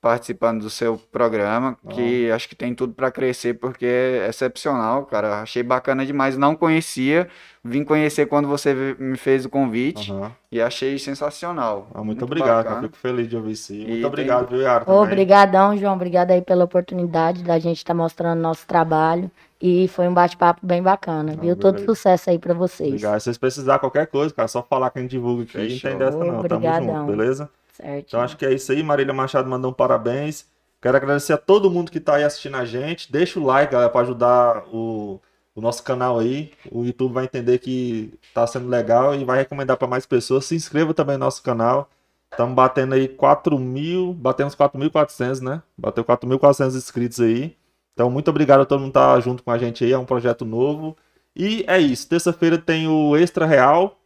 participando 0.00 0.60
do 0.60 0.70
seu 0.70 0.98
programa, 1.10 1.76
que 1.90 2.30
acho 2.30 2.48
que 2.48 2.54
tem 2.54 2.74
tudo 2.74 2.92
para 2.92 3.10
crescer, 3.10 3.54
porque 3.54 3.84
é 3.86 4.28
excepcional, 4.28 5.04
cara. 5.06 5.40
Achei 5.42 5.62
bacana 5.62 6.06
demais. 6.06 6.36
Não 6.36 6.54
conhecia, 6.54 7.28
vim 7.64 7.82
conhecer 7.82 8.26
quando 8.26 8.46
você 8.46 8.72
me 8.98 9.16
fez 9.16 9.44
o 9.44 9.48
convite 9.50 10.12
Aham. 10.12 10.30
e 10.52 10.60
achei 10.60 10.96
sensacional. 10.98 11.88
Ah, 11.92 12.04
muito, 12.04 12.24
obrigado, 12.24 12.48
cara. 12.64 12.68
bacana. 12.76 12.82
Fico 12.82 12.96
feliz 12.98 13.28
de 13.28 13.36
ouvir 13.36 13.52
isso. 13.52 13.72
aí. 13.72 13.78
E 13.78 13.82
Muito 13.86 13.96
tem- 13.96 14.04
obrigado, 14.06 14.48
viu, 14.48 14.60
Yara? 14.62 14.84
Obrigadão, 14.90 15.76
João. 15.76 15.94
Obrigado 15.94 16.30
aí 16.30 16.42
pela 16.42 16.64
oportunidade 16.64 17.42
da 17.42 17.58
gente 17.58 17.78
estar 17.78 17.94
mostrando 17.94 18.38
nosso 18.40 18.66
trabalho. 18.66 19.30
E 19.60 19.88
foi 19.88 20.06
um 20.06 20.12
bate-papo 20.12 20.60
bem 20.64 20.82
bacana, 20.82 21.32
Ah, 21.36 21.40
viu? 21.40 21.56
Todo 21.56 21.80
sucesso 21.82 22.28
aí 22.28 22.38
pra 22.38 22.52
vocês. 22.52 22.90
Obrigado. 22.90 23.18
Se 23.18 23.24
vocês 23.24 23.38
precisarem 23.38 23.80
qualquer 23.80 24.06
coisa, 24.06 24.32
cara, 24.34 24.46
só 24.46 24.62
falar 24.62 24.90
que 24.90 24.98
a 24.98 25.02
gente 25.02 25.12
divulga 25.12 25.44
aqui. 25.44 25.52
Fechou. 25.52 25.90
Não 25.90 25.98
tem 25.98 26.06
dessa 26.06 26.18
não. 26.18 26.26
Tamo 26.26 26.38
Obrigadão. 26.40 27.06
junto, 27.06 27.16
beleza? 27.16 27.50
Certo. 27.76 28.06
Então 28.08 28.20
acho 28.20 28.36
que 28.36 28.46
é 28.46 28.52
isso 28.52 28.72
aí. 28.72 28.82
Marília 28.82 29.12
Machado 29.12 29.48
mandou 29.48 29.70
um 29.70 29.74
parabéns. 29.74 30.46
Quero 30.80 30.96
agradecer 30.96 31.32
a 31.32 31.38
todo 31.38 31.70
mundo 31.70 31.90
que 31.90 32.00
tá 32.00 32.16
aí 32.16 32.24
assistindo 32.24 32.56
a 32.56 32.64
gente. 32.64 33.10
Deixa 33.12 33.38
o 33.38 33.44
like, 33.44 33.72
galera, 33.72 33.90
para 33.90 34.00
ajudar 34.02 34.64
o, 34.72 35.20
o 35.54 35.60
nosso 35.60 35.82
canal 35.82 36.18
aí. 36.18 36.52
O 36.70 36.84
YouTube 36.84 37.12
vai 37.12 37.24
entender 37.24 37.58
que 37.58 38.14
tá 38.32 38.46
sendo 38.46 38.68
legal 38.68 39.14
e 39.14 39.24
vai 39.24 39.38
recomendar 39.38 39.76
para 39.76 39.88
mais 39.88 40.06
pessoas. 40.06 40.46
Se 40.46 40.54
inscreva 40.54 40.94
também 40.94 41.18
no 41.18 41.24
nosso 41.24 41.42
canal. 41.42 41.90
Estamos 42.30 42.54
batendo 42.54 42.94
aí 42.94 43.08
4 43.08 43.58
mil, 43.58 44.12
batemos 44.12 44.54
4.400, 44.54 45.40
né? 45.40 45.62
Bateu 45.76 46.04
4.400 46.04 46.76
inscritos 46.76 47.20
aí. 47.20 47.56
Então, 47.94 48.10
muito 48.10 48.28
obrigado 48.28 48.60
a 48.60 48.66
todo 48.66 48.80
mundo 48.80 48.88
que 48.88 48.94
tá 48.94 49.18
junto 49.20 49.42
com 49.42 49.50
a 49.50 49.58
gente 49.58 49.84
aí. 49.84 49.92
É 49.92 49.98
um 49.98 50.04
projeto 50.04 50.44
novo. 50.44 50.96
E 51.34 51.64
é 51.66 51.78
isso. 51.78 52.08
Terça-feira 52.08 52.58
tem 52.58 52.88
o 52.88 53.16
Extra 53.16 53.46
Real, 53.46 53.98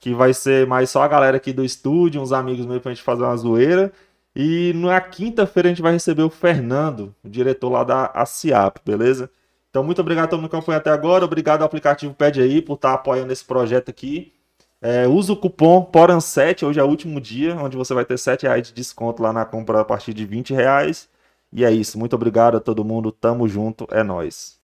que 0.00 0.14
vai 0.14 0.34
ser 0.34 0.66
mais 0.66 0.90
só 0.90 1.02
a 1.02 1.08
galera 1.08 1.36
aqui 1.36 1.52
do 1.52 1.64
estúdio, 1.64 2.20
uns 2.22 2.32
amigos 2.32 2.66
meus 2.66 2.80
pra 2.82 2.92
gente 2.92 3.04
fazer 3.04 3.22
uma 3.22 3.36
zoeira. 3.36 3.92
E 4.34 4.72
na 4.74 5.00
quinta-feira 5.00 5.68
a 5.68 5.72
gente 5.72 5.82
vai 5.82 5.92
receber 5.92 6.22
o 6.22 6.30
Fernando, 6.30 7.14
o 7.22 7.28
diretor 7.28 7.68
lá 7.70 7.84
da 7.84 8.06
ACIAP, 8.06 8.78
beleza? 8.84 9.30
Então, 9.70 9.84
muito 9.84 10.00
obrigado 10.00 10.24
a 10.26 10.28
todo 10.28 10.40
mundo 10.40 10.50
que 10.50 10.56
acompanhou 10.56 10.78
até 10.80 10.90
agora. 10.90 11.24
Obrigado 11.24 11.62
ao 11.62 11.66
aplicativo 11.66 12.14
Pede 12.14 12.40
Aí 12.40 12.62
por 12.62 12.74
estar 12.74 12.94
apoiando 12.94 13.32
esse 13.32 13.44
projeto 13.44 13.90
aqui. 13.90 14.32
É, 14.80 15.06
usa 15.06 15.32
o 15.32 15.36
cupom 15.36 15.84
PORAN7, 15.92 16.66
hoje 16.66 16.80
é 16.80 16.82
o 16.82 16.86
último 16.88 17.20
dia, 17.20 17.54
onde 17.56 17.76
você 17.76 17.92
vai 17.92 18.04
ter 18.04 18.18
7 18.18 18.44
reais 18.44 18.68
de 18.68 18.72
desconto 18.74 19.22
lá 19.22 19.32
na 19.32 19.44
compra 19.44 19.80
a 19.80 19.84
partir 19.84 20.14
de 20.14 20.24
20 20.24 20.54
reais. 20.54 21.08
E 21.52 21.64
é 21.64 21.70
isso. 21.70 21.98
Muito 21.98 22.14
obrigado 22.16 22.56
a 22.56 22.60
todo 22.60 22.84
mundo. 22.84 23.12
Tamo 23.12 23.48
junto. 23.48 23.86
É 23.90 24.02
nóis. 24.02 24.59